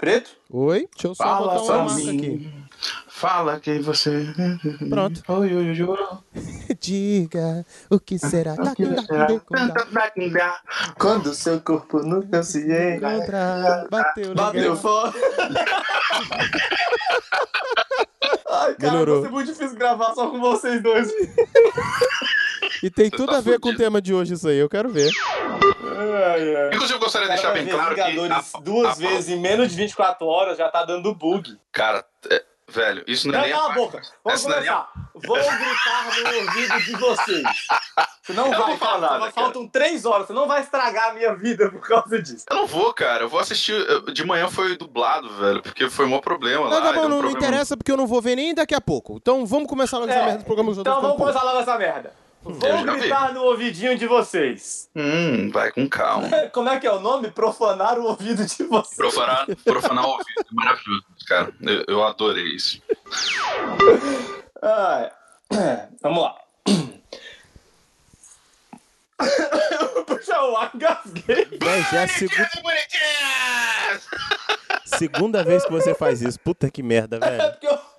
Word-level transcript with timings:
Preto? 0.00 0.30
Oi? 0.48 0.88
Deixa 0.94 1.08
eu 1.08 1.14
só 1.14 1.22
Fala 1.22 1.58
botar 1.58 1.74
uma 1.74 1.84
marca 1.84 2.10
aqui. 2.10 2.50
Fala 3.06 3.60
quem 3.60 3.82
você. 3.82 4.26
Pronto. 4.88 5.22
Oi, 5.28 5.54
oi, 5.54 5.70
oi, 5.72 5.82
oi. 5.82 5.98
Diga 6.80 7.66
o 7.90 8.00
que 8.00 8.18
será. 8.18 8.56
Tá, 8.56 8.74
tá, 8.74 9.68
tá, 9.68 10.62
Quando 10.98 11.34
seu 11.34 11.60
corpo 11.60 11.98
nunca 11.98 12.42
se 12.42 12.60
Encontrar. 12.60 13.88
Bateu, 13.90 14.34
Bateu 14.34 14.60
legal. 14.62 14.76
fora. 14.78 15.12
Ai, 18.48 18.74
cara, 18.76 18.92
Melhorou. 18.92 19.20
vai 19.20 19.28
ser 19.28 19.34
muito 19.34 19.52
difícil 19.52 19.76
gravar 19.76 20.14
só 20.14 20.30
com 20.30 20.40
vocês 20.40 20.82
dois. 20.82 21.12
E 22.82 22.88
tem 22.88 23.10
tudo 23.10 23.32
tá 23.32 23.36
a 23.36 23.40
ver 23.42 23.60
com 23.60 23.68
o 23.68 23.72
fudido. 23.72 23.84
tema 23.84 24.00
de 24.00 24.14
hoje 24.14 24.32
isso 24.32 24.48
aí, 24.48 24.56
eu 24.56 24.68
quero 24.68 24.88
ver. 24.88 25.10
Ai, 26.00 26.56
ai. 26.56 26.66
Inclusive, 26.68 26.94
eu 26.94 27.00
gostaria 27.00 27.28
de 27.28 27.40
Cara, 27.42 27.52
deixar 27.54 27.64
bem 27.64 27.74
claro 27.74 27.94
que. 27.94 28.00
A- 28.00 28.60
duas 28.60 28.90
a- 28.98 29.00
vezes 29.00 29.28
em 29.28 29.38
menos 29.40 29.70
de 29.70 29.76
24 29.76 30.26
horas 30.26 30.56
já 30.58 30.68
tá 30.70 30.84
dando 30.84 31.14
bug. 31.14 31.56
Cara, 31.72 32.04
é, 32.30 32.42
velho, 32.68 33.04
isso 33.06 33.28
não 33.28 33.34
é 33.34 33.38
Não, 33.38 33.44
nem. 33.46 33.54
cala 33.54 33.70
a 33.70 33.74
boca. 33.74 34.00
Vamos 34.24 34.40
Essa 34.40 34.48
não 34.48 34.56
é 34.56 34.60
nem 34.60 34.68
a- 34.70 34.74
começar. 34.74 35.10
Vou 35.22 35.36
gritar 35.36 36.04
no 36.04 36.46
ouvido 36.46 36.80
de 36.84 36.92
vocês. 36.96 37.66
Você 38.22 38.32
não 38.32 38.46
Eu 38.46 38.52
não 38.52 38.58
vai, 38.58 38.68
vou 38.68 38.78
falar 38.78 39.08
cara. 39.08 39.18
nada, 39.20 39.32
Faltam 39.32 39.68
três 39.68 40.04
horas. 40.06 40.26
Você 40.26 40.32
não 40.32 40.46
vai 40.46 40.62
estragar 40.62 41.10
a 41.10 41.12
minha 41.14 41.34
vida 41.34 41.68
por 41.70 41.80
causa 41.86 42.22
disso. 42.22 42.46
Eu 42.48 42.56
não 42.56 42.66
vou, 42.66 42.94
cara. 42.94 43.24
Eu 43.24 43.28
vou 43.28 43.40
assistir. 43.40 43.74
De 44.12 44.24
manhã 44.24 44.48
foi 44.48 44.76
dublado, 44.76 45.28
velho, 45.34 45.62
porque 45.62 45.90
foi 45.90 46.06
o 46.06 46.08
maior 46.08 46.20
problema 46.22 46.70
Não, 46.70 46.78
lá. 46.78 46.80
tá 46.80 46.92
bom, 46.92 47.00
um 47.00 47.02
não, 47.02 47.08
não 47.10 47.18
problema- 47.22 47.38
interessa 47.46 47.76
porque 47.76 47.90
eu 47.92 47.96
não 47.96 48.06
vou 48.06 48.22
ver 48.22 48.36
nem 48.36 48.54
daqui 48.54 48.74
a 48.74 48.80
pouco. 48.80 49.16
Então 49.16 49.44
vamos 49.44 49.68
começar 49.68 49.98
logo 49.98 50.10
essa 50.10 50.20
É, 50.20 50.24
merda 50.24 50.38
do 50.38 50.44
programa 50.44 50.70
Então 50.72 51.00
vamos 51.02 51.16
começar 51.18 51.42
logo 51.42 51.58
essa 51.60 51.76
merda. 51.76 52.12
Vou 52.42 52.58
já 52.60 52.82
vi. 52.94 53.00
gritar 53.00 53.34
no 53.34 53.42
ouvidinho 53.44 53.96
de 53.98 54.06
vocês. 54.06 54.88
Hum, 54.96 55.50
vai 55.50 55.70
com 55.70 55.86
calma. 55.88 56.26
Como 56.52 56.68
é 56.70 56.80
que 56.80 56.86
é 56.86 56.92
o 56.92 56.98
nome? 57.00 57.30
Profanar 57.30 57.98
o 57.98 58.04
ouvido 58.04 58.44
de 58.46 58.64
vocês. 58.64 58.96
Profanar, 58.96 59.46
profanar 59.64 60.04
o 60.06 60.10
ouvido. 60.12 60.40
é 60.40 60.44
Maravilhoso, 60.54 61.04
cara. 61.28 61.52
Eu, 61.60 61.84
eu 61.86 62.02
adorei 62.04 62.44
isso. 62.56 62.80
Ah, 64.62 65.12
é. 65.52 65.88
Vamos 66.02 66.22
lá. 66.22 66.36
Vou 69.94 70.04
puxar 70.06 70.42
o 70.44 70.56
ar, 70.56 70.70
engasguei. 70.74 71.46
Já 71.92 72.00
é 72.02 72.06
segu- 72.06 72.34
segunda 74.86 75.44
vez 75.44 75.62
que 75.64 75.70
você 75.70 75.94
faz 75.94 76.22
isso. 76.22 76.40
Puta 76.40 76.70
que 76.70 76.82
merda, 76.82 77.18
É 77.22 77.36
velho. 77.36 77.50
porque 77.52 77.66
eu... 77.66 77.78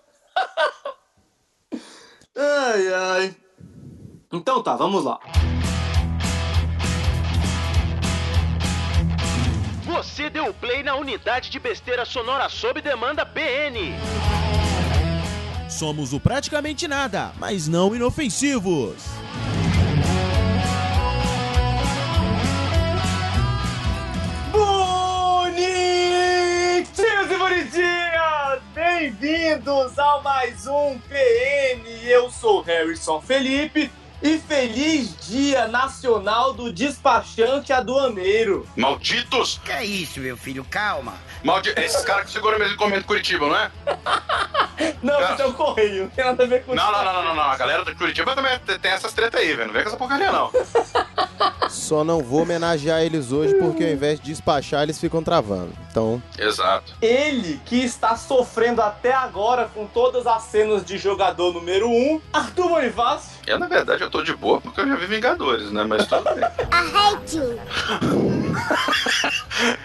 Ai, 2.44 2.94
ai. 2.94 3.36
Então 4.34 4.64
tá, 4.64 4.78
vamos 4.78 5.04
lá. 5.04 5.20
Você 9.84 10.30
deu 10.30 10.54
play 10.54 10.84
na 10.84 10.96
unidade 10.96 11.50
de 11.50 11.60
besteira 11.60 12.06
sonora 12.06 12.48
sob 12.48 12.82
demanda 12.82 13.26
BN. 13.26 13.94
Somos 15.70 16.14
o 16.14 16.20
praticamente 16.20 16.88
nada, 16.88 17.34
mas 17.38 17.68
não 17.68 17.94
inofensivos. 17.94 19.04
Bonitinhos 24.54 25.92
e 27.32 27.38
bonitinhas! 27.38 28.62
Bem-vindos 28.74 30.00
ao 30.00 30.24
mais 30.24 30.66
um 30.68 30.98
PN. 31.00 31.86
Eu 32.06 32.32
sou 32.32 32.62
Harrison 32.62 33.20
Felipe 33.20 33.92
e 34.22 34.38
feliz 34.38 35.16
Dia 35.28 35.68
Nacional 35.68 36.54
do 36.54 36.72
Despachante 36.72 37.74
Aduaneiro. 37.74 38.68
Malditos! 38.76 39.60
Que 39.64 39.72
é 39.72 39.86
isso, 39.86 40.20
meu 40.20 40.38
filho? 40.38 40.66
Calma. 40.70 41.14
Maldi... 41.44 41.74
Esses 41.76 42.04
caras 42.04 42.26
que 42.26 42.32
seguram 42.32 42.58
e 42.66 42.76
comentam 42.76 43.08
Curitiba, 43.08 43.48
não 43.48 43.56
é? 43.56 43.72
Não, 45.02 45.20
Cara. 45.20 45.34
isso 45.34 45.42
é 45.42 45.46
o 45.46 45.54
correio, 45.54 46.04
não 46.04 46.10
tem 46.10 46.26
nada 46.26 46.44
a 46.44 46.48
ver 46.48 46.64
com 46.64 46.74
Não, 46.74 46.92
não, 46.92 47.04
não, 47.04 47.14
não, 47.14 47.24
não, 47.24 47.36
não. 47.36 47.44
A 47.44 47.58
galera 47.58 47.86
de 47.86 47.94
Curitiba 47.96 48.36
também 48.36 48.58
tem 48.60 48.92
essas 48.92 49.14
tretas 49.14 49.40
aí, 49.40 49.54
velho. 49.54 49.68
Não 49.68 49.74
vem 49.74 49.84
com 49.84 49.90
essa 49.90 49.98
porcaria, 49.98 50.32
não. 50.32 50.52
Só 51.70 52.04
não 52.04 52.22
vou 52.22 52.42
homenagear 52.42 53.02
eles 53.02 53.32
hoje 53.32 53.54
porque 53.56 53.84
ao 53.84 53.90
invés 53.90 54.20
de 54.20 54.26
despachar, 54.26 54.84
eles 54.84 55.00
ficam 55.00 55.24
travando. 55.24 55.74
Então, 55.90 56.22
Exato. 56.38 56.94
Ele 57.02 57.60
que 57.66 57.78
está 57.84 58.16
sofrendo 58.16 58.82
até 58.82 59.14
agora 59.14 59.70
com 59.74 59.86
todas 59.88 60.28
as 60.28 60.44
cenas 60.44 60.84
de 60.86 60.98
jogador 60.98 61.54
número 61.54 61.88
1, 61.88 61.92
um, 61.92 62.22
Arthur 62.34 62.70
Bonifácio. 62.70 63.32
Eu, 63.48 63.58
na 63.58 63.68
verdade, 63.68 64.04
eu 64.04 64.10
tô 64.12 64.22
de 64.22 64.36
boa 64.36 64.60
porque 64.62 64.82
eu 64.82 64.88
já 64.88 64.96
vi 64.96 65.06
Vingadores, 65.08 65.72
né? 65.72 65.84
Mas 65.84 66.06
tudo 66.06 66.24
bem. 66.36 66.44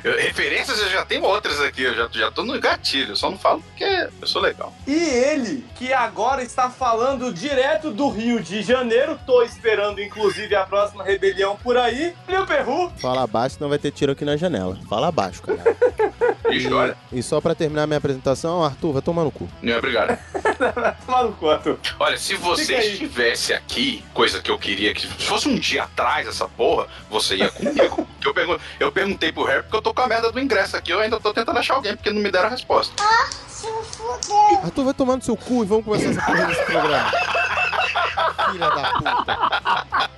Eu- 0.03 0.16
referências 0.19 0.81
eu 0.81 0.88
já 0.88 1.04
tenho 1.04 1.22
outras 1.25 1.60
aqui, 1.60 1.82
eu 1.82 1.94
já, 1.94 2.09
já 2.10 2.31
tô 2.31 2.42
no 2.42 2.59
gatilho, 2.59 3.12
eu 3.12 3.16
só 3.16 3.31
não 3.31 3.37
falo 3.38 3.60
porque 3.62 3.84
eu 4.20 4.26
sou 4.26 4.41
legal. 4.41 4.72
E 4.87 4.94
ele 4.94 5.64
que 5.75 5.92
agora 5.92 6.42
está 6.42 6.70
falando 6.70 7.32
direto 7.32 7.91
do 7.91 8.09
Rio 8.09 8.41
de 8.41 8.62
Janeiro, 8.62 9.19
tô 9.26 9.42
esperando 9.42 10.00
inclusive 10.00 10.54
a 10.54 10.64
próxima 10.64 11.04
rebelião 11.04 11.56
por 11.56 11.76
aí, 11.76 12.14
Lio 12.28 12.47
Perru. 12.47 12.91
fala 12.98 13.26
baixo, 13.26 13.56
não 13.60 13.69
vai 13.69 13.78
ter 13.78 13.91
tiro 13.91 14.12
aqui 14.12 14.25
na 14.25 14.37
janela. 14.37 14.78
Fala 14.88 15.12
baixo, 15.12 15.43
cara. 15.43 15.62
Olha, 16.72 16.97
E 17.12 17.22
só 17.22 17.41
pra 17.41 17.54
terminar 17.54 17.87
minha 17.87 17.98
apresentação, 17.98 18.62
Arthur, 18.64 18.93
vai 18.93 19.03
tomar 19.03 19.25
no 19.25 19.31
cu. 19.32 19.48
não 19.60 19.72
é 19.75 19.78
obrigado. 19.78 20.16
Tomar 21.04 21.25
no 21.25 21.32
cu, 21.32 21.50
Arthur. 21.50 21.78
Olha, 21.98 22.16
se 22.16 22.34
você 22.37 22.76
estivesse 22.78 23.53
aqui, 23.53 24.03
coisa 24.16 24.41
que 24.41 24.50
eu 24.50 24.59
queria 24.59 24.94
que. 24.94 25.03
Se 25.03 25.27
fosse 25.27 25.47
um 25.47 25.56
dia 25.56 25.82
atrás 25.84 26.27
essa 26.27 26.49
porra, 26.49 26.88
você 27.10 27.37
ia 27.37 27.50
comigo. 27.50 28.09
eu, 28.25 28.32
pergun 28.32 28.59
eu 28.81 28.91
perguntei 28.91 29.31
pro 29.31 29.44
Harry 29.44 29.62
porque 29.62 29.77
eu 29.77 29.82
tô 29.82 29.93
com 29.93 30.00
a 30.00 30.06
merda 30.06 30.32
do 30.32 30.41
ingresso 30.41 30.75
aqui, 30.75 30.91
eu 30.91 31.00
ainda 31.00 31.21
tô 31.21 31.34
tentando 31.34 31.59
achar 31.59 31.75
alguém 31.75 31.94
porque 31.94 32.10
não 32.10 32.22
me 32.22 32.31
deram 32.31 32.47
a 32.47 32.50
resposta. 32.50 32.94
Arthur, 34.62 34.84
vai 34.84 34.94
tomar 34.94 35.16
no 35.16 35.22
seu 35.22 35.37
cu 35.37 35.62
e 35.62 35.66
vamos 35.66 35.84
começar 35.84 36.09
essa 36.09 36.22
porra 36.22 36.47
desse 36.47 36.65
programa. 36.65 37.10
Filha 38.50 38.71
da 38.71 38.93
puta. 38.93 40.16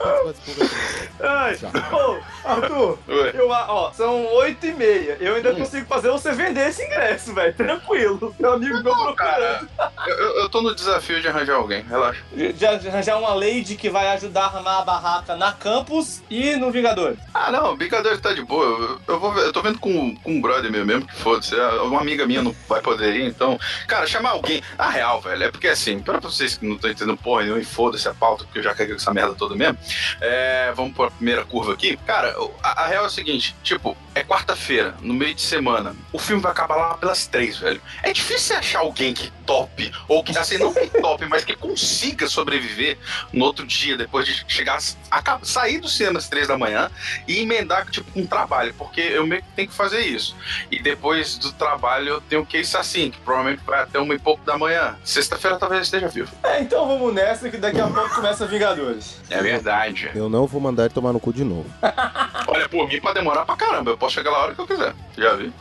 Eu 0.00 0.14
vou 0.14 0.24
participar 0.24 0.64
desse 0.64 1.08
programa. 1.16 1.40
Ai, 1.40 1.54
Já. 1.56 1.68
ô, 1.96 2.18
Arthur, 2.44 2.98
eu, 3.34 3.48
ó, 3.50 3.92
são 3.92 4.26
oito 4.34 4.66
e 4.66 4.72
meia. 4.72 5.16
Eu 5.20 5.36
ainda 5.36 5.54
consigo 5.54 5.86
fazer 5.86 6.10
você 6.10 6.32
vender 6.32 6.68
esse 6.68 6.82
ingresso, 6.84 7.32
velho. 7.34 7.54
Tranquilo. 7.54 8.34
Meu 8.38 8.52
amigo 8.54 8.82
meu 8.82 8.94
procurando. 8.96 9.68
Eu, 10.06 10.14
eu- 10.14 10.34
eu 10.42 10.48
tô 10.48 10.60
no 10.62 10.74
desafio 10.74 11.20
de 11.20 11.28
arranjar 11.28 11.54
alguém, 11.56 11.82
relaxa. 11.82 12.20
Já, 12.56 12.78
já, 12.78 13.00
já 13.02 13.16
uma 13.16 13.34
lady 13.34 13.76
que 13.76 13.88
vai 13.88 14.08
ajudar 14.08 14.46
a 14.46 14.56
armar 14.58 14.80
a 14.80 14.84
barraca 14.84 15.36
na 15.36 15.52
campus 15.52 16.22
e 16.28 16.56
no 16.56 16.70
Vingadores. 16.70 17.18
Ah, 17.32 17.50
não, 17.50 17.72
o 17.72 17.76
Vingadores 17.76 18.20
tá 18.20 18.32
de 18.32 18.42
boa. 18.42 18.64
Eu, 18.64 19.00
eu 19.14 19.20
vou 19.20 19.32
ver- 19.32 19.42
eu 19.44 19.52
tô 19.52 19.62
vendo 19.62 19.78
com, 19.78 20.14
com 20.16 20.30
um 20.32 20.40
brother 20.40 20.70
meu 20.70 20.84
mesmo, 20.84 21.06
que 21.06 21.14
foda-se. 21.14 21.54
é, 21.58 21.66
Uma 21.82 22.00
amiga 22.00 22.26
minha 22.26 22.42
não 22.42 22.54
vai 22.68 22.80
poder 22.80 23.14
ir, 23.16 23.26
então. 23.26 23.58
Cara, 23.86 24.06
chamar 24.06 24.30
alguém. 24.30 24.62
A 24.78 24.90
real, 24.90 25.20
velho, 25.20 25.44
é 25.44 25.50
porque 25.50 25.68
assim, 25.68 26.00
pra 26.00 26.18
vocês 26.18 26.56
que 26.58 26.66
não 26.66 26.76
estão 26.76 26.90
entendendo 26.90 27.16
porra 27.16 27.42
nenhuma 27.42 27.60
e 27.60 27.64
foda-se 27.64 28.08
a 28.08 28.14
pauta, 28.14 28.44
porque 28.44 28.58
eu 28.58 28.62
já 28.62 28.70
caguei 28.74 28.94
com 28.94 29.00
essa 29.00 29.12
merda 29.14 29.34
toda 29.34 29.54
mesmo. 29.54 29.78
É, 30.20 30.72
vamos 30.74 30.94
pra 30.94 31.10
primeira 31.10 31.44
curva 31.44 31.72
aqui. 31.72 31.96
Cara, 32.06 32.34
a, 32.62 32.84
a 32.84 32.86
real 32.86 33.04
é 33.04 33.06
o 33.06 33.10
seguinte: 33.10 33.54
tipo, 33.62 33.96
é 34.14 34.22
quarta-feira, 34.22 34.94
no 35.00 35.12
meio 35.12 35.34
de 35.34 35.42
semana. 35.42 35.94
O 36.12 36.18
filme 36.18 36.40
vai 36.40 36.52
acabar 36.52 36.76
lá 36.76 36.94
pelas 36.94 37.26
três, 37.26 37.58
velho. 37.58 37.80
É 38.02 38.12
difícil 38.12 38.56
achar 38.56 38.80
alguém 38.80 39.12
que 39.12 39.32
tope, 39.44 39.92
ou 40.08 40.22
que, 40.22 40.36
assim, 40.38 40.58
não 40.58 40.72
que 40.72 40.86
tope, 40.86 41.26
mas 41.26 41.44
que 41.44 41.54
consiga 41.56 42.26
sobreviver 42.28 42.96
no 43.32 43.44
outro 43.44 43.66
dia, 43.66 43.96
depois 43.96 44.26
de 44.26 44.44
chegar, 44.48 44.78
acaba, 45.10 45.44
sair 45.44 45.78
do 45.78 45.88
cinema 45.88 46.18
às 46.18 46.28
três 46.28 46.48
da 46.48 46.56
manhã 46.56 46.90
e 47.26 47.40
emendar, 47.40 47.86
tipo, 47.90 48.10
com 48.12 48.20
um 48.20 48.26
trabalho, 48.26 48.74
porque 48.78 49.00
eu 49.00 49.26
meio 49.26 49.42
que 49.42 49.48
tenho 49.54 49.68
que 49.68 49.74
fazer 49.74 50.00
isso. 50.00 50.36
E 50.70 50.80
depois 50.80 51.36
do 51.36 51.52
trabalho 51.52 52.08
eu 52.08 52.20
tenho 52.20 52.46
que 52.46 52.58
ir 52.58 52.76
assim, 52.76 53.10
que 53.10 53.18
provavelmente 53.20 53.62
vai 53.64 53.82
até 53.82 53.98
uma 53.98 54.14
e 54.14 54.18
pouco 54.18 54.44
da 54.44 54.56
manhã. 54.56 54.96
Sexta-feira 55.04 55.58
talvez 55.58 55.80
eu 55.80 55.82
esteja 55.82 56.08
vivo. 56.08 56.32
É, 56.42 56.60
então 56.60 56.86
vamos 56.86 57.12
nessa 57.12 57.50
que 57.50 57.56
daqui 57.56 57.80
a 57.80 57.86
pouco 57.86 58.14
começa 58.14 58.46
Vingadores. 58.46 59.20
É 59.30 59.42
verdade. 59.64 60.10
Eu 60.14 60.28
não 60.28 60.46
vou 60.46 60.60
mandar 60.60 60.84
ele 60.84 60.94
tomar 60.94 61.12
no 61.12 61.18
cu 61.18 61.32
de 61.32 61.42
novo. 61.42 61.66
Olha, 62.46 62.68
por 62.68 62.86
mim 62.86 63.00
pode 63.00 63.14
demorar 63.14 63.46
pra 63.46 63.56
caramba, 63.56 63.90
eu 63.90 63.98
posso 63.98 64.14
chegar 64.14 64.30
lá 64.30 64.38
a 64.38 64.42
hora 64.42 64.54
que 64.54 64.60
eu 64.60 64.66
quiser. 64.66 64.94
Já 65.16 65.34
vi. 65.34 65.52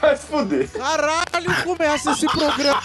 Vai 0.00 0.16
se 0.16 0.26
fuder. 0.26 0.70
Caralho, 0.70 1.64
começa 1.64 2.12
esse 2.12 2.26
programa. 2.26 2.80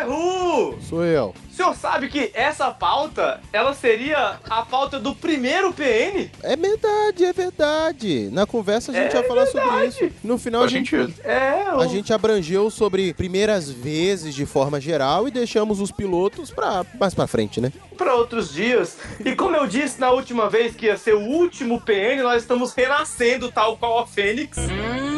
Perru! 0.05 0.79
Sou 0.89 1.05
eu. 1.05 1.35
O 1.51 1.57
senhor 1.57 1.75
sabe 1.77 2.09
que 2.09 2.31
essa 2.35 2.71
pauta, 2.73 3.41
ela 3.53 3.75
seria 3.75 4.41
a 4.51 4.63
pauta 4.63 4.99
do 4.99 5.15
primeiro 5.15 5.73
PN? 5.73 6.29
É 6.43 6.57
verdade, 6.57 7.25
é 7.25 7.33
verdade. 7.33 8.29
Na 8.33 8.45
conversa 8.45 8.91
a 8.91 8.95
gente 8.95 9.15
É 9.17 9.21
ia 9.21 9.29
falar 9.29 9.47
sobre 9.47 9.61
verdade. 9.71 9.87
isso. 10.05 10.11
No 10.25 10.37
final 10.37 10.65
a 10.65 10.67
gente. 10.69 10.97
É, 11.23 11.73
o... 11.73 11.81
a 11.81 11.87
gente 11.87 12.13
abrangeu 12.13 12.71
sobre 12.71 13.15
primeiras 13.15 13.71
vezes 13.71 14.35
de 14.35 14.45
forma 14.45 14.81
geral 14.81 15.29
e 15.29 15.31
deixamos 15.31 15.81
os 15.81 15.93
pilotos 15.93 16.51
pra 16.51 16.85
mais 16.99 17.15
pra 17.15 17.27
frente, 17.29 17.61
né? 17.61 17.73
para 17.97 18.13
outros 18.17 18.53
dias. 18.53 18.99
E 19.25 19.37
como 19.37 19.55
eu 19.55 19.69
disse 19.69 20.01
na 20.01 20.11
última 20.11 20.51
vez 20.51 20.75
que 20.75 20.87
ia 20.87 20.97
ser 20.97 21.15
o 21.15 21.21
último 21.21 21.81
PN, 21.81 22.25
nós 22.25 22.43
estamos 22.43 22.73
renascendo 22.75 23.53
tal 23.53 23.77
qual 23.77 24.01
a 24.01 24.07
Fênix. 24.07 24.59
Hum, 24.59 25.14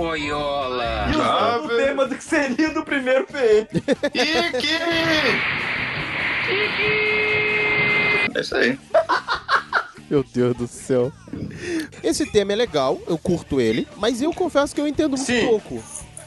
boiola. 0.00 1.08
E 1.12 1.16
os 1.16 1.22
Ah, 1.22 1.60
tema 1.76 2.06
do 2.06 2.14
que 2.16 2.24
seria 2.24 2.70
do 2.70 2.84
primeiro 2.84 3.26
PM. 3.26 3.68
Ike! 4.14 4.68
É 8.34 8.40
isso 8.40 8.56
aí. 8.56 8.78
Meu 10.08 10.24
Deus 10.24 10.56
do 10.56 10.66
céu. 10.66 11.12
Esse 12.02 12.26
tema 12.26 12.52
é 12.52 12.56
legal, 12.56 13.00
eu 13.06 13.16
curto 13.18 13.60
ele, 13.60 13.86
mas 13.96 14.20
eu 14.20 14.32
confesso 14.32 14.74
que 14.74 14.80
eu 14.80 14.88
entendo 14.88 15.10
muito 15.10 15.24
Sim. 15.24 15.46
pouco. 15.46 15.82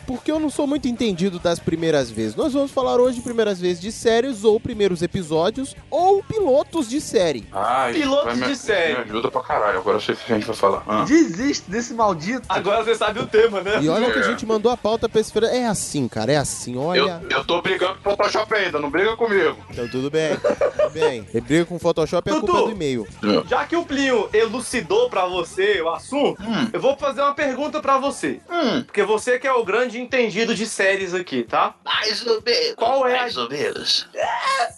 Porque 0.05 0.31
eu 0.31 0.39
não 0.39 0.49
sou 0.49 0.67
muito 0.67 0.87
entendido 0.87 1.39
das 1.39 1.59
primeiras 1.59 2.09
vezes. 2.11 2.35
Nós 2.35 2.53
vamos 2.53 2.71
falar 2.71 2.99
hoje 2.99 3.17
de 3.17 3.21
primeiras 3.21 3.59
vezes 3.59 3.79
de 3.81 3.91
séries, 3.91 4.43
ou 4.43 4.59
primeiros 4.59 5.01
episódios, 5.01 5.75
ou 5.89 6.23
pilotos 6.23 6.89
de 6.89 6.99
série. 6.99 7.45
Ai, 7.51 7.93
Pilotos 7.93 8.37
me- 8.37 8.47
de 8.47 8.55
série. 8.55 8.93
Me 8.93 8.99
ajuda 9.01 9.31
pra 9.31 9.41
caralho, 9.41 9.79
agora 9.79 9.97
eu 9.97 10.01
sei 10.01 10.15
o 10.15 10.17
que 10.17 10.31
a 10.31 10.35
gente 10.35 10.45
vai 10.47 10.55
falar. 10.55 10.83
Ah. 10.87 11.03
Desiste 11.05 11.69
desse 11.69 11.93
maldito. 11.93 12.45
Agora 12.49 12.83
você 12.83 12.95
sabe 12.95 13.19
o 13.19 13.27
tema, 13.27 13.61
né? 13.61 13.79
E 13.81 13.89
olha 13.89 14.11
que 14.11 14.19
a 14.19 14.21
É. 14.21 14.25
gente 14.25 14.45
mandou 14.45 14.71
a 14.71 14.77
pauta 14.77 15.07
pra 15.07 15.21
esse 15.21 15.31
feira. 15.31 15.47
É 15.47 15.65
assim, 15.65 16.07
cara, 16.07 16.31
é 16.31 16.37
assim, 16.37 16.77
olha. 16.77 17.21
Eu, 17.29 17.37
eu 17.39 17.43
tô 17.45 17.61
brigando 17.61 17.95
com 18.03 18.09
o 18.09 18.15
Photoshop 18.17 18.53
ainda, 18.53 18.79
não 18.79 18.89
briga 18.89 19.15
comigo. 19.15 19.57
Então 19.69 19.87
tudo 19.89 20.09
bem, 20.11 20.35
tudo 20.37 20.89
bem. 20.91 21.27
Ele 21.33 21.41
briga 21.41 21.65
com 21.65 21.75
o 21.75 21.79
Photoshop 21.79 22.29
é 22.29 22.33
a 22.33 22.35
Tutu. 22.35 22.47
culpa 22.51 22.65
do 22.67 22.71
e-mail. 22.71 23.07
Já 23.47 23.65
que 23.65 23.75
o 23.75 23.85
Plinho 23.85 24.29
elucidou 24.33 25.09
pra 25.09 25.25
você 25.25 25.81
o 25.81 25.89
assunto, 25.89 26.41
Hum. 26.43 26.69
eu 26.73 26.79
vou 26.79 26.95
fazer 26.97 27.21
uma 27.21 27.33
pergunta 27.33 27.79
pra 27.81 27.97
você. 27.97 28.39
Hum. 28.51 28.83
Porque 28.83 29.03
você 29.03 29.37
que 29.39 29.47
é 29.47 29.53
o 29.53 29.63
grande 29.63 29.92
entendido 29.99 30.53
de 30.55 30.65
séries 30.65 31.13
aqui, 31.13 31.43
tá? 31.43 31.75
Mais 31.83 32.25
ou 32.25 32.41
menos. 32.45 32.75
Qual 32.75 33.07
é 33.07 33.15
a- 33.17 33.21
Mais 33.21 33.37
ou 33.37 33.49
menos. 33.49 34.07
É 34.13 34.27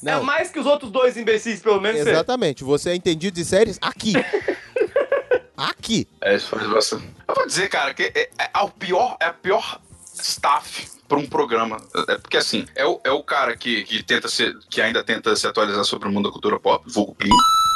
Não, 0.02 0.24
mais 0.24 0.50
que 0.52 0.60
os 0.60 0.66
outros 0.66 0.92
dois 0.92 1.18
imbecis, 1.18 1.62
pelo 1.62 1.80
menos. 1.82 2.02
você. 2.02 2.10
exatamente. 2.12 2.64
Você 2.64 2.90
é 2.92 2.96
entendido 2.96 3.36
de 3.36 3.46
séries 3.46 3.78
aqui. 3.82 4.14
aqui. 5.58 6.08
É, 6.22 6.36
isso 6.36 6.48
faz 6.50 6.68
bastante. 6.68 7.08
Eu 7.28 7.36
vou 7.36 7.46
dizer, 7.48 7.68
cara, 7.70 7.94
que 7.94 8.04
é, 8.04 8.30
é, 8.38 8.50
é 8.54 8.60
o 8.60 8.70
pior, 8.70 9.18
é 9.20 9.26
a 9.28 9.34
pior 9.34 9.80
staff 10.14 10.88
pra 11.08 11.18
um 11.18 11.26
programa. 11.28 11.78
É 12.08 12.18
porque 12.18 12.38
assim, 12.38 12.66
é 12.76 12.86
o, 12.86 13.00
é 13.04 13.12
o 13.12 13.24
cara 13.24 13.56
que, 13.56 13.84
que 13.84 14.04
tenta 14.04 14.28
ser, 14.28 14.56
que 14.70 14.82
ainda 14.82 15.04
tenta 15.04 15.36
se 15.36 15.46
atualizar 15.48 15.84
sobre 15.86 16.08
o 16.08 16.12
mundo 16.12 16.28
da 16.30 16.32
cultura 16.34 16.60
pop, 16.60 16.84
vulgo 16.88 17.16
Plin. 17.16 17.30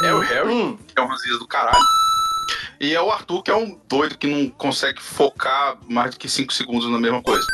É 0.06 0.13
o 0.13 0.19
Harry, 0.19 0.50
Hum, 0.50 0.77
que 0.77 0.94
é 0.97 1.01
um 1.01 1.07
ranzinza 1.07 1.38
do 1.39 1.47
caralho. 1.47 1.77
E 2.80 2.94
é 2.94 3.01
o 3.01 3.12
Arthur, 3.12 3.44
que 3.44 3.51
é 3.51 3.56
um 3.56 3.80
doido 3.88 4.18
que 4.18 4.28
não 4.28 4.50
consegue 4.50 5.01
focar 5.01 5.78
mais 5.88 6.12
do 6.12 6.19
que 6.19 6.30
5 6.30 6.54
segundos 6.54 6.90
na 6.90 7.00
mesma 7.00 7.22
coisa. 7.22 7.46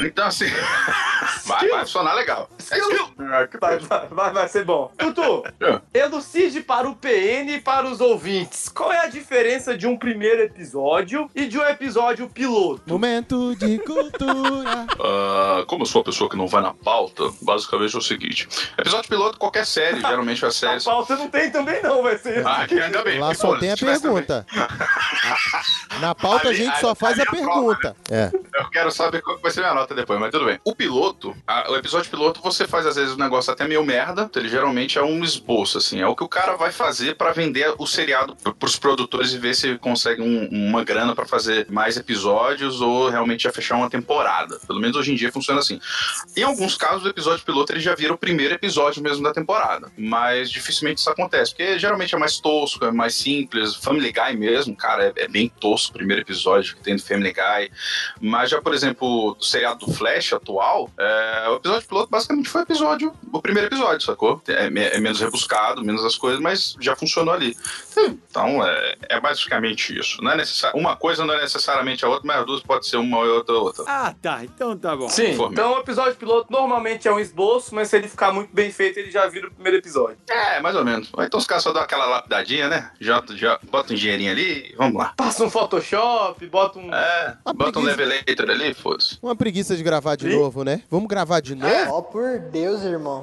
Então, 0.00 0.26
assim, 0.26 0.46
vai, 1.46 1.68
vai 1.68 1.80
funcionar 1.80 2.14
legal. 2.14 2.48
Ah, 2.70 3.48
vai, 3.60 3.78
vai, 4.08 4.32
vai, 4.32 4.48
ser 4.48 4.64
bom. 4.64 4.90
Tutu, 4.96 5.44
É. 5.60 6.00
elucide 6.00 6.60
para 6.60 6.88
o 6.88 6.94
PN 6.94 7.54
e 7.56 7.60
para 7.60 7.86
os 7.86 8.00
ouvintes. 8.00 8.68
Qual 8.68 8.92
é 8.92 8.98
a 9.00 9.06
diferença 9.08 9.76
de 9.76 9.86
um 9.86 9.96
primeiro 9.96 10.42
episódio 10.42 11.30
e 11.34 11.46
de 11.46 11.58
um 11.58 11.64
episódio 11.64 12.28
piloto? 12.28 12.82
Momento 12.86 13.54
de 13.56 13.78
cultura. 13.78 14.86
Ah, 15.00 15.64
como 15.66 15.82
eu 15.82 15.86
sou 15.86 16.00
uma 16.00 16.04
pessoa 16.04 16.28
que 16.28 16.36
não 16.36 16.46
vai 16.46 16.60
na 16.62 16.74
pauta, 16.74 17.24
basicamente 17.40 17.94
é 17.94 17.98
o 17.98 18.02
seguinte: 18.02 18.48
episódio 18.76 19.08
piloto, 19.08 19.38
qualquer 19.38 19.64
série, 19.64 20.00
geralmente 20.00 20.44
A 20.46 20.50
séries. 20.50 20.84
pauta 20.84 21.16
não 21.16 21.28
tem 21.28 21.50
também 21.50 21.82
não, 21.82 22.02
vai 22.02 22.18
ser. 22.18 22.46
Ah, 22.46 22.66
que 22.66 22.78
ainda 22.78 23.02
bem. 23.02 23.18
Lá 23.18 23.34
só 23.34 23.56
tem 23.58 23.72
a 23.72 23.76
pergunta. 23.76 24.46
Na 26.00 26.14
pauta 26.14 26.48
a 26.48 26.50
Ali- 26.50 26.58
gente 26.58 26.78
só 26.80 26.88
ali- 26.90 26.96
faz 26.98 27.18
a 27.18 27.22
é 27.22 27.24
a 27.24 27.26
prova, 27.30 27.44
pergunta. 27.52 27.96
É. 28.10 28.30
Eu 28.54 28.70
quero 28.70 28.90
saber 28.90 29.22
qual 29.22 29.38
vai 29.38 29.50
ser 29.50 29.60
minha 29.60 29.74
nota 29.74 29.94
depois, 29.94 30.18
mas 30.20 30.30
tudo 30.30 30.44
bem. 30.44 30.58
O 30.64 30.74
piloto, 30.74 31.36
a- 31.46 31.70
o 31.70 31.76
episódio 31.76 32.10
piloto, 32.10 32.40
você 32.42 32.57
faz 32.66 32.86
às 32.86 32.96
vezes 32.96 33.14
um 33.14 33.18
negócio 33.18 33.52
até 33.52 33.66
meio 33.66 33.84
merda. 33.84 34.30
Ele 34.34 34.48
geralmente 34.48 34.98
é 34.98 35.02
um 35.02 35.22
esboço, 35.22 35.78
assim. 35.78 36.00
É 36.00 36.06
o 36.06 36.16
que 36.16 36.24
o 36.24 36.28
cara 36.28 36.56
vai 36.56 36.72
fazer 36.72 37.14
pra 37.16 37.32
vender 37.32 37.74
o 37.78 37.86
seriado 37.86 38.34
pro- 38.36 38.54
pros 38.54 38.76
produtores 38.76 39.32
e 39.32 39.38
ver 39.38 39.54
se 39.54 39.76
consegue 39.78 40.22
um- 40.22 40.48
uma 40.50 40.82
grana 40.84 41.14
pra 41.14 41.26
fazer 41.26 41.66
mais 41.70 41.96
episódios 41.96 42.80
ou 42.80 43.08
realmente 43.08 43.44
já 43.44 43.52
fechar 43.52 43.76
uma 43.76 43.90
temporada. 43.90 44.58
Pelo 44.66 44.80
menos 44.80 44.96
hoje 44.96 45.12
em 45.12 45.14
dia 45.16 45.30
funciona 45.32 45.60
assim. 45.60 45.80
Em 46.36 46.42
alguns 46.42 46.76
casos, 46.76 47.04
o 47.04 47.08
episódio 47.08 47.44
piloto 47.44 47.72
ele 47.72 47.80
já 47.80 47.94
vira 47.94 48.12
o 48.12 48.18
primeiro 48.18 48.54
episódio 48.54 49.02
mesmo 49.02 49.22
da 49.22 49.32
temporada. 49.32 49.90
Mas 49.96 50.50
dificilmente 50.50 51.00
isso 51.00 51.10
acontece, 51.10 51.52
porque 51.52 51.78
geralmente 51.78 52.14
é 52.14 52.18
mais 52.18 52.38
tosco, 52.40 52.84
é 52.84 52.90
mais 52.90 53.14
simples. 53.14 53.74
Family 53.74 54.12
Guy 54.12 54.36
mesmo, 54.36 54.74
cara, 54.76 55.12
é, 55.16 55.24
é 55.24 55.28
bem 55.28 55.48
tosco 55.60 55.90
o 55.90 55.92
primeiro 55.98 56.22
episódio 56.22 56.74
que 56.76 56.82
tem 56.82 56.96
do 56.96 57.02
Family 57.02 57.32
Guy. 57.32 57.70
Mas 58.20 58.50
já, 58.50 58.60
por 58.60 58.74
exemplo, 58.74 59.34
do 59.38 59.44
seriado 59.44 59.86
do 59.86 59.92
Flash 59.92 60.32
atual, 60.32 60.90
é, 60.98 61.46
o 61.50 61.56
episódio 61.56 61.86
piloto 61.88 62.08
basicamente 62.10 62.47
foi 62.48 62.62
o 62.62 62.64
episódio, 62.64 63.12
o 63.32 63.40
primeiro 63.42 63.68
episódio, 63.68 64.00
sacou? 64.04 64.40
É, 64.48 64.66
é 64.66 65.00
menos 65.00 65.20
rebuscado, 65.20 65.84
menos 65.84 66.04
as 66.04 66.16
coisas, 66.16 66.40
mas 66.40 66.76
já 66.80 66.94
funcionou 66.96 67.32
ali. 67.34 67.56
Então, 67.96 68.64
é, 68.64 68.96
é 69.08 69.20
basicamente 69.20 69.98
isso. 69.98 70.22
Não 70.22 70.32
é 70.32 70.36
necessário, 70.36 70.78
uma 70.78 70.96
coisa 70.96 71.24
não 71.24 71.34
é 71.34 71.40
necessariamente 71.40 72.04
a 72.04 72.08
outra, 72.08 72.26
mas 72.26 72.40
as 72.40 72.46
duas 72.46 72.62
pode 72.62 72.86
ser 72.86 72.96
uma 72.96 73.18
ou 73.18 73.26
outra 73.26 73.54
outra. 73.54 73.84
Ah, 73.86 74.14
tá. 74.20 74.44
Então 74.44 74.76
tá 74.76 74.96
bom. 74.96 75.08
Sim, 75.08 75.34
Formei. 75.34 75.52
então 75.52 75.74
o 75.74 75.80
episódio 75.80 76.14
piloto 76.16 76.50
normalmente 76.52 77.06
é 77.08 77.12
um 77.12 77.18
esboço, 77.18 77.74
mas 77.74 77.88
se 77.88 77.96
ele 77.96 78.08
ficar 78.08 78.32
muito 78.32 78.54
bem 78.54 78.70
feito, 78.70 78.98
ele 78.98 79.10
já 79.10 79.26
vira 79.26 79.48
o 79.48 79.50
primeiro 79.50 79.78
episódio. 79.78 80.16
É, 80.28 80.60
mais 80.60 80.76
ou 80.76 80.84
menos. 80.84 81.08
Ou 81.12 81.22
então 81.24 81.38
os 81.38 81.46
caras 81.46 81.62
só 81.64 81.72
dão 81.72 81.82
aquela 81.82 82.06
lapidadinha, 82.06 82.68
né? 82.68 82.90
Já, 83.00 83.22
já 83.34 83.58
bota 83.70 83.92
um 83.92 83.96
dinheirinho 83.96 84.30
ali 84.30 84.70
e 84.72 84.74
vamos 84.76 84.94
lá. 84.96 85.12
Passa 85.16 85.44
um 85.44 85.50
Photoshop, 85.50 86.46
bota 86.46 86.78
um. 86.78 86.92
É, 86.94 87.36
Uma 87.44 87.54
bota 87.54 87.78
um 87.78 87.82
preguiça. 87.84 88.04
levelator 88.04 88.50
ali, 88.50 88.74
foda-se. 88.74 89.18
Uma 89.22 89.34
preguiça 89.36 89.76
de 89.76 89.82
gravar 89.82 90.16
de 90.16 90.30
Sim. 90.30 90.36
novo, 90.36 90.62
né? 90.64 90.82
Vamos 90.90 91.08
gravar 91.08 91.40
de 91.40 91.54
novo? 91.54 91.74
Ó, 91.90 92.02
por 92.02 92.27
Deus, 92.36 92.82
irmão. 92.82 93.20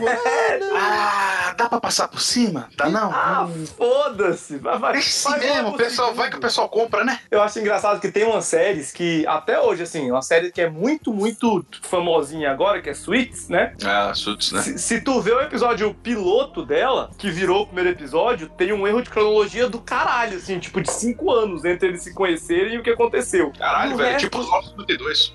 Ah, 0.77 1.53
dá 1.57 1.69
pra 1.69 1.79
passar 1.79 2.07
por 2.07 2.21
cima? 2.21 2.69
Dá 2.75 2.89
não? 2.89 3.11
Ah, 3.11 3.47
foda-se! 3.77 4.57
Vai, 4.57 4.77
vai. 4.79 4.97
Esse 4.97 5.29
vai 5.29 5.39
mesmo, 5.39 5.69
o 5.69 5.77
pessoal, 5.77 6.13
vai 6.13 6.29
que 6.29 6.37
o 6.37 6.39
pessoal 6.39 6.67
compra, 6.69 7.03
né? 7.03 7.19
Eu 7.29 7.41
acho 7.41 7.59
engraçado 7.59 7.99
que 7.99 8.11
tem 8.11 8.23
umas 8.23 8.45
séries 8.45 8.91
que, 8.91 9.25
até 9.27 9.59
hoje, 9.59 9.83
assim, 9.83 10.09
uma 10.09 10.21
série 10.21 10.51
que 10.51 10.61
é 10.61 10.69
muito, 10.69 11.13
muito 11.13 11.65
famosinha 11.83 12.51
agora, 12.51 12.81
que 12.81 12.89
é 12.89 12.93
Suits, 12.93 13.49
né? 13.49 13.73
Ah, 13.85 14.13
suits, 14.15 14.51
né? 14.51 14.61
Se, 14.61 14.77
se 14.79 15.01
tu 15.01 15.21
vê 15.21 15.31
o 15.31 15.41
episódio 15.41 15.93
piloto 15.93 16.65
dela, 16.65 17.11
que 17.17 17.29
virou 17.29 17.63
o 17.63 17.65
primeiro 17.67 17.89
episódio, 17.89 18.49
tem 18.49 18.71
um 18.73 18.87
erro 18.87 19.01
de 19.01 19.09
cronologia 19.09 19.69
do 19.69 19.79
caralho, 19.79 20.37
assim, 20.37 20.57
tipo, 20.59 20.81
de 20.81 20.91
cinco 20.91 21.31
anos 21.31 21.65
entre 21.65 21.89
eles 21.89 22.01
se 22.03 22.13
conhecerem 22.13 22.75
e 22.75 22.77
o 22.77 22.83
que 22.83 22.89
aconteceu. 22.89 23.51
Caralho, 23.57 23.93
o 23.93 23.97
velho, 23.97 24.11
resto- 24.13 24.25
tipo 24.25 24.39
os 24.39 24.49
952. 24.49 25.33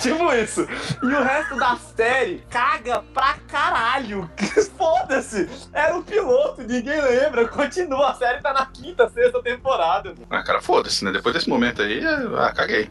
tipo 0.00 0.32
isso. 0.34 0.66
E 1.02 1.06
o 1.06 1.22
resto 1.22 1.56
da 1.56 1.76
série 1.96 2.42
caga 2.50 3.03
pra 3.12 3.34
caralho. 3.48 4.30
Foda-se. 4.76 5.48
Era 5.72 5.96
o 5.96 6.02
piloto, 6.02 6.62
ninguém 6.62 7.00
lembra. 7.00 7.46
Continua, 7.48 8.10
a 8.10 8.14
série 8.14 8.40
tá 8.40 8.52
na 8.52 8.66
quinta, 8.66 9.08
sexta 9.08 9.42
temporada. 9.42 10.14
Ah, 10.30 10.42
cara, 10.42 10.60
foda-se, 10.60 11.04
né? 11.04 11.12
Depois 11.12 11.34
desse 11.34 11.48
momento 11.48 11.82
aí, 11.82 12.00
ah, 12.38 12.52
caguei. 12.54 12.90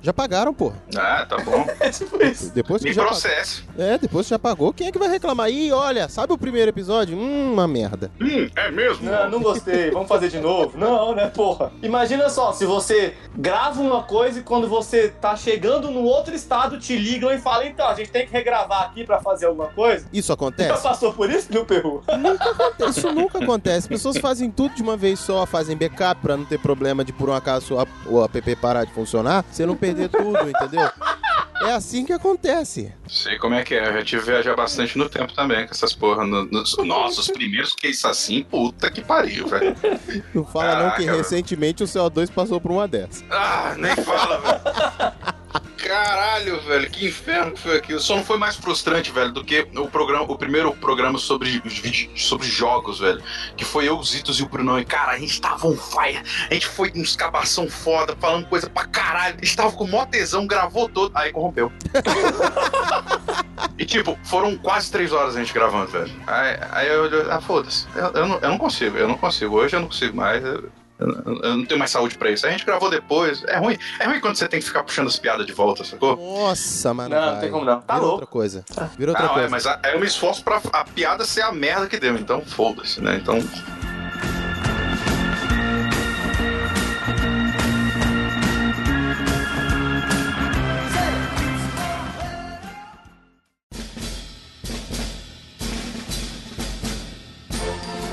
Já 0.00 0.12
pagaram, 0.12 0.52
pô. 0.52 0.72
Ah, 0.96 1.26
tá 1.28 1.36
bom. 1.38 1.66
É 1.80 1.90
tipo 1.90 2.22
isso. 2.22 2.52
Depois 2.54 2.80
que 2.82 2.88
Me 2.88 2.94
já 2.94 3.02
pagou. 3.02 3.18
processe. 3.20 3.64
É, 3.76 3.98
depois 3.98 4.26
que 4.26 4.30
já 4.30 4.38
pagou, 4.38 4.72
quem 4.72 4.86
é 4.88 4.92
que 4.92 4.98
vai 4.98 5.08
reclamar? 5.08 5.50
Ih, 5.50 5.72
olha, 5.72 6.08
sabe 6.08 6.32
o 6.32 6.38
primeiro 6.38 6.68
episódio? 6.68 7.16
Hum, 7.16 7.52
uma 7.52 7.66
merda. 7.66 8.10
Hum, 8.20 8.48
é 8.54 8.70
mesmo? 8.70 9.10
Não, 9.10 9.28
não 9.30 9.40
gostei. 9.40 9.90
Vamos 9.90 10.08
fazer 10.08 10.28
de 10.28 10.38
novo? 10.38 10.78
Não, 10.78 11.14
né, 11.14 11.26
porra? 11.28 11.72
Imagina 11.82 12.28
só, 12.28 12.52
se 12.52 12.64
você 12.64 13.14
grava 13.36 13.80
uma 13.80 14.02
coisa 14.04 14.38
e 14.38 14.42
quando 14.42 14.68
você 14.68 15.08
tá 15.08 15.34
chegando 15.34 15.90
no 15.90 16.02
outro 16.02 16.34
estado, 16.34 16.78
te 16.78 16.96
ligam 16.96 17.32
e 17.32 17.38
falam, 17.38 17.66
então, 17.66 17.88
a 17.88 17.94
gente 17.94 18.10
tem 18.10 18.26
que 18.26 18.32
regravar 18.32 18.82
aqui 18.82 19.04
pra 19.04 19.20
fazer 19.20 19.41
alguma 19.44 19.68
coisa. 19.68 20.06
Isso 20.12 20.28
Já 20.28 20.34
acontece? 20.34 20.82
passou 20.82 21.12
por 21.12 21.30
isso, 21.30 21.48
meu 21.52 21.64
perru? 21.64 22.02
Isso 22.88 23.12
nunca 23.12 23.38
acontece. 23.38 23.78
As 23.78 23.86
pessoas 23.86 24.18
fazem 24.18 24.50
tudo 24.50 24.74
de 24.74 24.82
uma 24.82 24.96
vez 24.96 25.18
só, 25.20 25.44
fazem 25.46 25.76
backup 25.76 26.20
pra 26.20 26.36
não 26.36 26.44
ter 26.44 26.58
problema 26.58 27.04
de 27.04 27.12
por 27.12 27.28
um 27.28 27.32
acaso 27.34 27.76
o- 28.06 28.24
app 28.24 28.56
parar 28.56 28.84
de 28.84 28.92
funcionar, 28.92 29.44
você 29.50 29.64
não 29.66 29.76
perder 29.76 30.08
tudo, 30.08 30.38
entendeu? 30.48 30.88
É 31.64 31.70
assim 31.72 32.04
que 32.04 32.12
acontece. 32.12 32.92
Sei 33.06 33.38
como 33.38 33.54
é 33.54 33.62
que 33.62 33.72
é. 33.74 33.88
Eu 33.88 33.92
já 33.92 34.04
tive 34.04 34.22
que 34.24 34.30
viajar 34.32 34.56
bastante 34.56 34.98
no 34.98 35.08
tempo 35.08 35.32
também 35.32 35.64
com 35.64 35.70
essas 35.72 35.92
porra. 35.92 36.26
No, 36.26 36.44
nos- 36.46 36.76
nossa, 36.78 37.20
os 37.20 37.28
primeiros 37.28 37.72
que 37.72 37.86
isso 37.86 38.08
assim, 38.08 38.42
puta 38.42 38.90
que 38.90 39.00
pariu, 39.00 39.46
velho. 39.46 39.76
Não 40.34 40.44
fala 40.44 40.82
não 40.82 40.90
que 40.96 41.04
Caraca, 41.04 41.16
recentemente 41.18 41.84
o 41.84 41.86
CO2 41.86 42.30
passou 42.32 42.60
por 42.60 42.72
uma 42.72 42.88
dessas. 42.88 43.22
Ah, 43.30 43.76
nem 43.78 43.94
fala, 43.94 44.38
velho. 44.40 45.12
Caralho, 45.82 46.60
velho, 46.60 46.88
que 46.88 47.06
inferno 47.06 47.52
que 47.52 47.60
foi 47.60 47.76
aquilo. 47.76 47.98
Só 47.98 48.14
não 48.14 48.24
foi 48.24 48.38
mais 48.38 48.54
frustrante, 48.54 49.10
velho, 49.10 49.32
do 49.32 49.44
que 49.44 49.66
o 49.76 49.88
programa, 49.88 50.22
o 50.22 50.38
primeiro 50.38 50.72
programa 50.74 51.18
sobre, 51.18 51.60
sobre 52.16 52.46
jogos, 52.46 53.00
velho. 53.00 53.20
Que 53.56 53.64
foi 53.64 53.88
eu, 53.88 54.00
Zitos 54.02 54.38
e 54.38 54.44
o 54.44 54.48
Brunão. 54.48 54.78
E, 54.78 54.84
cara, 54.84 55.12
a 55.12 55.18
gente 55.18 55.40
tava 55.40 55.66
on 55.66 55.76
fire. 55.76 56.22
A 56.48 56.54
gente 56.54 56.68
foi 56.68 56.92
uns 56.94 57.16
cabação 57.16 57.68
foda, 57.68 58.16
falando 58.20 58.46
coisa 58.46 58.70
pra 58.70 58.84
caralho. 58.86 59.36
A 59.40 59.44
gente 59.44 59.56
tava 59.56 59.72
com 59.72 59.86
mó 59.86 60.06
tesão, 60.06 60.46
gravou 60.46 60.88
todo. 60.88 61.10
Aí 61.16 61.32
corrompeu. 61.32 61.72
e, 63.76 63.84
tipo, 63.84 64.16
foram 64.22 64.56
quase 64.56 64.90
três 64.90 65.12
horas 65.12 65.36
a 65.36 65.40
gente 65.40 65.52
gravando, 65.52 65.88
velho. 65.88 66.12
Aí, 66.28 66.58
aí 66.70 66.88
eu 66.88 67.02
olhei, 67.02 67.22
ah, 67.28 67.40
foda-se. 67.40 67.88
Eu, 67.96 68.12
eu 68.12 68.26
não, 68.28 68.38
eu 68.38 68.50
não 68.50 68.58
consigo, 68.58 68.96
eu 68.96 69.08
não 69.08 69.16
consigo. 69.16 69.56
Hoje 69.56 69.74
eu 69.74 69.80
não 69.80 69.88
consigo 69.88 70.16
mais. 70.16 70.44
Eu, 70.44 70.70
eu- 71.02 71.56
não 71.56 71.64
tenho 71.64 71.78
mais 71.78 71.90
saúde 71.90 72.16
pra 72.18 72.30
isso. 72.30 72.46
A 72.46 72.50
gente 72.50 72.64
gravou 72.64 72.90
depois. 72.90 73.42
É 73.48 73.56
ruim. 73.58 73.76
É 73.98 74.06
ruim 74.06 74.20
quando 74.20 74.36
você 74.36 74.48
tem 74.48 74.60
que 74.60 74.66
ficar 74.66 74.82
puxando 74.84 75.06
as 75.08 75.18
piadas 75.18 75.46
de 75.46 75.52
volta, 75.52 75.84
sacou? 75.84 76.16
Nossa, 76.16 76.92
mano. 76.94 77.14
Não, 77.14 77.32
não 77.34 77.40
tem 77.40 77.50
como 77.50 77.64
não. 77.64 77.80
Tá 77.80 77.94
Vira 77.94 78.00
louco. 78.06 78.12
outra 78.20 78.26
coisa. 78.26 78.64
Vira 78.98 79.10
outra 79.12 79.26
Não, 79.26 79.32
coisa. 79.34 79.46
é, 79.46 79.50
mas 79.50 79.66
é 79.66 79.96
um 79.96 80.04
esforço 80.04 80.42
pra 80.44 80.60
a 80.72 80.84
piada 80.84 81.24
ser 81.24 81.42
a 81.42 81.52
merda 81.52 81.86
que 81.86 81.98
deu. 81.98 82.14
Então, 82.16 82.40
foda-se, 82.42 83.00
né? 83.00 83.18
Então. 83.22 83.38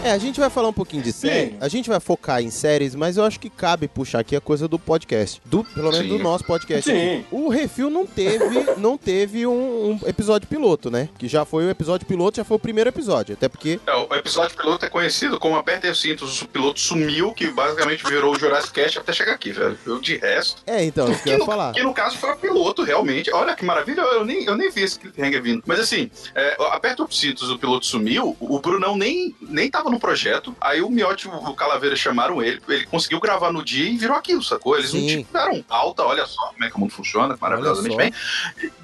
É, 0.10 0.12
a 0.12 0.18
gente 0.18 0.40
vai 0.40 0.50
falar 0.50 0.70
um 0.70 0.74
pouquinho 0.74 1.04
de 1.04 1.14
série, 1.14 1.52
Sim. 1.52 1.58
a 1.62 1.68
gente 1.68 1.88
vai 1.88 2.00
focar 2.00 2.42
em 2.42 2.50
séries, 2.50 2.96
mas 2.96 3.16
eu 3.16 3.24
acho 3.24 3.40
que 3.40 3.48
cabe 3.48 3.88
puxar 3.88 4.22
aqui 4.22 4.36
a 4.36 4.42
coisa 4.42 4.68
do 4.68 4.80
podcast, 4.80 5.40
do 5.46 5.64
pelo 5.64 5.92
menos 5.92 6.08
Sim. 6.08 6.18
do 6.18 6.24
nosso 6.24 6.44
podcast. 6.46 6.90
Sim. 6.90 7.18
aqui. 7.20 7.26
O 7.30 7.48
Refil 7.48 7.92
não 7.92 8.08
teve, 8.08 8.74
não 8.78 8.98
teve 8.98 9.46
um, 9.46 9.92
um 9.92 10.00
episódio 10.08 10.48
piloto, 10.48 10.90
né? 10.90 11.10
Que 11.16 11.28
já 11.28 11.46
foi 11.46 11.64
o 11.66 11.70
episódio 11.70 12.08
piloto, 12.08 12.38
já 12.38 12.44
foi 12.44 12.58
o 12.58 12.60
primeiro 12.60 12.90
episódio, 12.90 13.34
até 13.34 13.48
porque 13.48 13.80
É, 13.86 13.94
o 13.94 14.16
episódio 14.16 14.58
piloto 14.58 14.84
é 14.84 14.90
conhecido 14.90 15.40
como 15.40 15.56
Apertem 15.56 15.92
os 15.92 16.02
Cintos, 16.02 16.42
o 16.42 16.48
piloto 16.48 16.80
sumiu, 16.80 17.32
que 17.32 17.48
basicamente 17.52 18.04
virou 18.04 18.34
o 18.34 18.40
Jurassic 18.40 18.74
Cast 18.74 18.98
até 18.98 19.14
chegar 19.14 19.34
aqui, 19.34 19.52
velho. 19.52 19.78
Eu 19.86 20.00
de 20.00 20.18
resto. 20.18 20.64
é, 20.66 20.84
então, 20.84 21.12
isso 21.12 21.22
que 21.22 21.30
eu 21.30 21.38
ia 21.38 21.46
falar. 21.46 21.72
que 21.72 21.84
no 21.84 21.94
caso 21.94 22.18
foi 22.18 22.32
o 22.32 22.36
piloto, 22.36 22.82
realmente. 22.82 23.32
Olha 23.32 23.56
que 23.56 23.64
maravilha, 23.64 24.02
eu 24.02 24.26
nem, 24.26 24.44
eu 24.44 24.58
nem 24.58 24.72
vi 24.72 24.82
esse 24.82 25.00
cliffhanger 25.00 25.44
vindo. 25.44 25.62
Mas 25.68 25.80
assim, 25.80 26.10
é, 26.34 26.56
aperta 26.72 27.04
os 27.04 27.20
cintos, 27.20 27.52
o 27.52 27.60
piloto 27.60 27.86
sumiu, 27.86 28.36
o 28.40 28.60
Brunão 28.60 28.98
nem, 28.98 29.36
nem 29.40 29.70
tava 29.70 29.92
no 29.92 29.99
projeto. 30.00 30.56
Aí 30.62 30.82
o 30.82 30.90
Miotti 30.90 31.28
e 31.28 31.30
o 31.32 31.54
Calaveira 31.54 31.96
chamaram 31.96 32.42
ele, 32.42 32.62
ele 32.68 32.86
conseguiu 32.86 33.20
gravar 33.20 33.52
no 33.52 33.64
dia 33.64 33.88
e 33.90 33.98
virou 33.98 34.16
aquilo, 34.16 34.44
sacou? 34.44 34.78
Eles 34.78 34.92
Sim. 34.92 35.00
não 35.18 35.24
tiveram 35.24 35.66
alta, 35.70 36.04
olha 36.04 36.26
só 36.26 36.48
como 36.52 36.64
é 36.64 36.70
que 36.70 36.76
o 36.76 36.80
mundo 36.80 36.92
funciona, 36.92 37.38
maravilhosamente 37.40 37.96
bem. 37.96 38.14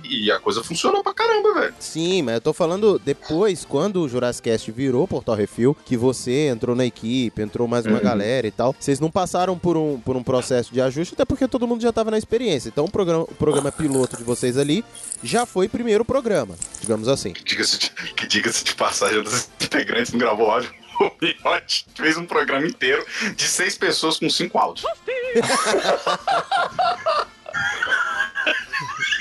E, 0.03 0.25
e 0.25 0.31
a 0.31 0.39
coisa 0.39 0.63
funcionou 0.63 1.03
pra 1.03 1.13
caramba, 1.13 1.53
velho. 1.61 1.73
Sim, 1.79 2.21
mas 2.21 2.35
eu 2.35 2.41
tô 2.41 2.53
falando 2.53 2.99
depois, 2.99 3.65
quando 3.65 4.01
o 4.01 4.09
Jurassic 4.09 4.49
Cast 4.49 4.71
virou 4.71 5.07
Portal 5.07 5.35
Refil, 5.35 5.75
que 5.85 5.95
você 5.97 6.47
entrou 6.49 6.75
na 6.75 6.85
equipe, 6.85 7.41
entrou 7.41 7.67
mais 7.67 7.85
uma 7.85 7.95
Uhum. 7.97 8.03
galera 8.03 8.45
e 8.45 8.51
tal, 8.51 8.75
vocês 8.77 8.99
não 8.99 9.09
passaram 9.09 9.57
por 9.57 9.77
um, 9.77 9.99
por 9.99 10.15
um 10.17 10.23
processo 10.23 10.73
de 10.73 10.81
ajuste, 10.81 11.13
até 11.13 11.23
porque 11.25 11.47
todo 11.47 11.65
mundo 11.67 11.81
já 11.81 11.91
tava 11.93 12.11
na 12.11 12.17
experiência. 12.17 12.67
Então 12.69 12.85
o 12.85 12.91
programa, 12.91 13.23
o 13.23 13.35
programa 13.35 13.71
piloto 13.71 14.17
de 14.17 14.23
vocês 14.23 14.57
ali 14.57 14.83
já 15.23 15.45
foi 15.45 15.69
primeiro 15.69 16.03
programa, 16.03 16.55
digamos 16.81 17.07
assim. 17.07 17.31
Que 17.33 17.43
diga-se 17.43 17.79
de, 17.79 17.91
diga-se 18.27 18.63
de 18.65 18.75
passagem 18.75 19.23
dos 19.23 19.49
integrantes 19.61 20.11
não 20.11 20.19
gravou 20.19 20.51
áudio. 20.51 20.71
O 20.99 21.11
Miotti 21.21 21.85
fez 21.95 22.17
um 22.17 22.25
programa 22.25 22.65
inteiro 22.65 23.05
de 23.35 23.43
seis 23.43 23.77
pessoas 23.77 24.17
com 24.19 24.29
cinco 24.29 24.57
áudios. 24.57 24.85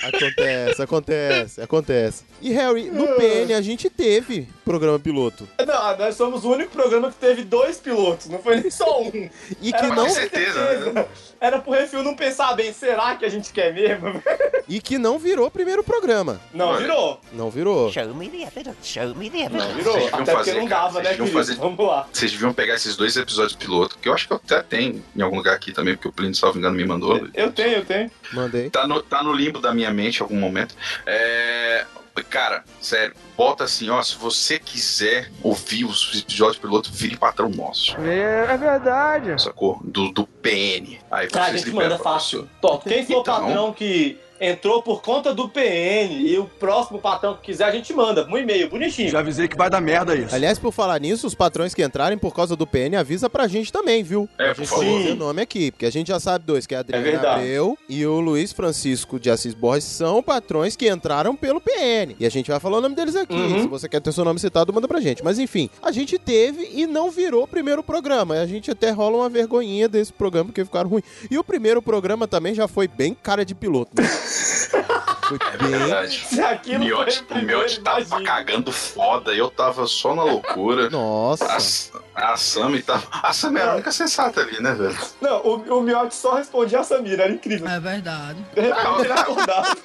Acontece, 0.09 0.83
acontece, 0.83 1.61
acontece. 1.63 2.25
E 2.43 2.53
Harry, 2.53 2.91
no 2.91 3.07
PN 3.17 3.55
a 3.57 3.63
gente 3.63 3.89
teve 3.89 4.49
programa 4.65 4.99
piloto. 4.99 5.49
Não, 5.67 5.97
nós 5.97 6.15
somos 6.15 6.45
o 6.45 6.53
único 6.53 6.73
programa 6.73 7.11
que 7.11 7.17
teve 7.17 7.43
dois 7.43 7.79
pilotos, 7.79 8.29
não 8.29 8.39
foi 8.39 8.61
nem 8.61 8.71
só 8.71 9.03
um. 9.03 9.11
E 9.63 9.73
que 9.73 9.79
Era 9.79 9.89
não, 9.89 10.05
pra 10.05 10.15
ter 10.15 10.21
certeza, 10.53 10.93
né? 10.93 11.07
Era 11.41 11.59
pro 11.59 11.73
Refil 11.73 12.03
não 12.03 12.15
pensar 12.15 12.55
bem, 12.55 12.73
será 12.73 13.17
que 13.17 13.25
a 13.25 13.29
gente 13.29 13.53
quer 13.53 13.73
mesmo? 13.73 14.23
e 14.69 14.81
que 14.81 14.99
não 14.99 15.19
virou 15.19 15.51
primeiro 15.51 15.83
programa. 15.83 16.41
Não, 16.53 16.77
virou. 16.77 17.21
Não 17.33 17.51
virou. 17.51 17.93
Show 17.93 18.15
me 18.15 18.29
the 18.29 18.43
evidence. 18.43 18.77
Show 18.83 19.15
me 19.15 19.31
the 19.31 19.43
evidence. 19.43 19.69
Não, 19.69 19.75
virou. 19.75 19.97
Até 19.97 20.17
porque 20.17 20.33
fazer, 20.33 20.55
não 20.55 20.67
cara, 20.67 20.83
dava, 20.83 20.93
vocês 20.93 21.05
né, 21.05 21.17
querido? 21.17 21.33
fazer. 21.33 21.55
Vamos 21.57 21.87
lá. 21.87 22.09
Vocês 22.13 22.33
deviam 22.33 22.53
pegar 22.53 22.75
esses 22.75 22.97
dois 22.97 23.17
episódios 23.17 23.55
piloto, 23.55 23.99
que 23.99 24.09
eu 24.09 24.15
acho 24.15 24.27
que 24.27 24.33
eu 24.33 24.37
até 24.37 24.63
tenho 24.63 25.03
em 25.17 25.23
algum 25.23 25.37
lugar 25.37 25.55
aqui 25.55 25.73
também, 25.73 25.95
porque 25.95 26.09
o 26.09 26.13
Plínio, 26.13 26.35
salvo 26.35 26.59
engano, 26.59 26.77
me 26.77 26.85
mandou. 26.85 27.29
Eu 27.35 27.53
tenho, 27.53 27.77
eu 27.77 27.85
tenho. 27.85 28.11
Mandei. 28.33 28.71
Tá 28.71 28.87
no, 28.87 29.03
tá 29.03 29.23
no 29.23 29.33
limbo 29.33 29.61
da 29.61 29.73
minha 29.73 29.91
mente 29.95 30.19
em 30.19 30.23
algum 30.23 30.37
momento. 30.37 30.75
É. 31.07 31.87
Cara, 32.31 32.63
sério, 32.81 33.13
bota 33.37 33.65
assim, 33.65 33.91
ó, 33.91 34.01
se 34.01 34.15
você 34.17 34.57
quiser 34.57 35.33
ouvir 35.43 35.85
os 35.85 36.17
episódios 36.17 36.59
piloto, 36.59 36.89
vire 36.93 37.17
patrão 37.17 37.49
nosso. 37.49 37.97
É, 38.01 38.53
é 38.53 38.57
verdade. 38.57 39.43
Sacou? 39.43 39.81
Do, 39.83 40.13
do 40.13 40.25
PN. 40.25 40.97
Aí 41.11 41.27
Cara, 41.29 41.47
a 41.47 41.57
gente 41.57 41.65
liberam 41.65 41.91
manda 41.91 41.99
fácil. 42.03 42.49
Top. 42.61 42.89
Quem 42.89 43.05
for 43.05 43.21
Então. 43.21 43.47
patrão 43.47 43.73
que 43.73 44.17
entrou 44.41 44.83
por 44.83 45.03
conta 45.03 45.35
do 45.35 45.49
PN 45.49 46.13
e 46.13 46.39
o 46.39 46.45
próximo 46.45 46.99
patrão 46.99 47.35
que 47.35 47.43
quiser, 47.43 47.65
a 47.65 47.71
gente 47.71 47.93
manda. 47.93 48.27
Um 48.27 48.37
e-mail, 48.37 48.69
bonitinho. 48.69 49.11
Já 49.11 49.21
avisei 49.21 49.49
que 49.49 49.57
vai 49.57 49.71
dar 49.71 49.81
merda 49.81 50.15
isso. 50.15 50.35
Aliás, 50.35 50.59
por 50.59 50.73
falar 50.73 51.01
nisso, 51.01 51.27
os 51.27 51.35
patrões 51.35 51.75
que 51.75 51.83
entrarem 51.83 52.19
por 52.19 52.35
causa 52.35 52.57
do 52.57 52.67
PN, 52.67 52.97
avisa 52.99 53.29
pra 53.31 53.47
gente 53.47 53.73
também, 53.73 54.03
viu? 54.03 54.29
É, 54.39 54.51
a 54.51 54.55
gente 54.55 54.69
dizer 54.69 55.13
o 55.13 55.17
nome 55.17 55.43
aqui, 55.43 55.71
porque 55.71 55.87
a 55.87 55.91
gente 55.91 56.09
já 56.09 56.21
sabe 56.21 56.45
dois, 56.45 56.67
que 56.67 56.75
é 56.75 56.79
a 56.79 56.81
Adriana 56.81 57.05
verdade. 57.05 57.41
Abreu 57.41 57.79
e 57.89 58.05
o 58.07 58.21
Luiz 58.21 58.53
Francisco 58.53 59.19
de 59.19 59.31
Assis 59.31 59.55
Borges 59.55 59.85
são 59.85 60.23
patrões 60.23 60.77
que 60.77 60.89
entraram 60.89 61.37
pelo 61.37 61.61
PN. 61.61 62.15
E 62.19 62.27
a 62.27 62.31
gente 62.31 62.51
vai 62.51 62.61
falar 62.61 62.79
o 62.79 62.81
nome 62.81 62.95
deles 62.95 63.17
aqui. 63.17 63.35
Uhum. 63.35 63.63
Se 63.63 63.69
você 63.69 63.89
quer 63.89 64.01
ter 64.01 64.13
seu 64.13 64.25
nome 64.25 64.39
citado, 64.41 64.73
manda 64.73 64.89
pra 64.89 65.01
gente. 65.01 65.23
Mas 65.23 65.39
enfim, 65.39 65.71
a 65.83 65.91
gente 65.91 66.19
teve 66.19 66.71
e 66.73 66.87
não 66.87 67.11
virou 67.11 67.45
o 67.45 67.49
primeiro 67.49 67.83
programa. 67.83 68.35
A 68.35 68.47
gente 68.47 68.71
até 68.71 68.91
rola 68.91 69.19
uma 69.19 69.29
vergonhinha 69.29 69.89
desse 69.89 70.13
programa, 70.13 70.47
porque 70.47 70.65
ficaram 70.65 70.91
ruim. 70.91 71.03
E 71.31 71.39
o 71.39 71.45
primeiro 71.45 71.81
programa 71.81 72.27
também 72.27 72.55
já 72.55 72.67
foi 72.67 72.89
bem 72.89 73.15
cara 73.15 73.45
de 73.45 73.55
piloto, 73.55 73.91
né? 74.01 74.09
Foi 74.25 75.39
É 75.53 75.57
bem 75.57 75.71
verdade. 75.71 76.27
Se 76.29 76.41
aquilo 76.41 76.77
O 76.77 76.85
Miotti, 76.87 77.17
foi 77.17 77.23
o 77.23 77.27
primeiro, 77.27 77.59
Miotti 77.61 77.81
tava 77.81 78.01
imagina. 78.01 78.25
cagando 78.31 78.73
foda, 78.73 79.33
eu 79.33 79.51
tava 79.51 79.87
só 79.87 80.15
na 80.15 80.23
loucura. 80.25 80.89
Nossa. 80.91 82.01
A, 82.15 82.33
a 82.33 82.37
Sammy 82.37 82.83
tava. 82.83 83.07
A 83.11 83.33
Sammy 83.33 83.59
era 83.61 83.71
a 83.73 83.75
única 83.75 83.93
sensata 83.93 84.41
ali, 84.41 84.61
né, 84.63 84.73
velho? 84.75 84.97
Não, 85.21 85.41
o, 85.43 85.79
o 85.79 85.83
Miotti 85.83 86.15
só 86.15 86.35
respondia 86.37 86.81
a 86.81 86.85
Samira, 86.85 87.25
era 87.25 87.33
incrível. 87.33 87.69
É 87.69 87.81
verdade. 87.81 88.45
De 88.55 88.61
repente 88.61 89.01
ele 89.01 89.13
acordava. 89.13 89.77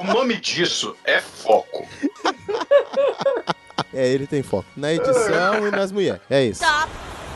O 0.00 0.04
nome 0.04 0.36
disso 0.40 0.96
é 1.04 1.20
foco. 1.20 1.86
É, 3.92 4.06
ele 4.08 4.26
tem 4.26 4.42
foco. 4.42 4.66
Na 4.76 4.92
edição 4.92 5.66
e 5.66 5.70
nas 5.70 5.90
mulheres. 5.90 6.20
É 6.30 6.44
isso. 6.44 6.62
Stop 6.64 6.88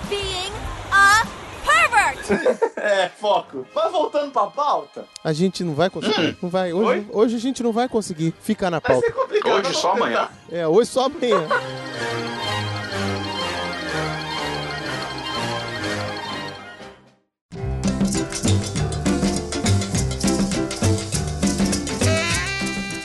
being 0.08 0.52
a! 0.92 1.22
É, 2.76 3.08
foco. 3.08 3.66
Mas 3.74 3.90
voltando 3.90 4.30
pra 4.30 4.46
pauta, 4.48 5.06
A 5.22 5.32
gente 5.32 5.64
não 5.64 5.74
vai 5.74 5.88
conseguir. 5.88 6.36
Não 6.42 6.50
vai. 6.50 6.70
Hoje, 6.72 6.86
Oi? 6.86 7.06
hoje 7.10 7.36
a 7.36 7.38
gente 7.40 7.62
não 7.62 7.72
vai 7.72 7.88
conseguir 7.88 8.34
ficar 8.42 8.70
na 8.70 8.78
vai 8.78 8.92
pauta. 8.92 9.06
ser 9.06 9.12
complicado. 9.14 9.52
Hoje 9.54 9.74
só 9.74 9.88
vamos 9.88 10.02
amanhã. 10.02 10.28
tentar. 10.50 10.56
É, 10.56 10.68
hoje 10.68 10.90
só 10.90 11.06
amanhã. 11.06 11.48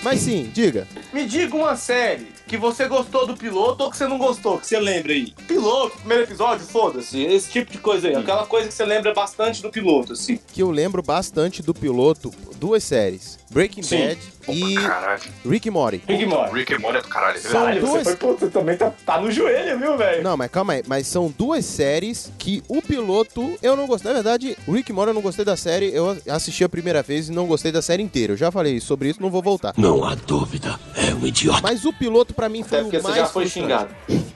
Mas 0.10 0.22
sim, 0.22 0.50
diga. 0.52 0.88
Me 1.14 1.24
diga 1.24 1.56
uma 1.56 1.76
série 1.76 2.30
que 2.48 2.58
você 2.58 2.88
gostou 2.88 3.28
do 3.28 3.38
piloto 3.38 3.84
ou 3.84 3.92
que 3.92 3.96
você 3.98 4.08
não 4.08 4.18
gostou, 4.18 4.58
que 4.58 4.66
você 4.66 4.80
lembra 4.80 5.14
aí. 5.14 5.36
Piloto, 5.48 5.98
primeiro 5.98 6.24
episódio, 6.24 6.66
foda-se. 6.66 7.22
Esse 7.22 7.52
tipo 7.52 7.72
de 7.72 7.78
coisa 7.78 8.08
aí. 8.08 8.16
Aquela 8.16 8.48
coisa 8.48 8.68
que 8.68 8.74
você 8.74 8.84
lembra 8.86 9.14
bastante 9.14 9.62
do 9.62 9.70
piloto, 9.70 10.14
assim. 10.14 10.40
Que 10.52 10.64
eu 10.64 10.72
lembro 10.72 11.04
bastante 11.04 11.62
do 11.62 11.76
piloto, 11.76 12.34
duas 12.56 12.84
séries. 12.84 13.38
Breaking 13.52 13.82
Sim. 13.84 14.08
Bad 14.08 14.20
Opa, 14.48 14.52
e 14.58 14.76
caralho. 14.76 15.22
Rick 15.48 15.70
Morty. 15.70 16.02
Rick 16.08 16.26
Morty. 16.26 16.54
Rick 16.56 16.78
Morty 16.80 16.98
é 16.98 17.02
do 17.02 17.08
caralho. 17.08 17.38
é 17.38 17.40
São. 17.42 17.52
Caralho, 17.52 17.82
você 17.82 17.92
duas- 17.92 18.04
foi, 18.04 18.16
pô, 18.16 18.34
você 18.34 18.48
também 18.48 18.78
tá, 18.78 18.92
tá 19.06 19.20
no 19.20 19.32
joelho, 19.32 19.78
viu, 19.80 19.98
velho? 19.98 20.24
Não, 20.24 20.38
mas 20.38 20.52
calma 20.52 20.74
aí. 20.74 20.84
Mas 20.88 21.08
são 21.08 21.34
duas 21.38 21.66
séries 21.66 22.32
que 22.38 22.64
o 22.68 22.82
piloto 22.82 23.58
eu 23.62 23.76
não 23.76 23.88
gostei. 23.88 24.10
Na 24.10 24.16
verdade, 24.16 24.58
Rick 24.68 24.92
Morty 24.94 25.10
eu 25.10 25.14
não 25.14 25.22
gostei 25.22 25.44
da 25.46 25.58
série. 25.58 25.92
Eu 25.94 26.18
assisti 26.30 26.64
a 26.64 26.70
primeira 26.70 27.02
vez 27.04 27.30
e 27.30 27.32
não 27.32 27.48
gostei 27.48 27.72
da 27.72 27.82
série 27.82 28.04
inteira. 28.04 28.34
Eu 28.34 28.38
já 28.38 28.52
falei 28.52 28.80
sobre 28.80 29.10
isso, 29.10 29.22
não 29.22 29.30
vou 29.32 29.42
voltar. 29.42 29.74
Não 29.78 30.04
há 30.06 30.16
dúvida, 30.16 30.80
é 30.96 31.14
um 31.16 31.26
idiota. 31.26 31.60
Mas 31.64 31.86
o 31.86 31.94
piloto 31.94 32.34
pra 32.34 32.48
mim 32.50 32.64
foi 32.64 32.80
Até 32.80 32.88
o 32.88 32.92
você 32.92 33.02
mais 33.02 33.16
já 33.16 33.26
foi 33.28 33.48
frustrante. 33.48 33.86
xingado. 33.88 34.30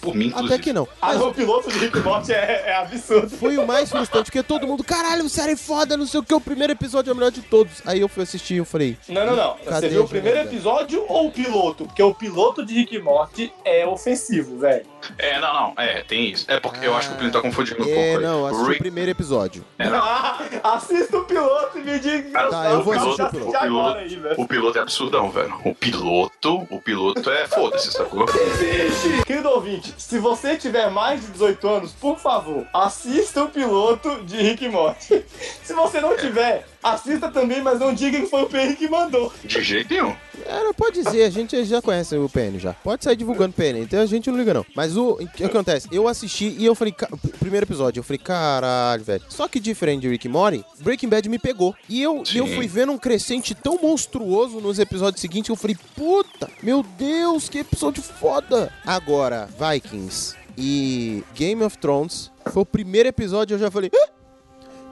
Por 0.00 0.14
mim, 0.14 0.26
inclusive. 0.26 0.54
Até 0.54 0.62
que 0.62 0.72
não. 0.72 0.86
Ah, 1.02 1.08
Mas 1.14 1.20
o 1.22 1.32
piloto 1.32 1.70
de 1.70 1.78
Rick 1.78 1.98
Morty 2.00 2.32
é, 2.32 2.64
é 2.66 2.76
absurdo. 2.76 3.28
foi 3.30 3.58
o 3.58 3.66
mais 3.66 3.90
frustrante, 3.90 4.26
porque 4.26 4.42
todo 4.42 4.66
mundo, 4.66 4.84
caralho, 4.84 5.28
série 5.28 5.56
foda, 5.56 5.96
não 5.96 6.06
sei 6.06 6.20
o 6.20 6.22
que, 6.22 6.32
o 6.32 6.40
primeiro 6.40 6.72
episódio 6.72 7.10
é 7.10 7.12
o 7.12 7.16
melhor 7.16 7.30
de 7.32 7.42
todos. 7.42 7.74
Aí 7.84 8.00
eu 8.00 8.08
fui 8.08 8.22
assistir 8.22 8.57
eu 8.58 8.64
falei, 8.64 8.96
Não, 9.08 9.24
não, 9.26 9.36
não. 9.36 9.56
Você 9.64 9.88
viu 9.88 10.04
o 10.04 10.08
primeiro 10.08 10.38
episódio 10.40 11.04
ou 11.08 11.28
o 11.28 11.30
piloto? 11.32 11.84
Porque 11.84 12.02
o 12.02 12.14
piloto 12.14 12.64
de 12.64 12.74
Rick 12.74 12.98
Morty 12.98 13.52
é 13.64 13.86
ofensivo, 13.86 14.58
velho. 14.58 14.84
É, 15.18 15.38
não, 15.40 15.52
não. 15.54 15.74
É, 15.76 16.02
tem 16.02 16.30
isso. 16.30 16.44
É 16.48 16.58
porque 16.60 16.86
eu 16.86 16.94
acho 16.94 17.08
que 17.08 17.14
o 17.14 17.16
Plínio 17.18 17.32
tá 17.32 17.40
confundindo 17.40 17.80
um 17.80 17.84
pouco. 17.84 17.98
é, 17.98 18.18
não, 18.18 18.46
assisti 18.46 18.64
o 18.64 18.68
Rick- 18.68 18.80
primeiro 18.80 19.10
episódio. 19.10 19.64
É, 19.78 19.88
não. 19.88 19.98
Ah, 19.98 20.38
assista 20.64 21.16
o 21.18 21.24
piloto 21.24 21.78
e 21.78 21.82
me 21.82 21.98
diga. 21.98 22.30
Cara, 22.30 22.48
Tá, 22.50 22.70
eu 22.70 22.82
vou 22.82 22.92
assistir 22.94 23.16
já 23.16 23.26
o 23.26 23.30
piloto. 23.30 23.48
assiste 23.56 23.66
agora 23.66 24.00
aí, 24.00 24.16
velho. 24.16 24.34
O 24.40 24.46
piloto 24.48 24.78
é 24.78 24.80
absurdão, 24.80 25.30
velho. 25.30 25.54
O 25.64 25.74
piloto, 25.74 26.66
o 26.70 26.80
piloto 26.80 27.30
é 27.30 27.46
foda-se, 27.46 27.92
sacou? 27.92 28.26
Existe. 28.28 29.24
Querido 29.24 29.48
ouvinte, 29.50 29.94
se 29.98 30.18
você 30.18 30.56
tiver 30.56 30.90
mais 30.90 31.20
de 31.20 31.28
18 31.32 31.68
anos, 31.68 31.92
por 31.92 32.18
favor, 32.18 32.66
assista 32.72 33.42
o 33.44 33.48
piloto 33.48 34.22
de 34.24 34.36
Rick 34.36 34.68
Morty. 34.68 35.24
Se 35.62 35.72
você 35.74 36.00
não 36.00 36.16
tiver, 36.16 36.66
assista 36.82 37.28
também, 37.28 37.62
mas 37.62 37.78
não 37.80 37.92
diga 37.94 38.20
que 38.20 38.26
foi 38.26 38.42
o 38.42 38.46
PN 38.48 38.74
que 38.76 38.88
mandou. 38.88 39.32
De 39.44 39.62
jeito 39.62 39.92
nenhum. 39.92 40.14
É, 40.46 40.72
pode 40.72 41.02
dizer, 41.02 41.24
a 41.24 41.30
gente 41.30 41.62
já 41.64 41.82
conhece 41.82 42.16
o 42.16 42.28
PN 42.28 42.58
já. 42.58 42.72
Pode 42.72 43.04
sair 43.04 43.16
divulgando 43.16 43.52
PN, 43.52 43.80
então 43.80 44.00
a 44.00 44.06
gente 44.06 44.30
não 44.30 44.38
liga 44.38 44.54
não. 44.54 44.64
Mas 44.74 44.96
o, 44.96 45.10
o 45.14 45.26
que 45.28 45.44
acontece? 45.44 45.88
Eu 45.90 46.06
assisti 46.06 46.54
e 46.58 46.64
eu 46.64 46.74
falei, 46.74 46.92
ca- 46.92 47.08
primeiro 47.40 47.66
episódio, 47.66 48.00
eu 48.00 48.04
falei, 48.04 48.18
caralho, 48.18 49.02
velho. 49.02 49.22
Só 49.28 49.48
que 49.48 49.58
diferente 49.58 50.02
de 50.02 50.08
Rick 50.08 50.26
e 50.26 50.30
Morty, 50.30 50.64
Breaking 50.80 51.08
Bad 51.08 51.28
me 51.28 51.38
pegou. 51.38 51.74
E 51.88 52.00
eu, 52.00 52.24
Sim. 52.24 52.38
eu 52.38 52.46
fui 52.46 52.66
vendo 52.68 52.92
um 52.92 52.98
crescente 52.98 53.54
tão 53.54 53.78
monstruoso 53.82 54.60
nos 54.60 54.78
episódios 54.78 55.20
seguintes 55.20 55.46
que 55.48 55.52
eu 55.52 55.56
falei, 55.56 55.76
puta, 55.96 56.48
meu 56.62 56.82
Deus, 56.96 57.48
que 57.48 57.58
episódio 57.58 58.02
foda. 58.02 58.72
Agora, 58.86 59.48
Vikings 59.58 60.36
e 60.56 61.22
Game 61.34 61.62
of 61.62 61.76
Thrones, 61.78 62.30
foi 62.52 62.62
o 62.62 62.66
primeiro 62.66 63.08
episódio 63.08 63.54
eu 63.54 63.58
já 63.58 63.70
falei, 63.70 63.90
"Ah, 63.94 64.08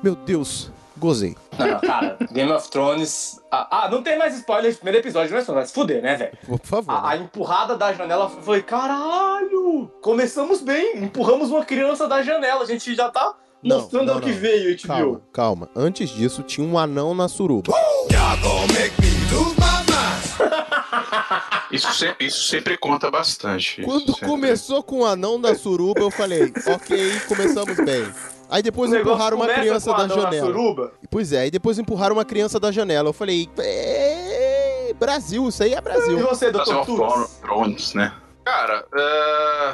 meu 0.03 0.15
Deus, 0.15 0.71
gozei. 0.99 1.37
Não, 1.59 1.67
não, 1.67 1.81
cara, 1.81 2.17
Game 2.33 2.51
of 2.53 2.71
Thrones. 2.71 3.41
Ah, 3.51 3.85
ah, 3.85 3.89
não 3.91 4.03
tem 4.03 4.19
mais 4.19 4.35
spoiler 4.37 4.71
de 4.71 4.77
primeiro 4.79 4.99
episódio, 4.99 5.33
não 5.33 5.39
é 5.39 5.45
só 5.45 5.53
vai 5.55 5.67
se 5.67 5.73
fuder, 5.73 6.03
né, 6.03 6.17
velho? 6.17 6.37
Por 6.47 6.61
favor. 6.63 6.93
A, 6.95 7.11
a 7.11 7.17
empurrada 7.17 7.77
da 7.77 7.93
janela 7.93 8.29
foi, 8.29 8.63
caralho! 8.63 9.91
Começamos 10.03 10.61
bem, 10.61 10.99
empurramos 11.05 11.51
uma 11.51 11.65
criança 11.65 12.07
da 12.09 12.23
janela, 12.23 12.63
a 12.63 12.67
gente 12.67 12.95
já 12.95 13.11
tá 13.11 13.35
Não, 13.63 13.79
mostrando 13.81 14.07
não, 14.13 14.19
o 14.19 14.21
que 14.21 14.31
não. 14.33 14.39
veio, 14.39 14.77
HBO. 14.77 14.87
Calma, 14.89 15.21
calma. 15.33 15.71
Antes 15.75 16.11
disso, 16.11 16.43
tinha 16.43 16.67
um 16.67 16.79
anão 16.79 17.15
na 17.15 17.29
suruba. 17.29 17.73
Isso, 21.71 21.93
se- 21.95 22.15
isso 22.21 22.43
sempre 22.49 22.77
conta 22.79 23.11
bastante. 23.11 23.83
Quando 23.83 24.13
sempre- 24.13 24.29
começou 24.29 24.83
com 24.83 25.01
o 25.01 25.05
anão 25.05 25.41
da 25.41 25.55
suruba, 25.55 26.01
eu 26.01 26.11
falei, 26.11 26.53
ok, 26.67 27.21
começamos 27.29 27.77
bem. 27.85 28.07
Aí 28.49 28.63
depois 28.63 28.93
O 28.93 28.97
empurraram 28.97 29.37
uma 29.37 29.49
criança 29.49 29.93
da 29.93 30.09
janela. 30.09 30.93
Pois 31.11 31.33
é, 31.33 31.41
aí 31.41 31.51
depois 31.51 31.79
empurraram 31.79 32.17
uma 32.17 32.25
criança 32.25 32.61
da 32.61 32.71
janela. 32.71 33.09
Eu 33.09 33.13
falei, 33.13 33.49
"É, 33.59 34.95
Brasil, 34.99 35.49
isso 35.49 35.63
aí 35.63 35.75
é 35.75 35.79
E 35.79 35.81
Brasil. 35.81 36.19
você, 36.21 36.51
Nossa, 36.51 36.73
Dr. 36.75 37.41
Thrones, 37.43 37.95
né? 37.95 38.13
Cara, 38.45 38.87
é... 38.95 39.73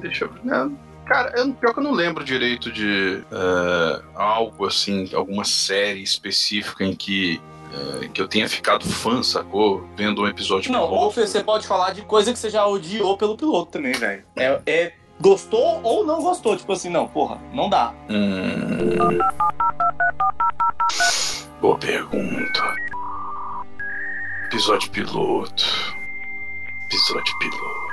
deixa 0.00 0.24
eu 0.24 0.30
ver. 0.30 0.44
né? 0.44 0.70
Cara, 1.06 1.32
eu, 1.36 1.52
pior 1.54 1.72
que 1.72 1.78
eu 1.78 1.84
não 1.84 1.92
lembro 1.92 2.24
direito 2.24 2.70
de 2.72 3.22
é, 3.30 4.02
algo 4.16 4.66
assim, 4.66 5.08
alguma 5.14 5.44
série 5.44 6.02
específica 6.02 6.82
em 6.84 6.94
que, 6.96 7.40
é, 8.02 8.08
que 8.08 8.20
eu 8.20 8.26
tenha 8.26 8.48
ficado 8.48 8.84
fã, 8.84 9.22
sacou? 9.22 9.88
Vendo 9.96 10.22
um 10.22 10.26
episódio 10.26 10.72
Não, 10.72 10.82
ou 10.82 10.88
piloto. 11.12 11.14
você 11.28 11.44
pode 11.44 11.64
falar 11.64 11.92
de 11.94 12.02
coisa 12.02 12.32
que 12.32 12.38
você 12.38 12.50
já 12.50 12.66
odiou 12.66 13.16
pelo 13.16 13.36
piloto 13.36 13.70
também, 13.70 13.92
velho. 13.92 14.24
É, 14.34 14.60
é 14.66 14.92
gostou 15.20 15.80
ou 15.82 16.04
não 16.04 16.22
gostou. 16.22 16.56
Tipo 16.56 16.72
assim, 16.72 16.90
não, 16.90 17.08
porra, 17.08 17.38
não 17.52 17.68
dá. 17.68 17.92
Hum... 18.08 19.18
Boa 21.60 21.78
pergunta. 21.78 22.74
Episódio 24.46 24.90
piloto. 24.90 25.96
Episódio 26.86 27.38
piloto. 27.38 27.85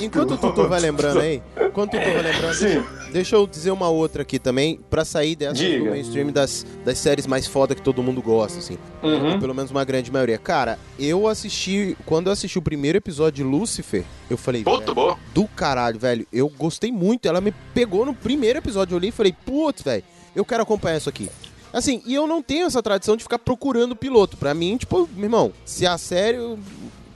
Enquanto, 0.00 0.34
o 0.34 0.38
Tutu 0.38 0.68
vai 0.68 0.80
lembrando 0.80 1.20
aí, 1.20 1.42
enquanto 1.56 1.94
o 1.94 1.98
Tutu 1.98 2.12
vai 2.12 2.22
lembrando, 2.22 2.54
Sim. 2.54 2.84
deixa 3.12 3.36
eu 3.36 3.46
dizer 3.46 3.70
uma 3.70 3.88
outra 3.88 4.22
aqui 4.22 4.38
também, 4.38 4.80
pra 4.90 5.04
sair 5.04 5.36
dessa 5.36 5.54
Diga. 5.54 5.84
do 5.84 5.90
mainstream 5.90 6.32
das, 6.32 6.66
das 6.84 6.98
séries 6.98 7.26
mais 7.26 7.46
foda 7.46 7.74
que 7.74 7.82
todo 7.82 8.02
mundo 8.02 8.20
gosta, 8.20 8.58
assim. 8.58 8.76
Uhum. 9.02 9.38
Pelo 9.38 9.54
menos 9.54 9.70
uma 9.70 9.84
grande 9.84 10.10
maioria. 10.10 10.38
Cara, 10.38 10.78
eu 10.98 11.28
assisti, 11.28 11.96
quando 12.04 12.26
eu 12.26 12.32
assisti 12.32 12.58
o 12.58 12.62
primeiro 12.62 12.98
episódio 12.98 13.44
de 13.44 13.50
Lucifer, 13.50 14.04
eu 14.28 14.36
falei, 14.36 14.64
Puta, 14.64 14.92
velho, 14.92 15.16
do 15.32 15.46
caralho, 15.46 15.98
velho, 15.98 16.26
eu 16.32 16.48
gostei 16.48 16.90
muito. 16.90 17.26
Ela 17.26 17.40
me 17.40 17.52
pegou 17.72 18.04
no 18.04 18.14
primeiro 18.14 18.58
episódio, 18.58 18.94
eu 18.94 18.98
olhei 18.98 19.10
e 19.10 19.12
falei, 19.12 19.34
putz, 19.44 19.82
velho, 19.82 20.02
eu 20.34 20.44
quero 20.44 20.62
acompanhar 20.62 20.96
isso 20.96 21.08
aqui. 21.08 21.30
Assim, 21.72 22.02
e 22.06 22.14
eu 22.14 22.26
não 22.26 22.40
tenho 22.40 22.66
essa 22.66 22.80
tradição 22.80 23.16
de 23.16 23.24
ficar 23.24 23.38
procurando 23.38 23.96
piloto. 23.96 24.36
Pra 24.36 24.54
mim, 24.54 24.76
tipo, 24.76 25.08
meu 25.14 25.24
irmão, 25.24 25.52
se 25.64 25.84
a 25.84 25.98
série 25.98 26.38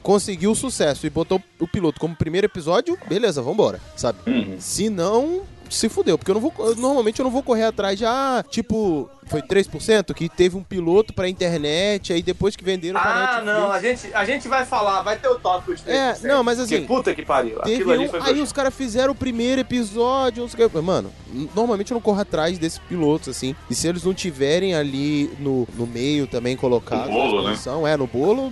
conseguiu 0.02 0.54
sucesso 0.54 1.06
e 1.06 1.10
botou 1.10 1.40
o 1.60 1.66
piloto 1.68 2.00
como 2.00 2.14
primeiro 2.16 2.46
episódio, 2.46 2.98
beleza, 3.08 3.42
vambora, 3.42 3.80
sabe? 3.96 4.18
Uhum. 4.26 4.56
Se 4.58 4.88
não, 4.88 5.42
se 5.68 5.88
fudeu, 5.88 6.16
porque 6.16 6.30
eu 6.30 6.34
não 6.34 6.40
vou, 6.40 6.52
eu- 6.58 6.76
normalmente 6.76 7.20
eu 7.20 7.24
não 7.24 7.30
vou 7.30 7.42
correr 7.42 7.64
atrás 7.64 7.98
de, 7.98 8.04
ah, 8.06 8.42
tipo, 8.48 9.10
foi 9.26 9.42
3% 9.42 10.14
que 10.14 10.26
teve 10.26 10.56
um 10.56 10.62
piloto 10.62 11.12
pra 11.12 11.28
internet, 11.28 12.10
aí 12.14 12.22
depois 12.22 12.56
que 12.56 12.64
venderam 12.64 12.98
pra 12.98 13.36
Ah, 13.38 13.42
não, 13.42 13.70
a 13.70 13.78
gente, 13.78 14.08
a 14.14 14.24
gente 14.24 14.48
vai 14.48 14.64
falar, 14.64 15.02
vai 15.02 15.18
ter 15.18 15.28
o 15.28 15.38
tópico 15.38 15.74
de 15.74 15.82
3%. 15.82 16.24
É, 16.24 16.28
não, 16.28 16.42
mas 16.42 16.58
assim, 16.58 16.80
Que 16.80 16.86
puta 16.86 17.14
que 17.14 17.22
pariu. 17.22 17.58
Aquilo 17.60 17.92
ali 17.92 18.06
um, 18.06 18.08
foi 18.08 18.20
aí 18.22 18.40
os 18.40 18.50
caras 18.52 18.74
fizeram 18.74 19.12
o 19.12 19.16
primeiro 19.16 19.60
episódio. 19.60 20.42
uns 20.42 20.54
que- 20.54 20.66
Mano, 20.80 21.12
normalmente 21.54 21.90
eu 21.90 21.96
não 21.96 22.00
corro 22.00 22.20
atrás 22.20 22.56
desses 22.58 22.78
pilotos, 22.78 23.28
assim. 23.28 23.54
E 23.68 23.74
se 23.74 23.86
eles 23.86 24.04
não 24.04 24.14
tiverem 24.14 24.74
ali 24.74 25.30
no, 25.38 25.68
no 25.74 25.86
meio 25.86 26.26
também 26.26 26.56
colocados. 26.56 27.08
No 27.08 27.12
bolo, 27.12 27.42
né? 27.50 27.56
É, 27.92 27.96
no 27.98 28.06
bolo. 28.06 28.50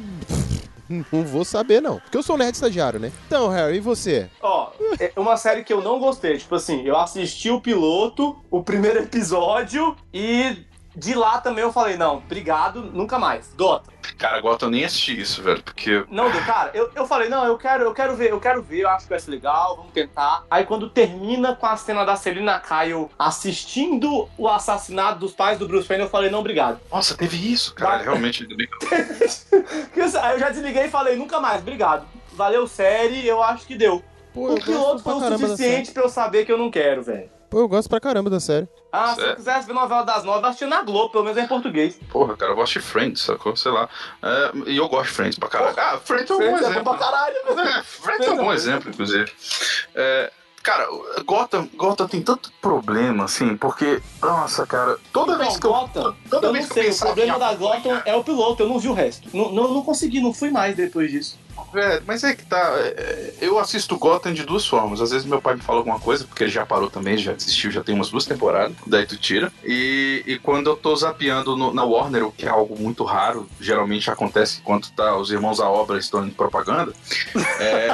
Não 0.89 1.25
vou 1.25 1.45
saber, 1.45 1.81
não. 1.81 1.99
Porque 1.99 2.17
eu 2.17 2.23
sou 2.23 2.39
nerd 2.39 2.55
estagiário, 2.55 3.01
né? 3.01 3.13
Então, 3.27 3.49
Harry, 3.49 3.77
e 3.77 3.81
você? 3.81 4.29
Ó, 4.41 4.71
é 4.99 5.13
uma 5.17 5.37
série 5.37 5.65
que 5.65 5.73
eu 5.73 5.83
não 5.83 5.99
gostei. 5.99 6.39
Tipo 6.39 6.55
assim, 6.55 6.83
eu 6.85 6.97
assisti 6.97 7.51
o 7.51 7.61
piloto, 7.61 8.37
o 8.51 8.63
primeiro 8.63 9.01
episódio, 9.01 9.97
e 10.13 10.65
de 10.97 11.15
lá 11.15 11.39
também 11.41 11.63
eu 11.63 11.73
falei, 11.73 11.97
não, 11.97 12.17
obrigado, 12.17 12.81
nunca 12.81 13.19
mais. 13.19 13.53
Gotham. 13.55 13.93
Cara, 14.17 14.41
Gotham 14.41 14.67
eu 14.67 14.71
nem 14.71 14.85
assisti 14.85 15.21
isso, 15.21 15.43
velho, 15.43 15.63
porque 15.63 16.07
Não, 16.11 16.31
do 16.31 16.41
cara, 16.47 16.71
eu, 16.73 16.91
eu 16.95 17.07
falei, 17.07 17.29
não, 17.29 17.45
eu 17.45 17.59
quero, 17.59 17.85
eu 17.85 17.93
quero 17.93 18.17
ver, 18.17 18.31
eu 18.31 18.41
quero 18.41 18.63
ver, 18.63 18.81
eu 18.81 18.89
acho 18.89 19.05
que 19.05 19.11
vai 19.11 19.21
ser 19.21 19.31
legal, 19.31 19.77
vamos 19.77 19.93
tentar. 19.93 20.45
Aí 20.51 20.65
quando 20.65 20.89
termina 20.89 21.55
com 21.55 21.67
a 21.67 21.77
cena 21.77 22.03
da 22.05 22.17
Selina 22.17 22.59
Kyle 22.61 23.11
assistindo 23.19 24.27
o 24.39 24.49
assassinato 24.49 25.19
dos 25.19 25.33
pais 25.33 25.59
do 25.59 25.69
Bruce 25.69 25.87
Wayne, 25.87 26.05
eu 26.05 26.11
falei, 26.11 26.31
não, 26.31 26.39
obrigado. 26.39 26.81
Nossa, 26.91 27.15
teve 27.15 27.53
isso, 27.53 27.75
cara. 27.75 27.97
Vai. 27.97 28.05
Realmente, 28.05 28.47
Aí 30.23 30.33
eu 30.33 30.39
já 30.39 30.49
desliguei 30.49 30.87
e 30.87 30.91
falei, 30.91 31.15
nunca 31.17 31.39
mais, 31.41 31.61
obrigado. 31.61 32.07
Valeu 32.33 32.67
série, 32.67 33.27
eu 33.27 33.43
acho 33.43 33.67
que 33.67 33.75
deu. 33.75 34.03
Pô, 34.33 34.53
o 34.55 34.61
piloto 34.61 35.03
foi 35.03 35.15
o 35.15 35.39
suficiente 35.39 35.91
pra 35.91 36.03
eu 36.03 36.09
saber 36.09 36.45
que 36.45 36.53
eu 36.53 36.59
não 36.59 36.71
quero, 36.71 37.03
velho. 37.03 37.36
Pô, 37.57 37.61
eu 37.61 37.69
gosto 37.69 37.89
pra 37.89 37.99
caramba 37.99 38.29
da 38.29 38.39
série. 38.39 38.69
Ah, 38.93 39.15
se 39.15 39.21
eu 39.21 39.25
Certo. 39.29 39.37
quisesse 39.37 39.67
ver 39.67 39.73
novela 39.73 40.03
das 40.03 40.23
nove, 40.25 40.41
eu 40.41 40.45
assistia 40.45 40.67
na 40.69 40.83
Globo, 40.83 41.09
pelo 41.09 41.25
menos 41.25 41.39
é 41.39 41.45
em 41.45 41.47
português. 41.49 41.99
Porra, 42.11 42.37
cara, 42.37 42.53
eu 42.53 42.57
gosto 42.57 42.75
de 42.75 42.81
Friends, 42.81 43.23
sacou? 43.23 43.57
Sei 43.57 43.73
lá. 43.73 43.89
É, 44.23 44.53
e 44.67 44.77
eu 44.77 44.87
gosto 44.91 45.07
de 45.09 45.15
Friends 45.15 45.39
pra 45.39 45.49
caralho. 45.49 45.75
Ah, 45.79 45.99
Friends 46.05 46.31
é 46.31 46.35
um 46.35 46.37
bom 46.37 46.45
Friends 46.45 46.61
é 46.61 46.65
bom 46.65 46.71
exemplo. 46.73 46.99
pra 46.99 46.99
caralho, 46.99 47.35
velho. 47.47 47.61
É, 47.61 47.81
Friends 47.89 48.27
é 48.27 48.31
um 48.31 48.37
bom 48.37 48.53
exemplo, 48.53 48.91
inclusive. 48.91 49.33
É, 49.95 50.31
cara, 50.63 50.87
Gotham, 51.25 51.67
Gotham 51.75 52.07
tem 52.07 52.21
tanto 52.21 52.53
problema, 52.61 53.25
assim, 53.25 53.57
porque, 53.57 54.03
nossa, 54.21 54.67
cara, 54.67 54.99
toda 55.11 55.39
vez 55.39 55.55
Não, 55.55 55.61
que 55.61 55.67
eu. 55.67 55.73
Gotham, 55.73 56.17
toda 56.29 56.49
eu 56.49 56.53
vez 56.53 56.69
não 56.69 56.75
que 56.75 56.81
eu 56.81 56.93
sei, 56.93 56.93
o 56.93 56.99
problema 57.07 57.37
em 57.37 57.39
da 57.39 57.55
Gotham 57.55 58.03
é 58.05 58.15
o 58.15 58.23
piloto, 58.23 58.63
eu 58.65 58.69
não 58.69 58.79
vi 58.79 58.89
o 58.89 58.93
resto. 58.93 59.31
Não, 59.35 59.51
não, 59.51 59.73
não 59.73 59.83
consegui, 59.83 60.21
não 60.21 60.35
fui 60.35 60.51
mais 60.51 60.77
depois 60.77 61.11
disso. 61.11 61.39
É, 61.75 62.01
mas 62.07 62.25
é 62.25 62.35
que 62.35 62.45
tá. 62.45 62.75
é, 62.79 63.35
Eu 63.41 63.59
assisto 63.59 63.99
Gotham 63.99 64.33
de 64.33 64.45
duas 64.45 64.67
formas. 64.67 65.01
Às 65.01 65.11
vezes 65.11 65.27
meu 65.27 65.41
pai 65.43 65.55
me 65.57 65.61
fala 65.61 65.79
alguma 65.79 65.99
coisa, 66.01 66.25
porque 66.25 66.45
ele 66.45 66.51
já 66.51 66.65
parou 66.65 66.89
também, 66.91 67.19
já 67.19 67.33
assistiu, 67.33 67.71
já 67.71 67.83
tem 67.83 67.95
umas 67.95 68.09
duas 68.11 68.25
temporadas, 68.25 68.75
daí 68.87 69.05
tu 69.07 69.17
tira. 69.17 69.53
E, 69.65 70.23
e 70.27 70.39
quando 70.39 70.69
eu 70.71 70.77
tô 70.77 70.95
zapeando 70.97 71.57
no- 71.57 71.75
na 71.75 71.85
Warner, 71.85 72.27
o 72.27 72.33
que 72.33 72.47
é 72.47 72.49
algo 72.49 72.79
muito 72.79 73.05
raro, 73.05 73.49
geralmente 73.61 74.11
acontece 74.11 74.61
enquanto 74.61 74.91
tá, 74.93 75.17
os 75.17 75.31
irmãos 75.31 75.61
à 75.61 75.69
obra 75.69 75.99
estão 75.99 76.25
em 76.27 76.31
propaganda. 76.31 76.93
É, 77.61 77.89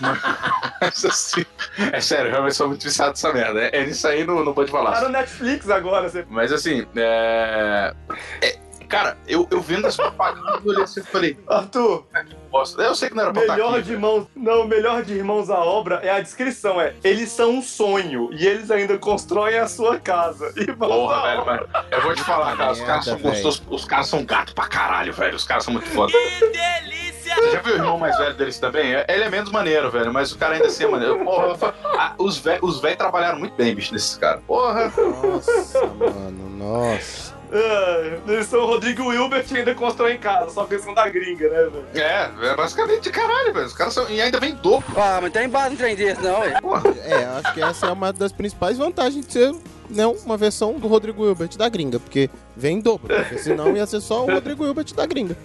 mas 0.80 1.04
assim, 1.04 1.44
é 1.92 2.00
sério, 2.00 2.30
realmente 2.30 2.54
sou 2.56 2.68
muito 2.68 2.82
viciado 2.82 3.10
nessa 3.10 3.32
merda. 3.32 3.60
É, 3.60 3.70
é 3.82 3.86
nisso 3.86 4.06
aí 4.08 4.24
não, 4.24 4.44
não 4.44 4.54
pode 4.54 4.70
falar. 4.70 4.92
Tá 4.92 5.02
no 5.02 5.08
Netflix 5.10 5.68
agora, 5.68 6.08
você. 6.08 6.24
Mas 6.28 6.52
assim, 6.52 6.86
é. 6.96 7.94
é- 8.42 8.65
Cara, 8.88 9.16
eu, 9.26 9.46
eu 9.50 9.60
vendo 9.60 9.86
as 9.86 9.96
propagandas, 9.96 10.64
eu 10.64 10.70
olhei 10.70 10.82
assim 10.84 11.00
e 11.00 11.02
falei, 11.04 11.38
Arthur, 11.48 12.04
bosta. 12.50 12.80
Eu 12.82 12.94
sei 12.94 13.08
que 13.08 13.14
não 13.16 13.24
era 13.24 13.32
pra 13.32 13.42
estar 13.42 13.54
melhor 13.54 13.70
aqui, 13.74 13.82
de 13.82 13.88
velho. 13.88 13.96
irmãos. 13.96 14.26
Não, 14.36 14.62
o 14.62 14.68
melhor 14.68 15.02
de 15.02 15.14
irmãos 15.14 15.50
à 15.50 15.58
obra 15.58 15.96
é 16.02 16.10
a 16.10 16.20
descrição. 16.20 16.80
É 16.80 16.94
eles 17.02 17.30
são 17.30 17.50
um 17.56 17.62
sonho 17.62 18.28
e 18.32 18.46
eles 18.46 18.70
ainda 18.70 18.96
constroem 18.98 19.58
a 19.58 19.66
sua 19.66 19.98
casa. 19.98 20.52
Irmãos 20.56 20.88
Porra, 20.88 21.22
velho, 21.22 21.40
obra. 21.40 21.68
mas 21.72 21.84
eu 21.90 22.02
vou 22.02 22.14
te 22.14 22.22
falar, 22.22 22.56
cara, 22.56 22.72
os 22.72 22.80
caras 22.80 23.04
são 23.04 23.16
velho. 23.16 23.28
gostosos, 23.30 23.62
os 23.68 23.84
caras 23.84 24.06
são 24.08 24.24
gato 24.24 24.54
pra 24.54 24.66
caralho, 24.68 25.12
velho. 25.12 25.36
Os 25.36 25.44
caras 25.44 25.64
são 25.64 25.72
muito 25.72 25.88
foda. 25.88 26.12
Que 26.12 26.46
delícia! 26.48 27.34
Você 27.36 27.50
já 27.50 27.60
viu 27.60 27.74
o 27.74 27.76
irmão 27.76 27.98
mais 27.98 28.16
velho 28.16 28.34
deles 28.34 28.58
também? 28.58 28.92
Ele 28.92 29.24
é 29.24 29.28
menos 29.28 29.50
maneiro, 29.50 29.90
velho, 29.90 30.12
mas 30.12 30.32
o 30.32 30.38
cara 30.38 30.54
ainda 30.54 30.68
assim 30.68 30.84
é 30.84 30.88
maneiro. 30.88 31.22
Porra, 31.24 31.56
os 32.18 32.38
velhos 32.38 32.62
os 32.62 32.80
velhos 32.80 32.96
trabalharam 32.98 33.38
muito 33.38 33.54
bem, 33.56 33.74
bicho, 33.74 33.92
nesses 33.92 34.16
caras. 34.16 34.42
Porra! 34.46 34.90
Nossa, 34.96 35.86
mano, 35.86 36.48
nossa. 36.56 37.35
É, 37.52 38.18
eles 38.26 38.46
são 38.46 38.60
o 38.60 38.66
Rodrigo 38.66 39.06
Wilbert 39.08 39.46
e 39.50 39.58
ainda 39.58 39.74
constroem 39.74 40.18
casa, 40.18 40.50
só 40.50 40.64
que 40.64 40.74
eles 40.74 40.84
são 40.84 40.92
da 40.92 41.08
gringa, 41.08 41.48
né, 41.48 41.62
velho? 41.62 41.84
É, 41.94 42.30
é 42.50 42.56
basicamente 42.56 43.02
de 43.02 43.10
caralho, 43.10 43.52
velho. 43.52 43.66
Os 43.66 43.72
caras 43.72 43.94
são. 43.94 44.08
E 44.10 44.20
ainda 44.20 44.40
vem 44.40 44.54
dobro. 44.54 44.92
Ah, 44.96 45.20
mas 45.22 45.32
tem 45.32 45.48
base 45.48 45.74
em 45.74 45.76
trem 45.76 45.94
desse, 45.94 46.22
não. 46.22 46.40
Porra. 46.60 46.82
É, 47.04 47.24
acho 47.24 47.54
que 47.54 47.62
essa 47.62 47.86
é 47.86 47.92
uma 47.92 48.12
das 48.12 48.32
principais 48.32 48.78
vantagens 48.78 49.26
de 49.26 49.32
ser 49.32 49.54
né, 49.88 50.06
uma 50.06 50.36
versão 50.36 50.74
do 50.74 50.88
Rodrigo 50.88 51.24
Hilbert 51.24 51.56
da 51.56 51.68
gringa, 51.68 52.00
porque 52.00 52.28
vem 52.56 52.78
em 52.78 52.80
dobro, 52.80 53.14
porque 53.14 53.38
senão 53.38 53.76
ia 53.76 53.86
ser 53.86 54.00
só 54.00 54.24
o 54.24 54.30
Rodrigo 54.30 54.64
Hilbert 54.64 54.92
da 54.94 55.06
gringa. 55.06 55.36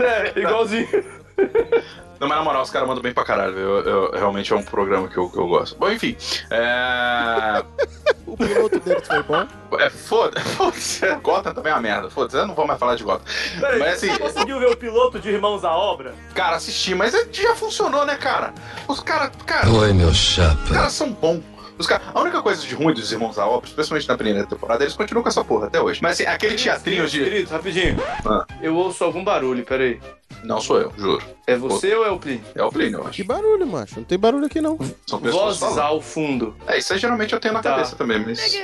É, 0.00 0.40
igualzinho. 0.40 0.88
Não, 2.18 2.28
mas 2.28 2.38
na 2.38 2.44
moral, 2.44 2.62
os 2.62 2.70
caras 2.70 2.88
mandam 2.88 3.02
bem 3.02 3.12
pra 3.12 3.24
caralho. 3.24 3.54
velho. 3.54 3.66
Eu, 3.66 3.84
eu- 3.84 4.10
realmente 4.12 4.52
é 4.52 4.56
um 4.56 4.62
programa 4.62 5.08
que 5.08 5.16
eu, 5.16 5.28
que 5.28 5.38
eu 5.38 5.46
gosto. 5.46 5.76
Bom, 5.78 5.90
enfim. 5.90 6.16
É. 6.50 7.64
O 8.26 8.36
piloto 8.36 8.80
deles 8.80 9.06
foi 9.06 9.22
bom. 9.22 9.46
é 9.78 9.88
foda. 9.88 10.40
Foda-se. 10.40 11.06
Gotham 11.22 11.54
também 11.54 11.70
é 11.70 11.74
uma 11.76 11.80
merda. 11.80 12.10
Foda-se, 12.10 12.36
eu 12.36 12.44
não 12.46 12.56
vou 12.56 12.66
mais 12.66 12.78
falar 12.78 12.96
de 12.96 13.04
Gotham. 13.04 13.24
Peraí, 13.60 13.78
Mas 13.78 13.94
assim- 13.94 14.08
você 14.08 14.18
conseguiu 14.18 14.58
ver 14.58 14.66
o 14.66 14.76
piloto 14.76 15.20
de 15.20 15.30
Irmãos 15.30 15.64
à 15.64 15.70
Obra? 15.72 16.12
Cara, 16.34 16.56
assisti, 16.56 16.92
mas 16.92 17.14
já 17.32 17.54
funcionou, 17.54 18.04
né, 18.04 18.16
cara? 18.16 18.52
Os 18.88 18.98
caras. 18.98 19.30
Cara, 19.46 19.70
Oi, 19.70 19.92
meu 19.92 20.08
os 20.08 20.16
chapa. 20.16 20.74
caras 20.74 20.92
são 20.92 21.12
bons. 21.12 21.40
Os 21.78 21.86
cara... 21.86 22.02
A 22.14 22.20
única 22.20 22.40
coisa 22.42 22.62
de 22.62 22.74
ruim 22.74 22.94
dos 22.94 23.10
irmãos 23.12 23.38
à 23.38 23.46
obra, 23.46 23.68
especialmente 23.68 24.08
na 24.08 24.16
primeira 24.16 24.46
temporada, 24.46 24.82
eles 24.84 24.94
continuam 24.94 25.22
com 25.22 25.28
essa 25.28 25.44
porra 25.44 25.66
até 25.66 25.80
hoje. 25.80 26.00
Mas 26.02 26.12
assim, 26.20 26.24
aquele 26.26 26.54
teatrinho 26.56 27.06
de. 27.06 27.22
Querido, 27.22 27.50
rapidinho. 27.50 27.96
Ah. 28.24 28.46
Eu 28.62 28.74
ouço 28.76 29.04
algum 29.04 29.22
barulho, 29.22 29.64
peraí. 29.64 30.00
Não 30.42 30.60
sou 30.60 30.78
eu, 30.80 30.92
juro. 30.98 31.22
É 31.46 31.56
você 31.56 31.94
ou 31.94 32.04
é 32.04 32.10
o 32.10 32.18
Plínio? 32.18 32.44
É 32.54 32.62
o 32.62 32.70
Plínio, 32.70 32.98
eu 32.98 33.04
Que 33.04 33.22
acho. 33.22 33.24
barulho, 33.24 33.66
macho. 33.66 33.96
Não 33.96 34.04
tem 34.04 34.18
barulho 34.18 34.46
aqui, 34.46 34.60
não. 34.60 34.78
São 35.06 35.18
pessoas 35.20 35.44
Vozes 35.58 35.60
falando. 35.60 35.78
ao 35.80 36.00
fundo. 36.00 36.56
É, 36.66 36.78
isso 36.78 36.92
aí 36.92 36.98
geralmente 36.98 37.32
eu 37.32 37.40
tenho 37.40 37.54
na 37.54 37.62
Tá. 37.62 37.70
cabeça 37.70 37.96
também, 37.96 38.18
mas. 38.24 38.38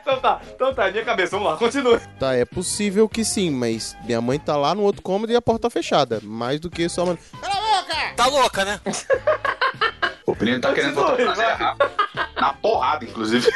então 0.00 0.20
tá, 0.20 0.40
então 0.54 0.74
tá, 0.74 0.90
minha 0.90 1.04
cabeça, 1.04 1.36
vamos 1.36 1.52
lá, 1.52 1.56
continua. 1.58 2.00
Tá, 2.18 2.34
é 2.34 2.44
possível 2.44 3.08
que 3.08 3.24
sim, 3.24 3.50
mas 3.50 3.96
minha 4.04 4.20
mãe 4.20 4.38
tá 4.38 4.56
lá 4.56 4.74
no 4.74 4.82
outro 4.82 5.02
cômodo 5.02 5.32
e 5.32 5.36
a 5.36 5.42
porta 5.42 5.62
tá 5.62 5.70
fechada. 5.70 6.20
Mais 6.22 6.60
do 6.60 6.70
que 6.70 6.88
só, 6.88 7.04
mano. 7.06 7.18
Tá 8.16 8.26
louca, 8.26 8.64
né? 8.64 8.80
O 10.26 10.34
Plínio 10.34 10.60
tá 10.60 10.72
querendo 10.72 10.94
botar 10.94 11.16
pra 11.16 11.26
fazer 11.26 11.42
vai. 11.42 11.54
rápido. 11.54 11.90
Na 12.36 12.52
porrada, 12.54 13.04
inclusive. 13.04 13.50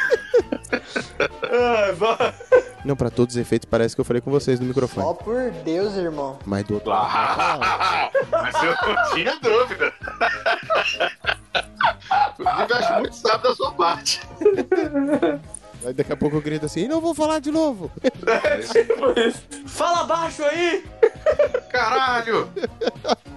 Não, 2.85 2.95
pra 2.95 3.09
todos 3.09 3.35
os 3.35 3.41
efeitos, 3.41 3.67
parece 3.69 3.95
que 3.95 4.01
eu 4.01 4.05
falei 4.05 4.21
com 4.21 4.31
vocês 4.31 4.59
no 4.59 4.65
microfone. 4.67 5.05
Ó 5.05 5.13
por 5.13 5.51
Deus, 5.65 5.95
irmão. 5.95 6.37
Mas 6.45 6.63
do 6.65 6.75
outro 6.75 6.89
lado. 6.89 7.59
Mas 8.31 8.55
eu 8.63 8.71
não 8.71 9.13
tinha 9.13 9.35
dúvida. 9.39 9.93
Inclusive, 12.39 12.71
eu 12.71 12.77
acho 12.77 12.93
muito 12.93 13.15
sábio 13.15 13.49
da 13.49 13.55
sua 13.55 13.71
parte. 13.73 14.21
Aí 15.85 15.93
daqui 15.93 16.11
a 16.11 16.17
pouco 16.17 16.35
eu 16.35 16.41
grito 16.41 16.65
assim, 16.65 16.87
não 16.87 16.99
vou 16.99 17.13
falar 17.13 17.39
de 17.39 17.51
novo. 17.51 17.91
Fala 19.65 20.03
baixo 20.03 20.43
aí! 20.43 20.83
Caralho! 21.71 22.49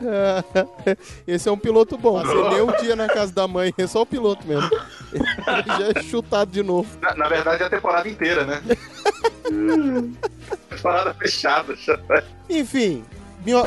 Esse 1.27 1.49
é 1.49 1.53
um 1.53 1.59
piloto 1.59 1.97
bom. 1.97 2.21
Você 2.21 2.49
nem 2.51 2.63
um 2.63 2.77
dia 2.81 2.97
na 2.97 3.07
casa 3.07 3.33
da 3.33 3.47
mãe, 3.47 3.73
é 3.79 3.87
só 3.87 4.03
o 4.03 4.07
piloto 4.07 4.47
mesmo. 4.47 4.69
Ele 5.13 5.93
já 5.95 6.01
é 6.01 6.03
chutado 6.03 6.51
de 6.51 6.63
novo. 6.63 6.89
Na, 7.01 7.15
na 7.15 7.29
verdade, 7.29 7.63
é 7.63 7.67
a 7.67 7.71
temporada 7.71 8.09
inteira, 8.09 8.45
né? 8.45 8.63
temporada 10.69 11.15
fechada. 11.15 11.75
Enfim, 12.49 13.05
minho... 13.45 13.63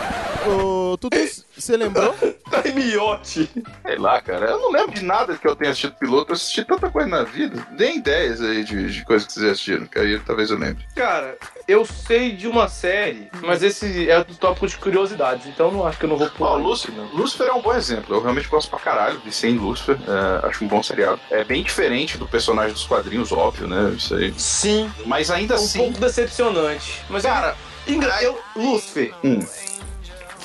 Ô, 0.48 0.96
Tutu, 0.98 1.18
você 1.58 1.76
lembrou? 1.76 2.16
Tá 2.46 2.62
em 2.70 2.74
miote. 2.74 3.50
Sei 3.84 3.98
lá, 3.98 4.22
cara. 4.22 4.46
Eu 4.52 4.60
não 4.60 4.72
lembro 4.72 4.94
de 4.94 5.04
nada 5.04 5.36
que 5.36 5.48
eu 5.48 5.56
tenha 5.56 5.72
assistido 5.72 5.96
piloto. 5.96 6.30
Eu 6.32 6.36
assisti 6.36 6.64
tanta 6.64 6.92
coisa 6.92 7.10
na 7.10 7.24
vida. 7.24 7.66
Nem 7.72 7.98
ideias 7.98 8.40
aí 8.40 8.64
de, 8.64 8.92
de 8.92 9.04
coisas 9.04 9.28
que 9.28 9.34
vocês 9.34 9.52
assistiram. 9.52 9.88
Que 9.88 9.98
aí 9.98 10.20
talvez 10.20 10.52
eu 10.52 10.58
lembre. 10.60 10.86
Cara, 10.96 11.36
eu 11.68 11.84
sei 11.84 12.34
de 12.34 12.48
uma 12.48 12.68
série, 12.70 13.28
mas 13.42 13.64
esse 13.64 14.08
é 14.08 14.24
do 14.24 14.36
tópico 14.36 14.68
de 14.68 14.78
curiosidades, 14.78 15.48
então 15.48 15.72
não 15.72 15.88
acho 15.88 15.98
que 15.98 16.06
eu 16.06 16.10
não 16.10 16.18
vou 16.18 16.28
Ó, 16.28 16.30
pular. 16.30 16.54
Lúcifer, 16.54 16.96
não. 16.96 17.06
Lúcifer 17.16 17.48
é 17.48 17.54
um 17.54 17.62
bom 17.64 17.74
exemplo. 17.74 18.16
Eu 18.16 18.22
realmente 18.22 18.48
gosto 18.48 18.70
pra 18.70 18.80
caralho 18.80 19.20
de 19.20 19.32
ser 19.34 19.48
em 19.50 19.58
Lúcifer. 19.58 19.98
É, 20.08 20.48
acho 20.48 20.64
um 20.64 20.68
bom 20.68 20.84
seriado. 20.84 21.20
É 21.32 21.44
bem 21.44 21.64
diferente 21.64 22.16
do 22.20 22.28
personagem 22.28 22.74
dos 22.74 22.86
quadrinhos, 22.86 23.32
óbvio, 23.32 23.68
né? 23.68 23.90
Isso 23.98 24.14
aí. 24.16 24.32
Sim. 24.38 24.90
Mas 25.08 25.32
ainda 25.32 25.56
É 25.56 25.58
um 25.58 25.64
assim. 25.64 25.80
pouco 25.80 26.00
decepcionante. 26.00 27.02
Mas 27.10 27.24
Cara, 27.24 27.56
Ingra... 27.88 28.22
eu, 28.24 28.40
Lúcifer. 28.56 29.14
Hum. 29.24 29.40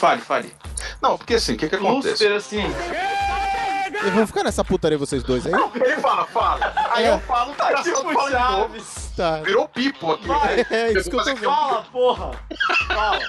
Fale, 0.00 0.22
fale. 0.22 0.54
não, 1.02 1.18
porque 1.18 1.34
assim, 1.34 1.52
o 1.52 1.56
que 1.58 1.68
que 1.68 1.74
acontece? 1.76 2.26
Lúcifer, 2.26 2.36
assim. 2.36 2.62
E 4.02 4.10
vão 4.12 4.26
ficar 4.26 4.42
nessa 4.42 4.64
putaria 4.64 4.96
vocês 4.96 5.22
dois 5.22 5.46
aí? 5.46 5.52
Ele 5.52 5.96
fala, 6.00 6.24
fala. 6.24 6.72
Aí 6.90 7.04
É. 7.04 7.10
eu 7.12 7.20
falo, 7.20 7.52
tá, 7.52 7.66
Tá 7.70 7.82
tipo 7.82 8.02
fala. 8.14 8.30
Chaves. 8.30 9.12
Tá. 9.14 9.36
Virou 9.42 9.68
pipo 9.68 10.12
aqui. 10.12 10.26
Vai. 10.26 10.66
É 10.70 10.92
isso 10.92 11.10
que 11.10 11.16
eu 11.16 11.18
tô 11.22 11.34
vendo. 11.34 11.40
Fala, 11.44 11.82
porra. 11.92 12.30
Fala. 12.86 13.20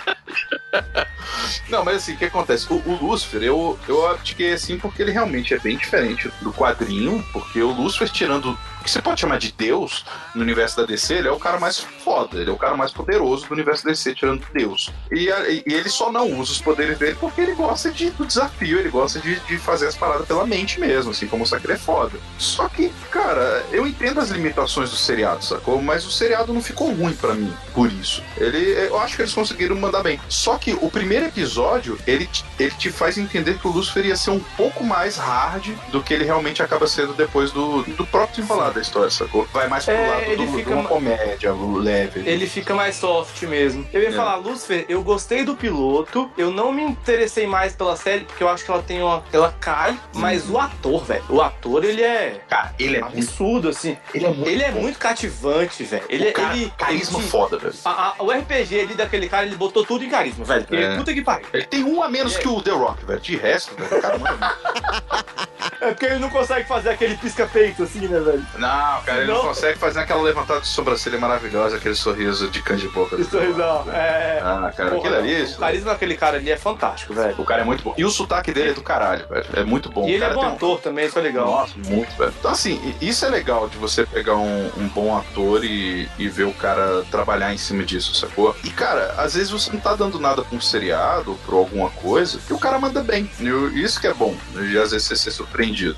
Não, 1.67 1.83
mas 1.83 1.97
assim, 1.97 2.13
o 2.13 2.17
que 2.17 2.23
acontece? 2.25 2.71
O, 2.71 2.77
o 2.89 2.97
Lúcifer, 3.05 3.43
eu, 3.43 3.77
eu 3.85 4.09
abdiquei 4.09 4.53
assim 4.53 4.77
porque 4.79 5.01
ele 5.01 5.11
realmente 5.11 5.53
é 5.53 5.59
bem 5.59 5.75
diferente 5.75 6.31
do 6.41 6.53
quadrinho, 6.53 7.21
porque 7.33 7.61
o 7.61 7.71
Lúcifer, 7.71 8.07
tirando 8.09 8.57
que 8.81 8.89
você 8.89 9.01
pode 9.01 9.21
chamar 9.21 9.39
de 9.39 9.51
Deus 9.51 10.05
no 10.33 10.41
universo 10.41 10.77
da 10.77 10.85
DC, 10.85 11.15
ele 11.15 11.27
é 11.27 11.31
o 11.31 11.39
cara 11.39 11.59
mais 11.59 11.79
foda, 11.79 12.39
ele 12.39 12.49
é 12.49 12.53
o 12.53 12.57
cara 12.57 12.75
mais 12.75 12.91
poderoso 12.91 13.47
do 13.47 13.53
universo 13.53 13.85
DC, 13.85 14.15
tirando 14.15 14.45
Deus. 14.53 14.89
E, 15.11 15.29
e 15.29 15.73
ele 15.73 15.89
só 15.89 16.11
não 16.11 16.27
usa 16.39 16.51
os 16.51 16.61
poderes 16.61 16.97
dele 16.97 17.17
porque 17.19 17.41
ele 17.41 17.53
gosta 17.53 17.91
de, 17.91 18.09
do 18.11 18.25
desafio, 18.25 18.79
ele 18.79 18.89
gosta 18.89 19.19
de, 19.19 19.39
de 19.41 19.57
fazer 19.57 19.87
as 19.87 19.95
paradas 19.95 20.27
pela 20.27 20.45
mente 20.45 20.79
mesmo, 20.79 21.11
assim, 21.11 21.27
como 21.27 21.45
que 21.59 21.65
ele 21.65 21.73
é 21.73 21.77
foda. 21.77 22.17
Só 22.37 22.67
que, 22.69 22.91
cara, 23.09 23.65
eu 23.71 23.85
entendo 23.85 24.19
as 24.19 24.29
limitações 24.29 24.89
do 24.89 24.95
seriado, 24.95 25.43
sacou? 25.43 25.81
Mas 25.81 26.05
o 26.05 26.11
seriado 26.11 26.53
não 26.53 26.61
ficou 26.61 26.93
ruim 26.93 27.13
pra 27.13 27.33
mim 27.33 27.53
por 27.73 27.91
isso. 27.91 28.23
Ele, 28.37 28.57
eu 28.57 28.99
acho 28.99 29.15
que 29.15 29.21
eles 29.21 29.33
conseguiram 29.33 29.75
mandar 29.75 30.03
bem. 30.03 30.19
Só 30.29 30.57
que 30.57 30.73
o 30.81 30.89
primeiro 30.89 31.25
episódio, 31.25 31.97
ele, 32.07 32.29
ele 32.59 32.71
te 32.71 32.91
faz 32.91 33.17
entender 33.17 33.57
que 33.57 33.67
o 33.67 33.71
Lucifer 33.71 34.05
ia 34.05 34.15
ser 34.15 34.31
um 34.31 34.39
pouco 34.39 34.83
mais 34.83 35.17
hard 35.17 35.67
do 35.91 36.01
que 36.01 36.13
ele 36.13 36.25
realmente 36.25 36.61
acaba 36.61 36.87
sendo 36.87 37.13
depois 37.13 37.51
do, 37.51 37.83
do 37.83 38.05
próprio 38.05 38.43
da 38.71 38.81
história, 38.81 39.09
sacou? 39.09 39.47
Vai 39.53 39.67
mais 39.67 39.85
pro 39.85 39.93
É, 39.93 40.07
lado 40.07 40.21
ele 40.23 40.45
do, 40.45 40.51
fica 40.53 40.63
de 40.69 40.73
uma 40.73 40.83
ma- 40.83 40.89
comédia, 40.89 41.53
o 41.53 41.77
leve. 41.77 42.21
Ele 42.29 42.47
fica 42.47 42.73
mais 42.73 42.95
soft 42.95 43.41
mesmo. 43.43 43.85
Eu 43.93 44.01
ia 44.01 44.09
É. 44.09 44.11
falar, 44.11 44.35
Lucifer, 44.35 44.85
eu 44.89 45.01
gostei 45.03 45.43
do 45.43 45.55
piloto. 45.55 46.29
Eu 46.37 46.51
não 46.51 46.71
me 46.71 46.83
interessei 46.83 47.45
mais 47.47 47.75
pela 47.75 47.95
série, 47.95 48.25
porque 48.25 48.43
eu 48.43 48.49
acho 48.49 48.63
que 48.65 48.71
ela 48.71 48.81
tem 48.83 49.01
uma. 49.01 49.23
Ela 49.31 49.53
cai, 49.59 49.97
mas 50.13 50.49
o 50.49 50.57
ator, 50.57 51.03
velho. 51.03 51.23
O 51.29 51.41
ator, 51.41 51.83
ele 51.83 52.01
é. 52.03 52.41
Cara, 52.49 52.73
ele 52.79 52.97
é 52.97 53.01
muito. 53.01 53.17
Absurdo, 53.17 53.69
assim. 53.69 53.97
Ele 54.13 54.25
é 54.25 54.29
muito. 54.29 54.49
Ele 54.49 54.63
é 54.63 54.71
muito 54.71 54.99
cativante, 54.99 55.83
velho. 55.83 56.03
Ele, 56.09 56.31
cara, 56.31 56.55
ele, 56.55 56.73
carisma 56.77 57.19
ele 57.19 57.27
foda, 57.27 57.57
velho. 57.57 57.73
O 58.19 58.31
RPG 58.31 58.79
ali 58.81 58.93
daquele 58.95 59.27
cara, 59.29 59.45
ele 59.45 59.55
botou 59.55 59.85
tudo 59.85 60.03
em 60.03 60.09
carisma, 60.09 60.43
velho. 60.45 60.65
Porque 60.65 60.83
É. 60.83 60.95
puta 60.95 61.13
que 61.13 61.21
pariu. 61.21 61.47
Ele 61.53 61.65
tem 61.65 61.83
um 61.83 62.01
a 62.03 62.09
menos 62.09 62.35
É. 62.35 62.39
que 62.39 62.47
o 62.47 62.61
The 62.61 62.71
Rock, 62.71 63.05
velho. 63.05 63.19
De 63.19 63.35
resto, 63.37 63.75
velho, 63.75 63.97
o 63.97 64.01
cara 64.01 64.17
manda 64.17 64.55
É 65.79 65.87
porque 65.91 66.05
ele 66.05 66.19
não 66.19 66.29
consegue 66.29 66.67
fazer 66.67 66.89
aquele 66.89 67.15
pisca-peito 67.17 67.83
assim, 67.83 68.07
né, 68.07 68.19
velho? 68.19 68.45
Não, 68.61 69.01
cara, 69.01 69.17
ele 69.19 69.27
não 69.31 69.39
Não. 69.39 69.47
consegue 69.49 69.77
fazer 69.79 69.99
aquela 69.99 70.21
levantada 70.21 70.61
de 70.61 70.67
sobrancelha 70.67 71.17
maravilhosa, 71.19 71.77
aquele 71.77 71.95
sorriso 71.95 72.49
de 72.49 72.61
cã 72.61 72.75
de 72.75 72.87
boca. 72.89 73.15
Isso 73.15 73.37
aí, 73.37 73.51
não. 73.53 73.91
É. 73.91 74.39
Ah, 74.43 74.71
cara, 74.75 74.91
Porra, 74.91 75.01
aquilo 75.09 75.15
ali. 75.15 75.43
O 75.43 75.57
carisma 75.57 75.91
daquele 75.91 76.15
cara 76.15 76.37
ali 76.37 76.51
é 76.51 76.57
fantástico, 76.57 77.13
velho. 77.13 77.35
O 77.37 77.43
cara 77.45 77.61
é 77.61 77.65
muito 77.65 77.83
bom. 77.83 77.93
E 77.97 78.05
o 78.05 78.09
sotaque 78.09 78.51
dele 78.53 78.69
é 78.71 78.73
do 78.73 78.81
caralho, 78.81 79.27
velho. 79.27 79.45
É 79.53 79.63
muito 79.63 79.89
bom. 79.89 80.07
E 80.07 80.13
ele 80.13 80.23
é 80.23 80.27
cara 80.27 80.33
bom 80.35 80.41
tem 80.41 80.49
um- 80.49 80.53
ator 80.53 80.79
também, 80.79 81.05
isso 81.07 81.17
é 81.17 81.21
legal. 81.21 81.45
Nossa, 81.45 81.73
muito, 81.77 82.15
velho. 82.17 82.33
Então, 82.39 82.51
assim, 82.51 82.95
isso 83.01 83.25
é 83.25 83.29
legal 83.29 83.67
de 83.67 83.77
você 83.77 84.05
pegar 84.05 84.35
um, 84.35 84.71
um 84.77 84.87
bom 84.87 85.17
ator 85.17 85.63
e, 85.65 86.07
e 86.19 86.29
ver 86.29 86.43
o 86.45 86.53
cara 86.53 87.03
trabalhar 87.09 87.53
em 87.53 87.57
cima 87.57 87.83
disso, 87.83 88.13
sacou? 88.15 88.55
E, 88.63 88.69
cara, 88.69 89.15
às 89.17 89.33
vezes 89.33 89.49
você 89.49 89.71
não 89.71 89.79
tá 89.79 89.95
dando 89.95 90.19
nada 90.19 90.43
pra 90.43 90.55
um 90.57 90.61
seriado, 90.61 91.37
pra 91.45 91.55
alguma 91.55 91.89
coisa, 91.89 92.39
que 92.45 92.53
o 92.53 92.59
cara 92.59 92.77
manda 92.79 93.01
bem. 93.01 93.29
E 93.39 93.81
isso 93.83 93.99
que 93.99 94.07
é 94.07 94.13
bom. 94.13 94.35
E 94.55 94.77
às 94.77 94.91
vezes 94.91 95.07
você 95.07 95.15
ser 95.15 95.31
surpreendido. 95.31 95.97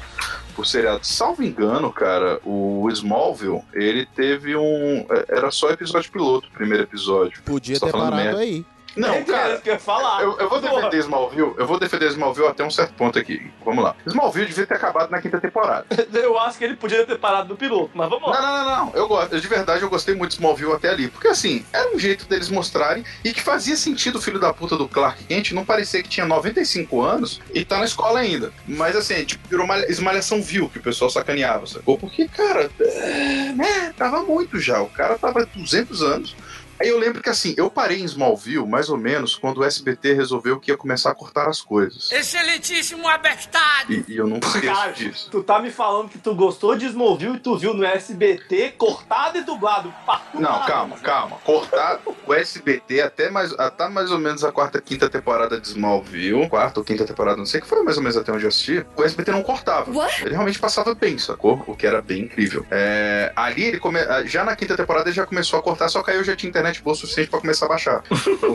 Por 0.56 0.66
seriado. 0.66 1.06
Salvo 1.06 1.44
engano, 1.44 1.92
cara, 1.92 2.40
o 2.46 2.88
Smallville, 2.92 3.62
ele 3.74 4.06
teve 4.06 4.56
um. 4.56 5.06
é, 5.10 5.26
Era 5.30 5.52
só 5.52 5.70
episódio 5.70 6.12
piloto, 6.12 6.50
primeiro 6.54 6.84
episódio. 6.84 7.42
Podia 7.44 7.80
ter 7.80 7.92
parado 7.92 8.16
merda. 8.16 8.40
aí. 8.40 8.66
Não, 8.96 9.14
É 9.16 9.22
cara. 9.24 9.54
isso 9.54 9.62
que 9.64 9.70
eu 9.70 9.74
ia 9.74 9.80
falar. 9.80 10.22
Eu, 10.22 10.38
eu 10.40 10.50
vou 10.50 10.60
Porra. 10.62 10.76
defender 10.76 10.98
Smallville, 11.00 11.54
eu 11.58 11.68
vou 11.68 11.80
defender 11.80 12.08
Smallville 12.10 12.48
até 12.48 12.64
um 12.64 12.70
certo 12.72 12.94
ponto 12.94 13.18
aqui. 13.18 13.52
Vamos 13.66 13.84
lá. 13.84 13.96
Smallville 14.06 14.48
devia 14.48 14.66
ter 14.68 14.76
acabado 14.76 15.10
na 15.10 15.22
quinta 15.22 15.40
temporada. 15.40 15.86
Eu 16.14 16.38
acho 16.40 16.58
que 16.58 16.64
ele 16.64 16.76
podia 16.76 17.06
ter 17.06 17.18
parado 17.18 17.50
no 17.50 17.56
piloto, 17.58 17.92
mas 17.94 18.10
vamos 18.10 18.24
Não, 18.26 18.32
lá. 18.32 18.42
não, 18.42 18.64
não, 18.66 18.86
não. 18.86 18.94
Eu 18.96 19.08
gosto. 19.08 19.40
De 19.40 19.48
verdade, 19.48 19.82
eu 19.84 19.90
gostei 19.90 20.16
muito 20.16 20.32
de 20.32 20.36
Smallville 20.36 20.74
até 20.74 20.90
ali. 20.90 21.08
Porque 21.10 21.28
assim, 21.28 21.66
era 21.74 21.94
um 21.94 22.00
jeito 22.00 22.26
deles 22.28 22.50
mostrarem 22.50 23.04
e 23.24 23.34
que 23.34 23.42
fazia 23.42 23.76
sentido 23.76 24.18
o 24.18 24.22
filho 24.22 24.40
da 24.40 24.54
puta 24.54 24.78
do 24.78 24.88
Clark 24.88 25.24
Kent 25.26 25.52
não 25.52 25.66
parecer 25.66 26.04
que 26.04 26.10
tinha 26.10 26.26
95 26.26 27.02
anos 27.02 27.42
e 27.54 27.66
tá 27.66 27.78
na 27.80 27.86
escola 27.86 28.20
ainda. 28.20 28.52
Mas 28.68 28.96
assim, 28.96 29.24
tipo, 29.26 29.48
virou 29.48 29.66
uma 29.66 29.80
esmalhação 29.86 30.42
vil 30.42 30.70
que 30.70 30.80
o 30.80 30.82
pessoal 30.82 31.10
sacaneava, 31.10 31.66
sacou? 31.68 31.98
Porque, 31.98 32.28
cara, 32.28 32.70
é, 32.80 33.52
né, 33.54 33.94
tava 33.98 34.22
muito 34.24 34.60
já. 34.60 34.82
O 34.82 34.90
cara 34.90 35.18
tava 35.18 35.46
200 35.46 36.02
anos. 36.04 36.36
Aí 36.80 36.90
eu 36.90 36.98
lembro 36.98 37.22
que 37.22 37.30
assim, 37.30 37.54
eu 37.58 37.70
parei 37.70 38.02
em 38.02 38.06
Smallville 38.06 38.68
mais 38.68 38.90
ou 38.90 38.98
menos 38.98 39.36
quando 39.36 39.60
o 39.60 39.64
SBT 39.64 40.14
resolveu 40.14 40.60
que 40.60 40.72
ia 40.72 40.78
começar 40.78 41.12
a 41.12 41.16
cortar 41.16 41.48
as 41.48 41.62
coisas. 41.62 42.12
Excelentíssimo 42.12 43.08
abestado! 43.08 43.94
E, 43.94 44.06
e 44.08 44.18
eu 44.18 44.28
nunca 44.28 44.48
esqueço 44.48 44.74
Cara, 44.74 44.92
disso. 44.92 45.30
tu 45.32 45.44
tá 45.44 45.60
me 45.60 45.72
falando 45.72 46.10
que 46.10 46.18
tu 46.18 46.34
gostou 46.36 46.76
de 46.76 46.86
Smallville 46.88 47.38
e 47.38 47.40
tu 47.40 47.58
viu 47.58 47.74
no 47.74 47.86
SBT 47.86 48.74
cortado 48.78 49.38
e 49.38 49.42
dublado. 49.42 49.94
Não, 50.34 50.66
calma, 50.66 50.98
calma. 50.98 51.38
Cortar 51.44 52.00
o 52.26 52.34
SBT 52.34 53.02
até 53.02 53.30
mais, 53.30 53.54
até 53.60 53.88
mais 53.88 54.12
ou 54.12 54.20
menos 54.20 54.44
a 54.44 54.52
quarta, 54.52 54.82
quinta 54.82 55.10
temporada 55.10 55.60
de 55.60 55.68
Smallville. 55.68 56.50
Quarta 56.50 56.80
ou 56.80 56.84
quinta 56.86 57.06
temporada, 57.06 57.38
não 57.38 57.46
sei, 57.46 57.62
que 57.62 57.68
foi 57.68 57.84
mais 57.84 57.98
ou 57.98 58.04
menos 58.04 58.18
até 58.18 58.32
onde 58.32 58.44
eu 58.44 58.50
assisti. 58.50 58.86
O 58.96 59.04
SBT 59.04 59.32
não 59.32 59.44
cortava. 59.44 59.92
What? 59.92 60.22
Ele 60.24 60.32
realmente 60.32 60.60
passava 60.60 60.94
bem, 60.96 61.18
sacou? 61.18 61.64
O 61.68 61.76
que 61.76 61.86
era 61.86 62.02
bem 62.02 62.24
incrível. 62.24 62.66
É, 62.72 63.32
ali, 63.36 63.64
ele 63.64 63.80
come... 63.80 64.00
já 64.26 64.44
na 64.44 64.56
quinta 64.56 64.76
temporada, 64.76 65.10
ele 65.10 65.16
já 65.16 65.26
começou 65.26 65.60
a 65.60 65.64
cortar, 65.64 65.90
só 65.90 66.02
que 66.02 66.12
aí 66.12 66.18
eu 66.18 66.24
já 66.24 66.36
tinha 66.36 66.50
internet 66.64 66.82
boa 66.82 66.94
o 66.94 66.98
suficiente 66.98 67.30
pra 67.30 67.40
começar 67.40 67.66
a 67.66 67.70
baixar. 67.70 68.04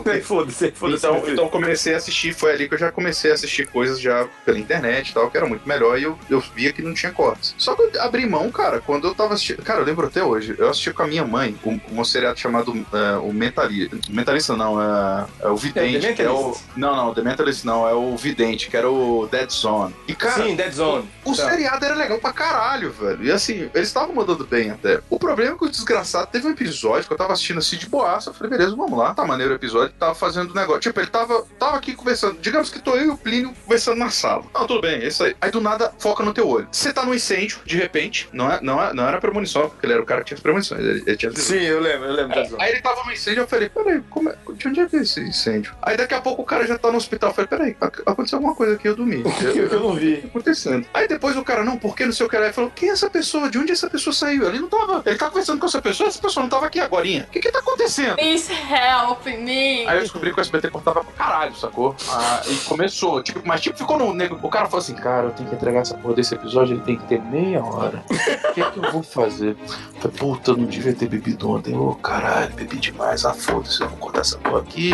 Nem 0.05 0.21
Foda-se, 0.29 0.71
foda-se. 0.71 1.05
Então, 1.05 1.21
filho. 1.21 1.33
então 1.33 1.49
comecei 1.49 1.93
a 1.93 1.97
assistir, 1.97 2.33
foi 2.33 2.51
ali 2.51 2.67
que 2.67 2.73
eu 2.73 2.77
já 2.77 2.91
comecei 2.91 3.31
a 3.31 3.33
assistir 3.35 3.67
coisas 3.67 3.99
já 3.99 4.27
pela 4.45 4.57
internet 4.57 5.09
e 5.09 5.13
tal, 5.13 5.29
que 5.29 5.37
era 5.37 5.45
muito 5.45 5.67
melhor, 5.67 5.97
e 5.99 6.03
eu, 6.03 6.17
eu 6.29 6.39
via 6.39 6.73
que 6.73 6.81
não 6.81 6.93
tinha 6.93 7.11
cortes. 7.11 7.53
Só 7.57 7.75
que 7.75 7.81
eu 7.81 8.01
abri 8.01 8.25
mão, 8.25 8.51
cara, 8.51 8.81
quando 8.81 9.07
eu 9.07 9.15
tava 9.15 9.33
assistindo. 9.33 9.61
Cara, 9.63 9.81
eu 9.81 9.85
lembro 9.85 10.07
até 10.07 10.23
hoje, 10.23 10.55
eu 10.57 10.69
assisti 10.69 10.91
com 10.91 11.03
a 11.03 11.07
minha 11.07 11.25
mãe 11.25 11.57
um, 11.65 11.79
um 11.91 12.03
seriado 12.03 12.39
chamado 12.39 12.73
é, 12.93 13.17
O 13.17 13.31
Mentalista. 13.33 13.97
Mentalista 14.09 14.55
não, 14.55 14.81
é, 14.81 15.25
é 15.41 15.47
o 15.47 15.55
Vidente, 15.55 16.21
É, 16.21 16.25
é 16.25 16.29
o. 16.29 16.55
Não, 16.75 16.95
não, 16.95 17.13
The 17.13 17.21
Mentalist 17.21 17.63
não, 17.63 17.87
é 17.87 17.93
o 17.93 18.15
Vidente, 18.15 18.69
que 18.69 18.77
era 18.77 18.89
o 18.89 19.27
Dead 19.27 19.49
Zone. 19.49 19.95
E, 20.07 20.15
cara, 20.15 20.43
Sim, 20.43 20.55
Dead 20.55 20.71
Zone. 20.71 21.09
o 21.23 21.35
Tá. 21.35 21.49
seriado 21.49 21.85
era 21.85 21.95
legal 21.95 22.19
pra 22.19 22.33
caralho, 22.33 22.91
velho. 22.91 23.23
E 23.23 23.31
assim, 23.31 23.69
eles 23.73 23.87
estavam 23.87 24.13
mandando 24.15 24.45
bem 24.45 24.71
até. 24.71 25.01
O 25.09 25.19
problema 25.19 25.53
é 25.53 25.57
que 25.57 25.65
o 25.65 25.69
desgraçado 25.69 26.27
teve 26.31 26.47
um 26.47 26.51
episódio 26.51 27.07
que 27.07 27.13
eu 27.13 27.17
tava 27.17 27.33
assistindo 27.33 27.59
assim 27.59 27.77
de 27.77 27.87
boaça. 27.99 28.29
Eu 28.29 28.33
falei, 28.33 28.51
beleza, 28.57 28.75
vamos 28.75 28.97
lá. 28.97 29.13
Tá 29.13 29.25
maneiro 29.25 29.53
o 29.53 29.55
episódio, 29.55 29.93
tava 29.99 30.15
fazendo 30.15 30.53
negócio. 30.53 30.81
Tipo, 30.81 30.99
ele 30.99 31.07
tava, 31.07 31.43
tava 31.57 31.77
aqui 31.77 31.93
conversando. 31.93 32.37
Digamos 32.39 32.69
que 32.69 32.79
tô 32.79 32.95
eu 32.95 33.05
e 33.05 33.09
o 33.09 33.17
Plínio 33.17 33.53
conversando 33.65 33.97
na 33.97 34.09
sala. 34.09 34.43
Ah, 34.53 34.65
tudo 34.65 34.81
bem, 34.81 35.01
é 35.01 35.07
isso 35.07 35.23
aí. 35.23 35.35
Aí 35.41 35.51
do 35.51 35.61
nada 35.61 35.93
foca 35.99 36.23
no 36.23 36.33
teu 36.33 36.47
olho. 36.47 36.67
Você 36.71 36.93
tá 36.93 37.05
no 37.05 37.13
incêndio, 37.13 37.59
de 37.65 37.77
repente. 37.77 38.29
Não, 38.31 38.51
é, 38.51 38.59
não, 38.61 38.81
é, 38.81 38.93
não 38.93 39.07
era 39.07 39.19
premonição, 39.19 39.69
porque 39.69 39.85
ele 39.85 39.93
era 39.93 40.01
o 40.01 40.05
cara 40.05 40.21
que 40.21 40.27
tinha 40.27 40.35
as 40.37 40.41
premonições. 40.41 40.81
Ele, 40.83 41.03
ele 41.05 41.17
tinha 41.17 41.31
Sim, 41.31 41.59
eu 41.61 41.79
lembro, 41.79 42.07
eu 42.07 42.13
lembro. 42.13 42.39
É, 42.39 42.49
aí 42.59 42.71
ele 42.71 42.81
tava 42.81 43.03
no 43.03 43.11
incêndio, 43.11 43.41
eu 43.43 43.47
falei, 43.47 43.69
peraí, 43.69 44.01
como 44.09 44.29
é, 44.29 44.35
de 44.53 44.67
onde 44.67 44.79
é 44.79 44.85
que 44.87 44.95
é 44.97 45.01
esse 45.01 45.19
incêndio? 45.21 45.73
Aí 45.81 45.97
daqui 45.97 46.13
a 46.13 46.21
pouco 46.21 46.41
o 46.41 46.45
cara 46.45 46.65
já 46.65 46.77
tá 46.77 46.89
no 46.91 46.97
hospital. 46.97 47.29
Eu 47.31 47.33
falei, 47.33 47.47
peraí, 47.47 47.77
ac- 47.81 48.01
aconteceu 48.05 48.37
alguma 48.37 48.55
coisa 48.55 48.75
aqui, 48.75 48.87
eu 48.87 48.95
dormi. 48.95 49.23
Eu, 49.59 49.67
eu 49.67 49.79
não 49.79 49.95
vi. 49.95 50.17
tá 50.17 50.27
acontecendo? 50.27 50.85
Aí 50.93 51.07
depois 51.07 51.35
o 51.35 51.43
cara, 51.43 51.63
não, 51.63 51.77
por 51.77 51.95
que 51.95 52.05
não 52.05 52.11
sei 52.13 52.25
o 52.25 52.29
que 52.29 52.37
lá? 52.37 52.45
Ele 52.45 52.53
falou, 52.53 52.71
quem 52.75 52.89
é 52.89 52.91
essa 52.93 53.09
pessoa? 53.09 53.49
De 53.49 53.57
onde 53.57 53.71
essa 53.71 53.89
pessoa 53.89 54.13
saiu? 54.13 54.47
Ele 54.47 54.59
não 54.59 54.67
tava. 54.69 55.01
Ele 55.05 55.17
tava 55.17 55.31
conversando 55.31 55.59
com 55.59 55.65
essa 55.65 55.81
pessoa, 55.81 56.07
essa 56.09 56.21
pessoa 56.21 56.43
não 56.43 56.49
tava 56.49 56.65
aqui 56.67 56.79
agorinha. 56.79 57.25
O 57.27 57.31
que 57.31 57.39
que 57.39 57.51
tá 57.51 57.59
acontecendo? 57.59 57.88
Please 58.15 58.51
help 58.51 59.25
me. 59.25 59.87
Aí 59.87 59.97
eu 59.97 60.01
descobri 60.01 60.33
que 60.33 60.39
o 60.39 60.41
SBT 60.41 60.69
cortava 60.69 61.03
pra 61.03 61.13
caralho, 61.13 61.55
sacou? 61.55 61.95
Ah, 62.09 62.41
e 62.47 62.55
começou, 62.65 63.21
tipo, 63.23 63.41
mas 63.43 63.61
tipo, 63.61 63.77
ficou 63.77 63.97
no 63.97 64.13
nego. 64.13 64.39
O 64.41 64.49
cara 64.49 64.65
falou 64.65 64.79
assim, 64.79 64.95
cara, 64.95 65.27
eu 65.27 65.31
tenho 65.31 65.49
que 65.49 65.55
entregar 65.55 65.81
essa 65.81 65.95
porra 65.95 66.15
desse 66.15 66.33
episódio, 66.33 66.75
ele 66.75 66.83
tem 66.83 66.97
que 66.97 67.05
ter 67.05 67.21
meia 67.21 67.63
hora. 67.63 68.03
O 68.09 68.53
que 68.53 68.61
é 68.61 68.71
que 68.71 68.77
eu 68.77 68.91
vou 68.91 69.03
fazer? 69.03 69.57
Eu 69.59 70.01
Falei, 70.01 70.17
puta, 70.17 70.51
eu 70.51 70.57
não 70.57 70.65
devia 70.65 70.93
ter 70.93 71.07
bebido 71.07 71.49
ontem. 71.49 71.75
Ô, 71.75 71.95
caralho, 71.95 72.53
bebi 72.53 72.77
demais. 72.77 73.25
Ah, 73.25 73.33
foda-se, 73.33 73.81
eu 73.81 73.89
vou 73.89 73.97
cortar 73.97 74.21
essa 74.21 74.37
porra 74.37 74.59
aqui. 74.59 74.91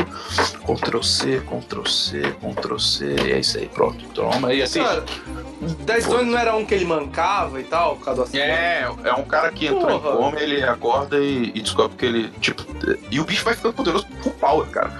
Ctrl 0.65 1.01
C, 1.01 1.41
Ctrl 1.41 1.85
C, 1.85 2.21
Ctrl 2.41 2.77
C. 2.77 3.15
E 3.25 3.31
é 3.31 3.39
isso 3.39 3.57
aí, 3.57 3.67
pronto. 3.67 4.05
Toma. 4.13 4.53
E 4.53 4.61
assim. 4.61 4.83
Cara, 4.83 5.03
10 5.61 6.07
anos 6.07 6.27
não 6.27 6.37
era 6.37 6.55
um 6.55 6.65
que 6.65 6.73
ele 6.73 6.85
mancava 6.85 7.59
e 7.59 7.63
tal, 7.63 7.95
por 7.95 8.05
causa 8.05 8.21
do 8.21 8.23
acidente? 8.23 8.49
É, 8.49 8.89
é 9.03 9.13
um 9.13 9.23
cara 9.23 9.51
que 9.51 9.67
entrou 9.67 9.99
Porra. 9.99 10.13
em 10.13 10.17
coma, 10.17 10.39
ele 10.39 10.63
acorda 10.63 11.17
e, 11.17 11.51
e 11.55 11.61
descobre 11.61 11.97
que 11.97 12.05
ele, 12.05 12.29
tipo, 12.39 12.63
e 13.11 13.19
o 13.19 13.23
bicho 13.23 13.43
vai 13.43 13.53
ficando 13.55 13.73
poderoso 13.73 14.07
por 14.21 14.33
power, 14.33 14.67
cara. 14.69 14.91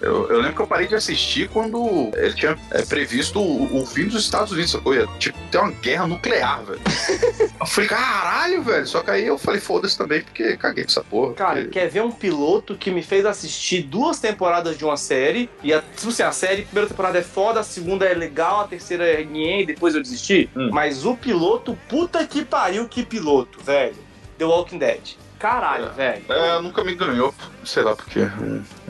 Eu, 0.00 0.28
eu 0.28 0.38
lembro 0.38 0.56
que 0.56 0.60
eu 0.62 0.66
parei 0.66 0.88
de 0.88 0.94
assistir 0.96 1.48
quando 1.48 2.10
ele 2.14 2.34
tinha 2.34 2.58
é, 2.72 2.82
previsto 2.82 3.40
o, 3.40 3.82
o 3.82 3.86
fim 3.86 4.06
dos 4.08 4.22
Estados 4.24 4.50
Unidos, 4.50 4.72
sacou? 4.72 4.94
Ia, 4.94 5.06
tipo, 5.18 5.38
ter 5.50 5.58
uma 5.58 5.70
guerra 5.70 6.06
nuclear, 6.08 6.64
velho. 6.64 6.80
eu 7.60 7.66
falei, 7.66 7.88
caralho, 7.88 8.62
velho. 8.62 8.86
Só 8.86 9.00
que 9.00 9.10
aí 9.10 9.26
eu 9.26 9.38
falei, 9.38 9.60
foda-se 9.60 9.96
também, 9.96 10.22
porque 10.22 10.56
caguei 10.56 10.84
com 10.84 10.90
essa 10.90 11.04
porra. 11.04 11.34
Cara, 11.34 11.54
porque- 11.60 11.70
quer 11.70 11.88
ver 11.88 12.02
um 12.02 12.10
piloto 12.10 12.76
que 12.76 12.90
me 12.90 13.02
fez 13.02 13.24
assistir 13.24 13.82
duas 13.82 14.18
temporadas 14.18 14.76
de 14.76 14.84
uma 14.84 14.96
série? 14.96 15.48
E 15.62 15.72
a, 15.72 15.80
tipo 15.80 16.08
assim, 16.08 16.22
a 16.24 16.32
série, 16.32 16.62
a 16.62 16.64
primeira 16.64 16.88
temporada 16.88 17.18
é 17.18 17.22
foda, 17.22 17.60
a 17.60 17.64
segunda 17.64 18.04
é 18.04 18.14
legal, 18.14 18.60
a 18.62 18.68
terceira 18.68 19.04
é 19.04 19.24
nhém, 19.24 19.64
depois 19.64 19.94
eu 19.94 20.02
desisti. 20.02 20.50
Hum. 20.56 20.70
Mas 20.72 21.06
o 21.06 21.16
piloto, 21.16 21.78
puta 21.88 22.26
que 22.26 22.44
pariu, 22.44 22.88
que 22.88 23.04
piloto, 23.04 23.62
velho. 23.62 23.94
The 24.38 24.44
Walking 24.44 24.78
Dead. 24.78 25.00
Caralho, 25.42 25.90
velho. 25.94 26.22
É, 26.28 26.60
nunca 26.60 26.84
me 26.84 26.94
ganhou, 26.94 27.34
sei 27.64 27.82
lá 27.82 27.96
porque. 27.96 28.20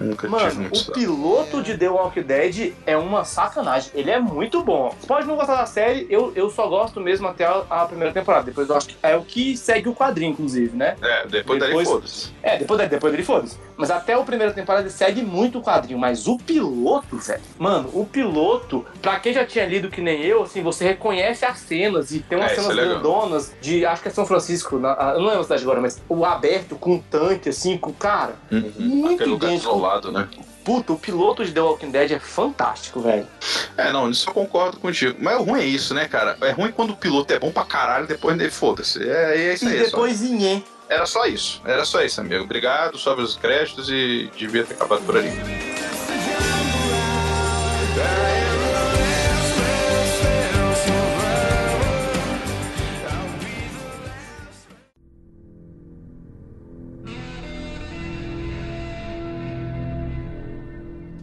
Nunca 0.02 0.28
tive 0.28 0.40
Mano, 0.42 0.60
muito 0.60 0.90
o 0.90 0.92
piloto 0.92 1.62
de 1.62 1.76
The 1.76 1.88
Walking 1.88 2.22
Dead 2.22 2.74
é 2.86 2.96
uma 2.96 3.24
sacanagem. 3.24 3.90
Ele 3.94 4.10
é 4.10 4.18
muito 4.20 4.62
bom. 4.62 4.94
Você 4.98 5.06
pode 5.06 5.26
não 5.26 5.36
gostar 5.36 5.56
da 5.56 5.66
série, 5.66 6.06
eu, 6.10 6.32
eu 6.34 6.50
só 6.50 6.66
gosto 6.68 7.00
mesmo 7.00 7.26
até 7.28 7.44
a, 7.44 7.62
a 7.70 7.86
primeira 7.86 8.12
temporada. 8.12 8.44
Depois 8.44 8.68
eu 8.68 8.76
acho 8.76 8.88
que 8.88 8.96
é 9.02 9.16
o 9.16 9.22
que 9.22 9.56
segue 9.56 9.88
o 9.88 9.94
quadrinho, 9.94 10.32
inclusive, 10.32 10.76
né? 10.76 10.96
É, 11.02 11.26
depois, 11.26 11.60
Depois- 11.62 11.88
foda-se. 11.88 12.32
É, 12.42 12.58
depois, 12.58 12.88
depois 12.88 13.12
dele 13.12 13.24
foda-se. 13.24 13.58
Mas 13.76 13.90
até 13.90 14.12
a 14.14 14.18
primeira 14.22 14.52
temporada 14.52 14.84
ele 14.84 14.90
segue 14.92 15.22
muito 15.22 15.58
o 15.58 15.62
quadrinho. 15.62 15.98
Mas 15.98 16.26
o 16.26 16.36
piloto, 16.38 17.16
velho. 17.18 17.40
Mano, 17.58 17.88
o 17.92 18.04
piloto, 18.04 18.84
pra 19.00 19.18
quem 19.18 19.32
já 19.32 19.44
tinha 19.44 19.64
lido 19.66 19.88
que 19.88 20.00
nem 20.00 20.20
eu, 20.22 20.42
assim, 20.42 20.62
você 20.62 20.84
reconhece 20.84 21.44
as 21.44 21.58
cenas 21.58 22.12
e 22.12 22.20
tem 22.20 22.38
umas 22.38 22.50
É, 22.52 22.54
isso 22.54 22.62
cenas 22.62 22.78
é 22.78 22.88
grandonas 22.88 23.54
de. 23.60 23.84
Acho 23.86 24.02
que 24.02 24.08
é 24.08 24.10
São 24.10 24.26
Francisco, 24.26 24.78
na- 24.78 25.12
eu 25.14 25.20
não 25.20 25.26
lembro 25.26 25.40
a 25.40 25.44
cidade 25.44 25.62
agora, 25.62 25.80
mas 25.80 26.00
o 26.08 26.24
aberto 26.24 26.76
com 26.76 26.94
um 26.94 26.98
tanque, 26.98 27.48
assim, 27.48 27.76
com. 27.78 27.92
Cara, 27.92 28.34
muito 28.50 28.80
Uhum. 28.80 29.14
Aquele 29.14 29.30
lugar 29.30 29.48
idêntico. 29.48 29.70
Isolado, 29.92 30.12
né? 30.12 30.28
Puta, 30.64 30.92
o 30.92 30.98
piloto 30.98 31.44
de 31.44 31.52
The 31.52 31.60
Walking 31.60 31.90
Dead 31.90 32.12
é 32.12 32.18
fantástico, 32.18 33.00
velho. 33.00 33.26
É, 33.76 33.92
não, 33.92 34.08
isso 34.10 34.28
eu 34.30 34.34
concordo 34.34 34.78
contigo. 34.78 35.16
Mas 35.20 35.36
o 35.40 35.42
ruim 35.42 35.60
é 35.60 35.64
isso, 35.64 35.92
né, 35.92 36.06
cara? 36.06 36.36
É 36.40 36.50
ruim 36.50 36.70
quando 36.72 36.90
o 36.90 36.96
piloto 36.96 37.32
é 37.32 37.38
bom 37.38 37.50
pra 37.50 37.64
caralho, 37.64 38.06
depois 38.06 38.36
dele 38.38 38.50
foda-se. 38.50 39.02
É, 39.02 39.36
é 39.36 39.54
isso 39.54 39.64
E 39.64 39.68
aí. 39.72 39.78
é 39.78 39.84
só- 39.84 39.90
depois 39.96 40.22
Inhê. 40.22 40.62
Era 40.88 41.06
só 41.06 41.24
isso. 41.26 41.60
Era 41.64 41.84
só 41.84 42.02
isso, 42.02 42.20
amigo. 42.20 42.44
Obrigado, 42.44 42.98
sobe 42.98 43.22
os 43.22 43.34
créditos 43.36 43.88
e 43.90 44.30
devia 44.36 44.64
ter 44.64 44.74
acabado 44.74 45.02
por 45.02 45.16
ali. 45.16 45.30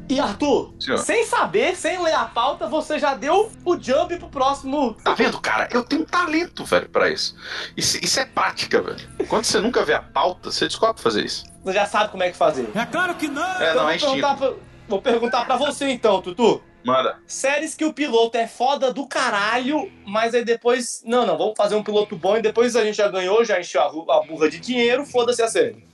E 0.10 0.20
Arthur, 0.20 0.74
Senhor. 0.80 0.98
sem 0.98 1.24
saber, 1.24 1.76
sem 1.76 2.02
ler 2.02 2.16
a 2.16 2.26
pauta, 2.26 2.66
você 2.68 2.98
já 2.98 3.14
deu 3.14 3.52
o 3.64 3.78
jump 3.80 4.18
pro 4.18 4.28
próximo. 4.28 4.96
Tá 5.04 5.14
vendo, 5.14 5.40
cara? 5.40 5.70
Eu 5.72 5.84
tenho 5.84 6.04
talento, 6.04 6.66
velho, 6.66 6.90
pra 6.90 7.10
isso. 7.12 7.36
Isso, 7.78 8.04
isso 8.04 8.20
é 8.20 8.26
prática, 8.26 8.82
velho. 8.82 9.08
Quando 9.28 9.44
você 9.46 9.60
nunca 9.60 9.86
vê 9.86 9.94
a 9.94 10.02
pauta, 10.02 10.50
você 10.50 10.66
descobre 10.68 11.00
fazer 11.00 11.24
isso. 11.24 11.44
Você 11.64 11.74
já 11.74 11.86
sabe 11.86 12.10
como 12.10 12.24
é 12.24 12.32
que 12.32 12.36
fazer. 12.38 12.68
É 12.74 12.86
claro 12.88 13.14
que 13.14 13.28
não! 13.28 13.44
É, 13.62 13.70
Então 13.70 13.84
não, 13.84 13.90
é 13.92 13.98
vou, 14.00 14.10
perguntar 14.10 14.34
instinto. 14.34 14.38
pra, 14.38 14.54
vou 14.88 15.02
perguntar 15.02 15.46
pra 15.46 15.56
você 15.58 15.90
então, 15.90 16.22
Tutu. 16.24 16.64
Manda. 16.84 17.20
Séries 17.28 17.76
que 17.76 17.86
o 17.86 17.94
piloto 17.94 18.36
é 18.38 18.48
foda 18.48 18.92
do 18.92 19.06
caralho, 19.06 19.92
mas 20.08 20.34
aí 20.34 20.44
depois. 20.44 21.04
Não, 21.06 21.24
não, 21.26 21.38
vamos 21.38 21.54
fazer 21.56 21.76
um 21.76 21.84
piloto 21.84 22.16
bom 22.16 22.38
e 22.38 22.42
depois 22.42 22.76
a 22.76 22.84
gente 22.84 22.96
já 22.98 23.10
ganhou, 23.10 23.44
já 23.46 23.60
encheu 23.60 23.82
a, 23.82 24.18
a 24.18 24.24
burra 24.24 24.50
de 24.50 24.60
dinheiro, 24.60 25.06
foda-se 25.06 25.44
a 25.44 25.48
série. 25.48 25.86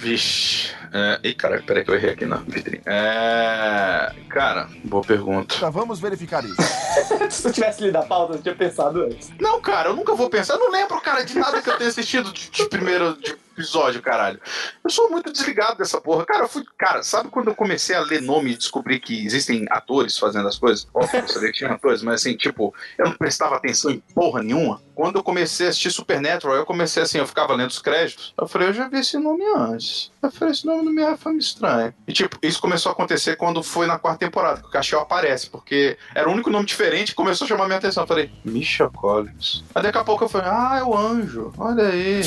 Vixe. 0.00 0.74
É... 0.94 1.18
Ih, 1.24 1.34
caralho, 1.34 1.64
peraí 1.64 1.84
que 1.84 1.90
eu 1.90 1.96
errei 1.96 2.10
aqui 2.10 2.24
na 2.24 2.36
vitrine. 2.36 2.80
É... 2.86 4.12
Cara, 4.28 4.68
boa 4.84 5.02
pergunta. 5.02 5.56
Tá, 5.58 5.68
vamos 5.68 5.98
verificar 5.98 6.44
isso. 6.44 6.54
Se 7.30 7.48
eu 7.48 7.52
tivesse 7.52 7.82
lido 7.82 7.96
a 7.96 8.02
pauta, 8.02 8.34
eu 8.34 8.42
tinha 8.42 8.54
pensado 8.54 9.02
antes. 9.02 9.32
Não, 9.40 9.60
cara, 9.60 9.88
eu 9.88 9.96
nunca 9.96 10.14
vou 10.14 10.30
pensar. 10.30 10.54
Eu 10.54 10.60
não 10.60 10.70
lembro, 10.70 11.00
cara, 11.00 11.24
de 11.24 11.36
nada 11.36 11.60
que 11.60 11.68
eu 11.68 11.76
tenha 11.76 11.90
assistido 11.90 12.32
de, 12.32 12.48
de 12.48 12.68
primeiro 12.68 13.16
de 13.16 13.36
episódio, 13.54 14.02
caralho. 14.02 14.40
Eu 14.82 14.90
sou 14.90 15.08
muito 15.10 15.32
desligado 15.32 15.78
dessa 15.78 16.00
porra. 16.00 16.26
Cara, 16.26 16.44
eu 16.44 16.48
fui. 16.48 16.64
Cara, 16.76 17.02
sabe 17.02 17.30
quando 17.30 17.48
eu 17.48 17.54
comecei 17.54 17.94
a 17.94 18.00
ler 18.00 18.20
nome 18.20 18.52
e 18.52 18.56
descobri 18.56 19.00
que 19.00 19.24
existem 19.24 19.64
atores 19.70 20.18
fazendo 20.18 20.48
as 20.48 20.58
coisas? 20.58 20.86
Óbvio, 20.92 21.20
eu 21.20 21.28
sabia 21.28 21.52
que 21.52 21.58
tinha 21.58 21.70
atores, 21.70 22.02
mas 22.02 22.20
assim, 22.20 22.36
tipo, 22.36 22.74
eu 22.98 23.06
não 23.06 23.16
prestava 23.16 23.56
atenção 23.56 23.90
em 23.90 24.00
porra 24.14 24.42
nenhuma. 24.42 24.82
Quando 24.94 25.16
eu 25.16 25.22
comecei 25.22 25.66
a 25.66 25.70
assistir 25.70 25.90
Supernatural, 25.90 26.56
eu 26.56 26.66
comecei 26.66 27.02
assim, 27.02 27.18
eu 27.18 27.26
ficava 27.26 27.54
lendo 27.54 27.70
os 27.70 27.80
créditos. 27.80 28.34
Eu 28.36 28.46
falei, 28.46 28.68
eu 28.68 28.72
já 28.72 28.88
vi 28.88 28.98
esse 28.98 29.18
nome 29.18 29.44
antes. 29.56 30.10
Eu 30.26 30.32
falei, 30.32 30.52
esse 30.52 30.66
nome 30.66 30.82
não 30.84 30.92
me 30.92 31.16
foi 31.16 31.32
me 31.32 31.38
estranho. 31.38 31.92
E 32.08 32.12
tipo, 32.12 32.38
isso 32.42 32.60
começou 32.60 32.90
a 32.90 32.92
acontecer 32.92 33.36
quando 33.36 33.62
foi 33.62 33.86
na 33.86 33.98
quarta 33.98 34.18
temporada, 34.24 34.60
que 34.60 34.66
o 34.66 34.70
Castiel 34.70 35.00
aparece, 35.00 35.48
porque 35.50 35.96
era 36.14 36.28
o 36.28 36.32
único 36.32 36.50
nome 36.50 36.66
diferente 36.66 37.14
começou 37.14 37.44
a 37.44 37.48
chamar 37.48 37.66
minha 37.66 37.78
atenção. 37.78 38.02
Eu 38.02 38.06
falei, 38.08 38.30
Misha 38.44 38.88
Collins. 38.88 39.64
Aí 39.74 39.82
daqui 39.82 39.98
a 39.98 40.04
pouco 40.04 40.24
eu 40.24 40.28
falei, 40.28 40.48
ah, 40.50 40.78
é 40.80 40.82
o 40.82 40.96
anjo. 40.96 41.52
Olha 41.58 41.88
aí. 41.88 42.22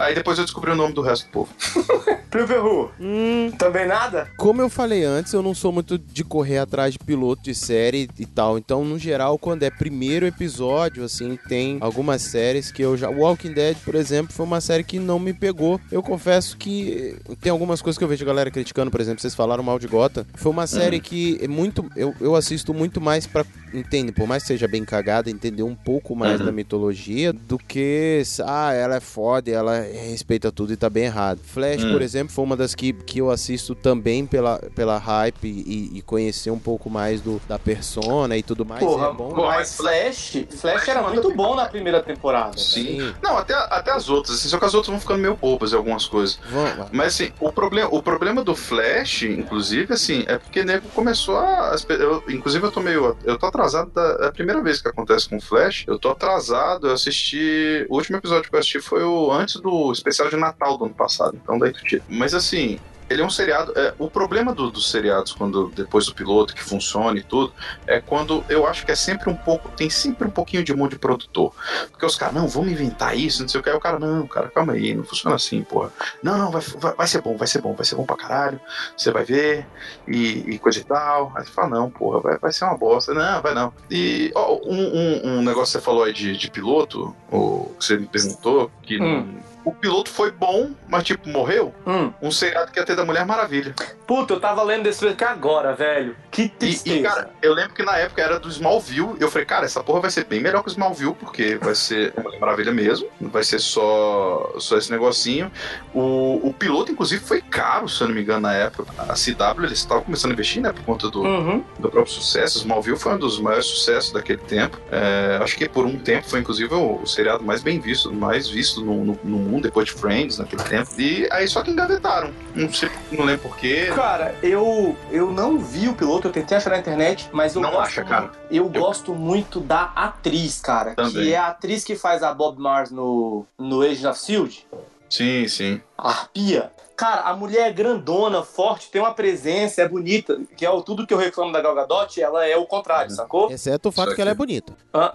Aí 0.00 0.14
depois 0.14 0.38
eu 0.38 0.44
descobri 0.44 0.70
o 0.70 0.74
nome 0.76 0.92
do 0.94 1.02
resto 1.02 1.26
do 1.26 1.30
povo. 1.32 1.54
Plio 2.30 2.48
Perru, 2.48 2.90
Hum, 3.00 3.52
também 3.56 3.86
nada? 3.86 4.28
como 4.36 4.60
eu 4.60 4.68
falei 4.68 5.04
antes, 5.04 5.32
eu 5.32 5.42
não 5.42 5.54
sou 5.54 5.70
muito 5.70 5.96
de 5.96 6.24
correr 6.24 6.58
atrás 6.58 6.92
de 6.92 6.98
piloto 6.98 7.42
de 7.42 7.54
série 7.54 8.08
e 8.18 8.26
tal. 8.26 8.58
Então, 8.58 8.84
no 8.84 8.98
geral, 8.98 9.38
quando 9.38 9.62
é 9.62 9.70
primeiro 9.70 10.26
episódio, 10.26 11.04
assim, 11.04 11.38
tem 11.48 11.78
algumas 11.80 12.22
séries 12.22 12.72
que 12.72 12.82
eu 12.82 12.96
já. 12.96 13.08
Walking 13.08 13.52
Dead, 13.52 13.76
por 13.84 13.94
exemplo, 13.94 14.32
foi 14.32 14.44
uma 14.44 14.60
série 14.60 14.82
que 14.82 14.98
não 14.98 15.18
me 15.18 15.32
pegou. 15.32 15.80
Eu 15.92 16.02
confesso 16.02 16.56
que 16.56 17.03
tem 17.40 17.50
algumas 17.50 17.80
coisas 17.82 17.98
que 17.98 18.04
eu 18.04 18.08
vejo 18.08 18.22
a 18.24 18.26
galera 18.26 18.50
criticando, 18.50 18.90
por 18.90 19.00
exemplo, 19.00 19.20
vocês 19.20 19.34
falaram 19.34 19.62
mal 19.62 19.78
de 19.78 19.86
Gota. 19.86 20.26
Foi 20.34 20.50
uma 20.52 20.66
série 20.66 21.00
que 21.00 21.38
é 21.42 21.48
muito. 21.48 21.84
Eu, 21.96 22.14
eu 22.20 22.34
assisto 22.34 22.72
muito 22.74 23.00
mais 23.00 23.26
pra. 23.26 23.44
Entende? 23.72 24.12
Por 24.12 24.26
mais 24.28 24.42
que 24.44 24.48
seja 24.48 24.68
bem 24.68 24.84
cagada, 24.84 25.28
entender 25.30 25.62
um 25.64 25.74
pouco 25.74 26.14
mais 26.14 26.38
Uhum. 26.40 26.46
da 26.46 26.52
mitologia 26.52 27.32
do 27.32 27.58
que. 27.58 28.22
Ah, 28.44 28.72
ela 28.72 28.96
é 28.96 29.00
foda, 29.00 29.50
ela 29.50 29.80
respeita 29.80 30.50
tudo 30.52 30.72
e 30.72 30.76
tá 30.76 30.88
bem 30.88 31.04
errado. 31.04 31.40
Flash, 31.42 31.82
Hum. 31.84 31.92
por 31.92 32.00
exemplo, 32.02 32.32
foi 32.32 32.44
uma 32.44 32.56
das 32.56 32.74
que, 32.74 32.92
que 32.92 33.20
eu 33.20 33.30
assisto 33.30 33.74
também 33.74 34.26
pela, 34.26 34.58
pela 34.74 34.96
hype 34.98 35.44
e, 35.46 35.90
e 35.98 36.02
conhecer 36.02 36.50
um 36.50 36.58
pouco 36.58 36.88
mais 36.88 37.20
do, 37.20 37.40
da 37.48 37.58
persona 37.58 38.36
e 38.36 38.42
tudo 38.42 38.64
mais. 38.64 38.80
Porra, 38.84 39.08
é 39.08 39.12
bom. 39.12 39.28
porra, 39.30 39.56
mas 39.56 39.76
Flash, 39.76 40.44
Flash 40.56 40.88
era 40.88 41.02
muito 41.08 41.32
bom 41.34 41.54
na 41.56 41.66
primeira 41.66 42.00
temporada. 42.02 42.56
Sim. 42.58 43.12
Não, 43.22 43.36
até, 43.38 43.54
até 43.54 43.90
as 43.90 44.08
outras, 44.08 44.36
assim, 44.38 44.48
só 44.48 44.58
que 44.58 44.64
as 44.64 44.74
outras 44.74 44.90
vão 44.90 45.00
ficando 45.00 45.18
meio 45.20 45.34
bobas 45.36 45.72
em 45.72 45.76
algumas 45.76 46.06
coisas. 46.06 46.38
Vamos 46.50 46.78
lá. 46.78 46.88
Mas 46.94 47.14
assim, 47.14 47.32
o 47.40 47.50
problema, 47.50 47.88
o 47.92 48.00
problema 48.00 48.44
do 48.44 48.54
Flash, 48.54 49.24
inclusive, 49.24 49.92
assim, 49.92 50.22
é 50.28 50.38
porque 50.38 50.62
nego 50.62 50.88
começou 50.90 51.36
a. 51.36 51.74
Eu, 51.88 52.22
inclusive, 52.28 52.64
eu 52.64 52.70
tô 52.70 52.80
meio. 52.80 53.16
Eu 53.24 53.36
tô 53.36 53.46
atrasado 53.46 53.90
da. 53.90 54.18
É 54.20 54.26
a 54.28 54.32
primeira 54.32 54.62
vez 54.62 54.80
que 54.80 54.86
acontece 54.86 55.28
com 55.28 55.38
o 55.38 55.40
Flash. 55.40 55.84
Eu 55.88 55.98
tô 55.98 56.10
atrasado, 56.10 56.86
eu 56.86 56.92
assisti. 56.92 57.84
O 57.88 57.96
último 57.96 58.18
episódio 58.18 58.48
que 58.48 58.54
eu 58.54 58.60
assisti 58.60 58.80
foi 58.80 59.02
o 59.02 59.32
antes 59.32 59.56
do 59.56 59.90
especial 59.90 60.30
de 60.30 60.36
Natal 60.36 60.78
do 60.78 60.84
ano 60.84 60.94
passado. 60.94 61.36
Então 61.42 61.58
daí 61.58 61.72
tu 61.72 61.82
tira. 61.82 62.04
Mas 62.08 62.32
assim. 62.32 62.78
Ele 63.14 63.22
é 63.22 63.24
um 63.24 63.30
seriado. 63.30 63.72
É, 63.76 63.94
o 63.98 64.10
problema 64.10 64.52
do- 64.54 64.70
dos 64.70 64.90
seriados, 64.90 65.32
quando 65.32 65.68
depois 65.74 66.06
do 66.06 66.14
piloto 66.14 66.54
que 66.54 66.62
funciona 66.62 67.18
e 67.18 67.22
tudo, 67.22 67.52
é 67.86 68.00
quando 68.00 68.44
eu 68.48 68.66
acho 68.66 68.84
que 68.84 68.92
é 68.92 68.94
sempre 68.96 69.30
um 69.30 69.34
pouco. 69.36 69.68
Tem 69.70 69.88
sempre 69.88 70.26
um 70.26 70.30
pouquinho 70.30 70.62
de 70.64 70.74
mão 70.74 70.88
de 70.88 70.98
produtor. 70.98 71.52
Porque 71.90 72.04
os 72.04 72.16
caras, 72.16 72.34
não, 72.34 72.48
vamos 72.48 72.70
inventar 72.72 73.16
isso, 73.16 73.42
não 73.42 73.48
sei 73.48 73.60
o 73.60 73.62
que. 73.64 73.70
Aí 73.70 73.76
o 73.76 73.80
cara, 73.80 73.98
não, 73.98 74.26
cara, 74.26 74.48
calma 74.48 74.72
aí, 74.74 74.94
não 74.94 75.04
funciona 75.04 75.36
assim, 75.36 75.62
porra. 75.62 75.90
Não, 76.22 76.36
não, 76.36 76.50
vai, 76.50 76.60
vai, 76.60 76.94
vai 76.94 77.06
ser 77.06 77.22
bom, 77.22 77.36
vai 77.36 77.46
ser 77.46 77.60
bom, 77.62 77.74
vai 77.74 77.84
ser 77.86 77.94
bom 77.96 78.04
pra 78.04 78.16
caralho. 78.16 78.60
Você 78.96 79.10
vai 79.10 79.24
ver, 79.24 79.66
e, 80.06 80.54
e 80.54 80.58
coisa 80.58 80.78
e 80.80 80.84
tal. 80.84 81.32
Aí 81.36 81.44
você 81.44 81.50
fala, 81.52 81.68
não, 81.68 81.88
porra, 81.90 82.20
vai, 82.20 82.38
vai 82.38 82.52
ser 82.52 82.64
uma 82.64 82.76
bosta. 82.76 83.14
Não, 83.14 83.40
vai 83.40 83.54
não. 83.54 83.72
E 83.90 84.30
ó, 84.34 84.58
um, 84.64 84.74
um, 84.74 85.38
um 85.38 85.42
negócio 85.42 85.72
que 85.72 85.78
você 85.78 85.84
falou 85.84 86.04
aí 86.04 86.12
de, 86.12 86.36
de 86.36 86.50
piloto, 86.50 87.14
o 87.30 87.70
que 87.78 87.84
você 87.84 87.96
me 87.96 88.06
perguntou, 88.06 88.70
que 88.82 89.00
Hum. 89.00 89.26
não- 89.26 89.53
o 89.64 89.72
piloto 89.72 90.10
foi 90.10 90.30
bom, 90.30 90.70
mas 90.88 91.04
tipo, 91.04 91.28
morreu. 91.28 91.74
Hum. 91.86 92.12
Um 92.20 92.30
seriado 92.30 92.70
que 92.70 92.78
ia 92.78 92.84
ter 92.84 92.94
da 92.96 93.04
Mulher 93.04 93.24
Maravilha. 93.26 93.74
Puta, 94.06 94.34
eu 94.34 94.40
tava 94.40 94.62
lendo 94.62 94.82
desse 94.84 95.06
aqui 95.08 95.24
agora, 95.24 95.72
velho. 95.74 96.14
Que 96.30 96.42
E, 96.42 96.48
tristeza. 96.48 96.96
e, 96.96 97.02
cara, 97.02 97.30
eu 97.42 97.54
lembro 97.54 97.72
que 97.74 97.82
na 97.82 97.96
época 97.96 98.20
era 98.22 98.38
do 98.38 98.48
Smallville. 98.48 99.14
E 99.18 99.22
eu 99.22 99.30
falei, 99.30 99.46
cara, 99.46 99.64
essa 99.64 99.82
porra 99.82 100.00
vai 100.00 100.10
ser 100.10 100.24
bem 100.24 100.40
melhor 100.40 100.62
que 100.62 100.68
o 100.68 100.70
Smallville, 100.72 101.14
porque 101.14 101.56
vai 101.56 101.74
ser 101.74 102.12
a 102.16 102.20
Mulher 102.20 102.38
Maravilha 102.40 102.72
mesmo. 102.72 103.08
Não 103.20 103.30
vai 103.30 103.42
ser 103.42 103.58
só, 103.60 104.54
só 104.58 104.76
esse 104.76 104.90
negocinho. 104.90 105.50
O, 105.94 106.40
o 106.48 106.52
piloto, 106.52 106.92
inclusive, 106.92 107.24
foi 107.24 107.40
caro, 107.40 107.88
se 107.88 108.02
eu 108.02 108.08
não 108.08 108.14
me 108.14 108.20
engano, 108.22 108.40
na 108.40 108.52
época. 108.52 108.92
A 108.98 109.14
CW, 109.14 109.64
eles 109.64 109.78
estavam 109.78 110.02
começando 110.04 110.32
a 110.32 110.34
investir, 110.34 110.60
né? 110.62 110.72
Por 110.72 110.82
conta 110.84 111.08
do, 111.08 111.22
Uhum. 111.22 111.64
do 111.78 111.88
próprio 111.90 112.12
sucesso. 112.12 112.58
Smallville 112.58 112.98
foi 112.98 113.14
um 113.14 113.18
dos 113.18 113.38
maiores 113.40 113.66
sucessos 113.66 114.12
daquele 114.12 114.38
tempo. 114.42 114.78
É, 114.90 115.38
acho 115.42 115.56
que 115.56 115.68
por 115.68 115.86
um 115.86 115.98
tempo 115.98 116.28
foi, 116.28 116.40
inclusive, 116.40 116.72
o, 116.74 117.00
o 117.02 117.06
seriado 117.06 117.42
mais 117.44 117.62
bem 117.62 117.78
visto, 117.80 118.12
mais 118.12 118.48
visto 118.48 118.80
no, 118.84 119.04
no, 119.04 119.18
no 119.24 119.38
mundo, 119.38 119.53
depois 119.60 119.86
de 119.86 119.94
Friends, 119.94 120.38
naquele 120.38 120.62
tempo. 120.62 120.90
E 120.98 121.28
aí 121.30 121.46
só 121.48 121.62
que 121.62 121.70
engavetaram. 121.70 122.30
Não 122.54 122.72
sei, 122.72 122.90
não 123.10 123.24
lembro 123.24 123.48
porquê. 123.48 123.90
Cara, 123.94 124.34
eu, 124.42 124.96
eu 125.10 125.30
não 125.30 125.58
vi 125.58 125.88
o 125.88 125.94
piloto, 125.94 126.28
eu 126.28 126.32
tentei 126.32 126.56
achar 126.56 126.70
na 126.70 126.78
internet, 126.78 127.28
mas 127.32 127.54
eu 127.54 127.62
Não 127.62 127.70
gosto, 127.70 127.86
acha, 127.86 128.04
cara. 128.04 128.30
Eu, 128.50 128.68
gosto 128.68 129.14
muito 129.14 129.60
da 129.60 129.84
atriz, 129.94 130.60
cara. 130.60 130.94
Também. 130.94 131.12
Que 131.12 131.32
é 131.32 131.36
a 131.36 131.48
atriz 131.48 131.84
que 131.84 131.96
faz 131.96 132.22
a 132.22 132.32
Bob 132.32 132.60
Mars 132.60 132.90
no, 132.90 133.46
no 133.58 133.82
Agent 133.82 134.04
of 134.04 134.18
S.H.I.E.L.D. 134.18 134.84
Sim, 135.08 135.46
sim. 135.46 135.80
A 135.96 136.08
Arpia. 136.10 136.72
Cara, 136.96 137.22
a 137.22 137.34
mulher 137.34 137.68
é 137.68 137.72
grandona, 137.72 138.42
forte, 138.44 138.88
tem 138.90 139.00
uma 139.02 139.12
presença, 139.12 139.82
é 139.82 139.88
bonita. 139.88 140.40
Que 140.56 140.64
é 140.64 140.70
o, 140.70 140.80
tudo 140.80 141.06
que 141.06 141.12
eu 141.12 141.18
reclamo 141.18 141.50
da 141.52 141.60
Gal 141.60 141.74
Gadot, 141.74 142.22
ela 142.22 142.46
é 142.46 142.56
o 142.56 142.66
contrário, 142.66 143.10
sacou? 143.10 143.50
Exceto 143.50 143.88
o 143.88 143.92
fato 143.92 144.08
Isso 144.08 144.16
que 144.16 144.22
ela 144.22 144.30
é 144.30 144.34
bonita. 144.34 144.72
Ah, 144.92 145.10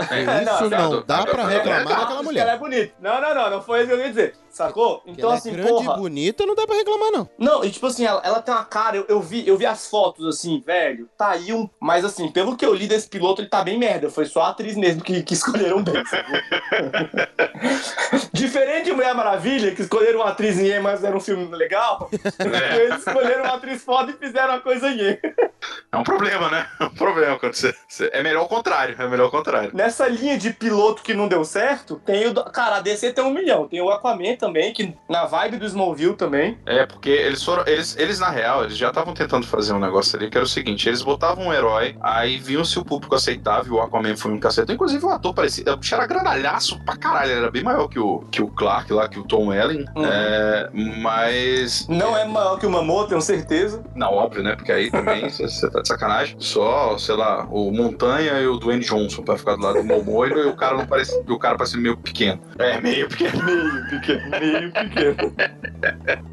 Isso 0.55 0.69
não 0.69 1.01
dá 1.05 1.25
pra 1.25 1.47
reclamar 1.47 1.83
Não, 1.83 1.89
daquela 1.89 2.11
Ela 2.11 2.19
é 2.19 2.23
mulher. 2.23 2.57
bonita. 2.59 2.93
Não, 2.99 3.21
não, 3.21 3.33
não, 3.35 3.49
não 3.49 3.61
foi 3.61 3.79
isso 3.79 3.87
que 3.87 3.93
eu 3.93 3.99
ia 3.99 4.09
dizer. 4.09 4.35
Sacou? 4.51 5.01
Então, 5.05 5.29
ela 5.29 5.37
assim, 5.37 5.49
é 5.49 5.53
grande 5.53 5.69
porra. 5.69 5.93
e 5.93 5.97
bonita, 5.97 6.45
não 6.45 6.55
dá 6.55 6.65
pra 6.65 6.75
reclamar, 6.75 7.11
não. 7.11 7.29
Não, 7.37 7.63
e 7.63 7.69
tipo 7.71 7.85
assim, 7.87 8.05
ela, 8.05 8.21
ela 8.23 8.41
tem 8.41 8.53
uma 8.53 8.65
cara, 8.65 8.97
eu, 8.97 9.05
eu 9.07 9.21
vi, 9.21 9.47
eu 9.47 9.57
vi 9.57 9.65
as 9.65 9.87
fotos 9.87 10.25
assim, 10.25 10.59
velho, 10.59 11.09
tá 11.17 11.29
aí 11.31 11.53
um. 11.53 11.69
Mas 11.79 12.03
assim, 12.03 12.31
pelo 12.31 12.55
que 12.57 12.65
eu 12.65 12.73
li 12.73 12.87
desse 12.87 13.07
piloto, 13.07 13.41
ele 13.41 13.49
tá 13.49 13.63
bem 13.63 13.77
merda. 13.77 14.09
Foi 14.09 14.25
só 14.25 14.41
a 14.41 14.49
atriz 14.49 14.75
mesmo 14.75 15.01
que, 15.01 15.23
que 15.23 15.33
escolheram 15.33 15.83
bem. 15.83 15.95
Diferente 18.33 18.85
de 18.85 18.93
Mulher 18.93 19.13
Maravilha, 19.13 19.73
que 19.73 19.81
escolheram 19.81 20.19
uma 20.19 20.29
atriz 20.29 20.57
em 20.59 20.67
E, 20.67 20.79
mas 20.79 21.03
era 21.03 21.15
um 21.15 21.19
filme 21.19 21.45
legal. 21.55 22.09
Eles 22.79 22.99
escolheram 22.99 23.43
uma 23.43 23.55
atriz 23.55 23.83
foda 23.83 24.11
e 24.11 24.13
fizeram 24.13 24.49
uma 24.49 24.61
coisa 24.61 24.89
em 24.89 24.99
E. 24.99 25.19
É 25.91 25.97
um 25.97 26.03
problema, 26.03 26.49
né? 26.49 26.67
É 26.79 26.83
um 26.85 26.89
problema 26.89 27.37
quando 27.39 27.53
você, 27.55 27.73
você- 27.87 28.09
É 28.13 28.21
melhor 28.23 28.43
o 28.43 28.47
contrário, 28.47 28.95
é 28.97 29.07
melhor 29.07 29.27
o 29.27 29.31
contrário. 29.31 29.71
Nessa 29.73 30.07
linha 30.07 30.37
de 30.37 30.51
piloto 30.51 31.01
que 31.01 31.13
não 31.13 31.27
deu 31.27 31.43
certo, 31.43 31.99
tem 32.05 32.27
o. 32.27 32.33
Cara, 32.33 32.77
a 32.77 32.79
DC 32.79 33.11
tem 33.13 33.23
um 33.23 33.33
milhão. 33.33 33.67
Tem 33.67 33.81
o 33.81 33.89
Aquaman 33.89 34.35
também, 34.37 34.71
que 34.73 34.95
na 35.09 35.25
vibe 35.25 35.57
do 35.57 35.65
Smallville 35.65 36.15
também. 36.15 36.57
É, 36.65 36.85
porque 36.85 37.09
eles 37.09 37.43
foram. 37.43 37.63
Eles, 37.67 37.97
eles 37.97 38.19
na 38.19 38.29
real, 38.29 38.63
eles 38.63 38.77
já 38.77 38.89
estavam 38.89 39.13
tentando 39.13 39.45
fazer 39.47 39.73
um 39.73 39.79
negócio 39.79 40.17
ali 40.17 40.29
que 40.29 40.37
era 40.37 40.45
o 40.45 40.47
seguinte: 40.49 40.87
eles 40.87 41.01
botavam 41.01 41.47
um 41.47 41.53
herói, 41.53 41.95
aí 42.01 42.37
viam 42.37 42.63
se 42.63 42.77
o 42.79 42.85
público 42.85 43.15
aceitava 43.15 43.67
e 43.67 43.71
o 43.71 43.81
Aquaman 43.81 44.15
foi 44.15 44.31
um 44.31 44.39
cacete. 44.39 44.71
Inclusive 44.71 45.03
o 45.05 45.09
ator 45.09 45.33
parecia. 45.33 45.65
O 45.73 45.77
bicho 45.77 45.95
era 45.95 46.05
grandalhaço 46.07 46.79
pra 46.85 46.95
caralho, 46.97 47.31
ele 47.31 47.39
era 47.41 47.51
bem 47.51 47.63
maior 47.63 47.87
que 47.87 47.99
o, 47.99 48.19
que 48.31 48.41
o 48.41 48.47
Clark 48.47 48.91
lá, 48.93 49.07
que 49.09 49.19
o 49.19 49.23
Tom 49.23 49.47
Welling. 49.47 49.85
Uhum. 49.95 50.05
É, 50.05 50.69
mas. 50.73 51.87
Não 51.87 52.15
é 52.17 52.25
maior 52.25 52.57
que 52.59 52.65
o 52.65 52.69
Mamô, 52.69 53.05
tenho 53.05 53.21
certeza. 53.21 53.83
Não, 53.95 54.13
óbvio, 54.13 54.43
né? 54.43 54.55
Porque 54.55 54.71
aí 54.71 54.89
também 54.91 55.27
você 55.29 55.69
tá 55.69 55.78
de 55.81 55.87
sacanagem. 55.87 56.35
Só, 56.39 56.97
sei 56.97 57.15
lá, 57.15 57.47
o 57.49 57.71
Montanha 57.71 58.39
e 58.39 58.47
o 58.47 58.57
Dwayne 58.57 58.83
Johnson 58.83 59.21
pra 59.21 59.37
ficar 59.37 59.55
do 59.55 59.61
lado 59.61 59.79
do 59.79 59.83
Momoiro 59.83 60.39
e 60.39 60.45
o 60.47 60.55
cara 60.55 60.77
não 60.77 60.85
parece. 60.85 61.19
O 61.27 61.39
cara 61.39 61.57
parece 61.57 61.77
meio 61.77 61.97
pequeno. 61.97 62.41
É, 62.57 62.79
meio 62.81 63.07
pequeno. 63.07 63.43
Meio 63.43 63.89
pequeno, 63.89 64.29
meio 64.29 64.71
pequeno. 64.71 65.35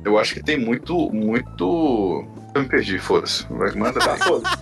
Eu 0.04 0.18
acho 0.18 0.34
que 0.34 0.42
tem 0.42 0.58
muito, 0.58 1.10
muito. 1.12 2.24
Eu 2.54 2.62
me 2.62 2.68
perdi, 2.68 2.98
foda-se. 2.98 3.46
Manda 3.76 4.00
Tá, 4.00 4.16
foda-se. 4.16 4.56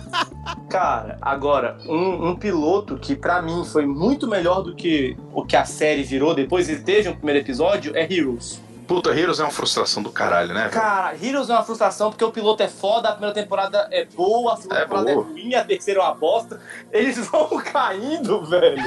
Cara, 0.69 1.17
agora, 1.21 1.77
um, 1.87 2.29
um 2.29 2.35
piloto 2.35 2.97
que 2.97 3.15
pra 3.15 3.41
mim 3.41 3.63
foi 3.63 3.85
muito 3.85 4.27
melhor 4.27 4.61
do 4.61 4.75
que 4.75 5.15
o 5.33 5.45
que 5.45 5.55
a 5.55 5.63
série 5.63 6.03
virou 6.03 6.35
depois 6.35 6.69
e 6.69 6.75
teve 6.77 7.07
um 7.07 7.15
primeiro 7.15 7.39
episódio 7.39 7.95
é 7.95 8.03
Heroes. 8.11 8.61
Puta, 8.87 9.09
Heroes 9.17 9.39
é 9.39 9.43
uma 9.43 9.51
frustração 9.51 10.03
do 10.03 10.11
caralho, 10.11 10.53
né? 10.53 10.61
velho? 10.69 10.71
Cara, 10.71 11.15
Heroes 11.19 11.49
é 11.49 11.53
uma 11.53 11.63
frustração 11.63 12.11
porque 12.11 12.23
o 12.23 12.31
piloto 12.31 12.61
é 12.61 12.67
foda, 12.67 13.09
a 13.09 13.11
primeira 13.13 13.33
temporada 13.33 13.87
é 13.91 14.05
boa, 14.05 14.53
a 14.53 14.57
segunda 14.57 14.75
É 14.79 14.81
temporada 14.83 15.13
boa. 15.13 15.25
é 15.25 15.29
ruim, 15.31 15.55
a 15.55 15.63
terceira 15.63 15.99
é 16.01 16.03
uma 16.03 16.13
bosta. 16.13 16.61
Eles 16.91 17.17
vão 17.27 17.47
caindo, 17.63 18.45
velho. 18.45 18.83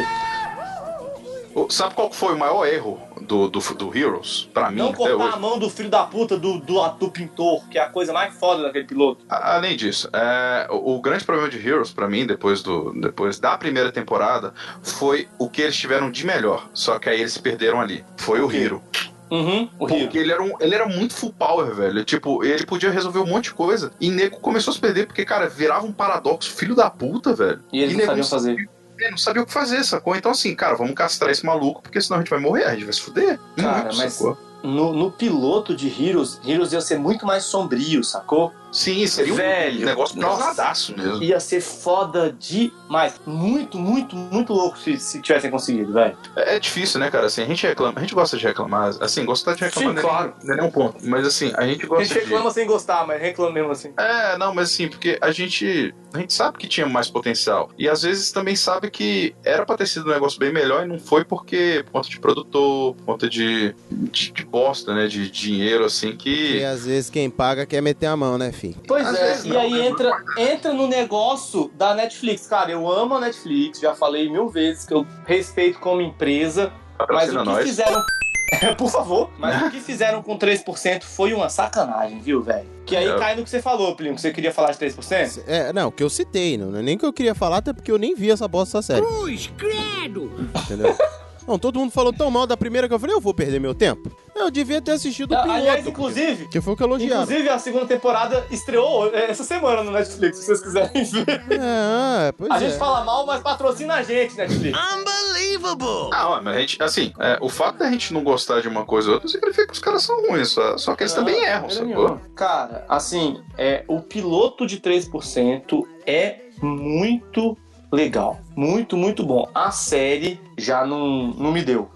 O- 1.54 1.68
Sabe 1.70 1.94
qual 1.94 2.12
foi 2.12 2.34
o 2.34 2.38
maior 2.38 2.64
erro 2.66 3.00
do, 3.22 3.48
do, 3.48 3.58
do 3.58 3.98
Heroes? 3.98 4.48
Pra 4.54 4.70
mim, 4.70 4.76
Não 4.78 4.92
cortar 4.92 5.16
hoje. 5.16 5.34
a 5.34 5.36
mão 5.36 5.58
do 5.58 5.68
filho 5.68 5.88
da 5.90 6.04
puta 6.04 6.38
do, 6.38 6.60
do, 6.60 6.88
do 6.90 7.10
pintor, 7.10 7.66
que 7.68 7.76
é 7.78 7.82
a 7.82 7.88
coisa 7.88 8.12
mais 8.12 8.34
foda 8.38 8.62
daquele 8.62 8.84
piloto. 8.84 9.24
Além 9.28 9.76
disso, 9.76 10.08
é, 10.12 10.68
o, 10.70 10.94
o 10.96 11.00
grande 11.00 11.24
problema 11.24 11.48
de 11.50 11.58
Heroes, 11.66 11.90
pra 11.90 12.06
mim, 12.08 12.24
depois, 12.26 12.62
do, 12.62 12.92
depois 13.00 13.40
da 13.40 13.58
primeira 13.58 13.90
temporada, 13.90 14.54
foi 14.82 15.26
o 15.38 15.48
que 15.50 15.62
eles 15.62 15.76
tiveram 15.76 16.08
de 16.10 16.24
melhor. 16.24 16.68
Só 16.72 16.98
que 17.00 17.08
aí 17.08 17.18
eles 17.20 17.32
se 17.32 17.42
perderam 17.42 17.80
ali. 17.80 18.04
Foi 18.18 18.40
o 18.40 18.48
quê? 18.48 18.58
Hero. 18.58 18.82
Uhum. 19.30 19.66
Porque 19.78 20.18
ele 20.18 20.32
era, 20.32 20.42
um, 20.42 20.52
ele 20.60 20.74
era 20.74 20.86
muito 20.86 21.14
full 21.14 21.32
power, 21.32 21.74
velho. 21.74 22.04
Tipo, 22.04 22.44
ele 22.44 22.64
podia 22.64 22.90
resolver 22.90 23.18
um 23.18 23.26
monte 23.26 23.44
de 23.44 23.54
coisa. 23.54 23.92
E 24.00 24.10
nego 24.10 24.38
começou 24.40 24.70
a 24.70 24.74
se 24.74 24.80
perder 24.80 25.06
porque, 25.06 25.24
cara, 25.24 25.48
virava 25.48 25.86
um 25.86 25.92
paradoxo 25.92 26.50
filho 26.54 26.74
da 26.74 26.88
puta, 26.90 27.34
velho. 27.34 27.62
E 27.72 27.80
eles 27.82 27.92
não 27.92 27.98
nego 28.00 28.08
sabiam 28.08 28.26
fazer. 28.26 28.70
É, 29.00 29.10
não 29.10 29.18
sabia 29.18 29.42
o 29.42 29.46
que 29.46 29.52
fazer, 29.52 29.84
sacou? 29.84 30.16
Então, 30.16 30.32
assim, 30.32 30.54
cara, 30.56 30.74
vamos 30.74 30.94
castrar 30.94 31.30
esse 31.30 31.46
maluco, 31.46 31.80
porque 31.82 32.00
senão 32.00 32.16
a 32.16 32.20
gente 32.20 32.30
vai 32.30 32.40
morrer, 32.40 32.64
a 32.64 32.72
gente 32.74 32.84
vai 32.84 32.92
se 32.92 33.00
fuder. 33.00 33.38
Cara, 33.56 33.82
Muito, 33.84 33.96
mas- 33.96 34.12
sacou? 34.14 34.47
No, 34.62 34.92
no 34.92 35.10
piloto 35.10 35.74
de 35.74 35.88
Heroes, 35.88 36.40
Heroes 36.44 36.72
ia 36.72 36.80
ser 36.80 36.98
muito 36.98 37.24
mais 37.24 37.44
sombrio, 37.44 38.02
sacou? 38.02 38.52
Sim, 38.70 39.06
seria 39.06 39.32
Velho, 39.32 39.82
um 39.82 39.84
negócio 39.86 40.20
pesadaço 40.20 40.94
mesmo. 40.96 41.22
Ia 41.22 41.40
ser 41.40 41.60
foda 41.62 42.30
demais. 42.38 43.18
Muito, 43.24 43.78
muito, 43.78 44.14
muito 44.14 44.52
louco 44.52 44.76
se, 44.78 44.98
se 44.98 45.22
tivessem 45.22 45.50
conseguido, 45.50 45.92
velho. 45.92 46.16
É 46.36 46.56
é 46.56 46.60
difícil, 46.60 46.98
né, 47.00 47.10
cara? 47.10 47.26
Assim, 47.26 47.42
a 47.42 47.46
gente 47.46 47.66
reclama, 47.66 47.94
a 47.96 48.00
gente 48.00 48.14
gosta 48.14 48.36
de 48.36 48.44
reclamar. 48.44 48.92
Assim, 49.00 49.24
gostar 49.24 49.54
de 49.54 49.62
reclamar 49.64 49.92
Sim, 49.92 49.98
é 49.98 50.02
claro. 50.02 50.34
não 50.42 50.54
é 50.54 50.56
nem 50.58 50.66
um 50.66 50.70
ponto. 50.70 50.96
Mas 51.06 51.26
assim, 51.26 51.52
a 51.56 51.66
gente 51.66 51.84
A 51.84 51.88
gosta 51.88 52.04
gente 52.04 52.14
de. 52.14 52.24
reclama 52.24 52.50
sem 52.50 52.66
gostar, 52.66 53.06
mas 53.06 53.20
reclama 53.20 53.52
mesmo 53.52 53.70
assim. 53.70 53.92
É, 53.96 54.36
não, 54.36 54.54
mas 54.54 54.70
assim, 54.70 54.88
porque 54.88 55.18
a 55.20 55.30
gente, 55.30 55.94
a 56.12 56.18
gente 56.18 56.32
sabe 56.34 56.58
que 56.58 56.66
tinha 56.66 56.86
mais 56.86 57.08
potencial. 57.08 57.70
E 57.78 57.88
às 57.88 58.02
vezes 58.02 58.32
também 58.32 58.56
sabe 58.56 58.90
que 58.90 59.34
era 59.44 59.64
pra 59.64 59.76
ter 59.76 59.86
sido 59.86 60.06
um 60.10 60.12
negócio 60.12 60.38
bem 60.38 60.52
melhor 60.52 60.84
e 60.84 60.88
não 60.88 60.98
foi 60.98 61.24
porque, 61.24 61.82
por 61.86 61.92
conta 61.92 62.08
de 62.08 62.20
produtor, 62.20 62.94
por 62.96 63.04
conta 63.04 63.28
de, 63.28 63.74
de, 63.90 64.32
de 64.32 64.44
bosta, 64.48 64.94
né? 64.94 65.06
De 65.06 65.30
dinheiro, 65.30 65.84
assim, 65.84 66.10
E 66.10 66.16
que. 66.16 66.64
às 66.64 66.84
vezes 66.86 67.10
quem 67.10 67.28
paga 67.30 67.66
quer 67.66 67.80
meter 67.80 68.06
a 68.06 68.16
mão, 68.16 68.36
né, 68.38 68.50
filho? 68.52 68.76
Pois 68.86 69.06
Às 69.06 69.16
é, 69.16 69.26
vezes 69.28 69.44
e 69.44 69.48
não, 69.48 69.60
aí 69.60 69.70
mas 69.70 69.80
entra, 69.86 70.24
entra 70.38 70.72
no 70.72 70.86
negócio 70.88 71.70
da 71.76 71.94
Netflix. 71.94 72.46
Cara, 72.46 72.70
eu 72.70 72.90
amo 72.90 73.14
a 73.16 73.20
Netflix, 73.20 73.80
já 73.80 73.94
falei 73.94 74.28
mil 74.30 74.48
vezes 74.48 74.84
que 74.86 74.94
eu 74.94 75.06
respeito 75.26 75.78
como 75.78 76.00
empresa, 76.00 76.72
mas 77.10 77.32
o 77.34 77.38
que 77.38 77.44
nós. 77.44 77.66
fizeram. 77.66 78.02
Por 78.78 78.88
favor, 78.90 79.30
mas 79.38 79.60
o 79.62 79.70
que 79.70 79.78
fizeram 79.78 80.22
com 80.22 80.38
3% 80.38 81.02
foi 81.02 81.34
uma 81.34 81.50
sacanagem, 81.50 82.18
viu, 82.18 82.42
velho? 82.42 82.66
Que 82.86 82.96
aí 82.96 83.06
É. 83.06 83.18
cai 83.18 83.36
no 83.36 83.44
que 83.44 83.50
você 83.50 83.60
falou, 83.60 83.94
Plínio, 83.94 84.14
que 84.14 84.22
você 84.22 84.30
queria 84.32 84.50
falar 84.50 84.72
de 84.72 84.78
3%? 84.78 85.42
É, 85.46 85.70
não, 85.70 85.90
que 85.90 86.02
eu 86.02 86.08
citei, 86.08 86.56
não 86.56 86.74
é 86.74 86.80
nem 86.80 86.96
que 86.96 87.04
eu 87.04 87.12
queria 87.12 87.34
falar, 87.34 87.58
até 87.58 87.74
porque 87.74 87.92
eu 87.92 87.98
nem 87.98 88.14
vi 88.14 88.30
essa 88.30 88.48
bosta 88.48 88.80
série. 88.80 89.04
Cruz, 89.04 89.52
credo! 89.58 90.30
Entendeu? 90.64 90.96
Não, 91.48 91.58
todo 91.58 91.78
mundo 91.78 91.90
falou 91.90 92.12
tão 92.12 92.30
mal 92.30 92.46
da 92.46 92.58
primeira 92.58 92.86
que 92.86 92.92
eu 92.92 92.98
falei, 92.98 93.16
eu 93.16 93.20
vou 93.20 93.32
perder 93.32 93.58
meu 93.58 93.74
tempo. 93.74 94.12
Eu 94.36 94.50
devia 94.50 94.82
ter 94.82 94.92
assistido 94.92 95.32
o 95.32 95.40
piloto. 95.40 95.50
Aliás, 95.50 95.86
inclusive, 95.86 96.46
Que 96.48 96.60
foi 96.60 96.74
o 96.74 96.76
que 96.76 96.82
elogiaram. 96.82 97.22
Inclusive, 97.22 97.48
a 97.48 97.58
segunda 97.58 97.86
temporada 97.86 98.46
estreou 98.50 99.12
essa 99.14 99.42
semana 99.42 99.82
no 99.82 99.90
Netflix, 99.90 100.38
se 100.38 100.44
vocês 100.46 100.60
quiserem 100.60 101.02
ver. 101.04 101.42
É, 101.50 102.32
pois 102.32 102.50
A 102.50 102.56
é. 102.56 102.60
gente 102.60 102.76
fala 102.78 103.02
mal, 103.02 103.24
mas 103.24 103.40
patrocina 103.40 103.94
a 103.94 104.02
gente, 104.02 104.36
Netflix. 104.36 104.78
Unbelievable! 104.78 106.10
Ah, 106.12 106.40
mas 106.42 106.54
a 106.56 106.60
gente, 106.60 106.82
assim, 106.82 107.12
é, 107.18 107.38
o 107.40 107.48
fato 107.48 107.78
da 107.78 107.90
gente 107.90 108.12
não 108.12 108.22
gostar 108.22 108.60
de 108.60 108.68
uma 108.68 108.84
coisa 108.84 109.08
ou 109.08 109.14
outra 109.14 109.28
significa 109.28 109.66
que 109.66 109.72
os 109.72 109.78
caras 109.78 110.02
são 110.02 110.20
ruins, 110.28 110.50
só, 110.50 110.76
só 110.76 110.94
que 110.94 111.02
eles 111.04 111.14
também 111.14 111.42
erram, 111.42 111.62
Não, 111.62 111.70
sacou? 111.70 112.20
Cara, 112.36 112.84
assim, 112.88 113.42
é, 113.56 113.84
o 113.88 114.00
piloto 114.02 114.66
de 114.66 114.78
3% 114.78 115.82
é 116.06 116.40
muito 116.62 117.56
legal. 117.92 118.40
Muito, 118.56 118.96
muito 118.96 119.24
bom. 119.24 119.48
A 119.54 119.70
série 119.70 120.40
já 120.56 120.86
não, 120.86 121.28
não 121.28 121.52
me 121.52 121.62
deu. 121.62 121.88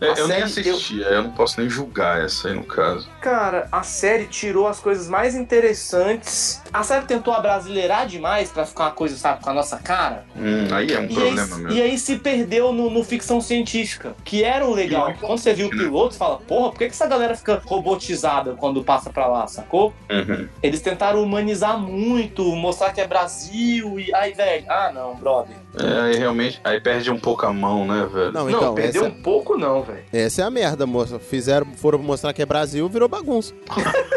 É, 0.00 0.10
eu 0.20 0.28
nem 0.28 0.46
série, 0.48 0.70
assisti, 0.70 1.00
eu... 1.00 1.22
não 1.24 1.30
posso 1.32 1.60
nem 1.60 1.68
julgar 1.68 2.24
essa 2.24 2.48
aí 2.48 2.54
no 2.54 2.64
caso. 2.64 3.08
Cara, 3.20 3.68
a 3.70 3.82
série 3.82 4.26
tirou 4.26 4.66
as 4.66 4.80
coisas 4.80 5.08
mais 5.08 5.34
interessantes. 5.34 6.62
A 6.72 6.82
série 6.82 7.04
tentou 7.06 7.32
abrasileirar 7.34 8.06
demais 8.06 8.50
pra 8.50 8.64
ficar 8.64 8.84
uma 8.84 8.90
coisa, 8.92 9.16
sabe, 9.16 9.42
com 9.42 9.50
a 9.50 9.54
nossa 9.54 9.78
cara. 9.78 10.24
Hum, 10.36 10.68
aí 10.72 10.92
é 10.92 10.98
um 11.00 11.04
E 11.04 11.14
problema 11.14 11.42
aí, 11.42 11.48
mesmo. 11.62 11.70
e 11.72 11.82
aí 11.82 11.98
se 11.98 12.16
perdeu 12.16 12.72
no, 12.72 12.90
no 12.90 13.02
ficção 13.04 13.40
científica, 13.40 14.14
que 14.24 14.42
era 14.44 14.64
o 14.66 14.72
legal. 14.74 15.10
É 15.10 15.14
Quando 15.14 15.38
você 15.38 15.52
viu 15.52 15.68
o 15.68 15.70
né? 15.70 15.76
piloto, 15.84 16.14
você 16.14 16.18
fala, 16.18 16.38
porra, 16.38 16.70
por 16.70 16.78
que, 16.78 16.86
que 16.86 16.92
essa 16.92 17.06
galera 17.06 17.34
fica 17.36 17.60
robotizada 17.64 18.54
quando 18.54 18.82
passa 18.84 19.10
pra 19.10 19.26
lá, 19.26 19.46
sacou? 19.46 19.92
Uhum. 20.10 20.48
Eles 20.62 20.80
tentaram 20.80 21.22
humanizar 21.22 21.78
muito, 21.78 22.44
mostrar 22.56 22.92
que 22.92 23.00
é 23.00 23.06
Brasil 23.06 23.98
e. 23.98 24.12
Ai, 24.14 24.32
velho. 24.32 24.64
Ah, 24.68 24.90
não, 24.92 25.14
brother. 25.16 25.56
É, 25.78 26.00
aí 26.00 26.16
realmente. 26.16 26.60
Aí 26.64 26.80
perde 26.80 27.10
um 27.10 27.18
pouco 27.18 27.46
a 27.46 27.52
mão, 27.52 27.86
né, 27.86 28.08
velho? 28.12 28.32
Não, 28.32 28.44
não, 28.44 28.50
então, 28.50 28.74
perdeu 28.74 29.04
essa, 29.04 29.10
um 29.10 29.22
pouco, 29.22 29.56
não, 29.56 29.82
velho. 29.82 30.04
essa 30.12 30.42
é 30.42 30.44
a 30.44 30.50
merda, 30.50 30.86
moça. 30.86 31.18
Fizeram, 31.18 31.66
foram 31.76 31.98
mostrar 31.98 32.32
que 32.32 32.42
é 32.42 32.46
Brasil, 32.46 32.88
virou 32.88 33.08
bagunça. 33.08 33.54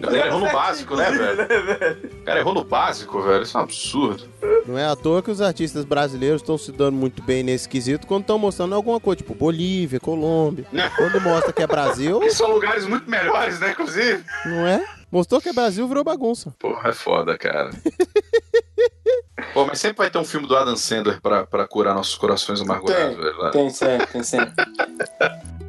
Cara 0.00 0.26
errou 0.26 0.40
no 0.40 0.52
básico, 0.52 0.96
né, 0.96 1.10
velho? 1.10 2.14
O 2.20 2.24
cara 2.24 2.40
errou 2.40 2.54
no 2.54 2.64
básico, 2.64 3.20
velho. 3.22 3.42
Isso 3.42 3.56
é 3.56 3.60
um 3.60 3.64
absurdo. 3.64 4.24
Não 4.66 4.78
é 4.78 4.86
à 4.86 4.96
toa 4.96 5.22
que 5.22 5.30
os 5.30 5.42
artistas 5.42 5.84
brasileiros 5.84 6.40
estão 6.40 6.56
se 6.56 6.72
dando 6.72 6.96
muito 6.96 7.22
bem 7.22 7.42
nesse 7.42 7.68
quesito 7.68 8.06
quando 8.06 8.22
estão 8.22 8.38
mostrando 8.38 8.74
alguma 8.74 8.98
coisa, 8.98 9.18
tipo 9.18 9.34
Bolívia, 9.34 10.00
Colômbia. 10.00 10.66
Quando 10.96 11.20
mostra 11.20 11.52
que 11.52 11.62
é 11.62 11.66
Brasil, 11.66 12.20
E 12.24 12.30
são 12.30 12.50
lugares 12.50 12.86
muito 12.86 13.08
melhores, 13.08 13.60
né, 13.60 13.70
inclusive? 13.72 14.24
não 14.46 14.66
é? 14.66 14.82
Mostrou 15.14 15.40
que 15.40 15.48
é 15.48 15.52
Brasil, 15.52 15.86
virou 15.86 16.02
bagunça. 16.02 16.52
Porra, 16.58 16.88
é 16.88 16.92
foda, 16.92 17.38
cara. 17.38 17.70
Pô, 19.54 19.64
mas 19.64 19.78
sempre 19.78 19.98
vai 19.98 20.10
ter 20.10 20.18
um 20.18 20.24
filme 20.24 20.48
do 20.48 20.56
Adam 20.56 20.74
Sandler 20.74 21.20
pra, 21.20 21.46
pra 21.46 21.68
curar 21.68 21.94
nossos 21.94 22.16
corações 22.16 22.60
amargurados, 22.60 23.14
Tem, 23.14 23.24
velho. 23.24 23.50
Tem 23.52 23.70
sempre, 23.70 24.06
tem 24.08 24.22
sempre. 24.24 24.52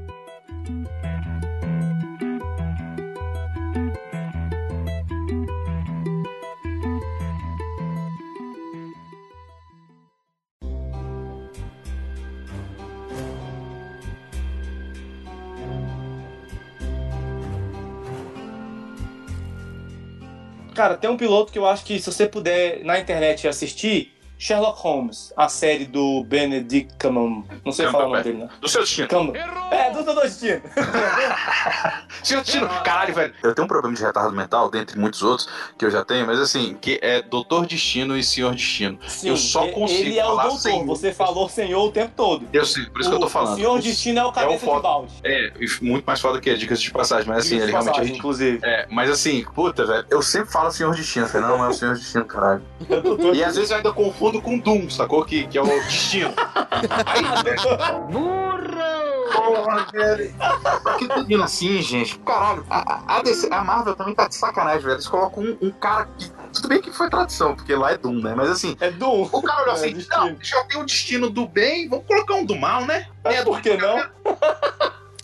Cara, 20.76 20.98
tem 20.98 21.10
um 21.10 21.16
piloto 21.16 21.54
que 21.54 21.58
eu 21.58 21.66
acho 21.66 21.86
que 21.86 21.98
se 22.00 22.12
você 22.12 22.28
puder 22.28 22.84
na 22.84 23.00
internet 23.00 23.48
assistir, 23.48 24.14
Sherlock 24.38 24.80
Holmes, 24.82 25.34
a 25.38 25.48
série 25.48 25.86
do 25.86 26.24
Benedict 26.26 26.94
Cumberbatch. 27.00 27.62
Não 27.66 27.72
sei 27.72 27.88
falar 27.90 28.06
o 28.06 28.10
nome 28.10 28.24
dele, 28.24 28.38
né? 28.40 28.50
Do 28.60 28.68
seu 28.68 28.82
destino. 28.82 29.08
Cumber. 29.08 29.42
É, 29.72 29.92
do 29.92 30.04
Doutor 30.04 30.24
Destino. 30.24 30.62
Seu 32.24 32.42
destino. 32.42 32.68
Caralho, 32.84 33.14
velho. 33.14 33.34
Eu 33.44 33.54
tenho 33.54 33.66
um 33.66 33.68
problema 33.68 33.96
de 33.96 34.04
retardo 34.04 34.36
mental, 34.36 34.70
dentre 34.70 34.98
muitos 34.98 35.22
outros 35.22 35.48
que 35.78 35.86
eu 35.86 35.92
já 35.92 36.04
tenho, 36.04 36.26
mas 36.26 36.40
assim, 36.40 36.76
que 36.80 37.00
é 37.02 37.22
Doutor 37.22 37.66
Destino 37.68 38.18
e 38.18 38.24
Senhor 38.24 38.54
Destino. 38.54 38.98
Sim, 39.08 39.30
Eu 39.30 39.38
só 39.38 39.68
consigo 39.68 40.02
Ele 40.10 40.20
é 40.20 40.26
o 40.26 40.36
doutor, 40.36 40.58
sem- 40.60 40.86
você 40.86 41.14
falou 41.14 41.48
senhor 41.50 41.84
o 41.86 41.92
tempo 41.92 42.14
todo. 42.16 42.48
Eu 42.52 42.66
sei, 42.66 42.86
por 42.86 43.02
isso 43.02 43.10
que 43.10 43.16
eu 43.16 43.20
tô 43.20 43.28
O- 43.28 43.30
falando. 43.30 43.54
O 43.54 43.56
senhor 43.58 43.78
O- 43.78 43.82
Destino 43.82 44.20
é 44.20 44.26
o 44.26 44.32
cabeça 44.32 44.66
foda. 44.66 44.78
de 44.78 44.84
balde. 44.84 45.14
É, 45.24 45.52
e 45.60 45.68
muito 45.86 46.06
mais 46.06 46.20
foda 46.20 46.40
que 46.42 46.56
dicas 46.56 46.82
de 46.82 46.90
passagem, 46.92 47.28
mas 47.28 47.40
assim, 47.46 47.56
Diga-se 47.56 47.64
ele 47.66 47.72
realmente 47.72 47.90
é 47.90 47.92
passagem, 47.92 48.14
ridículo. 48.14 48.34
inclusive. 48.34 48.60
É, 48.64 48.88
mas 48.90 49.10
assim, 49.10 49.46
puta, 49.54 49.86
velho, 49.86 50.06
eu 50.10 50.22
sempre 50.22 50.52
falo 50.52 50.72
Senhor 50.72 50.96
Destino. 50.96 51.26
Eu 51.26 51.30
falei, 51.30 51.48
não, 51.48 51.58
não 51.60 51.66
é 51.66 51.70
o 51.70 51.74
Senhor 51.74 51.94
Destino, 51.96 52.26
caralho. 52.26 52.64
E 53.36 53.44
às 53.44 53.56
vezes 53.56 53.70
eu 53.72 53.78
ainda 53.78 53.92
confundo 53.92 54.25
com 54.42 54.58
Doom, 54.60 54.90
sacou? 54.90 55.24
Que, 55.26 55.48
que 55.48 55.58
é 55.58 55.62
o 55.62 55.66
Destino. 55.66 56.34
Aí, 57.06 57.44
velho. 57.44 57.62
Porra, 59.34 59.88
velho. 59.92 60.34
Que 60.98 61.08
pedindo 61.08 61.44
assim, 61.44 61.82
gente? 61.82 62.18
Caralho, 62.20 62.66
a, 62.70 63.18
a, 63.18 63.22
DC 63.22 63.48
a 63.52 63.64
Marvel 63.64 63.96
também 63.96 64.16
tá 64.16 64.28
de 64.28 64.36
sacanagem, 64.36 64.82
velho. 64.82 64.94
Eles 64.96 65.08
colocam 65.08 65.44
um, 65.44 65.58
um 65.62 65.72
cara 65.72 66.08
que. 66.18 66.32
Tudo 66.54 66.70
bem 66.70 66.82
que 66.82 66.90
foi 66.92 67.10
tradução, 67.10 67.54
porque 67.54 67.76
lá 67.76 67.92
é 67.92 67.98
Doom, 67.98 68.22
né? 68.22 68.34
Mas 68.36 68.50
assim, 68.50 68.78
É 68.80 68.90
Doom. 68.90 69.28
o 69.32 69.42
cara 69.42 69.64
olhou 69.64 69.74
É, 69.74 69.78
assim: 69.78 69.94
destino. 69.94 70.26
não, 70.26 70.38
já 70.42 70.64
tem 70.66 70.80
o 70.82 70.86
destino 70.86 71.30
do 71.30 71.46
bem, 71.48 71.90
vamos 71.90 72.06
colocar 72.08 72.36
um 72.36 72.46
do 72.46 72.56
mal, 72.56 72.86
né? 72.86 73.08
É, 73.26 73.44
por 73.44 73.60
que 73.62 73.76
não? 73.76 73.98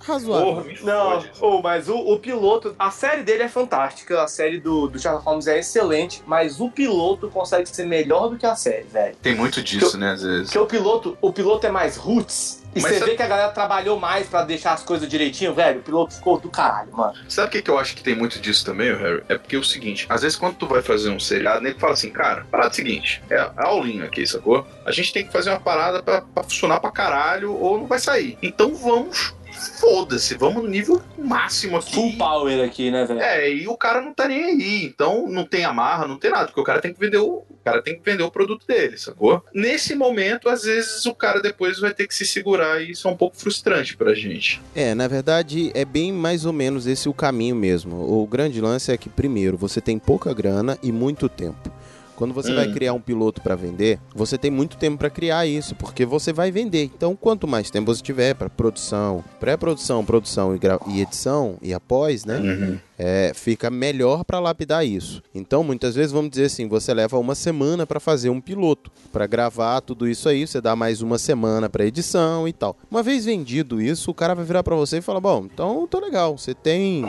Razoável. 0.03 0.45
Porra, 0.55 0.63
me 0.63 0.79
Não, 0.81 1.23
oh, 1.39 1.61
mas 1.61 1.87
o, 1.89 1.95
o 1.95 2.19
piloto, 2.19 2.75
a 2.77 2.91
série 2.91 3.23
dele 3.23 3.43
é 3.43 3.47
fantástica, 3.49 4.21
a 4.23 4.27
série 4.27 4.59
do, 4.59 4.87
do 4.87 4.99
Sherlock 4.99 5.25
Holmes 5.25 5.47
é 5.47 5.59
excelente, 5.59 6.21
mas 6.25 6.59
o 6.59 6.69
piloto 6.69 7.29
consegue 7.29 7.67
ser 7.69 7.85
melhor 7.85 8.29
do 8.29 8.37
que 8.37 8.45
a 8.45 8.55
série, 8.55 8.83
velho. 8.83 9.15
Tem 9.21 9.35
muito 9.35 9.61
disso, 9.61 9.97
né, 9.97 10.11
às 10.11 10.23
vezes. 10.23 10.45
Porque 10.45 10.57
o 10.59 10.65
piloto, 10.65 11.17
o 11.21 11.31
piloto 11.31 11.65
é 11.67 11.71
mais 11.71 11.97
roots. 11.97 12.61
E 12.73 12.79
Mas 12.81 12.93
você 12.93 12.99
sabe- 12.99 13.11
vê 13.11 13.17
que 13.17 13.23
a 13.23 13.27
galera 13.27 13.51
trabalhou 13.51 13.99
mais 13.99 14.27
pra 14.27 14.43
deixar 14.45 14.71
as 14.71 14.81
coisas 14.81 15.07
direitinho, 15.09 15.53
velho. 15.53 15.81
O 15.81 15.83
piloto 15.83 16.13
ficou 16.13 16.39
do 16.39 16.49
caralho, 16.49 16.89
mano. 16.93 17.13
Sabe 17.27 17.49
o 17.49 17.51
que, 17.51 17.61
que 17.61 17.69
eu 17.69 17.77
acho 17.77 17.93
que 17.93 18.01
tem 18.01 18.15
muito 18.15 18.39
disso 18.39 18.63
também, 18.65 18.95
Harry? 18.95 19.21
É 19.27 19.37
porque 19.37 19.57
é 19.57 19.59
o 19.59 19.63
seguinte, 19.63 20.05
às 20.07 20.21
vezes 20.21 20.37
quando 20.37 20.55
tu 20.55 20.65
vai 20.67 20.81
fazer 20.81 21.09
um 21.09 21.19
seriado, 21.19 21.59
nem 21.61 21.73
fala 21.73 21.91
assim, 21.93 22.09
cara, 22.09 22.45
parada 22.49 22.73
seguinte, 22.73 23.21
é 23.29 23.37
a 23.37 23.67
aulinha 23.67 24.05
aqui, 24.05 24.25
sacou? 24.25 24.65
A 24.85 24.91
gente 24.93 25.11
tem 25.11 25.25
que 25.25 25.33
fazer 25.33 25.49
uma 25.49 25.59
parada 25.59 26.01
pra, 26.01 26.21
pra 26.21 26.43
funcionar 26.43 26.79
pra 26.79 26.91
caralho 26.91 27.53
ou 27.53 27.77
não 27.77 27.87
vai 27.87 27.99
sair. 27.99 28.37
Então 28.41 28.73
vamos, 28.73 29.35
foda-se, 29.79 30.35
vamos 30.35 30.63
no 30.63 30.69
nível 30.69 31.01
máximo 31.17 31.77
aqui. 31.77 31.93
Full 31.93 32.17
power 32.17 32.65
aqui, 32.65 32.91
né, 32.91 33.05
velho? 33.05 33.19
É, 33.19 33.53
e 33.53 33.67
o 33.67 33.77
cara 33.77 34.01
não 34.01 34.13
tá 34.13 34.27
nem 34.27 34.43
aí, 34.43 34.85
então 34.85 35.27
não 35.27 35.45
tem 35.45 35.63
amarra, 35.65 36.07
não 36.07 36.17
tem 36.17 36.31
nada, 36.31 36.45
porque 36.45 36.61
o 36.61 36.63
cara 36.63 36.81
tem 36.81 36.93
que 36.93 36.99
vender 36.99 37.17
o, 37.17 37.43
o 37.49 37.57
cara 37.63 37.81
tem 37.81 37.95
que 37.95 38.01
vender 38.03 38.23
o 38.23 38.31
produto 38.31 38.65
dele, 38.65 38.97
sacou? 38.97 39.43
Nesse 39.53 39.95
momento, 39.95 40.49
às 40.49 40.63
vezes 40.63 41.05
o 41.05 41.13
cara 41.13 41.41
depois 41.41 41.79
vai 41.79 41.93
ter 41.93 42.07
que 42.07 42.15
se 42.15 42.25
segurar 42.25 42.81
e 42.81 42.91
isso 42.91 43.07
é 43.07 43.11
um 43.11 43.17
pouco 43.17 43.37
frustrante 43.37 43.95
pra 43.95 44.13
gente. 44.13 44.61
É, 44.75 44.93
na 44.95 45.07
verdade, 45.07 45.71
é 45.73 45.85
bem 45.85 46.11
mais 46.11 46.45
ou 46.45 46.53
menos 46.53 46.87
esse 46.87 47.07
o 47.07 47.13
caminho 47.13 47.55
mesmo. 47.55 47.95
O 47.97 48.25
grande 48.25 48.59
lance 48.59 48.91
é 48.91 48.97
que, 48.97 49.09
primeiro, 49.09 49.57
você 49.57 49.79
tem 49.79 49.99
pouca 49.99 50.33
grana 50.33 50.77
e 50.81 50.91
muito 50.91 51.29
tempo. 51.29 51.71
Quando 52.15 52.33
você 52.33 52.51
Hum. 52.51 52.55
vai 52.55 52.67
criar 52.67 52.93
um 52.93 53.01
piloto 53.01 53.41
para 53.41 53.55
vender, 53.55 53.99
você 54.13 54.37
tem 54.37 54.51
muito 54.51 54.77
tempo 54.77 54.97
para 54.97 55.09
criar 55.09 55.45
isso, 55.47 55.73
porque 55.75 56.05
você 56.05 56.31
vai 56.31 56.51
vender. 56.51 56.83
Então, 56.83 57.15
quanto 57.15 57.47
mais 57.47 57.71
tempo 57.71 57.93
você 57.93 58.01
tiver 58.01 58.35
para 58.35 58.49
produção, 58.49 59.23
pré-produção, 59.39 60.05
produção 60.05 60.55
e, 60.55 60.59
gra- 60.59 60.79
e 60.87 61.01
edição 61.01 61.57
e 61.61 61.73
após, 61.73 62.23
né? 62.25 62.37
Uhum. 62.37 62.79
é, 63.03 63.31
fica 63.33 63.71
melhor 63.71 64.23
para 64.23 64.39
lapidar 64.39 64.85
isso. 64.85 65.23
Então, 65.33 65.63
muitas 65.63 65.95
vezes, 65.95 66.11
vamos 66.11 66.29
dizer 66.29 66.45
assim, 66.45 66.67
você 66.67 66.93
leva 66.93 67.17
uma 67.17 67.33
semana 67.33 67.87
para 67.87 67.99
fazer 67.99 68.29
um 68.29 68.39
piloto, 68.39 68.91
para 69.11 69.25
gravar 69.25 69.81
tudo 69.81 70.07
isso 70.07 70.29
aí, 70.29 70.45
você 70.45 70.61
dá 70.61 70.75
mais 70.75 71.01
uma 71.01 71.17
semana 71.17 71.67
para 71.67 71.83
edição 71.83 72.47
e 72.47 72.53
tal. 72.53 72.77
Uma 72.91 73.01
vez 73.01 73.25
vendido 73.25 73.81
isso, 73.81 74.11
o 74.11 74.13
cara 74.13 74.35
vai 74.35 74.45
virar 74.45 74.61
para 74.61 74.75
você 74.75 74.97
e 74.97 75.01
falar: 75.01 75.19
Bom, 75.19 75.47
então 75.51 75.87
tô 75.87 75.99
legal, 75.99 76.37
você 76.37 76.53
tem 76.53 77.03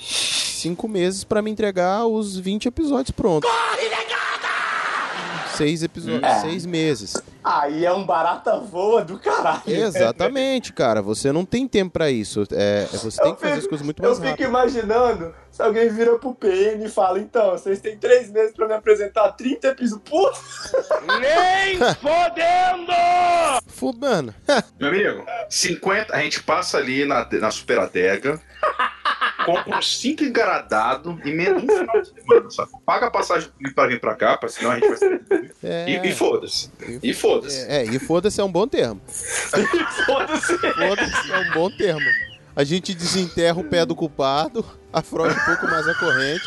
cinco 0.00 0.88
meses 0.88 1.22
para 1.22 1.40
me 1.40 1.50
entregar 1.50 2.04
os 2.06 2.36
20 2.36 2.66
episódios 2.66 3.12
prontos. 3.12 3.48
Seis 5.58 5.82
episódios, 5.82 6.22
É. 6.22 6.40
seis 6.40 6.64
meses. 6.64 7.14
Aí 7.44 7.84
é 7.84 7.92
um 7.92 8.04
barata 8.04 8.58
voa 8.58 9.04
do 9.04 9.18
caralho. 9.18 9.62
Exatamente, 9.66 10.72
cara. 10.72 11.02
Você 11.02 11.30
não 11.32 11.44
tem 11.44 11.66
tempo 11.68 11.92
para 11.92 12.10
isso. 12.10 12.44
É, 12.52 12.84
você 12.92 13.20
tem 13.20 13.34
que 13.34 13.40
fazer 13.40 13.58
as 13.58 13.66
coisas 13.66 13.84
muito 13.84 14.02
Eu 14.02 14.06
mais 14.08 14.18
fico 14.18 14.30
rápido. 14.30 14.48
imaginando 14.48 15.34
se 15.50 15.62
alguém 15.62 15.88
vira 15.88 16.18
pro 16.18 16.34
PN 16.34 16.84
e 16.84 16.88
fala: 16.88 17.18
então, 17.18 17.50
vocês 17.52 17.80
têm 17.80 17.96
três 17.96 18.30
meses 18.30 18.54
pra 18.54 18.66
me 18.68 18.74
apresentar 18.74 19.32
30 19.32 19.68
episódios. 19.68 20.08
Puta! 20.08 20.38
Nem 21.20 21.78
fodendo! 22.00 22.92
Fudando. 23.66 24.34
Meu 24.78 24.88
amigo, 24.90 25.24
50, 25.48 26.14
a 26.14 26.20
gente 26.20 26.42
passa 26.42 26.78
ali 26.78 27.04
na, 27.04 27.26
na 27.32 27.50
super 27.50 27.78
adega, 27.78 28.40
compra 29.52 29.78
uns 29.78 29.98
5 30.00 30.24
engaradados 30.24 31.16
e 31.24 31.32
menos 31.32 31.62
um 31.62 31.66
final 31.66 32.02
de 32.02 32.08
semana, 32.08 32.50
sabe? 32.50 32.70
Paga 32.84 33.06
a 33.06 33.10
passagem 33.10 33.50
pra 33.74 33.86
vir 33.86 34.00
pra 34.00 34.14
cá, 34.14 34.36
pra 34.36 34.48
senão 34.48 34.72
a 34.72 34.74
gente 34.74 34.88
vai 34.88 34.96
ser. 34.96 35.22
É. 35.62 35.90
E, 35.90 36.08
e 36.08 36.12
foda-se. 36.12 36.70
E 37.02 37.14
foda-se. 37.14 37.66
É, 37.66 37.78
é, 37.78 37.84
e 37.84 37.98
foda-se 37.98 38.40
é 38.40 38.44
um 38.44 38.52
bom 38.52 38.66
termo. 38.66 39.00
Foda-se! 40.06 40.58
Foda-se 40.58 41.32
é 41.32 41.38
um 41.38 41.52
bom 41.52 41.70
termo. 41.70 42.06
A 42.54 42.64
gente 42.64 42.94
desenterra 42.94 43.60
o 43.60 43.64
pé 43.64 43.84
do 43.86 43.94
culpado, 43.94 44.64
afrouxa 44.92 45.40
um 45.40 45.44
pouco 45.44 45.66
mais 45.66 45.86
a 45.86 45.94
corrente 45.94 46.44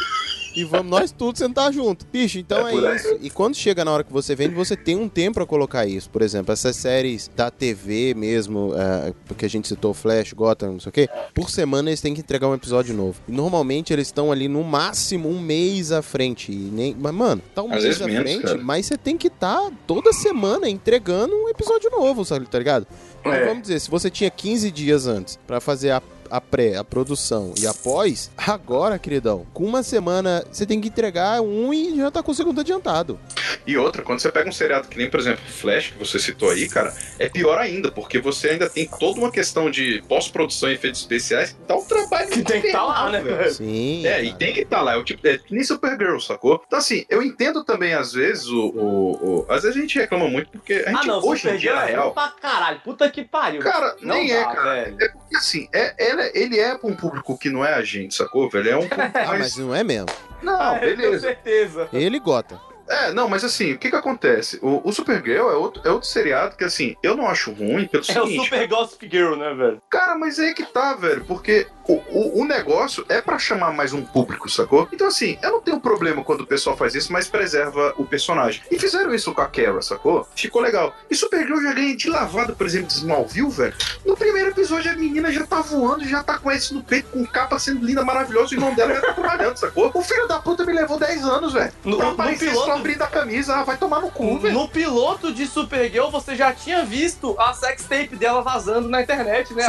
e 0.55 0.63
vamos 0.63 0.89
nós 0.91 1.11
tudo 1.11 1.37
sentar 1.37 1.71
junto. 1.73 2.05
Bicho, 2.11 2.37
então 2.39 2.67
É 2.67 2.73
é, 2.75 2.95
isso. 2.95 3.17
E 3.21 3.29
quando 3.29 3.55
chega 3.55 3.83
na 3.85 3.91
hora 3.91 4.03
que 4.03 4.11
você 4.11 4.35
vende, 4.35 4.53
você 4.53 4.75
tem 4.75 4.95
um 4.95 5.07
tempo 5.09 5.35
pra 5.35 5.45
colocar 5.45 5.85
isso. 5.85 6.09
Por 6.09 6.21
exemplo, 6.21 6.51
essas 6.51 6.75
séries 6.75 7.29
da 7.35 7.49
TV 7.49 8.13
mesmo, 8.13 8.73
é, 8.75 9.13
porque 9.25 9.45
a 9.45 9.49
gente 9.49 9.67
citou 9.67 9.93
Flash, 9.93 10.33
Gotham, 10.33 10.73
não 10.73 10.79
sei 10.79 10.89
o 10.89 10.93
quê, 10.93 11.09
por 11.33 11.49
semana 11.49 11.89
eles 11.89 12.01
têm 12.01 12.13
que 12.13 12.21
entregar 12.21 12.47
um 12.47 12.53
episódio 12.53 12.93
novo. 12.95 13.19
E 13.27 13.31
normalmente 13.31 13.93
eles 13.93 14.07
estão 14.07 14.31
ali 14.31 14.47
no 14.47 14.63
máximo 14.63 15.29
um 15.29 15.39
mês 15.39 15.91
à 15.91 16.01
frente. 16.01 16.51
E 16.51 16.55
nem, 16.55 16.95
mas, 16.99 17.13
mano, 17.13 17.41
tá 17.55 17.63
um 17.63 17.73
Às 17.73 17.83
mês 17.83 18.01
à 18.01 18.07
menos, 18.07 18.21
frente, 18.23 18.43
cara. 18.43 18.57
mas 18.61 18.85
você 18.85 18.97
tem 18.97 19.17
que 19.17 19.27
estar 19.27 19.71
toda 19.87 20.11
semana 20.13 20.69
entregando 20.69 21.33
um 21.35 21.49
episódio 21.49 21.89
novo, 21.91 22.23
sabe, 22.25 22.47
tá 22.47 22.57
ligado? 22.57 22.87
Então, 23.19 23.31
É. 23.33 23.45
vamos 23.45 23.63
dizer, 23.63 23.79
se 23.79 23.89
você 23.89 24.09
tinha 24.09 24.29
15 24.29 24.71
dias 24.71 25.07
antes 25.07 25.37
pra 25.47 25.59
fazer 25.59 25.91
a, 25.91 26.01
a 26.31 26.39
pré, 26.41 26.75
a 26.77 26.83
produção 26.83 27.53
e 27.59 27.67
a 27.67 27.73
pós, 27.73 28.31
agora, 28.37 28.97
queridão, 28.97 29.45
com 29.53 29.65
uma 29.65 29.83
semana 29.83 30.43
você 30.51 30.65
tem 30.65 30.79
que 30.79 30.87
entregar 30.87 31.41
um 31.41 31.73
e 31.73 31.95
já 31.97 32.09
tá 32.09 32.23
com 32.23 32.31
o 32.31 32.35
segundo 32.35 32.61
adiantado. 32.61 33.19
E 33.67 33.77
outra, 33.77 34.01
quando 34.01 34.19
você 34.19 34.31
pega 34.31 34.49
um 34.49 34.51
seriado 34.53 34.87
que 34.87 34.97
nem, 34.97 35.09
por 35.09 35.19
exemplo, 35.19 35.41
Flash, 35.45 35.87
que 35.91 35.99
você 35.99 36.17
citou 36.17 36.49
aí, 36.49 36.67
cara, 36.67 36.93
é 37.19 37.27
pior 37.29 37.57
ainda, 37.59 37.91
porque 37.91 38.19
você 38.19 38.49
ainda 38.49 38.69
tem 38.69 38.87
toda 38.87 39.19
uma 39.19 39.31
questão 39.31 39.69
de 39.69 40.01
pós-produção 40.07 40.69
e 40.71 40.73
efeitos 40.75 41.01
especiais 41.01 41.51
que 41.51 41.57
dá 41.67 41.75
um 41.75 41.83
trabalho 41.85 42.29
Que 42.29 42.41
tem 42.43 42.61
que 42.61 42.67
estar 42.67 42.83
lá, 42.83 43.09
né, 43.11 43.21
velho? 43.21 43.53
Sim. 43.53 44.05
É, 44.07 44.23
e 44.23 44.33
tem 44.33 44.53
que 44.53 44.61
estar 44.61 44.81
lá. 44.81 44.93
É, 44.93 44.97
o 44.97 45.03
tipo, 45.03 45.27
é 45.27 45.37
que 45.37 45.53
nem 45.53 45.63
Supergirl, 45.63 46.17
sacou? 46.19 46.61
Então, 46.65 46.79
assim, 46.79 47.05
eu 47.09 47.21
entendo 47.21 47.63
também, 47.63 47.93
às 47.93 48.13
vezes, 48.13 48.47
o. 48.47 48.67
o, 48.69 49.11
o- 49.41 49.45
às 49.49 49.63
vezes 49.63 49.77
a 49.77 49.81
gente 49.81 49.99
reclama 49.99 50.27
muito, 50.27 50.49
porque 50.51 50.73
a 50.73 50.89
gente, 50.91 51.03
Ah, 51.03 51.05
não, 51.05 51.25
hoje 51.25 51.49
em 51.49 51.57
dia, 51.57 51.71
é 51.71 51.85
real. 51.91 52.13
pra 52.13 52.29
caralho. 52.29 52.79
Puta 52.81 53.09
que 53.09 53.23
pariu. 53.23 53.61
Cara, 53.61 53.95
Não 54.01 54.15
nem 54.15 54.27
dá, 54.29 54.33
é, 54.35 54.43
cara. 54.43 54.73
velho. 54.83 54.97
É 55.01 55.07
porque, 55.09 55.35
assim, 55.35 55.67
é, 55.73 55.93
ele, 55.97 56.20
é- 56.21 56.31
ele 56.33 56.59
é 56.59 56.77
pra 56.77 56.89
um 56.89 56.95
público 56.95 57.37
que 57.37 57.49
não 57.49 57.63
é 57.65 57.73
a 57.73 57.81
gente, 57.83 58.15
sacou, 58.15 58.49
velho? 58.49 58.69
É 58.69 58.77
um 58.77 58.87
público 58.89 59.11
Ah, 59.17 59.37
mas 59.37 59.55
não 59.57 59.73
é 59.75 59.83
mesmo. 59.83 60.07
Não, 60.41 60.59
Ah, 60.59 60.73
beleza. 60.79 61.19
certeza. 61.19 61.89
Ele 61.93 62.19
gota. 62.19 62.59
É, 62.91 63.11
não, 63.13 63.27
mas 63.29 63.43
assim, 63.43 63.73
o 63.73 63.77
que 63.77 63.89
que 63.89 63.95
acontece? 63.95 64.59
O, 64.61 64.81
o 64.87 64.91
Supergirl 64.91 65.49
é 65.49 65.53
outro, 65.55 65.81
é 65.85 65.91
outro 65.91 66.07
seriado 66.07 66.55
que, 66.55 66.63
assim, 66.63 66.95
eu 67.01 67.15
não 67.15 67.27
acho 67.27 67.51
ruim 67.51 67.87
pelo 67.87 68.03
É 68.07 68.21
o 68.21 68.25
seguinte. 68.25 68.43
Super 68.43 68.67
Gossip 68.67 69.09
Girl, 69.09 69.35
né, 69.35 69.53
velho? 69.53 69.81
Cara, 69.89 70.15
mas 70.17 70.39
aí 70.39 70.53
que 70.53 70.63
tá, 70.65 70.93
velho, 70.93 71.23
porque 71.25 71.67
o, 71.87 71.93
o, 72.09 72.41
o 72.41 72.45
negócio 72.45 73.05
é 73.09 73.21
pra 73.21 73.39
chamar 73.39 73.71
mais 73.73 73.93
um 73.93 74.03
público, 74.03 74.49
sacou? 74.49 74.87
Então, 74.91 75.07
assim, 75.07 75.37
eu 75.41 75.51
não 75.51 75.61
tenho 75.61 75.79
problema 75.79 76.23
quando 76.23 76.41
o 76.41 76.47
pessoal 76.47 76.75
faz 76.75 76.93
isso, 76.95 77.11
mas 77.13 77.27
preserva 77.29 77.93
o 77.97 78.05
personagem. 78.05 78.61
E 78.69 78.77
fizeram 78.77 79.13
isso 79.13 79.33
com 79.33 79.41
a 79.41 79.47
Kara, 79.47 79.81
sacou? 79.81 80.27
Ficou 80.35 80.61
legal. 80.61 80.93
E 81.09 81.15
Supergirl 81.15 81.61
já 81.61 81.73
ganha 81.73 81.95
de 81.95 82.09
lavada, 82.09 82.53
por 82.53 82.65
exemplo, 82.65 82.87
de 82.87 82.93
Smallville, 82.93 83.49
velho. 83.49 83.75
No 84.05 84.15
primeiro 84.17 84.49
episódio, 84.49 84.91
a 84.91 84.95
menina 84.95 85.31
já 85.31 85.45
tá 85.45 85.61
voando, 85.61 86.03
já 86.07 86.21
tá 86.23 86.37
com 86.37 86.51
esse 86.51 86.73
no 86.73 86.83
peito, 86.83 87.09
com 87.11 87.25
capa 87.25 87.57
sendo 87.57 87.85
linda, 87.85 88.03
maravilhosa, 88.03 88.53
e 88.53 88.57
o 88.57 88.59
irmão 88.59 88.73
dela 88.75 88.93
já 88.95 89.01
tá 89.01 89.13
trabalhando, 89.13 89.57
sacou? 89.57 89.91
O 89.93 90.01
filho 90.01 90.27
da 90.27 90.39
puta 90.39 90.65
me 90.65 90.73
levou 90.73 90.97
10 90.99 91.23
anos, 91.25 91.53
velho. 91.53 91.71
No- 91.85 91.97
no 91.97 92.15
piloto- 92.39 92.80
abrindo 92.81 93.01
a 93.03 93.07
camisa, 93.07 93.63
vai 93.63 93.77
tomar 93.77 94.01
no 94.01 94.11
cu, 94.11 94.39
velho. 94.39 94.53
No 94.53 94.67
piloto 94.67 95.31
de 95.31 95.45
Supergirl, 95.45 96.09
você 96.09 96.35
já 96.35 96.51
tinha 96.51 96.83
visto 96.83 97.35
a 97.39 97.53
sex 97.53 97.83
tape 97.83 98.15
dela 98.15 98.41
vazando 98.41 98.89
na 98.89 99.01
internet, 99.01 99.53
né? 99.53 99.63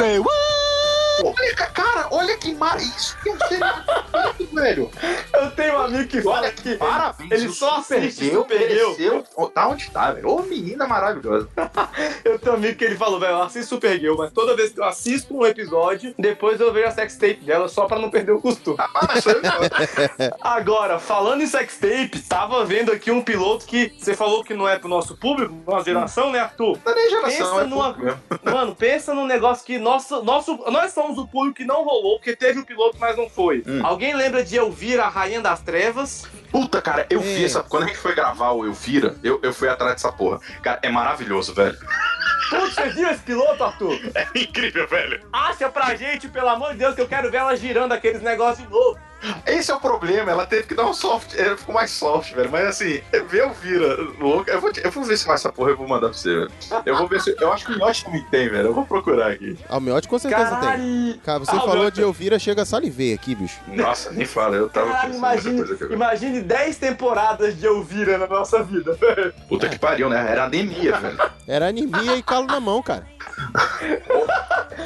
Olha, 1.25 1.55
ca- 1.55 1.67
cara, 1.67 2.09
olha 2.11 2.37
que 2.39 2.55
mar... 2.55 2.77
Isso 2.79 3.17
que 3.23 3.37
seriado 3.49 3.83
perfeito, 3.85 4.55
velho. 4.55 4.91
Eu 5.35 5.51
tenho 5.53 5.75
um 5.75 5.83
amigo 5.83 6.09
que 6.09 6.23
fala 6.23 6.39
Olha, 6.39 6.53
que 6.53 6.75
Parabéns, 6.77 7.31
ele 7.31 7.49
só 7.51 7.77
assiste 7.79 8.31
Supergirl. 8.31 8.89
mereceu- 8.89 9.25
Tá 9.55 9.69
onde 9.69 9.91
tá, 9.91 10.13
velho. 10.13 10.29
Ô, 10.29 10.43
menina 10.43 10.87
maravilhosa. 10.87 11.49
Eu 12.25 12.39
tenho 12.39 12.53
um 12.55 12.59
amigo 12.59 12.77
que 12.77 12.85
ele 12.85 12.97
falou, 12.97 13.19
velho, 13.21 13.33
eu 13.33 13.43
assisto 13.43 13.75
Supergirl, 13.75 14.17
mas 14.17 14.33
toda 14.33 14.55
vez 14.57 14.71
que 14.73 14.81
eu 14.81 14.85
assisto 14.85 15.37
um 15.37 15.45
episódio, 15.45 16.15
depois 16.19 16.61
eu 16.61 16.73
vejo 16.73 16.89
a 16.89 16.91
sex 16.91 17.17
tape 17.17 17.41
dela 17.45 17.69
só 17.69 17.87
pra 17.87 17.99
não 17.99 18.11
perder 18.11 18.33
o 18.33 18.41
costume. 18.41 18.77
Ah, 18.79 19.15
eu. 19.27 20.33
Agora, 20.41 20.99
falando 20.99 21.43
em 21.43 21.47
sex 21.47 21.77
tape, 21.79 22.21
tava 22.29 22.65
vendo 22.65 22.93
aqui 22.93 23.11
um 23.11 23.23
piloto 23.23 23.67
que 23.67 23.95
você 23.99 24.15
falou 24.15 24.43
que 24.45 24.55
não 24.55 24.69
é 24.69 24.79
pro 24.79 24.89
nosso 24.89 25.17
público, 25.17 25.55
nossa 25.67 25.85
geração, 25.85 26.31
né, 26.31 26.41
Arthur? 26.41 26.79
Não 26.85 26.93
é 26.93 26.95
nem 26.95 27.11
geração, 27.11 27.31
Pensa 27.57 27.61
é 27.63 27.67
numa-. 27.67 28.21
Mano, 28.45 28.75
pensa 28.75 29.15
num 29.15 29.27
negócio 29.27 29.65
que 29.65 29.79
nosso, 29.79 30.23
nosso, 30.23 30.57
nós 30.71 30.93
somos 30.93 31.12
o 31.19 31.27
público 31.29 31.57
que 31.57 31.65
não 31.65 31.85
rolou, 31.85 32.17
porque 32.19 32.35
teve 32.37 32.61
o 32.61 32.65
piloto, 32.67 32.97
mas 32.99 33.17
não 33.17 33.29
foi. 33.29 33.63
Hum. 33.67 33.85
Alguém 33.85 34.15
lembra 34.15 34.43
de 34.45 34.57
Elvira, 34.57 35.05
a 35.05 35.09
Rainha 35.09 35.41
das 35.41 35.61
Trevas? 35.61 36.25
Puta, 36.51 36.81
cara, 36.83 37.07
eu 37.11 37.21
vi 37.21 37.43
É. 37.43 37.47
essa. 37.47 37.63
Quando 37.63 37.85
a 37.85 37.87
gente 37.87 37.99
foi 37.99 38.15
gravar 38.15 38.53
o 38.53 38.65
Elvira, 38.67 39.17
eu, 39.23 39.41
eu 39.43 39.53
fui 39.55 39.69
atrás 39.69 39.93
dessa 39.95 40.13
porra. 40.13 40.39
Cara, 40.63 40.79
é 40.83 40.91
maravilhoso, 40.91 41.55
velho. 41.55 41.77
Putz, 42.51 42.75
você 42.75 42.89
viu 42.91 43.09
esse 43.09 43.23
piloto, 43.23 43.65
Arthur? 43.65 43.99
É 44.15 44.27
incrível, 44.39 44.87
velho. 44.87 45.21
Acha 45.33 45.69
pra 45.71 45.95
gente, 45.95 46.29
pelo 46.29 46.49
amor 46.49 46.73
de 46.73 46.79
Deus, 46.79 46.95
que 46.95 47.01
eu 47.01 47.09
quero 47.09 47.31
ver 47.31 47.39
ela 47.39 47.57
girando 47.57 47.93
aqueles 47.93 48.21
negócios 48.23 48.67
de 48.67 48.71
novo. 48.73 48.99
Esse 49.47 49.71
é 49.71 49.75
o 49.75 49.81
problema, 49.81 50.31
ela 50.31 50.47
teve 50.47 50.65
que 50.65 50.75
dar 50.75 50.87
um 50.87 50.93
soft. 50.95 51.35
Ela 51.39 51.57
ficou 51.57 51.75
mais 51.75 51.91
soft, 51.91 52.35
velho. 52.35 52.51
Mas 52.51 52.67
assim, 52.67 53.01
ver 53.29 53.43
Elvira 53.45 53.97
louca. 54.19 54.51
Eu 54.53 54.61
vou, 54.61 54.73
te- 54.73 54.85
eu 54.85 54.91
vou 54.91 55.05
ver 55.05 55.17
se 55.17 55.27
vai 55.27 55.35
essa 55.35 55.53
porra 55.53 55.71
eu 55.71 55.77
vou 55.77 55.87
mandar 55.89 56.09
pra 56.09 56.19
você, 56.19 56.35
velho. 56.35 56.51
Eu 56.87 56.97
vou 56.97 57.07
ver 57.09 57.21
se. 57.21 57.35
Eu 57.41 57.53
acho 57.53 57.67
que 57.67 57.73
o 57.73 57.79
Yoshi 57.87 58.05
também 58.05 58.25
tem, 58.31 58.49
velho. 58.49 58.69
Eu 58.69 58.75
vou 58.75 58.85
procurar 58.87 59.31
aqui. 59.33 59.57
Ah, 59.69 59.79
o 59.79 59.81
Miotti 59.81 60.09
com 60.09 60.19
certeza 60.19 60.51
tem. 60.57 60.61
Caralho! 60.61 61.19
Cara, 61.25 61.39
você 61.41 61.51
Ah, 61.53 61.57
o 61.57 61.61
falou 61.61 61.77
Miotti- 61.83 61.97
de 61.97 62.03
Elvira, 62.03 62.39
chega 62.39 62.63
a 62.63 62.65
salivei 62.67 63.13
aqui, 63.15 63.35
bicho. 63.35 63.59
Nossa, 63.69 64.11
nem 64.11 64.25
fala. 64.27 64.57
Eu 64.57 64.69
tava 64.69 64.91
Caralho, 64.91 65.15
imagine, 65.15 65.65
imagine 65.91 66.41
10 66.41 66.77
temporadas 66.79 67.57
de 67.59 67.67
Elvira 67.67 68.19
na 68.19 68.27
nossa 68.27 68.63
vida, 68.63 68.93
velho. 69.01 69.33
Puta 69.49 69.69
que 69.69 69.79
pariu, 69.79 70.09
né? 70.09 70.27
Era 70.31 70.45
anemia, 70.45 70.97
velho. 70.99 71.19
Era 71.47 71.69
anemia 71.69 72.17
e 72.17 72.23
calo 72.23 72.47
na 72.47 72.61
mão, 72.61 72.83
cara. 72.83 73.07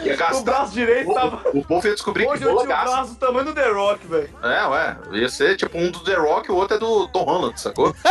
Ia 0.05 0.14
O 0.14 0.16
gastar. 0.16 0.43
braço 0.43 0.72
direito 0.72 1.12
tava. 1.14 1.43
O 1.55 1.64
povo 1.64 1.87
ia 1.87 1.95
descobrir 1.95 2.26
Hoje 2.26 2.43
que 2.45 2.49
bola 2.49 2.62
tinha 2.62 2.74
o 2.74 2.78
gasta. 2.78 2.97
braço 2.97 3.11
do 3.14 3.16
tamanho 3.18 3.45
do 3.47 3.55
The 3.55 3.68
Rock, 3.70 4.07
velho. 4.07 4.30
É, 4.43 4.66
ué. 4.66 4.97
Ia 5.12 5.28
ser 5.28 5.57
tipo 5.57 5.76
um 5.78 5.91
do 5.91 6.01
The 6.05 6.14
Rock 6.14 6.49
e 6.49 6.53
o 6.53 6.57
outro 6.57 6.76
é 6.76 6.80
do 6.80 7.09
Tom 7.09 7.24
Holland, 7.24 7.61
sacou? 7.61 7.95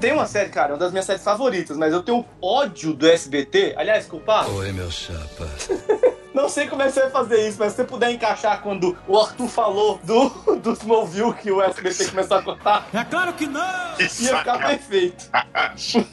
Tem 0.00 0.12
uma 0.12 0.26
série, 0.26 0.48
cara, 0.50 0.72
uma 0.74 0.78
das 0.78 0.92
minhas 0.92 1.04
séries 1.06 1.24
favoritas, 1.24 1.76
mas 1.76 1.92
eu 1.92 2.02
tenho 2.02 2.24
ódio 2.40 2.92
do 2.94 3.08
SBT. 3.08 3.74
Aliás, 3.76 4.06
culpado. 4.06 4.54
Oi, 4.56 4.70
meu 4.72 4.90
chapa. 4.90 5.48
Não 6.32 6.48
sei 6.48 6.68
como 6.68 6.82
é 6.82 6.86
que 6.86 6.92
você 6.92 7.00
vai 7.00 7.10
fazer 7.10 7.48
isso, 7.48 7.56
mas 7.58 7.72
se 7.72 7.78
você 7.78 7.84
puder 7.84 8.10
encaixar 8.12 8.62
quando 8.62 8.96
o 9.08 9.18
Arthur 9.18 9.48
falou 9.48 9.98
do, 10.04 10.28
do 10.56 10.72
Smallville 10.72 11.34
que 11.34 11.50
o 11.50 11.60
SBT 11.60 12.10
começou 12.10 12.36
a 12.36 12.42
cortar, 12.42 12.86
É 12.94 13.02
claro 13.02 13.32
que 13.32 13.46
não! 13.46 13.60
ia 13.98 14.08
ficar 14.08 14.58
perfeito. 14.64 15.28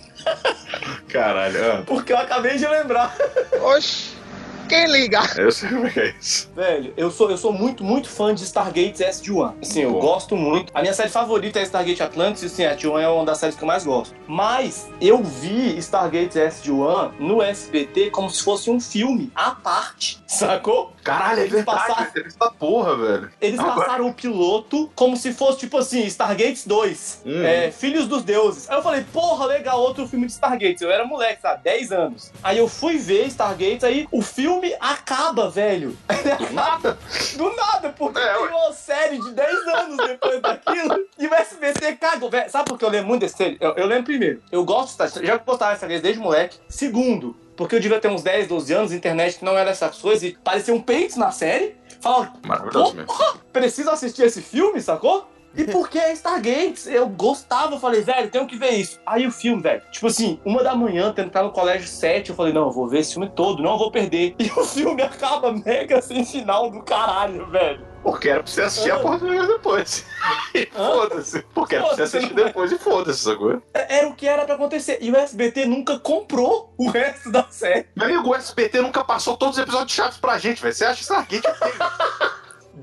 Caralho, 1.10 1.84
Porque 1.86 2.12
eu 2.12 2.18
acabei 2.18 2.58
de 2.58 2.66
lembrar. 2.68 3.16
Oxi, 3.62 4.15
quem 4.66 4.86
liga? 4.92 5.22
eu 5.38 5.52
sei 5.52 5.70
como 5.70 5.88
é 5.88 5.94
é 5.96 6.16
isso. 6.20 6.52
Velho, 6.56 6.94
eu 6.98 7.12
sou, 7.12 7.30
eu 7.32 7.38
sou 7.38 7.54
muito, 7.54 7.84
muito 7.84 8.10
fã 8.10 8.34
de 8.34 8.44
Stargate 8.44 9.04
SG-1. 9.04 9.54
Assim, 9.62 9.82
eu 9.82 9.94
Bom. 9.94 10.00
gosto 10.00 10.36
muito. 10.36 10.72
A 10.74 10.82
minha 10.82 10.94
série 10.94 11.10
favorita 11.10 11.60
é 11.60 11.64
Stargate 11.64 12.02
Atlantis, 12.04 12.44
e 12.44 12.50
sim, 12.50 12.64
SG-1 12.64 13.02
é 13.02 13.08
uma 13.08 13.26
das 13.26 13.38
séries 13.38 13.56
que 13.56 13.64
eu 13.64 13.68
mais 13.68 13.86
gosto. 13.86 14.16
Mas 14.28 14.90
eu 15.00 15.24
vi 15.24 15.78
Stargate 15.78 16.38
SG-1 16.38 17.14
no 17.20 17.42
SBT 17.42 18.10
como 18.10 18.30
se 18.30 18.44
fosse 18.44 18.70
um 18.70 18.80
filme 18.80 19.32
à 19.36 19.52
parte, 19.52 20.22
sacou? 20.28 20.95
Caralho, 21.06 21.40
é 21.40 21.44
Eles 21.44 21.54
verdade. 21.54 21.78
passaram- 21.88 22.12
Teve 22.12 22.28
essa 22.28 22.52
porra, 22.52 22.98
velho. 22.98 23.32
Eles 23.40 23.60
Agora- 23.60 23.76
passaram 23.76 24.08
o 24.08 24.14
piloto 24.14 24.92
como 24.96 25.16
se 25.16 25.32
fosse, 25.34 25.60
tipo 25.60 25.78
assim, 25.78 26.04
Stargates 26.06 26.66
2. 26.66 27.22
Hum. 27.26 27.44
é, 27.44 27.72
Filhos 27.72 28.08
dos 28.08 28.24
Deuses. 28.24 28.70
Aí 28.70 28.76
eu 28.78 28.82
falei, 28.82 29.06
porra, 29.14 29.46
legal, 29.46 29.80
outro 29.80 30.08
filme 30.08 30.26
de 30.26 30.32
Stargates. 30.34 30.82
Eu 30.82 30.90
era 30.92 31.06
moleque, 31.06 31.42
sabe? 31.42 31.64
10 31.64 31.92
anos. 31.92 32.32
Aí 32.44 32.58
eu 32.58 32.68
fui 32.68 32.98
ver 32.98 33.28
Stargates, 33.28 33.84
aí 33.84 34.08
o 34.12 34.22
filme 34.22 34.76
acaba, 34.80 35.50
velho. 35.50 35.96
Ele 36.10 36.32
acaba 36.32 36.98
do 37.38 37.56
nada, 37.56 37.90
porque 37.98 38.20
É, 38.20 38.34
tem 38.34 38.48
uma 38.48 38.74
série 38.74 39.20
de 39.22 39.32
10 39.32 39.68
anos 39.68 39.98
depois 40.08 40.42
daquilo. 40.42 41.06
E 41.20 41.28
o 41.28 41.34
SBT 41.34 41.94
cagou, 41.98 42.30
velho. 42.32 42.50
Sabe 42.50 42.68
por 42.70 42.80
que 42.80 42.86
eu 42.86 42.90
lembro 42.90 43.08
muito 43.10 43.22
desse 43.22 43.38
série? 43.38 43.58
Eu, 43.60 43.74
eu 43.76 43.86
lembro 43.86 44.06
primeiro, 44.06 44.42
eu 44.52 44.66
gosto, 44.66 44.98
de 45.20 45.26
já 45.28 45.38
gostava 45.38 45.74
Stargates 45.74 46.02
desde 46.02 46.20
moleque. 46.20 46.58
Segundo, 46.68 47.36
porque 47.56 47.76
eu 47.76 47.80
devia 47.80 48.00
ter 48.00 48.08
uns 48.08 48.24
10, 48.24 48.48
12 48.48 48.74
anos, 48.74 48.92
internet 48.92 49.44
não 49.44 49.58
era 49.58 49.70
essas 49.70 49.98
coisas, 49.98 50.24
e 50.24 50.38
pareciam 50.44 50.82
peitos 50.82 51.16
na 51.16 51.32
série. 51.32 51.76
Falava, 52.02 52.34
Maravilhoso 52.46 52.94
mesmo. 52.94 53.08
Porra, 53.08 53.40
preciso 53.52 53.90
assistir 53.90 54.24
esse 54.24 54.42
filme, 54.42 54.82
sacou? 54.82 55.28
E 55.58 55.64
porque 55.66 55.98
é 55.98 56.12
Stargates, 56.14 56.88
eu 56.88 57.08
gostava, 57.08 57.76
eu 57.76 57.80
falei, 57.80 58.02
velho, 58.02 58.30
tenho 58.30 58.46
que 58.48 58.58
ver 58.58 58.72
isso. 58.72 59.00
Aí 59.06 59.26
o 59.26 59.32
filme, 59.32 59.62
velho, 59.62 59.82
tipo 59.92 60.08
assim, 60.08 60.40
uma 60.46 60.64
da 60.64 60.76
manhã, 60.76 61.12
tendo 61.14 61.26
que 61.26 61.30
estar 61.30 61.44
no 61.44 61.52
colégio 61.52 61.88
sete, 61.88 62.30
eu 62.30 62.36
falei, 62.36 62.52
não, 62.54 62.64
eu 62.64 62.72
vou 62.72 62.88
ver 62.88 63.00
esse 63.00 63.14
filme 63.14 63.30
todo, 63.30 63.62
não 63.64 63.78
vou 63.78 63.92
perder. 63.92 64.36
E 64.40 64.52
o 64.52 64.64
filme 64.66 65.02
acaba 65.02 65.52
mega 65.52 66.02
sem 66.02 66.24
final 66.26 66.70
do 66.70 66.82
caralho, 66.84 67.46
velho. 67.50 67.86
Porque 68.04 68.30
era 68.30 68.44
pra 68.44 68.52
você 68.52 68.62
assistir 68.62 68.92
a 68.92 69.00
porra 69.00 69.18
filme 69.18 69.48
depois. 69.48 70.06
E 70.54 70.68
foda-se. 70.68 71.42
Porque 71.54 71.76
era 71.76 71.86
pra 71.86 71.96
você 71.96 72.02
assistir 72.04 72.34
não- 72.36 72.46
depois 72.46 72.72
e 72.72 72.78
foda-se, 72.78 73.20
sacou? 73.20 73.62
É- 73.74 73.98
Era 73.98 74.08
o 74.08 74.16
que 74.16 74.28
era 74.28 74.46
pra 74.46 74.56
acontecer. 74.56 75.00
E 75.02 75.12
o 75.12 75.16
SBT 75.16 75.66
nunca 75.66 75.98
comprou 76.00 76.74
o 76.78 76.88
resto 76.90 77.32
da 77.32 77.46
série. 77.50 77.88
Meu 77.96 78.06
amigo, 78.06 78.30
o 78.30 78.36
SBT 78.36 78.80
nunca 78.82 79.04
passou 79.04 79.36
todos 79.36 79.58
os 79.58 79.64
episódios 79.64 79.92
chaves 79.94 80.18
pra 80.18 80.38
gente, 80.38 80.62
velho. 80.62 80.74
Você 80.74 80.86
acha 80.86 81.02
Stargate? 81.02 81.42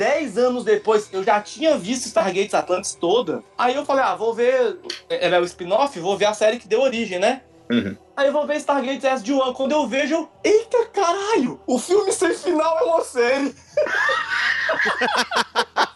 Dez 0.03 0.37
anos 0.37 0.65
depois, 0.65 1.09
eu 1.13 1.23
já 1.23 1.41
tinha 1.41 1.79
visto 1.79 2.07
Stargate 2.07 2.57
Atlantis 2.57 2.93
toda. 2.93 3.41
Aí 3.57 3.77
eu 3.77 3.87
falei, 3.87 4.03
ah, 4.03 4.17
vou 4.17 4.35
ver. 4.35 4.77
Ela 5.09 5.37
é 5.37 5.39
o 5.39 5.45
spin-off, 5.45 5.97
vou 6.01 6.19
ver 6.19 6.25
a 6.25 6.35
série 6.35 6.59
que 6.59 6.67
deu 6.67 6.81
origem, 6.81 7.21
né? 7.21 7.43
Uhum. 7.71 7.97
Aí 8.17 8.27
eu 8.27 8.33
vou 8.33 8.45
ver 8.45 8.57
Stargate 8.57 9.07
SG-1. 9.07 9.55
Quando 9.55 9.71
eu 9.71 9.87
vejo, 9.87 10.15
eu, 10.15 10.29
eita 10.43 10.87
caralho! 10.87 11.61
O 11.69 11.79
filme 11.79 12.11
sem 12.11 12.35
final 12.35 12.81
é 12.81 12.83
uma 12.83 13.05
série. 13.05 13.55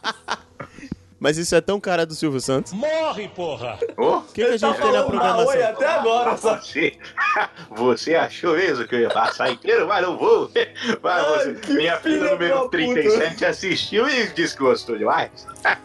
Mas 1.18 1.38
isso 1.38 1.54
é 1.54 1.60
tão 1.60 1.80
cara 1.80 2.04
do 2.04 2.14
Silvio 2.14 2.40
Santos. 2.40 2.72
O 2.72 2.76
Morre, 2.76 3.28
porra! 3.28 3.78
Ô, 3.96 4.20
que, 4.20 4.34
que 4.34 4.42
a 4.42 4.48
tá 4.50 4.56
gente 4.56 4.80
tem 4.80 4.92
na 4.92 4.92
da 4.92 5.00
Oi 5.00 5.06
programação? 5.06 5.64
até 5.64 5.86
agora, 5.86 6.36
só. 6.36 6.56
Você, 6.56 6.92
você 7.70 8.14
achou 8.14 8.54
mesmo 8.54 8.86
que 8.86 8.94
eu 8.94 9.00
ia 9.00 9.08
passar 9.10 9.50
inteiro, 9.50 9.88
mas 9.88 10.02
não 10.02 10.18
vou. 10.18 10.50
Mas 11.02 11.24
Ai, 11.24 11.54
você, 11.54 11.72
minha 11.72 11.96
filha 11.98 12.32
número 12.32 12.60
puta. 12.60 12.70
37 12.70 13.44
assistiu 13.46 14.08
e 14.08 14.26
disse 14.28 14.54
que 14.56 14.62
gostou 14.62 14.96
demais. 14.98 15.30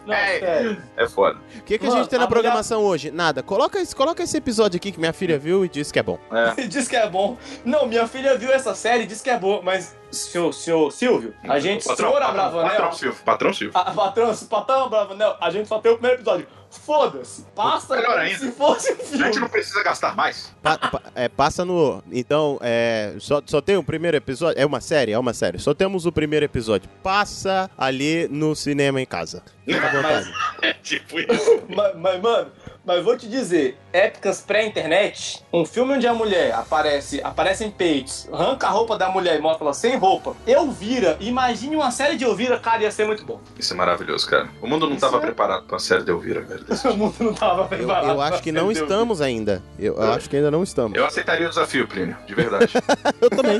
Não, 0.06 0.14
é, 0.14 0.76
é 0.96 1.08
foda. 1.08 1.38
O 1.58 1.62
que, 1.62 1.78
que 1.78 1.84
a 1.86 1.88
Mano, 1.88 2.00
gente 2.00 2.10
tem 2.10 2.18
na 2.18 2.24
a 2.24 2.28
mulher- 2.28 2.40
programação 2.42 2.82
hoje? 2.82 3.10
Nada. 3.10 3.42
Coloca 3.42 3.80
esse, 3.80 3.94
coloca 3.94 4.22
esse 4.22 4.36
episódio 4.36 4.76
aqui 4.76 4.92
que 4.92 4.98
minha 4.98 5.12
filha 5.12 5.38
viu 5.38 5.64
e 5.64 5.68
disse 5.68 5.92
que 5.92 5.98
é 5.98 6.02
bom. 6.02 6.18
É. 6.56 6.62
Diz 6.66 6.88
que 6.88 6.96
é 6.96 7.08
bom. 7.08 7.36
Não, 7.64 7.86
minha 7.86 8.06
filha 8.06 8.36
viu 8.36 8.52
essa 8.52 8.74
série 8.74 9.04
e 9.04 9.06
disse 9.06 9.22
que 9.22 9.30
é 9.30 9.38
boa, 9.38 9.62
mas, 9.62 9.96
senhor, 10.10 10.52
senhor 10.52 10.90
Silvio, 10.92 11.34
a 11.48 11.58
gente, 11.58 11.82
senhor 11.84 11.96
patrão, 11.96 12.16
Abravanel, 12.16 12.70
patrão 12.70 12.92
Silvio, 12.92 13.20
patrão 13.24 13.52
Silvio. 13.52 13.78
a, 13.78 13.90
patrão, 13.92 14.34
patrão 14.48 14.84
Abravanel, 14.84 15.36
a 15.40 15.50
gente 15.50 15.68
só 15.68 15.78
tem 15.78 15.92
o 15.92 15.94
primeiro 15.96 16.16
episódio. 16.20 16.46
Foda-se, 16.80 17.42
passa 17.54 17.96
Melhor 17.96 18.18
ainda. 18.18 18.38
se 18.38 18.50
fosse 18.52 18.90
um 18.92 18.94
A 18.94 18.98
gente 18.98 19.08
filme. 19.18 19.38
não 19.40 19.48
precisa 19.48 19.82
gastar 19.82 20.16
mais. 20.16 20.52
Pa- 20.62 20.78
pa- 20.78 21.02
é, 21.14 21.28
passa 21.28 21.64
no. 21.64 22.02
Então, 22.10 22.58
é, 22.62 23.14
só, 23.18 23.40
só 23.44 23.60
tem 23.60 23.76
o 23.76 23.84
primeiro 23.84 24.16
episódio. 24.16 24.60
É 24.60 24.64
uma 24.66 24.80
série, 24.80 25.12
é 25.12 25.18
uma 25.18 25.32
série. 25.34 25.58
Só 25.58 25.74
temos 25.74 26.06
o 26.06 26.12
primeiro 26.12 26.44
episódio. 26.44 26.88
Passa 27.02 27.70
ali 27.76 28.26
no 28.28 28.56
cinema 28.56 29.00
em 29.00 29.06
casa. 29.06 29.42
Fica 29.64 29.86
à 29.86 29.92
vontade. 29.92 30.32
É 30.62 30.72
tipo 30.74 31.18
isso. 31.20 31.62
Mas, 31.74 31.96
mas, 31.96 32.20
mano, 32.20 32.50
mas 32.84 33.04
vou 33.04 33.16
te 33.16 33.28
dizer, 33.28 33.76
épocas 33.92 34.40
pré-internet, 34.40 35.44
um 35.52 35.64
filme 35.64 35.94
onde 35.94 36.06
a 36.06 36.12
mulher 36.14 36.52
aparece, 36.54 37.20
aparece 37.22 37.64
em 37.64 37.70
peitos, 37.70 38.28
arranca 38.32 38.66
a 38.66 38.70
roupa 38.70 38.98
da 38.98 39.08
mulher 39.08 39.38
e 39.38 39.40
mostra 39.40 39.64
ela 39.64 39.74
sem 39.74 39.96
roupa, 39.96 40.34
Elvira, 40.46 41.16
imagine 41.20 41.76
uma 41.76 41.90
série 41.90 42.16
de 42.16 42.24
Elvira, 42.24 42.58
cara, 42.58 42.82
ia 42.82 42.90
ser 42.90 43.06
muito 43.06 43.24
bom. 43.24 43.40
Isso 43.58 43.72
é 43.72 43.76
maravilhoso, 43.76 44.28
cara. 44.28 44.48
O 44.60 44.66
mundo 44.66 44.86
não 44.86 44.96
Isso 44.96 45.04
estava 45.04 45.18
é- 45.18 45.26
preparado 45.26 45.64
pra 45.64 45.74
uma 45.74 45.80
série 45.80 46.02
de 46.04 46.10
Elvira, 46.10 46.40
velho. 46.40 46.64
O 46.92 46.96
mundo 46.96 47.14
não 47.20 47.34
tava 47.34 47.62
Eu, 47.62 47.68
preparado. 47.68 48.08
eu 48.08 48.16
pra 48.16 48.24
acho 48.26 48.42
que 48.42 48.52
não 48.52 48.70
estamos 48.72 49.20
ainda. 49.20 49.62
Eu, 49.78 49.94
eu 49.96 50.12
acho 50.12 50.28
que 50.28 50.36
ainda 50.36 50.50
não 50.50 50.62
estamos. 50.62 50.96
Eu 50.96 51.06
aceitaria 51.06 51.46
o 51.46 51.48
desafio, 51.50 51.86
Plínio, 51.86 52.16
de 52.26 52.34
verdade. 52.34 52.72
Eu 53.20 53.30
também. 53.30 53.56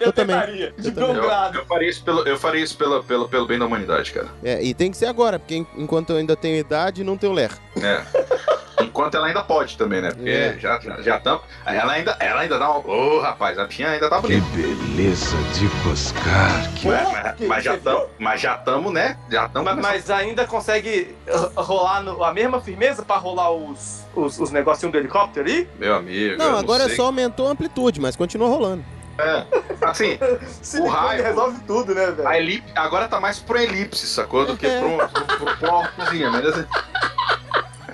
Eu, 0.00 0.06
Eu 0.06 0.12
também. 0.12 0.36
tentaria, 0.36 0.74
de 0.78 0.88
Eu 0.88 0.94
bom 0.94 1.00
também. 1.00 1.16
Eu, 1.16 1.22
grado. 1.22 1.58
eu 1.58 1.66
faria 1.66 1.88
isso, 1.90 2.04
pelo, 2.04 2.20
eu 2.28 2.36
faria 2.38 2.62
isso 2.62 2.76
pelo, 2.76 3.02
pelo, 3.02 3.28
pelo 3.28 3.46
bem 3.46 3.58
da 3.58 3.64
humanidade, 3.66 4.12
cara. 4.12 4.28
É, 4.44 4.62
e 4.62 4.74
tem 4.74 4.90
que 4.90 4.96
ser 4.96 5.06
agora, 5.06 5.38
porque 5.38 5.56
en- 5.56 5.66
enquanto 5.76 6.10
eu 6.10 6.16
ainda 6.16 6.36
tenho 6.36 6.56
idade, 6.56 7.02
não 7.02 7.16
tenho 7.16 7.32
ler. 7.32 7.50
É. 7.82 8.82
Enquanto 8.82 9.16
ela 9.16 9.26
ainda 9.26 9.42
pode 9.42 9.76
também, 9.76 10.00
né? 10.02 10.10
Porque 10.10 10.28
É. 10.30 10.56
já, 10.58 10.78
já, 10.80 11.00
já 11.02 11.18
tam- 11.20 11.40
Ela 11.64 11.92
ainda, 11.92 12.16
ela 12.20 12.40
ainda 12.42 12.58
dá 12.58 12.70
uma. 12.70 12.86
Ô, 12.86 13.20
rapaz, 13.20 13.58
a 13.58 13.64
bichinha 13.66 13.90
ainda 13.90 14.08
tá 14.08 14.20
bonita. 14.20 14.46
beleza 14.54 15.36
de 15.54 15.68
coscar. 15.82 16.62
Pô, 16.82 16.90
Mas, 16.90 17.12
mas- 17.12 17.34
que- 17.36 17.46
mas 17.46 17.64
já 17.64 17.74
estamos, 17.74 18.06
mas 18.18 18.40
já 18.40 18.54
estamos, 18.56 18.92
né? 18.92 19.16
Já 19.30 19.46
estamos. 19.46 19.72
Mas, 19.74 19.82
mas 19.82 20.10
ainda 20.10 20.46
consegue 20.46 21.14
rolar 21.56 22.02
no- 22.02 22.22
a 22.22 22.32
mesma 22.32 22.60
firmeza 22.60 23.02
pra 23.02 23.16
rolar 23.16 23.50
os, 23.50 24.04
os, 24.14 24.38
os 24.38 24.50
negocinhos 24.50 24.92
do 24.92 24.98
helicóptero 24.98 25.46
ali? 25.46 25.68
Meu 25.78 25.94
amigo. 25.94 26.34
eu 26.34 26.38
Não, 26.38 26.56
agora 26.58 26.84
é 26.84 26.86
sei. 26.88 26.96
só 26.96 27.06
aumentou 27.06 27.48
a 27.48 27.52
amplitude, 27.52 28.00
mas 28.00 28.14
continua 28.14 28.48
rolando. 28.48 28.84
É. 29.18 29.44
Assim, 29.80 30.18
Silicone 30.60 30.94
raio- 30.94 31.22
resolve 31.24 31.60
tudo, 31.66 31.94
né, 31.94 32.10
velho? 32.10 32.28
a 32.28 32.38
elip... 32.38 32.62
agora 32.74 33.08
tá 33.08 33.18
mais 33.18 33.38
pro 33.38 33.56
elipse, 33.58 34.06
sacou? 34.06 34.44
Do 34.44 34.56
que 34.58 34.68
pro, 34.68 35.08
pro, 35.08 35.36
pro, 35.38 35.56
pro 35.56 35.70
altozinho, 35.70 36.30
mas 36.30 36.44
assim, 36.44 36.64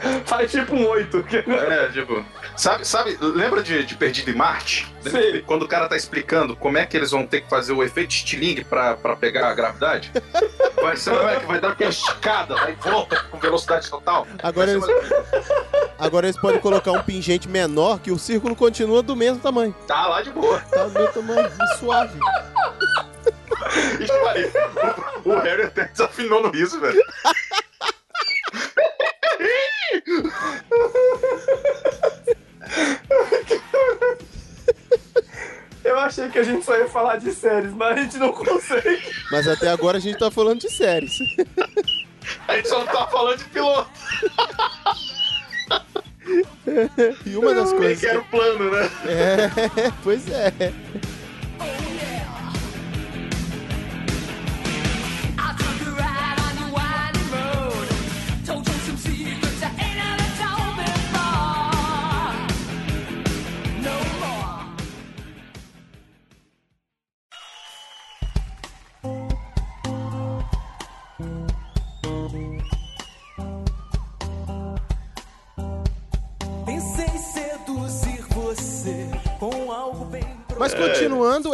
Faz 0.27 0.51
tipo 0.51 0.75
um 0.75 0.87
oito. 0.89 1.25
É, 1.31 1.89
tipo. 1.89 2.25
Sabe, 2.57 2.87
sabe, 2.87 3.17
lembra 3.21 3.63
de, 3.63 3.85
de 3.85 3.95
Perdido 3.95 4.31
em 4.31 4.35
Marte? 4.35 4.93
Sei. 5.03 5.41
Quando 5.43 5.63
o 5.63 5.69
cara 5.69 5.89
tá 5.89 5.97
explicando 5.97 6.55
como 6.55 6.77
é 6.77 6.85
que 6.85 6.97
eles 6.97 7.11
vão 7.11 7.27
ter 7.27 7.43
que 7.43 7.49
fazer 7.49 7.73
o 7.73 7.83
efeito 7.83 8.11
estilingue 8.11 8.65
pra, 8.65 8.95
pra 8.95 9.17
pegar 9.17 9.49
a 9.49 9.55
gravidade? 9.55 10.13
Vai 10.81 10.97
ser 10.97 11.11
uma 11.11 11.37
que 11.37 11.47
vai 11.47 11.61
dar 11.61 11.71
aquela 11.71 11.91
esticada, 11.91 12.55
vai 12.55 12.73
e 12.73 12.75
volta 12.75 13.23
com 13.31 13.39
velocidade 13.39 13.89
total. 13.89 14.27
Agora 14.43 14.71
eles, 14.71 14.85
agora 15.99 16.27
eles 16.27 16.41
podem 16.41 16.61
colocar 16.61 16.93
um 16.93 17.03
pingente 17.03 17.49
menor 17.49 18.01
que 18.01 18.11
o 18.11 18.19
círculo 18.19 18.55
continua 18.55 19.03
do 19.03 19.17
mesmo 19.17 19.39
tamanho. 19.39 19.75
Tá 19.87 20.07
lá 20.07 20.23
de 20.23 20.31
boa. 20.31 20.61
Tá 20.61 20.85
do 20.85 20.93
mesmo 20.93 21.13
tamanho, 21.13 21.49
e 21.49 21.79
suave. 21.79 22.19
Ixi, 24.01 24.25
Maria, 24.25 24.51
o, 25.25 25.31
o 25.31 25.41
Harry 25.41 25.63
até 25.63 25.85
desafinou 25.85 26.43
no 26.43 26.51
riso, 26.51 26.81
velho. 26.81 27.01
Eu 35.85 35.99
achei 35.99 36.29
que 36.29 36.39
a 36.39 36.43
gente 36.45 36.65
só 36.65 36.77
ia 36.77 36.89
falar 36.89 37.17
de 37.17 37.33
séries, 37.33 37.73
mas 37.73 37.99
a 37.99 38.03
gente 38.03 38.17
não 38.17 38.33
consegue. 38.33 39.03
Mas 39.31 39.49
até 39.49 39.69
agora 39.69 39.99
a 39.99 40.01
gente 40.01 40.19
tá 40.19 40.31
falando 40.31 40.61
de 40.61 40.71
séries. 40.71 41.19
A 42.47 42.57
gente 42.57 42.69
só 42.69 42.79
não 42.79 42.87
tá 42.87 43.07
falando 43.09 43.39
de 43.39 43.45
piloto. 43.47 43.91
E 47.27 47.37
uma 47.37 47.53
das 47.53 47.73
coisas. 47.73 47.99
que 47.99 48.07
era 48.07 48.21
o 48.21 48.25
plano, 48.27 48.71
né? 48.71 48.91
É, 49.07 49.51
pois 50.05 50.29
é. 50.31 50.53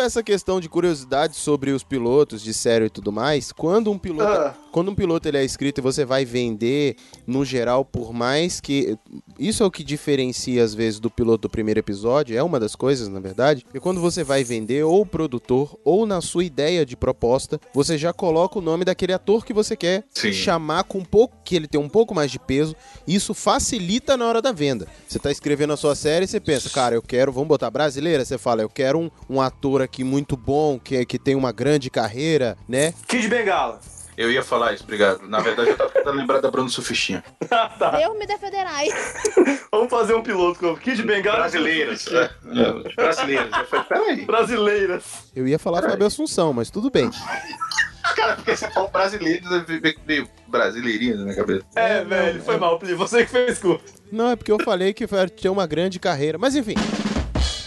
Essa 0.08 0.22
questão 0.22 0.58
de 0.60 0.68
curiosidade 0.68 1.36
sobre 1.36 1.70
os 1.70 1.84
pilotos 1.84 2.42
de 2.42 2.52
série 2.52 2.86
e 2.86 2.90
tudo 2.90 3.12
mais, 3.12 3.52
quando 3.52 3.90
um 3.90 3.98
piloto, 3.98 4.30
Ah. 4.30 4.54
quando 4.72 4.90
um 4.90 4.94
piloto 4.94 5.28
ele 5.28 5.36
é 5.38 5.44
escrito 5.44 5.78
e 5.78 5.82
você 5.82 6.04
vai 6.04 6.24
vender 6.24 6.96
no 7.26 7.44
geral, 7.44 7.84
por 7.84 8.12
mais 8.12 8.60
que 8.60 8.96
isso 9.38 9.62
é 9.62 9.66
o 9.66 9.70
que 9.70 9.84
diferencia 9.84 10.64
às 10.64 10.74
vezes 10.74 10.98
do 10.98 11.10
piloto 11.10 11.42
do 11.42 11.50
primeiro 11.50 11.78
episódio, 11.80 12.36
é 12.36 12.42
uma 12.42 12.58
das 12.58 12.74
coisas, 12.74 13.06
na 13.08 13.20
verdade, 13.20 13.64
porque 13.64 13.78
quando 13.80 14.00
você 14.00 14.24
vai 14.24 14.42
vender 14.42 14.82
ou 14.84 15.02
o 15.02 15.06
produtor 15.06 15.78
ou 15.84 16.06
na 16.06 16.20
sua 16.20 16.42
ideia 16.44 16.84
de 16.86 16.96
proposta, 16.96 17.60
você 17.74 17.96
já 17.98 18.12
coloca 18.12 18.58
o 18.58 18.62
nome 18.62 18.84
daquele 18.84 19.12
ator 19.12 19.44
que 19.44 19.52
você 19.52 19.76
quer 19.76 20.04
Sim. 20.10 20.32
chamar 20.32 20.84
com 20.84 20.98
um 20.98 21.04
pouco 21.04 21.36
que 21.44 21.54
ele 21.54 21.68
tem 21.68 21.80
um 21.80 21.88
pouco 21.88 22.14
mais 22.14 22.30
de 22.30 22.38
peso. 22.38 22.74
Isso 23.06 23.34
facilita 23.34 24.16
na 24.16 24.26
hora 24.26 24.40
da 24.42 24.52
venda. 24.52 24.86
Você 25.06 25.18
tá 25.18 25.30
escrevendo 25.30 25.72
a 25.72 25.76
sua 25.76 25.94
série 25.94 26.24
e 26.24 26.28
você 26.28 26.40
pensa, 26.40 26.70
cara, 26.70 26.94
eu 26.94 27.02
quero, 27.02 27.30
vamos 27.32 27.48
botar 27.48 27.70
brasileira, 27.70 28.24
você 28.24 28.38
fala, 28.38 28.62
eu 28.62 28.68
quero 28.68 28.98
um, 28.98 29.10
um 29.28 29.40
ator 29.40 29.82
aqui 29.82 29.97
muito 30.04 30.36
bom, 30.36 30.78
que, 30.78 31.04
que 31.04 31.18
tem 31.18 31.34
uma 31.34 31.52
grande 31.52 31.90
carreira, 31.90 32.56
né? 32.68 32.92
Kid 33.06 33.28
Bengala. 33.28 33.80
Eu 34.18 34.32
ia 34.32 34.42
falar 34.42 34.72
isso, 34.72 34.82
obrigado. 34.82 35.28
Na 35.28 35.38
verdade, 35.38 35.70
eu 35.70 35.76
tava 35.76 35.90
tentando 35.90 36.16
lembrar 36.16 36.40
da 36.40 36.50
Bruno 36.50 36.68
Sufistinha. 36.68 37.22
Deus 37.96 38.18
me 38.18 38.26
defenderai. 38.26 38.88
Vamos 39.70 39.88
fazer 39.88 40.14
um 40.14 40.22
piloto 40.24 40.58
com 40.58 40.76
Kid 40.76 41.04
Bengala. 41.04 41.38
Brasileiras. 41.38 42.04
É, 42.08 42.24
é, 42.24 42.94
brasileiras. 42.96 43.48
Eu 43.56 43.64
falei, 43.66 43.84
peraí. 43.84 44.24
Brasileiras. 44.26 45.04
Eu 45.36 45.46
ia 45.46 45.56
falar 45.56 45.82
Fábio 45.82 46.04
Assunção, 46.04 46.52
mas 46.52 46.68
tudo 46.68 46.90
bem. 46.90 47.08
Cara, 48.16 48.34
porque 48.34 48.56
você 48.56 48.68
falou 48.70 48.88
brasileiro, 48.88 49.48
deve 49.48 49.78
ver 49.78 49.96
meio 50.04 50.28
brasileirinho 50.48 51.18
na 51.18 51.22
minha 51.24 51.36
cabeça. 51.36 51.64
É, 51.76 51.98
É, 51.98 52.04
velho, 52.04 52.42
foi 52.42 52.54
é. 52.56 52.58
mal, 52.58 52.76
Pli. 52.76 52.94
Você 52.94 53.24
que 53.24 53.30
fez 53.30 53.60
curto. 53.60 53.84
Não, 54.10 54.30
é 54.30 54.34
porque 54.34 54.50
eu 54.50 54.58
falei 54.64 54.92
que 54.92 55.06
vai 55.06 55.28
ter 55.28 55.48
uma 55.48 55.66
grande 55.66 56.00
carreira, 56.00 56.38
mas 56.38 56.56
enfim. 56.56 56.74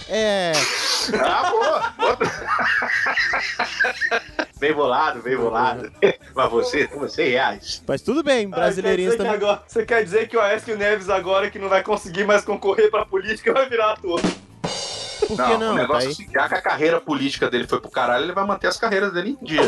É. 0.10 0.52
Ah, 1.20 1.50
boa! 1.52 1.94
Outra. 2.10 2.32
bem 4.60 4.74
bolado, 4.74 5.22
bem 5.22 5.36
bolado. 5.38 5.92
Mas 6.36 6.50
você, 6.52 6.88
você 6.88 7.30
reais. 7.30 7.82
Mas 7.88 8.02
tudo 8.02 8.24
bem, 8.24 8.50
brasileirinhos 8.50 9.14
Ah, 9.16 9.18
quer 9.18 9.24
dizer 9.24 9.34
que 9.34 9.40
também. 9.40 9.50
agora- 9.50 9.64
Você 9.68 9.86
quer 9.86 10.04
dizer 10.04 10.28
que 10.28 10.38
o 10.38 10.42
Aécio 10.42 10.78
Neves 10.78 11.10
agora, 11.10 11.50
que 11.50 11.60
não 11.60 11.70
vai 11.70 11.84
conseguir 11.84 12.26
mais 12.26 12.44
concorrer 12.44 12.90
pra 12.90 13.06
política, 13.06 13.54
vai 13.54 13.68
virar 13.70 13.94
ator. 13.94 14.22
Por 14.22 15.36
que 15.38 15.42
o 15.54 15.58
não? 15.58 15.76
Tá 15.76 15.82
negócio 15.82 16.04
é 16.04 16.08
aí. 16.08 16.12
assim, 16.12 16.28
já 16.32 16.48
que 16.50 16.56
a 16.56 16.62
carreira 16.62 17.00
política 17.00 17.50
dele 17.50 17.68
foi 17.68 17.80
pro 17.80 17.90
caralho, 17.92 18.26
ele 18.26 18.34
vai 18.34 18.46
manter 18.46 18.68
as 18.68 18.78
carreiras 18.78 19.14
dele 19.14 19.38
em 19.42 19.46
dia. 19.46 19.62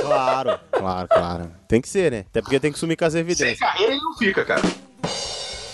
Claro, 0.00 0.58
claro, 0.72 1.08
claro. 1.08 1.52
Tem 1.68 1.80
que 1.80 1.88
ser, 1.88 2.10
né? 2.10 2.24
Até 2.28 2.40
porque 2.42 2.58
tem 2.60 2.72
que 2.72 2.78
sumir 2.78 2.96
com 2.96 3.04
as 3.04 3.12
Sem 3.12 3.20
evidências. 3.20 3.58
carreira 3.58 3.92
ele 3.92 4.02
não 4.02 4.16
fica, 4.16 4.44
cara. 4.44 4.62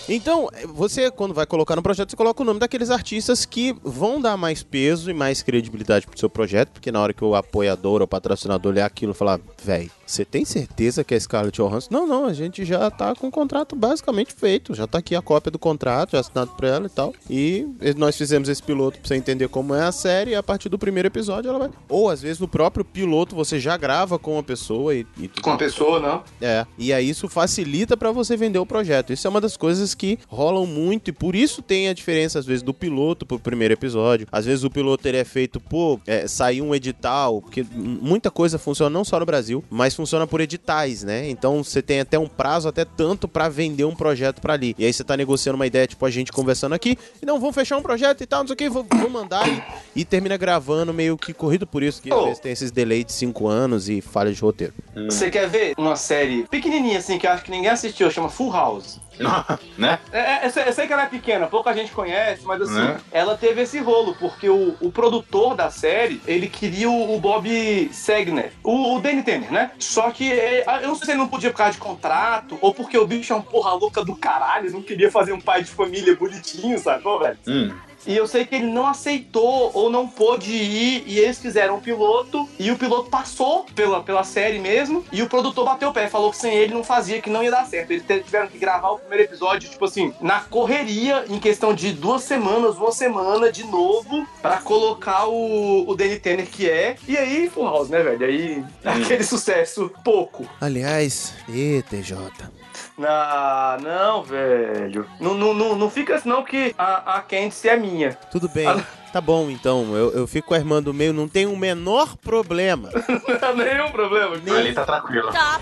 Então, 0.07 0.49
você, 0.73 1.09
quando 1.09 1.33
vai 1.33 1.45
colocar 1.45 1.75
no 1.75 1.81
projeto, 1.81 2.11
você 2.11 2.17
coloca 2.17 2.41
o 2.41 2.45
nome 2.45 2.59
daqueles 2.59 2.89
artistas 2.89 3.45
que 3.45 3.73
vão 3.81 4.19
dar 4.19 4.35
mais 4.35 4.61
peso 4.61 5.09
e 5.09 5.13
mais 5.13 5.41
credibilidade 5.41 6.05
pro 6.05 6.19
seu 6.19 6.29
projeto, 6.29 6.71
porque 6.71 6.91
na 6.91 6.99
hora 6.99 7.13
que 7.13 7.23
o 7.23 7.35
apoiador 7.35 8.01
ou 8.01 8.07
patrocinador 8.07 8.73
olhar 8.73 8.85
aquilo 8.85 9.13
e 9.13 9.15
falar, 9.15 9.39
véi, 9.63 9.89
Você 10.05 10.25
tem 10.25 10.45
certeza 10.45 11.03
que 11.03 11.13
é 11.13 11.19
Scarlett 11.19 11.57
Johansson? 11.61 11.87
Não, 11.91 12.05
não, 12.05 12.25
a 12.25 12.33
gente 12.33 12.65
já 12.65 12.89
tá 12.91 13.15
com 13.15 13.27
o 13.27 13.31
contrato 13.31 13.75
basicamente 13.75 14.33
feito. 14.33 14.73
Já 14.73 14.85
tá 14.85 14.97
aqui 14.97 15.15
a 15.15 15.21
cópia 15.21 15.51
do 15.51 15.59
contrato, 15.59 16.11
já 16.11 16.19
assinado 16.19 16.51
pra 16.51 16.67
ela 16.67 16.85
e 16.87 16.89
tal. 16.89 17.13
E 17.29 17.67
nós 17.97 18.17
fizemos 18.17 18.49
esse 18.49 18.61
piloto 18.61 18.99
pra 18.99 19.07
você 19.07 19.15
entender 19.15 19.47
como 19.47 19.73
é 19.73 19.83
a 19.83 19.91
série. 19.91 20.31
E 20.31 20.35
a 20.35 20.43
partir 20.43 20.69
do 20.69 20.77
primeiro 20.77 21.07
episódio 21.07 21.49
ela 21.49 21.59
vai. 21.59 21.69
Ou 21.89 22.09
às 22.09 22.21
vezes 22.21 22.39
no 22.39 22.47
próprio 22.47 22.83
piloto 22.83 23.35
você 23.35 23.59
já 23.59 23.77
grava 23.77 24.19
com 24.19 24.37
a 24.37 24.43
pessoa 24.43 24.93
e. 24.93 25.05
e 25.17 25.27
Com 25.27 25.51
a 25.51 25.57
pessoa, 25.57 25.99
não? 25.99 26.23
É. 26.41 26.65
E 26.77 26.91
aí 26.91 27.09
isso 27.09 27.27
facilita 27.27 27.95
pra 27.95 28.11
você 28.11 28.35
vender 28.35 28.59
o 28.59 28.65
projeto. 28.65 29.13
Isso 29.13 29.25
é 29.25 29.29
uma 29.29 29.41
das 29.41 29.57
coisas 29.57 29.95
que 29.95 30.19
rolam 30.27 30.65
muito. 30.65 31.09
E 31.09 31.11
por 31.11 31.35
isso 31.35 31.61
tem 31.61 31.87
a 31.87 31.93
diferença, 31.93 32.39
às 32.39 32.45
vezes, 32.45 32.61
do 32.61 32.73
piloto 32.73 33.25
pro 33.25 33.39
primeiro 33.39 33.73
episódio. 33.73 34.27
Às 34.31 34.45
vezes 34.45 34.63
o 34.63 34.69
piloto 34.69 35.07
ele 35.07 35.17
é 35.17 35.23
feito 35.23 35.59
por 35.59 35.99
é, 36.05 36.27
sair 36.27 36.61
um 36.61 36.75
edital. 36.75 37.41
Porque 37.41 37.65
muita 37.73 38.29
coisa 38.29 38.57
funciona 38.57 38.89
não 38.89 39.03
só 39.03 39.19
no 39.19 39.25
Brasil, 39.25 39.63
mas 39.69 39.92
funciona 39.95 40.25
por 40.27 40.41
editais, 40.41 41.03
né? 41.03 41.29
Então 41.29 41.63
você 41.63 41.81
tem 41.81 41.99
até 41.99 42.17
um 42.19 42.27
prazo, 42.27 42.67
até 42.67 42.83
tanto 42.85 43.27
pra 43.27 43.49
vender 43.49 43.85
um 43.85 43.95
projeto 43.95 44.41
pra 44.41 44.53
ali. 44.53 44.75
E 44.77 44.85
aí 44.85 44.93
você 44.93 45.03
tá 45.03 45.15
negociando 45.17 45.55
uma 45.55 45.67
ideia, 45.67 45.87
tipo 45.87 46.05
a 46.05 46.09
gente 46.09 46.31
conversando 46.31 46.73
aqui, 46.73 46.97
e 47.21 47.25
não, 47.25 47.39
vamos 47.39 47.55
fechar 47.55 47.77
um 47.77 47.81
projeto 47.81 48.21
e 48.21 48.25
tal, 48.25 48.39
não 48.41 48.47
sei 48.47 48.53
o 48.53 48.57
que, 48.57 48.69
vou, 48.69 48.85
vou 48.89 49.09
mandar 49.09 49.47
e, 49.47 49.63
e 50.01 50.05
termina 50.05 50.37
gravando 50.37 50.93
meio 50.93 51.17
que 51.17 51.33
corrido 51.33 51.65
por 51.67 51.81
isso, 51.83 52.01
que 52.01 52.11
às 52.11 52.17
Oh. 52.19 52.23
vezes 52.25 52.39
tem 52.39 52.51
esses 52.51 52.71
delay 52.71 53.03
de 53.03 53.11
5 53.11 53.47
anos 53.47 53.89
e 53.89 54.01
falha 54.01 54.31
de 54.31 54.39
roteiro. 54.41 54.73
Você 55.09 55.29
quer 55.29 55.47
ver 55.49 55.73
uma 55.77 55.95
série 55.95 56.43
pequenininha 56.47 56.99
assim 56.99 57.17
que 57.17 57.25
eu 57.27 57.31
acho 57.31 57.43
que 57.43 57.51
ninguém 57.51 57.69
assistiu, 57.69 58.09
chama 58.11 58.29
Full 58.29 58.51
House? 58.51 58.99
né? 59.77 59.99
É, 60.11 60.19
é, 60.19 60.45
eu, 60.45 60.73
sei, 60.73 60.87
que 60.87 60.93
ela 60.93 61.03
é 61.03 61.07
pequena, 61.07 61.47
pouca 61.47 61.73
gente 61.73 61.91
conhece, 61.91 62.45
mas 62.45 62.61
assim, 62.61 62.73
Né? 62.73 62.99
ela 63.11 63.37
teve 63.37 63.61
esse 63.61 63.79
rolo, 63.79 64.15
porque 64.19 64.49
o, 64.49 64.75
o 64.81 64.91
produtor 64.91 65.55
da 65.55 65.69
série, 65.69 66.21
ele 66.27 66.47
queria 66.47 66.89
o, 66.89 67.15
o 67.15 67.19
Bob 67.19 67.89
Segner, 67.91 68.53
o, 68.63 68.95
o 68.95 69.01
Danny 69.01 69.23
Tanner, 69.23 69.51
né? 69.51 69.71
Só 69.79 70.11
que 70.11 70.31
é, 70.31 70.63
eu 70.81 70.87
não 70.87 70.95
sei 70.95 71.05
se 71.05 71.11
ele 71.11 71.19
não 71.19 71.27
podia 71.27 71.51
por 71.51 71.57
causa 71.57 71.73
de 71.73 71.79
contrato, 71.79 72.57
ou 72.61 72.73
porque 72.73 72.97
o 72.97 73.07
bicho 73.07 73.33
é 73.33 73.35
um 73.35 73.41
porra 73.41 73.73
louca 73.73 74.03
do 74.03 74.15
caralho, 74.15 74.71
não 74.71 74.81
queria 74.81 75.11
fazer 75.11 75.33
um 75.33 75.41
pai 75.41 75.63
de 75.63 75.69
família 75.69 76.15
bonitinho, 76.15 76.77
sacou, 76.79 77.19
velho? 77.19 77.37
Hum. 77.47 77.71
E 78.05 78.15
eu 78.15 78.27
sei 78.27 78.45
que 78.45 78.55
ele 78.55 78.67
não 78.67 78.87
aceitou 78.87 79.71
ou 79.73 79.89
não 79.89 80.07
pôde 80.07 80.51
ir, 80.51 81.03
e 81.05 81.19
eles 81.19 81.39
fizeram 81.39 81.77
um 81.77 81.79
piloto, 81.79 82.47
e 82.59 82.71
o 82.71 82.77
piloto 82.77 83.09
passou 83.09 83.65
pela, 83.75 84.03
pela 84.03 84.23
série 84.23 84.59
mesmo, 84.59 85.05
e 85.11 85.21
o 85.21 85.29
produtor 85.29 85.65
bateu 85.65 85.89
o 85.89 85.93
pé, 85.93 86.07
falou 86.07 86.31
que 86.31 86.37
sem 86.37 86.53
ele 86.53 86.73
não 86.73 86.83
fazia, 86.83 87.21
que 87.21 87.29
não 87.29 87.43
ia 87.43 87.51
dar 87.51 87.65
certo. 87.65 87.91
Eles 87.91 88.03
tiveram 88.05 88.47
que 88.47 88.57
gravar 88.57 88.91
o 88.91 88.99
primeiro 88.99 89.23
episódio, 89.23 89.69
tipo 89.69 89.85
assim, 89.85 90.13
na 90.19 90.41
correria, 90.41 91.25
em 91.29 91.39
questão 91.39 91.73
de 91.73 91.91
duas 91.93 92.23
semanas, 92.23 92.77
uma 92.77 92.91
semana 92.91 93.51
de 93.51 93.63
novo, 93.63 94.27
pra 94.41 94.57
colocar 94.57 95.27
o, 95.27 95.89
o 95.89 95.95
Danny 95.95 96.19
Tanner 96.19 96.47
que 96.47 96.69
é. 96.69 96.95
E 97.07 97.17
aí, 97.17 97.49
Full 97.49 97.65
House, 97.65 97.89
né, 97.89 98.01
velho? 98.01 98.25
Aí, 98.25 98.63
aquele 98.83 99.23
sucesso 99.23 99.91
pouco. 100.03 100.45
Aliás, 100.59 101.33
e 101.47 101.83
TJ. 101.89 102.62
Ah, 103.01 103.77
não, 103.81 104.23
velho. 104.23 105.07
Não, 105.19 105.33
não, 105.33 105.53
não, 105.53 105.75
não 105.75 105.89
fica 105.89 106.15
assim, 106.15 106.29
não, 106.29 106.43
que 106.43 106.73
a, 106.77 107.15
a 107.17 107.21
Candice 107.21 107.69
é 107.69 107.77
minha. 107.77 108.13
Tudo 108.31 108.47
bem. 108.49 108.67
Ah. 108.67 108.83
Tá 109.11 109.21
bom, 109.21 109.47
então. 109.49 109.95
Eu, 109.95 110.11
eu 110.11 110.27
fico 110.27 110.47
com 110.47 110.53
a 110.55 110.57
irmã 110.57 110.81
do 110.81 110.91
meio, 110.91 111.13
não 111.13 111.27
tem 111.27 111.45
o 111.45 111.55
menor 111.55 112.17
problema. 112.17 112.89
Não 113.27 113.37
dá 113.39 113.53
nenhum 113.53 113.91
problema. 113.91 114.35
Ali 114.35 114.73
tá 114.73 114.83
tranquilo. 114.85 115.29
Stop 115.29 115.61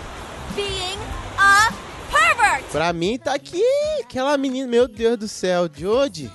being 0.55 0.97
a 1.37 1.69
pervert! 2.11 2.63
Pra 2.71 2.93
mim 2.93 3.17
tá 3.17 3.33
aqui 3.33 3.63
aquela 4.03 4.37
menina, 4.37 4.67
meu 4.67 4.87
Deus 4.87 5.17
do 5.17 5.27
céu, 5.27 5.69
Jodie. 5.73 6.29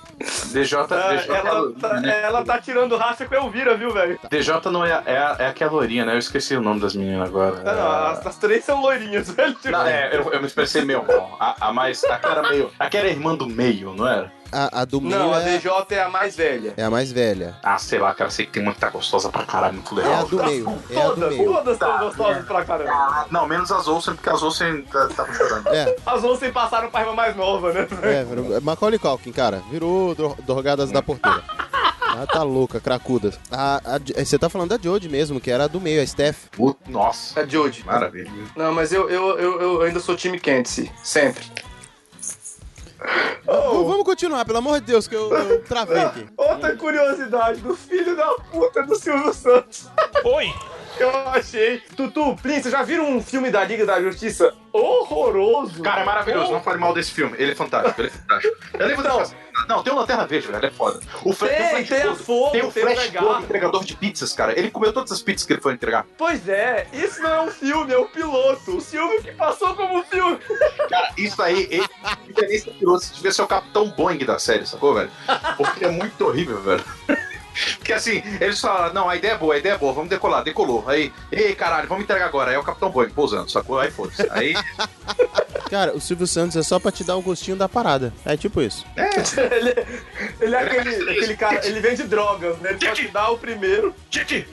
DJ, 0.52 0.78
Ah, 0.78 1.14
DJ, 1.14 1.34
ela, 1.36 1.72
tá, 1.80 2.06
ela 2.10 2.44
tá 2.44 2.58
tirando 2.58 2.96
racha 2.96 3.26
com 3.26 3.34
a 3.34 3.38
Elvira, 3.38 3.76
viu, 3.76 3.90
velho? 3.92 4.18
DJ 4.30 4.54
não 4.72 4.84
é, 4.84 5.02
é, 5.04 5.18
a- 5.18 5.36
é 5.38 5.46
aquela 5.48 5.72
lourinha, 5.72 6.04
né? 6.06 6.14
Eu 6.14 6.18
esqueci 6.18 6.56
o 6.56 6.62
nome 6.62 6.80
das 6.80 6.94
meninas 6.94 7.28
agora. 7.28 7.62
Não, 7.62 7.92
as, 8.06 8.26
as 8.26 8.36
três 8.38 8.64
são 8.64 8.80
loirinhas, 8.80 9.28
velho. 9.34 9.56
Não, 9.66 9.86
é, 9.86 10.16
eu, 10.16 10.32
eu 10.32 10.40
me 10.40 10.46
expressei 10.46 10.84
meio 10.84 11.04
mal. 11.06 11.36
A, 11.38 11.68
a 11.68 11.72
mais. 11.72 12.02
Aquela 12.04 12.38
era 12.38 12.48
meio. 12.48 12.70
Aquela 12.78 13.04
era 13.04 13.12
irmã 13.12 13.34
do 13.34 13.46
meio, 13.46 13.92
não 13.94 14.06
era? 14.08 14.32
A, 14.52 14.82
a 14.82 14.84
do 14.84 15.00
meio 15.00 15.18
Não, 15.18 15.34
a 15.34 15.40
é, 15.42 15.58
DJ 15.58 15.70
é 15.90 16.00
a 16.02 16.08
mais 16.08 16.36
velha. 16.36 16.74
é 16.76 16.82
a 16.82 16.90
mais 16.90 17.10
velha. 17.12 17.56
Ah, 17.62 17.78
sei 17.78 17.98
lá, 17.98 18.14
cara, 18.14 18.30
sei 18.30 18.46
que 18.46 18.52
tem 18.52 18.62
uma 18.62 18.72
que 18.72 18.80
tá 18.80 18.90
gostosa 18.90 19.28
pra 19.30 19.44
caralho, 19.44 19.74
muito 19.74 20.00
É 20.00 20.04
a 20.04 20.06
legal. 20.08 20.26
do 20.26 20.44
meio. 20.44 20.78
É 20.90 21.00
a 21.02 21.08
do 21.08 21.28
meio. 21.28 21.52
todas 21.52 21.78
Tá. 21.78 21.86
são 21.86 21.98
gostosas 21.98 22.44
pra 22.46 22.64
caramba. 22.64 23.26
Não, 23.30 23.46
menos 23.46 23.70
as 23.72 23.86
Olsen, 23.88 24.14
porque 24.14 24.30
as 24.30 24.42
Olsen 24.42 24.82
tá- 24.82 25.08
tava 25.08 25.32
chorando. 25.34 25.68
É, 25.68 25.96
As 26.06 26.22
Olsen 26.24 26.52
passaram 26.52 26.90
pra 26.90 27.00
irmã 27.00 27.12
mais 27.14 27.36
nova, 27.36 27.72
né? 27.72 27.86
é, 28.02 28.24
virou- 28.24 28.60
Macaulay 28.62 28.98
Culkin, 28.98 29.32
cara. 29.32 29.62
Virou 29.70 30.14
dro- 30.14 30.36
drogadas 30.46 30.90
da 30.90 31.02
porteira. 31.02 31.42
Ah, 32.18 32.26
tá 32.26 32.42
louca, 32.42 32.80
cracudas. 32.80 33.38
A, 33.50 33.76
a- 33.84 34.24
você 34.24 34.38
tá 34.38 34.48
falando 34.48 34.70
da 34.70 34.78
Jodie 34.82 35.06
mesmo, 35.08 35.38
que 35.38 35.50
era 35.50 35.64
a 35.64 35.68
do 35.68 35.78
meio, 35.78 36.00
a 36.00 36.06
Steph. 36.06 36.46
Puta, 36.52 36.78
Nossa, 36.90 37.40
É 37.40 37.46
Jodie. 37.46 37.84
maravilha. 37.84 38.30
Não, 38.56 38.72
mas 38.72 38.90
eu, 38.90 39.10
eu, 39.10 39.38
eu, 39.38 39.60
eu 39.60 39.82
ainda 39.82 40.00
sou 40.00 40.16
time 40.16 40.40
Candice. 40.40 40.90
Sempre. 41.04 41.44
V- 42.98 43.84
Vamos 43.84 44.04
continuar, 44.04 44.44
pelo 44.44 44.58
amor 44.58 44.80
de 44.80 44.86
Deus, 44.86 45.06
que 45.06 45.14
eu, 45.14 45.30
eu 45.32 45.62
travei 45.64 45.98
aqui. 46.02 46.26
Outra 46.36 46.76
curiosidade 46.76 47.60
do 47.60 47.76
filho 47.76 48.16
da 48.16 48.32
puta 48.50 48.82
do 48.82 48.96
Silvio 48.96 49.32
Santos. 49.34 49.88
Oi! 50.24 50.52
Eu 50.98 51.10
achei. 51.28 51.80
Tutu, 51.96 52.36
Prince, 52.36 52.62
vocês 52.62 52.72
já 52.72 52.82
viram 52.82 53.08
um 53.10 53.22
filme 53.22 53.50
da 53.50 53.62
Liga 53.64 53.84
da 53.84 54.00
Justiça 54.00 54.54
horroroso? 54.72 55.82
Cara, 55.82 56.02
é 56.02 56.04
maravilhoso, 56.04 56.52
não 56.52 56.62
fale 56.62 56.78
mal 56.78 56.92
desse 56.94 57.12
filme. 57.12 57.34
Ele 57.38 57.52
é 57.52 57.54
fantástico, 57.54 58.00
ele 58.00 58.08
é 58.08 58.10
fantástico. 58.10 58.56
Eu 58.78 58.86
lembro 58.86 59.08
Não. 59.08 59.18
dessa- 59.18 59.34
Não, 59.68 59.82
tem 59.82 59.90
o 59.92 59.96
Lanterna 59.96 60.26
Verde, 60.26 60.48
velho, 60.48 60.66
é 60.66 60.70
foda. 60.70 61.00
O 61.24 61.32
Fre- 61.32 61.48
Tem, 61.48 61.66
o 61.66 61.70
Flash 61.70 61.88
tem 61.88 61.98
a 61.98 62.04
Gordon- 62.06 62.22
Fogo, 62.24 62.50
tem 62.50 62.62
o 62.62 62.70
tem 62.72 62.84
o 62.84 62.86
Flash. 62.94 63.10
Gordon, 63.10 63.40
entregador 63.40 63.84
de 63.84 63.96
pizzas, 63.96 64.32
cara. 64.34 64.58
Ele 64.58 64.70
comeu 64.70 64.92
todas 64.92 65.10
as 65.12 65.22
pizzas 65.22 65.46
que 65.46 65.52
ele 65.54 65.62
foi 65.62 65.72
entregar. 65.72 66.04
Pois 66.18 66.46
é, 66.48 66.86
isso 66.92 67.22
não 67.22 67.30
é 67.34 67.40
um 67.42 67.50
filme, 67.50 67.92
é 67.92 67.98
um 67.98 68.06
piloto. 68.06 68.76
O 68.76 68.80
filme 68.82 69.20
que 69.22 69.32
passou 69.32 69.74
como 69.74 70.02
filme. 70.04 70.38
Cara, 70.90 71.10
isso 71.16 71.40
aí, 71.42 71.66
ele, 71.70 72.58
do 72.64 72.72
piloto, 72.72 73.04
se 73.04 73.14
devia 73.14 73.32
ser 73.32 73.42
o 73.42 73.46
Capitão 73.46 73.88
Boeing 73.88 74.18
da 74.26 74.38
série, 74.38 74.66
sacou, 74.66 74.94
velho? 74.94 75.10
Porque 75.56 75.84
é 75.86 75.90
muito 75.90 76.26
horrível, 76.26 76.60
velho. 76.60 76.84
Porque 77.78 77.92
assim, 77.92 78.22
eles 78.40 78.60
falaram, 78.60 78.94
não, 78.94 79.08
a 79.08 79.16
ideia 79.16 79.32
é 79.32 79.38
boa, 79.38 79.54
a 79.54 79.58
ideia 79.58 79.74
é 79.74 79.78
boa, 79.78 79.92
vamos 79.92 80.10
decolar, 80.10 80.44
decolou. 80.44 80.84
Aí, 80.88 81.12
ei, 81.32 81.54
caralho, 81.54 81.88
vamos 81.88 82.04
entregar 82.04 82.26
agora. 82.26 82.50
Aí 82.50 82.56
é 82.56 82.58
o 82.58 82.62
Capitão 82.62 82.90
Boeing 82.90 83.10
pousando, 83.10 83.50
sacou? 83.50 83.78
Aí 83.78 83.90
foda-se. 83.90 84.26
Aí, 84.30 84.54
Cara, 85.70 85.96
o 85.96 86.00
Silvio 86.00 86.26
Santos 86.26 86.56
é 86.56 86.62
só 86.62 86.78
pra 86.78 86.92
te 86.92 87.02
dar 87.02 87.16
um 87.16 87.22
gostinho 87.22 87.56
da 87.56 87.68
parada. 87.68 88.12
É 88.24 88.36
tipo 88.36 88.62
isso. 88.62 88.84
ele, 88.96 89.74
ele 90.40 90.54
é 90.54 90.58
aquele, 90.58 91.10
aquele 91.10 91.36
cara, 91.36 91.66
ele 91.66 91.80
vende 91.80 92.04
drogas, 92.04 92.58
né? 92.58 92.70
Ele 92.70 92.86
só 92.86 92.92
te 92.92 93.08
dá 93.08 93.30
o 93.30 93.38
primeiro. 93.38 93.94
Titi! 94.08 94.46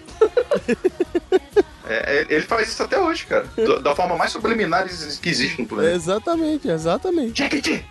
É, 1.85 2.19
é, 2.19 2.25
ele 2.29 2.43
faz 2.43 2.69
isso 2.69 2.81
até 2.81 2.99
hoje, 2.99 3.25
cara. 3.25 3.45
Da 3.81 3.95
forma 3.95 4.15
mais 4.15 4.31
subliminar 4.31 4.87
que 5.21 5.29
existe 5.29 5.61
no 5.61 5.67
planeta. 5.67 5.95
Exatamente, 5.95 6.67
exatamente. 6.67 7.37
Jequiti! 7.37 7.85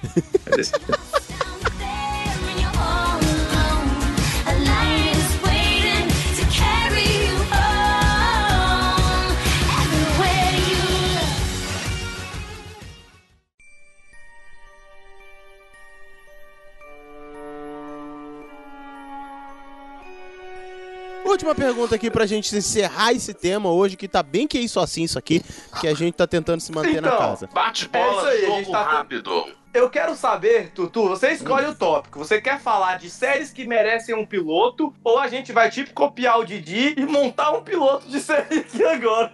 Última 21.33 21.55
pergunta 21.55 21.95
aqui 21.95 22.11
pra 22.11 22.27
gente 22.27 22.55
encerrar 22.55 23.13
esse 23.13 23.33
tema 23.33 23.71
hoje, 23.71 23.97
que 23.97 24.07
tá 24.07 24.23
bem 24.23 24.47
que 24.47 24.59
isso 24.59 24.79
assim, 24.79 25.03
isso 25.05 25.19
aqui, 25.19 25.43
que 25.81 25.89
a 25.89 25.95
gente 25.95 26.15
tá 26.15 26.27
tentando 26.27 26.61
se 26.61 26.71
manter 26.71 27.01
na 27.01 27.09
Então, 27.09 27.19
casa. 27.19 27.49
Bate 27.53 27.89
É 27.93 27.99
isso 28.01 28.11
bola, 28.15 28.29
aí, 28.29 28.37
a 28.37 28.47
jogo 28.47 28.57
gente 28.59 28.71
tá- 28.71 28.83
rápido. 28.83 29.47
Eu 29.73 29.89
quero 29.89 30.15
saber, 30.15 30.71
Tutu, 30.75 31.09
você 31.09 31.33
escolhe 31.33 31.67
o 31.67 31.75
tópico. 31.75 32.19
Você 32.19 32.39
quer 32.41 32.61
falar 32.61 32.99
de 32.99 33.09
séries 33.09 33.51
que 33.51 33.67
merecem 33.67 34.15
um 34.15 34.27
piloto 34.27 34.93
ou 35.03 35.19
a 35.19 35.27
gente 35.29 35.51
vai 35.53 35.71
tipo 35.71 35.95
copiar 35.95 36.39
o 36.39 36.45
Didi 36.45 36.95
e 36.99 37.07
montar 37.07 37.51
um 37.53 37.63
piloto 37.63 38.07
de 38.07 38.21
série 38.21 38.59
aqui 38.59 38.85
agora? 38.85 39.33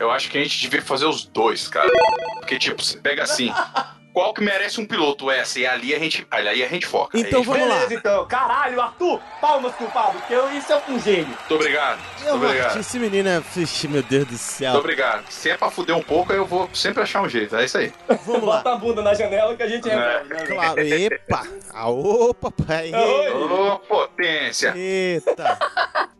Eu 0.00 0.10
acho 0.10 0.28
que 0.28 0.36
a 0.36 0.42
gente 0.42 0.60
devia 0.60 0.82
fazer 0.82 1.06
os 1.06 1.24
dois, 1.24 1.68
cara. 1.68 1.90
Porque, 2.40 2.58
tipo, 2.58 2.82
você 2.82 2.98
pega 2.98 3.22
assim. 3.22 3.52
Qual 4.14 4.32
que 4.32 4.42
merece 4.42 4.80
um 4.80 4.86
piloto? 4.86 5.28
Essa, 5.30 5.58
e 5.58 5.66
ali 5.66 5.92
a 5.94 5.98
gente, 5.98 6.24
aí 6.30 6.62
a 6.62 6.68
gente 6.68 6.86
foca. 6.86 7.18
Então 7.18 7.42
gente... 7.42 7.46
vamos 7.52 7.68
lá. 7.68 7.74
Beleza, 7.74 7.94
então. 7.94 8.26
Caralho, 8.26 8.80
Arthur, 8.80 9.20
palmas 9.40 9.74
culpado, 9.74 10.18
porque 10.18 10.32
eu- 10.32 10.50
isso 10.56 10.72
é 10.72 10.80
um 10.88 10.98
gênio. 11.00 11.26
Muito 11.26 11.54
obrigado. 11.56 11.98
Muito 11.98 12.26
Eu 12.28 12.34
obrigado. 12.36 12.78
esse 12.78 12.98
menino 12.98 13.28
é... 13.28 13.42
Ixi, 13.56 13.88
meu 13.88 14.02
Deus 14.04 14.24
do 14.26 14.38
céu. 14.38 14.70
Muito 14.72 14.84
obrigado. 14.84 15.24
Se 15.30 15.50
é 15.50 15.56
pra 15.56 15.68
fuder 15.70 15.96
um 15.96 16.02
pouco, 16.02 16.32
eu 16.32 16.46
vou 16.46 16.70
sempre 16.72 17.02
achar 17.02 17.22
um 17.22 17.28
jeito. 17.28 17.56
É 17.56 17.64
isso 17.64 17.76
aí. 17.76 17.92
Vamos 18.24 18.44
lá. 18.44 18.58
Bota 18.62 18.72
a 18.72 18.76
bunda 18.76 19.02
na 19.02 19.14
janela 19.14 19.56
que 19.56 19.62
a 19.64 19.68
gente 19.68 19.90
É. 19.90 19.94
resolve, 19.96 20.28
né? 20.34 20.46
Claro, 20.46 20.80
epa! 20.80 21.42
Aô, 21.74 22.32
papai! 22.32 22.92
Oi. 22.94 23.30
Ô, 23.32 23.78
potência. 23.80 24.72
Eita! 24.76 25.58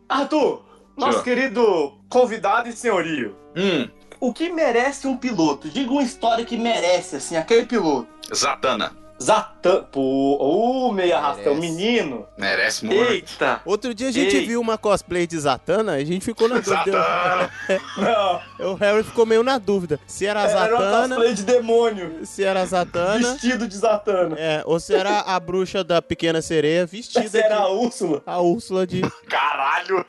Arthur, 0.09 0.65
nosso 0.97 1.11
Senhor. 1.13 1.23
querido 1.23 1.97
convidado 2.09 2.67
e 2.69 2.73
senhorio. 2.73 3.35
Hum, 3.55 3.89
O 4.27 4.33
que 4.33 4.49
merece 4.49 5.05
um 5.07 5.15
piloto? 5.15 5.69
Diga 5.69 5.91
uma 5.91 6.01
história 6.03 6.43
que 6.43 6.57
merece, 6.57 7.17
assim, 7.17 7.35
aquele 7.37 7.65
piloto. 7.65 8.07
Zatanna. 8.33 8.91
Zatan. 9.21 9.85
Pô, 9.93 10.89
uh, 10.89 10.91
meio 10.93 11.15
arrastão. 11.15 11.55
Merece. 11.55 11.61
Menino. 11.73 12.27
Merece 12.37 12.85
muito. 12.85 13.11
Eita. 13.13 13.61
Outro 13.63 13.93
dia 13.93 14.09
a 14.09 14.11
gente 14.11 14.35
Ei. 14.35 14.45
viu 14.45 14.59
uma 14.59 14.77
cosplay 14.77 15.25
de 15.25 15.39
Zatanna 15.39 15.97
e 15.99 16.01
a 16.01 16.05
gente 16.05 16.25
ficou 16.25 16.49
na 16.49 16.55
dúvida. 16.55 16.75
Zatanna. 16.91 17.51
Não. 18.59 18.71
O 18.71 18.73
Harry 18.75 19.03
ficou 19.03 19.25
meio 19.25 19.41
na 19.41 19.57
dúvida. 19.57 19.97
Se 20.05 20.25
era 20.25 20.41
a 20.41 20.49
Era 20.49 20.75
uma 20.75 20.83
Zatanna, 20.83 21.15
cosplay 21.15 21.33
de 21.33 21.43
demônio. 21.43 22.25
se 22.25 22.43
era 22.43 22.61
a 22.61 22.65
Zatanna, 22.65 23.31
Vestido 23.31 23.67
de 23.69 23.77
Zatanna. 23.77 24.35
é, 24.37 24.61
ou 24.65 24.77
se 24.81 24.93
era 24.93 25.21
a 25.21 25.39
bruxa 25.39 25.81
da 25.81 26.01
pequena 26.01 26.41
sereia 26.41 26.85
vestida 26.85 27.23
Essa 27.23 27.37
era 27.37 27.55
de... 27.55 27.61
a 27.61 27.67
Úrsula. 27.69 28.21
A 28.25 28.41
Úrsula 28.41 28.85
de... 28.85 28.99
Caralho! 29.29 30.05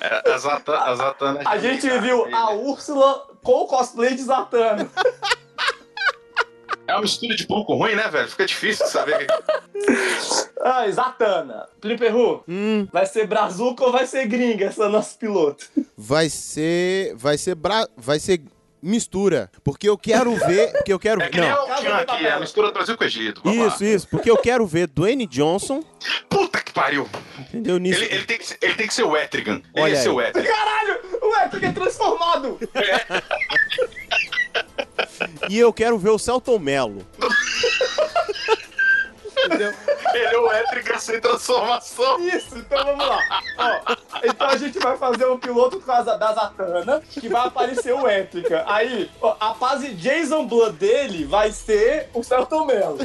É, 0.00 0.32
A 0.32 0.38
Zatan- 0.38 0.78
a 0.80 0.94
Zatanna. 0.96 1.40
A 1.44 1.58
gente 1.58 1.88
viu 2.00 2.26
a 2.34 2.50
Úrsula 2.54 3.24
com 3.42 3.62
o 3.62 3.66
cosplay 3.66 4.14
de 4.14 4.22
Zatanna. 4.22 4.88
É 6.86 6.94
uma 6.94 7.02
mistura 7.02 7.34
de 7.36 7.46
pouco 7.46 7.74
ruim, 7.74 7.94
né, 7.94 8.08
velho? 8.08 8.28
Fica 8.28 8.44
difícil 8.44 8.84
de 8.84 8.92
saber. 8.92 9.26
Ai, 10.62 10.92
Zatanna. 10.92 11.68
Fliperru, 11.80 12.42
Hum, 12.48 12.86
vai 12.92 13.06
ser 13.06 13.26
brazuca 13.26 13.84
ou 13.84 13.92
vai 13.92 14.06
ser 14.06 14.26
gringa 14.26 14.66
essa 14.66 14.88
nossa 14.88 15.16
piloto? 15.16 15.66
vai 15.96 16.28
ser... 16.28 17.14
Vai 17.16 17.38
ser... 17.38 17.54
Bra... 17.54 17.86
Vai 17.96 18.18
ser 18.18 18.42
mistura. 18.82 19.50
Porque 19.62 19.88
eu 19.88 19.96
quero 19.96 20.34
ver... 20.34 20.72
Porque 20.72 20.92
eu 20.92 20.98
quero... 20.98 21.22
É 21.22 21.28
que 21.28 21.40
nem 21.40 21.48
Não. 21.50 21.64
o 21.64 21.74
Tchan 21.76 21.94
aqui, 21.96 22.26
é 22.26 22.32
a 22.32 22.40
mistura 22.40 22.68
do 22.68 22.74
Brasil 22.74 22.96
com 22.96 23.04
o 23.04 23.06
Egito. 23.06 23.40
Isso, 23.48 23.84
isso. 23.84 24.08
Porque 24.08 24.30
eu 24.30 24.36
quero 24.36 24.66
ver 24.66 24.88
Dwayne 24.88 25.26
Johnson, 25.26 25.82
Puta 26.28 26.60
que 26.60 26.72
pariu! 26.72 27.08
entendeu? 27.38 27.78
Nisso. 27.78 28.02
Ele, 28.02 28.14
ele 28.14 28.24
tem, 28.24 28.38
que, 28.38 28.46
ser- 28.46 28.58
ele 28.60 28.74
tem 28.74 28.86
que 28.88 28.94
ser 28.94 29.04
o 29.04 29.16
Etrigan. 29.16 29.62
Ele 29.74 29.84
Olha 29.84 29.90
ia 29.92 29.96
ser 30.02 30.08
aí. 30.08 30.14
o 30.14 30.20
Etrigan. 30.20 30.48
Caralho, 30.50 31.00
o 31.22 31.36
Epic 31.44 31.62
é 31.62 31.72
transformado. 31.72 32.58
E 35.48 35.58
eu 35.58 35.72
quero 35.72 35.98
ver 35.98 36.10
o 36.10 36.18
Celton 36.18 36.58
Mello. 36.58 37.06
entendeu? 39.46 39.72
Ele 40.14 40.34
é 40.34 40.38
o 40.38 40.52
Etrigan 40.52 40.98
sem 40.98 41.20
transformação. 41.20 42.20
Isso, 42.20 42.58
então 42.58 42.84
vamos 42.84 43.06
lá. 43.06 43.20
Ó, 43.58 43.96
então 44.24 44.48
a 44.48 44.56
gente 44.56 44.78
vai 44.78 44.96
fazer 44.96 45.26
um 45.26 45.38
piloto 45.38 45.78
por 45.78 45.86
causa 45.86 46.16
da 46.16 46.32
Zatanna, 46.32 47.02
que 47.10 47.28
vai 47.28 47.46
aparecer 47.46 47.92
o 47.92 48.06
Épica. 48.06 48.64
Aí, 48.66 49.10
ó, 49.20 49.36
a 49.40 49.54
fase 49.54 49.94
Jason 49.94 50.46
Blood 50.46 50.76
dele 50.76 51.24
vai 51.24 51.52
ser 51.52 52.08
o 52.14 52.22
Celton 52.22 52.66
Mello. 52.66 52.98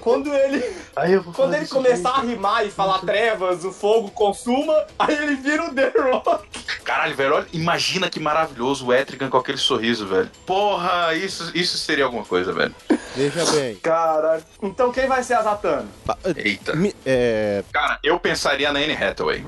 Quando 0.00 0.32
ele, 0.32 0.64
Aí 0.94 1.12
eu 1.12 1.22
vou 1.22 1.32
quando 1.32 1.54
ele 1.54 1.66
começar 1.66 2.10
a 2.10 2.20
rimar 2.20 2.66
e 2.66 2.70
falar 2.70 3.00
trevas, 3.00 3.64
o 3.64 3.72
fogo 3.72 4.10
consuma, 4.10 4.86
aí 4.98 5.14
ele 5.14 5.36
vira 5.36 5.64
o 5.64 5.74
The 5.74 5.92
Rock. 5.98 6.46
Caralho, 6.84 7.16
velho, 7.16 7.34
olha, 7.34 7.46
imagina 7.52 8.08
que 8.08 8.20
maravilhoso 8.20 8.86
o 8.86 8.94
Etrigan 8.94 9.28
com 9.28 9.36
aquele 9.36 9.58
sorriso, 9.58 10.06
velho. 10.06 10.30
Porra, 10.46 11.14
isso, 11.14 11.50
isso 11.54 11.76
seria 11.78 12.04
alguma 12.04 12.24
coisa, 12.24 12.52
velho. 12.52 12.74
Veja 13.14 13.44
bem. 13.52 13.76
Caralho. 13.76 14.44
Então 14.62 14.92
quem 14.92 15.06
vai 15.06 15.22
ser 15.22 15.34
a 15.34 15.42
Zatanna? 15.42 15.65
Pa- 16.04 16.18
Eita. 16.36 16.74
Mi- 16.74 16.94
É, 17.04 17.62
Cara, 17.72 17.98
eu 18.02 18.18
pensaria 18.18 18.72
na 18.72 18.78
Anne 18.80 18.94
Hathaway. 18.94 19.44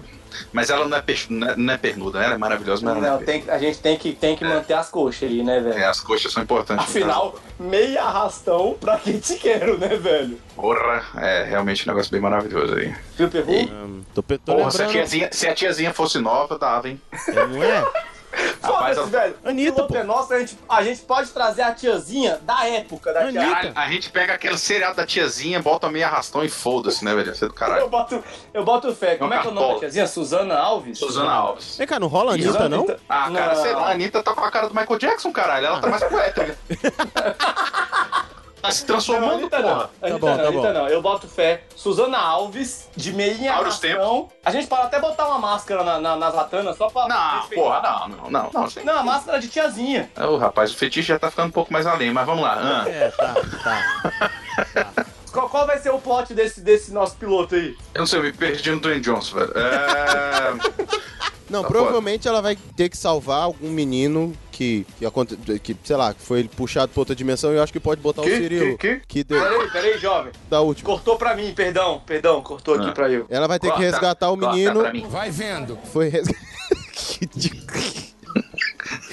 Mas 0.53 0.71
ela 0.71 0.87
não 0.87 0.97
é, 0.97 1.03
peix- 1.03 1.27
não 1.29 1.49
é, 1.49 1.57
não 1.57 1.75
é 1.75 1.77
pernuda, 1.79 2.19
né? 2.21 2.27
Ela 2.27 2.35
é 2.35 2.39
maravilhosa, 2.39 2.85
mas 2.85 2.95
não, 2.95 3.01
Não, 3.01 3.21
é 3.21 3.25
tem, 3.25 3.45
a 3.49 3.59
gente 3.59 3.79
tem 3.81 3.97
que, 3.97 4.13
tem 4.13 4.37
que 4.37 4.45
manter 4.45 4.75
as 4.75 4.89
coxas 4.89 5.29
aí, 5.29 5.43
né, 5.43 5.57
É, 5.57 5.61
velho? 5.61 5.89
as 5.89 6.01
coxas 6.01 6.31
são 6.33 6.43
importantes. 6.43 6.85
Afinal, 6.85 7.35
meia 7.59 8.05
arrastão 8.05 8.77
pra 8.79 8.99
quem 8.99 9.19
te 9.19 9.35
quero, 9.37 9.79
né, 9.79 9.89
velho? 9.97 10.39
Porra, 10.55 11.03
é 11.17 11.45
realmente 11.45 11.85
um 11.89 11.93
negócio 11.93 12.13
bem 12.13 12.21
maravilhoso 12.21 12.75
aí. 12.75 12.95
Viu, 13.17 13.29
Perru? 13.29 13.53
hum, 13.53 14.03
tô, 14.15 14.23
tô 14.23 14.39
Porra, 14.39 14.71
se 14.71 14.83
a, 14.83 14.87
tiazinha, 14.87 15.29
se 15.33 15.49
a 15.49 15.55
tiazinha 15.55 15.93
fosse 15.93 16.19
nova, 16.21 16.57
dava, 16.59 16.89
hein? 16.89 17.01
É, 17.29 17.47
Não 17.47 17.63
é? 17.63 17.85
Foda-se, 18.61 19.11
velho. 19.11 19.37
Anitta, 19.45 19.85
pô. 19.85 19.97
é 19.97 20.03
nosso, 20.03 20.33
a 20.35 20.39
gente, 20.41 20.59
a 20.69 20.83
gente 20.83 21.01
pode 21.03 21.31
trazer 21.31 21.63
a 21.63 21.73
tiazinha 21.73 22.39
da 22.43 22.67
época 22.67 23.13
da 23.13 23.21
Anitta. 23.21 23.41
Caralho, 23.45 23.73
a 23.75 23.89
gente 23.89 24.11
pega 24.11 24.35
aquele 24.35 24.59
seriado 24.59 24.97
da 24.97 25.07
tiazinha, 25.07 25.61
bota 25.63 25.89
meio 25.89 26.05
arrastão 26.05 26.45
e 26.45 26.49
foda-se, 26.49 27.05
né, 27.05 27.15
velho? 27.15 27.35
Você 27.35 27.45
é 27.45 27.49
do 27.49 27.53
Eu 27.55 27.57
caralho. 27.59 27.89
boto, 27.89 28.23
eu 28.53 28.65
boto 28.65 28.95
fé. 28.95 29.17
Como 29.17 29.33
é 29.33 29.39
que 29.41 29.47
é 29.47 29.51
o 29.51 29.55
nome 29.55 29.75
da 29.75 29.79
tiazinha? 29.81 30.07
Suzana 30.07 30.59
Alves? 30.59 30.99
Suzana 30.99 31.31
Alves. 31.33 31.77
Vem 31.79 31.87
cá, 31.87 31.99
não 31.99 32.09
rola 32.09 32.33
a 32.33 32.35
Anitta, 32.35 32.53
Suzana 32.53 32.69
não? 32.69 32.79
Anitta- 32.85 33.01
Ah, 33.09 33.31
cara, 33.31 33.55
Não. 33.55 33.63
sei 33.63 33.73
lá, 33.73 33.89
a 33.89 33.91
Anitta 33.93 34.23
tá 34.23 34.35
com 34.35 34.45
a 34.45 34.51
cara 34.51 34.69
do 34.69 34.75
Michael 34.75 34.99
Jackson, 34.99 35.33
caralho. 35.33 35.67
Ela 35.67 35.81
tá 35.81 35.87
mais 35.89 36.05
poética. 36.05 36.59
tá 38.61 38.71
se 38.71 38.81
Não, 38.83 38.87
transformando, 38.87 39.33
Anitta 39.35 39.59
não. 39.61 39.69
porra. 39.69 39.91
Anitta 40.03 40.19
bom, 40.19 40.27
não, 40.29 40.37
tá 40.37 40.43
Anitta 40.49 40.63
bom. 40.69 40.73
não. 40.73 40.89
Eu 40.89 41.03
boto 41.03 41.29
fé. 41.29 41.63
Suzana 41.77 42.19
Alves, 42.19 42.89
de 42.97 43.13
meinha 43.13 43.53
Abre 43.55 43.69
os 43.69 43.83
arrastão. 43.85 44.29
A 44.45 44.51
gente 44.51 44.67
pode 44.67 44.83
até 44.83 45.01
botar 45.01 45.27
uma 45.29 45.39
máscara 45.39 45.85
na, 45.85 45.99
na, 46.01 46.17
na 46.17 46.31
Zatana 46.31 46.73
só 46.75 46.89
pra... 46.89 47.07
Não, 47.09 47.39
respeitar. 47.41 47.63
porra, 47.63 47.81
não, 47.83 48.09
não, 48.09 48.31
não. 48.31 48.51
Não. 48.53 48.85
Não, 48.85 48.99
a 48.99 49.03
máscara 49.03 49.39
de 49.41 49.49
tiazinha. 49.49 50.11
Ô, 50.17 50.37
rapaz, 50.37 50.73
o 50.73 50.77
fetiche 50.77 51.09
já 51.09 51.19
tá 51.19 51.31
ficando 51.31 51.49
um 51.49 51.53
pouco 51.53 51.73
mais 51.73 51.87
além, 51.87 52.13
mas 52.13 52.27
vamos 52.27 52.43
lá. 52.43 52.83
Ah, 52.85 52.89
É, 52.89 53.11
tá, 53.11 53.35
tá. 53.65 55.07
Qual, 55.33 55.49
qual 55.49 55.67
vai 55.67 55.79
ser 55.79 55.91
o 55.91 55.99
plot 55.99 56.33
desse, 56.35 56.61
desse 56.61 56.93
nosso 56.93 57.15
piloto 57.17 57.55
aí? 57.55 57.77
eu 57.95 58.01
não 58.01 58.07
sei, 58.07 58.19
eu 58.19 58.23
me 58.23 58.33
perdi 58.33 58.71
no 58.71 58.81
Dwayne 58.81 59.01
Johnson, 59.01 59.37
velho. 59.37 59.53
É... 59.57 60.99
Não, 61.49 61.63
Tá 61.63 61.69
provavelmente 61.69 62.29
ela 62.29 62.43
vai 62.43 62.57
ter 62.77 62.91
que 62.91 62.97
salvar 62.97 63.43
algum 63.45 63.71
menino 63.71 64.35
que, 64.59 64.85
que, 64.99 65.07
aconte- 65.07 65.37
que, 65.61 65.77
sei 65.85 65.95
lá, 65.95 66.13
que 66.13 66.21
foi 66.21 66.43
puxado 66.45 66.91
pra 66.93 67.01
outra 67.01 67.15
dimensão 67.15 67.53
e 67.53 67.57
eu 67.57 67.63
acho 67.63 67.73
que 67.73 67.79
pode 67.79 68.01
botar 68.01 68.23
o 68.23 68.25
Que? 68.25 68.37
Cirilo. 68.37 68.77
Que? 68.77 69.01
Que 69.07 69.23
deu 69.23 69.41
Peraí, 69.41 69.71
peraí, 69.71 69.99
jovem. 69.99 70.33
da 70.51 70.61
última. 70.61 70.85
Cortou 70.91 71.17
pra 71.17 71.37
mim, 71.37 71.53
perdão, 71.55 72.03
perdão, 72.05 72.43
cortou 72.43 72.75
aqui 72.75 72.89
Ah. 72.89 72.93
pra 72.93 73.09
eu. 73.09 73.25
Ela 73.31 73.47
vai 73.47 73.61
ter 73.61 73.69
que 73.69 73.75
Corta, 73.75 73.89
resgatar 73.89 74.31
o 74.33 74.37
corta 74.37 74.57
menino. 74.57 74.81
pra 74.81 74.93
mim. 74.93 75.07
Vai 75.09 75.31
vendo. 75.31 75.79
Foi 75.93 76.09
resgatar. 76.09 76.41
que. 76.93 78.09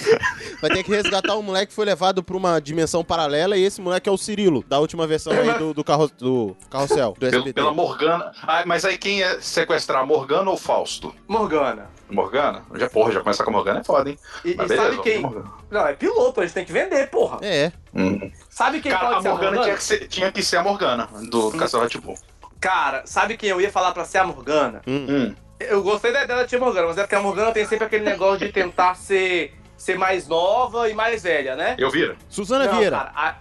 Vai 0.62 0.70
ter 0.70 0.84
que 0.84 0.92
resgatar 0.92 1.36
o 1.36 1.44
moleque 1.44 1.68
que 1.68 1.74
foi 1.74 1.86
levado 1.86 2.24
pra 2.24 2.36
uma 2.38 2.60
dimensão 2.60 3.04
paralela 3.04 3.58
e 3.58 3.64
esse 3.64 3.82
moleque 3.82 4.08
é 4.08 4.12
o 4.12 4.18
Cirilo, 4.18 4.64
da 4.68 4.80
última 4.80 5.06
versão 5.06 5.34
aí 5.34 5.54
do, 5.58 5.74
do, 5.74 5.84
carro, 5.84 6.10
do 6.18 6.56
carrossel, 6.70 7.16
do 7.20 7.26
SBT. 7.26 7.54
pela 7.54 7.74
Morgana. 7.74 8.32
Ah, 8.42 8.64
mas 8.66 8.86
aí 8.86 8.98
quem 8.98 9.20
ia 9.20 9.42
sequestrar, 9.42 10.06
Morgana 10.06 10.50
ou 10.50 10.58
Fausto? 10.58 11.14
Morgana. 11.28 11.90
Morgana? 12.10 12.64
Já, 12.76 12.88
porra, 12.90 13.12
já 13.12 13.20
começar 13.22 13.44
com 13.44 13.50
a 13.50 13.54
Morgana 13.54 13.80
é 13.80 13.84
foda, 13.84 14.10
hein? 14.10 14.20
E, 14.44 14.54
Mas 14.56 14.66
e 14.66 14.70
beleza, 14.70 14.90
sabe 14.92 15.02
quem? 15.04 15.22
Morgana. 15.22 15.52
Não, 15.72 15.88
é 15.88 15.94
piloto, 15.94 16.40
a 16.40 16.46
gente 16.46 16.54
tem 16.54 16.66
que 16.66 16.72
vender, 16.72 17.10
porra. 17.10 17.40
É, 17.42 17.72
Hum. 17.94 18.30
Sabe 18.50 18.82
quem 18.82 18.92
Cara, 18.92 19.06
pode 19.06 19.18
a 19.20 19.22
ser 19.22 19.28
a 19.28 19.32
Morgana 19.32 19.52
Morgana? 19.58 19.66
tinha 19.66 19.78
que, 19.78 19.84
ser, 19.84 20.08
tinha 20.10 20.32
que 20.32 20.44
ser 20.44 20.58
a 20.58 20.64
Morgana, 20.64 21.08
do 21.32 21.50
Castelo 21.52 21.84
Rá-Tim-Bum. 21.84 22.16
Cara, 22.60 23.04
sabe 23.06 23.38
quem 23.38 23.50
eu 23.50 23.62
ia 23.62 23.72
falar 23.72 23.92
pra 23.94 24.04
ser 24.06 24.18
a 24.20 24.26
Morgana? 24.26 24.82
Hum. 24.86 25.34
Eu 25.60 25.82
gostei 25.82 26.12
da 26.12 26.24
ideia 26.26 26.40
da 26.40 26.46
tia 26.46 26.60
Morgana, 26.60 26.88
mas 26.88 26.98
é 26.98 27.02
porque 27.04 27.16
a 27.16 27.22
Morgana 27.22 27.52
tem 27.54 27.66
sempre 27.66 27.86
aquele 27.86 28.04
negócio 28.04 28.40
de 28.40 28.52
tentar 28.52 28.96
ser, 28.96 29.54
ser 29.78 29.98
mais 29.98 30.28
nova 30.28 30.90
e 30.90 30.94
mais 30.94 31.24
velha, 31.24 31.56
né? 31.56 31.76
Eu 31.78 31.90
vira? 31.92 32.16
Suzana 32.30 32.66
Não, 32.66 32.78
Vieira. 32.78 32.98
cara, 32.98 33.12
a, 33.16 33.36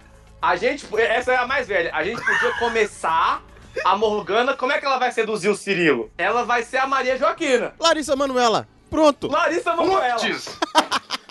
a 0.51 0.55
gente. 0.55 0.85
Essa 0.97 1.33
é 1.33 1.37
a 1.37 1.47
mais 1.47 1.67
velha. 1.67 1.91
A 1.93 2.03
gente 2.03 2.21
podia 2.23 2.51
começar 2.59 3.41
a 3.83 3.95
Morgana. 3.97 4.53
Como 4.55 4.71
é 4.71 4.79
que 4.79 4.85
ela 4.85 4.97
vai 4.97 5.11
seduzir 5.11 5.49
o 5.49 5.55
Cirilo? 5.55 6.11
Ela 6.17 6.43
vai 6.43 6.63
ser 6.63 6.77
a 6.77 6.87
Maria 6.87 7.17
Joaquina. 7.17 7.73
Larissa 7.79 8.15
Manuela. 8.15 8.67
Pronto. 8.89 9.27
Larissa 9.27 9.75
Manoela. 9.75 10.17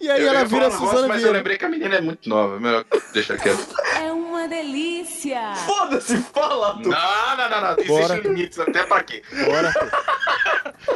E 0.00 0.10
aí 0.10 0.22
Eu 0.22 0.28
ela 0.28 0.44
vira 0.44 0.68
negócio, 0.70 0.86
Suzana 0.86 1.08
Mas 1.08 1.16
eu 1.18 1.22
Vieira. 1.24 1.38
lembrei 1.38 1.58
que 1.58 1.64
a 1.64 1.68
menina 1.68 1.96
é 1.96 2.00
muito 2.00 2.28
nova. 2.28 2.58
Melhor 2.58 2.84
deixar 3.12 3.36
quieto. 3.36 3.66
É 4.02 4.10
uma 4.10 4.48
delícia. 4.48 5.54
Foda-se, 5.66 6.16
fala, 6.32 6.78
tu. 6.82 6.88
Não, 6.88 7.36
não, 7.36 7.50
não, 7.50 7.60
não. 7.60 7.76
Existem 7.78 8.20
limites 8.22 8.58
até 8.58 8.84
pra 8.84 9.02
quê? 9.02 9.22
Bora, 9.44 9.72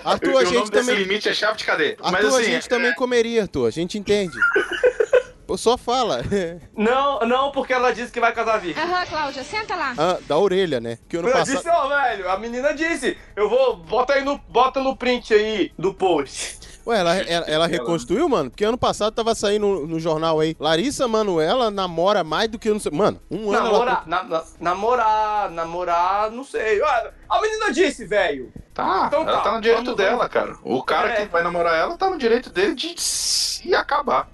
Arthur. 0.05 0.33
O 0.33 0.39
a 0.39 0.43
nome 0.43 0.47
gente 0.57 0.71
desse 0.71 0.87
também. 0.87 1.05
limite 1.05 1.29
é 1.29 1.35
chave 1.35 1.59
de 1.59 1.65
cadeia. 1.65 1.97
Arthur, 2.01 2.13
Mas 2.13 2.25
assim, 2.35 2.37
a 2.43 2.45
gente 2.45 2.69
também 2.69 2.95
comeria, 2.95 3.43
Arthur. 3.43 3.67
A 3.67 3.71
gente 3.71 3.99
entende. 3.99 4.37
Pô, 5.47 5.59
Só 5.59 5.77
fala. 5.77 6.23
Não, 6.75 7.21
não, 7.21 7.51
porque 7.53 7.73
ela 7.75 7.93
disse 7.93 8.11
que 8.11 8.21
vai 8.21 8.33
casar 8.33 8.59
virgem. 8.59 8.83
Aham, 8.83 9.05
Cláudia, 9.07 9.45
senta 9.45 9.75
lá. 9.75 9.93
Ah, 9.99 10.19
da 10.27 10.39
orelha, 10.39 10.81
né? 10.81 10.99
Que 11.09 11.17
ano 11.19 11.29
Ela 11.29 11.39
passado. 11.41 11.57
disse, 11.57 11.69
ó, 11.69 11.89
velho, 11.89 12.31
a 12.31 12.39
menina 12.39 12.73
disse, 12.73 13.19
eu 13.37 13.51
vou, 13.51 13.77
bota 13.77 14.15
aí 14.15 14.25
no, 14.25 14.39
bota 14.49 14.81
no 14.81 14.97
print 14.97 15.35
aí 15.35 15.71
do 15.79 15.93
post. 15.93 16.62
Ué, 16.87 16.99
ela, 16.99 17.17
ela, 17.17 17.47
ela 17.47 17.67
reconstruiu, 17.67 18.29
mano? 18.29 18.51
Porque 18.51 18.65
ano 18.65 18.77
passado 18.79 19.13
tava 19.15 19.35
saindo 19.35 19.67
no, 19.67 19.87
no 19.87 20.01
jornal 20.01 20.41
aí. 20.41 20.57
Larissa 20.59 21.07
Manuela 21.07 21.71
namora 21.71 22.25
mais 22.25 22.49
do 22.49 22.59
que 22.59 22.69
eu 22.69 22.73
não 22.75 22.81
sei. 22.81 22.91
Mano, 22.93 23.21
um 23.31 23.53
ano 23.53 23.65
Namorar, 23.65 24.05
ela. 24.07 24.23
na- 24.23 24.23
na- 24.25 24.45
namorar, 24.61 25.51
namorar, 25.51 26.31
não 26.31 26.45
sei. 26.45 26.81
A 26.83 27.41
menina 27.41 27.73
disse, 27.73 28.05
velho. 28.05 28.53
Tá, 28.75 29.05
Então 29.07 29.21
ela 29.23 29.33
tá, 29.33 29.41
tá 29.43 29.53
no 29.53 29.61
direito 29.61 29.85
vamos- 29.85 29.97
dela, 29.99 30.29
cara. 30.31 30.57
O 30.65 30.83
cara 30.83 31.09
É. 31.11 31.17
que 31.27 31.33
vai 31.33 31.43
namorar 31.43 31.77
ela 31.79 31.97
tá 31.99 32.09
no 32.09 32.17
direito 32.17 32.49
dele 32.49 32.75
de 32.75 32.95
se 32.99 33.75
acabar. 33.75 34.27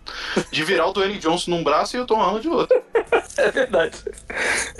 De 0.52 0.62
virar 0.62 0.86
o 0.86 0.92
Dwayne 0.92 1.18
Johnson 1.18 1.50
num 1.50 1.64
braço 1.64 1.96
e 1.96 2.00
o 2.00 2.06
Tom 2.06 2.16
Holland 2.16 2.40
de 2.42 2.48
outro. 2.48 2.80
É 3.38 3.52
verdade. 3.52 3.96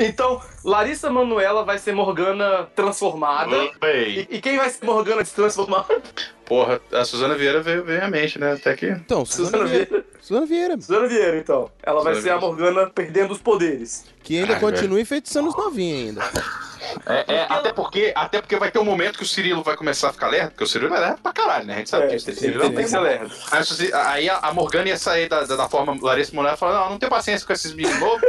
Então, 0.01 0.43
Larissa 0.65 1.09
Manuela 1.09 1.65
vai 1.65 1.79
ser 1.79 1.93
Morgana 1.93 2.67
transformada. 2.75 3.57
E, 3.85 4.27
e 4.31 4.41
quem 4.41 4.57
vai 4.57 4.69
ser 4.69 4.85
Morgana 4.85 5.23
destransformada? 5.23 6.03
Porra, 6.49 6.81
a 6.93 7.05
Suzana 7.05 7.35
Vieira 7.35 7.61
veio, 7.61 7.85
veio 7.85 8.03
à 8.03 8.09
mente, 8.09 8.39
né? 8.39 8.53
Até 8.55 8.75
que. 8.75 8.87
Então, 8.87 9.25
Suzana 9.27 9.49
Suzana 9.51 9.67
Vieira. 9.67 9.87
Vieira. 9.87 10.05
Suzana 10.21 10.47
Vieira. 10.47 10.81
Suzana 10.81 11.07
Vieira, 11.09 11.37
então. 11.39 11.71
Ela 11.83 12.03
vai 12.03 12.15
Suzana 12.15 12.33
ser 12.33 12.37
a 12.37 12.41
Morgana 12.47 12.87
perdendo 12.91 13.33
os 13.33 13.39
poderes. 13.41 14.07
Que 14.23 14.39
ainda 14.41 14.55
Ai, 14.55 14.61
continua 14.61 15.01
enfeitiçando 15.01 15.49
os 15.49 15.57
novinhos 15.57 16.09
ainda. 16.19 16.23
É, 17.07 17.35
é, 17.35 17.47
até, 17.51 17.71
porque, 17.73 18.13
até 18.17 18.41
porque 18.41 18.57
vai 18.57 18.71
ter 18.71 18.79
um 18.79 18.85
momento 18.85 19.19
que 19.19 19.25
o 19.25 19.27
Cirilo 19.27 19.63
vai 19.63 19.77
começar 19.77 20.09
a 20.09 20.13
ficar 20.13 20.29
lerdo, 20.29 20.51
porque 20.53 20.65
o 20.65 20.67
Cirilo 20.67 20.95
é 20.95 20.99
lerdo 20.99 21.19
pra 21.23 21.33
caralho, 21.35 21.67
né? 21.67 21.75
A 21.75 21.79
gente 21.79 21.91
sabe 21.91 22.05
É, 22.05 22.07
disso. 22.09 22.25
tem, 22.27 22.35
O 22.35 22.37
tem, 22.39 22.45
Cirilo 22.49 22.61
tem 22.65 22.73
não 22.73 22.83
que 22.83 22.89
ser 22.89 22.99
lerdo. 23.01 23.35
Aí, 23.51 23.59
a 23.59 23.65
Suzy- 23.65 23.93
aí 23.93 24.31
a, 24.31 24.37
a 24.39 24.55
Morgana 24.55 24.89
ia 24.89 24.97
sair 24.97 25.29
da, 25.29 25.43
da, 25.45 25.57
da 25.57 25.69
forma 25.69 25.95
Larissa 26.01 26.35
Manoela 26.35 26.57
e 26.57 26.59
falar: 26.59 26.81
Não, 26.81 26.91
não 26.91 26.99
tenho 26.99 27.11
paciência 27.11 27.47
com 27.47 27.53
esses 27.53 27.75
meninos 27.75 28.01
novos. 28.01 28.23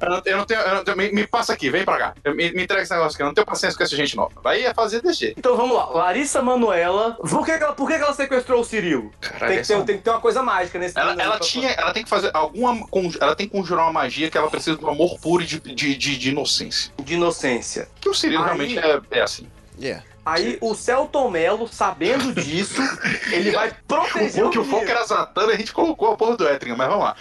Eu 0.00 0.10
não, 0.10 0.20
tenho. 0.20 0.60
eu 0.60 0.74
não 0.74 0.84
tenho- 0.84 0.96
me, 0.96 1.10
me 1.12 1.26
passa 1.26 1.52
aqui, 1.52 1.70
vem 1.70 1.84
pra 1.84 1.96
cá. 1.98 2.14
Eu- 2.24 2.34
Me, 2.34 2.52
me 2.52 2.64
entrega 2.64 2.82
esse 2.82 2.92
negócio 2.92 3.14
aqui. 3.14 3.22
Eu 3.22 3.26
não 3.26 3.34
tenho 3.34 3.46
paciência 3.46 3.76
com 3.76 3.84
essa 3.84 3.96
gente 3.96 4.14
nova. 4.16 4.32
Vai 4.42 4.62
é 4.64 4.74
fazer 4.74 5.00
desse 5.00 5.20
jeito. 5.20 5.38
Então 5.38 5.56
vamos 5.56 5.76
lá, 5.76 5.86
Larissa 5.86 6.42
Manuela. 6.42 7.12
Por 7.14 7.44
que, 7.46 7.56
que 7.56 7.64
ela, 7.64 7.72
por 7.72 7.88
que, 7.88 7.96
que 7.96 8.02
ela 8.02 8.12
sequestrou 8.14 8.60
o 8.60 8.64
Cirilo? 8.64 9.10
Caralho, 9.20 9.52
Tem 9.54 9.62
que, 9.62 9.68
ter, 9.68 9.84
tem 9.84 9.96
que 9.98 10.02
ter 10.02 10.10
uma 10.10 10.20
coisa 10.20 10.42
mágica 10.42 10.78
nesse 10.78 10.98
Ela, 10.98 11.10
menino 11.12 11.22
ela 11.30 11.38
tinha, 11.40 11.70
ela 11.70 11.92
tem 11.92 12.02
que 12.04 12.10
fazer 12.10 12.30
alguma. 12.34 12.86
Ela 13.20 13.34
tem 13.34 13.46
que 13.48 13.52
conjurar 13.56 13.84
uma 13.86 13.92
magia 13.92 14.30
que 14.30 14.36
ela 14.36 14.50
precisa 14.50 14.76
do 14.76 14.88
amor 14.88 15.18
puro 15.20 15.42
e 15.42 15.46
de, 15.46 15.60
de, 15.60 15.94
de, 15.96 16.18
de 16.18 16.28
inocência. 16.30 16.92
de 17.02 17.14
inocência. 17.14 17.88
Que 18.00 18.08
o 18.08 18.14
Cirilo 18.14 18.40
Aí- 18.42 18.46
realmente 18.46 18.78
é, 18.78 19.00
é 19.10 19.22
assim. 19.22 19.46
Yeah. 19.80 20.02
Aí 20.24 20.58
o 20.60 20.74
Celton 20.74 21.30
Mello, 21.30 21.68
sabendo 21.68 22.32
disso, 22.34 22.82
ele 23.30 23.52
vai 23.52 23.72
proteger 23.86 24.42
O 24.44 24.48
o 24.48 24.50
que 24.50 24.58
o 24.58 24.64
foco 24.64 24.84
era 24.84 25.04
Zatanna, 25.04 25.52
a 25.52 25.56
gente 25.56 25.72
colocou 25.72 26.10
a 26.12 26.16
porra 26.16 26.36
do 26.36 26.48
Etringa, 26.48 26.74
mas 26.76 26.88
vamos 26.88 27.04
lá. 27.04 27.16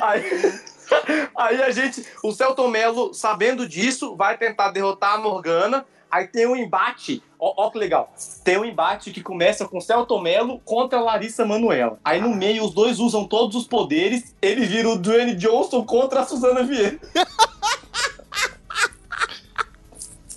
Aí, 0.00 0.52
aí 1.36 1.62
a 1.62 1.70
gente, 1.70 2.04
o 2.22 2.32
Celton 2.32 2.68
Mello, 2.68 3.12
sabendo 3.14 3.68
disso, 3.68 4.16
vai 4.16 4.36
tentar 4.36 4.70
derrotar 4.70 5.14
a 5.14 5.18
Morgana. 5.18 5.86
Aí 6.10 6.28
tem 6.28 6.46
um 6.46 6.54
embate, 6.54 7.22
ó, 7.38 7.66
ó 7.66 7.70
que 7.70 7.78
legal. 7.78 8.12
Tem 8.44 8.56
um 8.56 8.64
embate 8.64 9.10
que 9.10 9.20
começa 9.20 9.66
com 9.66 9.80
Celton 9.80 10.20
Mello 10.20 10.60
contra 10.64 11.00
Larissa 11.00 11.44
Manuela. 11.44 11.98
Aí 12.04 12.20
no 12.20 12.34
meio 12.34 12.64
os 12.64 12.72
dois 12.72 13.00
usam 13.00 13.26
todos 13.26 13.56
os 13.56 13.66
poderes, 13.66 14.34
ele 14.40 14.64
vira 14.64 14.88
o 14.88 14.96
Dwayne 14.96 15.34
Johnson 15.34 15.84
contra 15.84 16.20
a 16.20 16.24
Suzana 16.24 16.62
Vieira. 16.62 17.00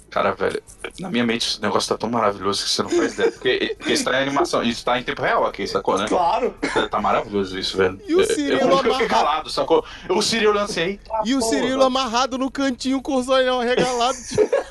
Cara, 0.09 0.31
velho, 0.31 0.63
na 0.99 1.09
minha 1.09 1.25
mente 1.25 1.47
esse 1.47 1.61
negócio 1.61 1.89
tá 1.89 1.97
tão 1.97 2.09
maravilhoso 2.09 2.63
que 2.63 2.69
você 2.69 2.83
não 2.83 2.89
faz 2.89 3.13
ideia. 3.13 3.31
Porque, 3.31 3.75
porque 3.77 3.93
isso 3.93 4.03
tá 4.03 4.19
em 4.19 4.23
animação, 4.23 4.63
isso 4.63 4.83
tá 4.83 4.99
em 4.99 5.03
tempo 5.03 5.21
real 5.21 5.45
aqui, 5.45 5.67
sacou, 5.67 5.97
né? 5.97 6.05
Claro. 6.07 6.53
Tá 6.89 6.99
maravilhoso 7.01 7.57
isso, 7.57 7.77
velho. 7.77 7.99
E 8.07 8.15
o 8.15 8.21
É, 8.21 8.25
Cirilo 8.25 8.59
eu, 8.61 8.69
eu 8.69 8.77
fiquei 8.77 8.91
amarrado. 8.93 9.07
calado, 9.09 9.49
sacou? 9.49 9.85
O 10.09 10.21
Cirilo 10.21 10.57
assim, 10.59 10.81
eita, 10.81 11.11
E 11.25 11.35
o 11.35 11.39
porra. 11.39 11.51
Cirilo 11.51 11.83
amarrado 11.83 12.37
no 12.37 12.49
cantinho 12.51 13.01
com 13.01 13.15
os 13.15 13.27
olhos 13.29 13.53
arregalados. 13.61 14.37
É, 14.37 14.66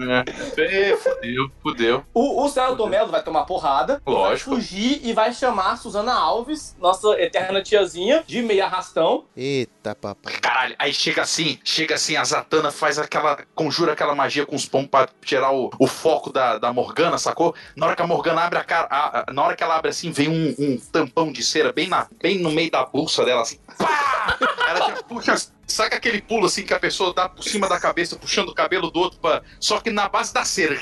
é, 0.00 0.96
fudeu, 0.96 1.50
fudeu. 1.62 2.04
O, 2.14 2.44
o 2.44 2.48
Celton 2.48 2.86
Mello 2.86 3.10
vai 3.10 3.22
tomar 3.22 3.44
porrada, 3.44 4.00
Lógico. 4.06 4.50
vai 4.50 4.60
fugir 4.60 5.00
e 5.04 5.12
vai 5.12 5.32
chamar 5.32 5.72
a 5.72 5.76
Suzana 5.76 6.14
Alves, 6.14 6.76
nossa 6.80 7.08
eterna 7.20 7.62
tiazinha, 7.62 8.24
de 8.26 8.42
meio 8.42 8.64
arrastão. 8.64 9.24
Eita, 9.36 9.94
papai. 9.94 10.34
Caralho, 10.40 10.74
aí 10.78 10.92
chega 10.92 11.22
assim, 11.22 11.58
chega 11.64 11.94
assim, 11.94 12.16
a 12.16 12.24
Zatanna 12.24 12.70
faz 12.70 12.98
aquela. 12.98 13.38
conjura 13.54 13.92
aquela 13.92 14.14
magia 14.14 14.46
com 14.46 14.56
os 14.56 14.66
pombos 14.66 14.90
pra 14.90 15.08
tirar 15.24 15.52
o, 15.52 15.70
o 15.78 15.86
foco 15.86 16.32
da, 16.32 16.58
da 16.58 16.72
Morgana, 16.72 17.18
sacou? 17.18 17.54
Na 17.76 17.86
hora 17.86 17.96
que 17.96 18.02
a 18.02 18.06
Morgana 18.06 18.42
abre 18.42 18.58
a 18.58 18.64
cara. 18.64 18.86
a- 18.90 19.20
a- 19.28 19.32
na 19.32 19.42
hora 19.42 19.56
que 19.56 19.62
ela 19.62 19.76
abre 19.76 19.90
assim, 19.90 20.10
vem 20.10 20.28
um, 20.28 20.54
um 20.58 20.78
tampão 20.78 21.32
de 21.32 21.42
cera 21.42 21.72
bem, 21.72 21.88
na, 21.88 22.06
bem 22.20 22.38
no 22.38 22.50
meio 22.50 22.70
da 22.70 22.84
bolsa 22.84 23.24
dela, 23.24 23.42
assim. 23.42 23.58
Pá! 23.82 24.38
Ela 24.68 24.86
já 24.96 25.02
puxa. 25.02 25.34
Saca 25.66 25.96
aquele 25.96 26.20
pulo 26.20 26.46
assim 26.46 26.64
que 26.64 26.74
a 26.74 26.78
pessoa 26.78 27.14
dá 27.14 27.28
por 27.28 27.42
cima 27.42 27.66
da 27.68 27.80
cabeça, 27.80 28.14
puxando 28.16 28.50
o 28.50 28.54
cabelo 28.54 28.90
do 28.90 29.00
outro, 29.00 29.18
pra, 29.20 29.42
só 29.58 29.80
que 29.80 29.90
na 29.90 30.06
base 30.08 30.32
da 30.34 30.44
cera. 30.44 30.76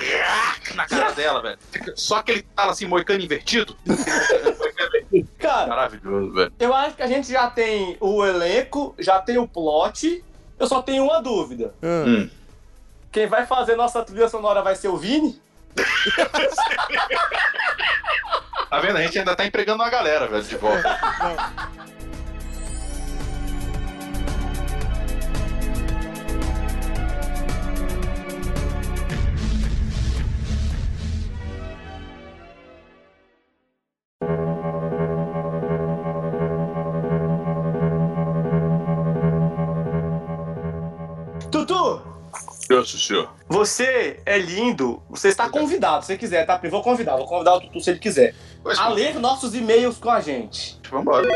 Na 0.75 0.85
cara 0.87 1.13
dela, 1.15 1.41
velho. 1.41 1.59
Só 1.95 2.17
aquele 2.17 2.43
tala 2.43 2.73
assim, 2.73 2.87
moicano 2.87 3.23
invertido. 3.23 3.77
Cara, 5.39 5.69
Maravilhoso, 5.69 6.33
velho. 6.33 6.53
eu 6.59 6.75
acho 6.75 6.97
que 6.97 7.03
a 7.03 7.07
gente 7.07 7.31
já 7.31 7.49
tem 7.49 7.97
o 8.01 8.25
elenco, 8.27 8.95
já 8.99 9.21
tem 9.21 9.39
o 9.39 9.47
plot. 9.47 10.25
Eu 10.59 10.67
só 10.67 10.83
tenho 10.83 11.05
uma 11.05 11.23
dúvida. 11.23 11.73
Ah, 11.83 12.05
Hum. 12.07 12.31
Quem 13.13 13.27
vai 13.27 13.45
fazer 13.47 13.77
nossa 13.77 14.03
trilha 14.05 14.29
sonora 14.29 14.63
vai 14.63 14.75
ser 14.77 14.89
o 14.89 14.97
Vini? 14.97 15.41
Tá 18.69 18.79
vendo? 18.81 18.99
A 18.99 19.03
gente 19.03 19.19
ainda 19.19 19.35
tá 19.35 19.45
empregando 19.45 19.83
uma 19.83 19.91
galera, 19.91 20.29
velho, 20.29 20.45
de 20.45 20.57
volta. 20.57 20.97
Nossa 42.71 42.99
senhor. 42.99 43.35
você 43.49 44.21
é 44.25 44.39
lindo. 44.39 45.03
Você 45.11 45.29
está 45.29 45.49
convidado, 45.49 46.05
se 46.05 46.09
você 46.09 46.19
quiser, 46.19 46.47
tá? 46.47 46.59
Eu 46.63 46.71
vou 46.71 46.83
convidar, 46.83 47.17
vou 47.17 47.27
convidar 47.27 47.55
o 47.55 47.61
Tutu 47.61 47.81
se 47.81 47.91
ele 47.91 47.99
quiser. 47.99 48.35
Pois, 48.63 48.79
A 48.79 48.89
ler 48.89 49.19
nossos 49.19 49.55
e-mails 49.55 49.97
com 49.97 50.11
a 50.11 50.21
gente. 50.21 50.79
Vambora. 50.91 51.27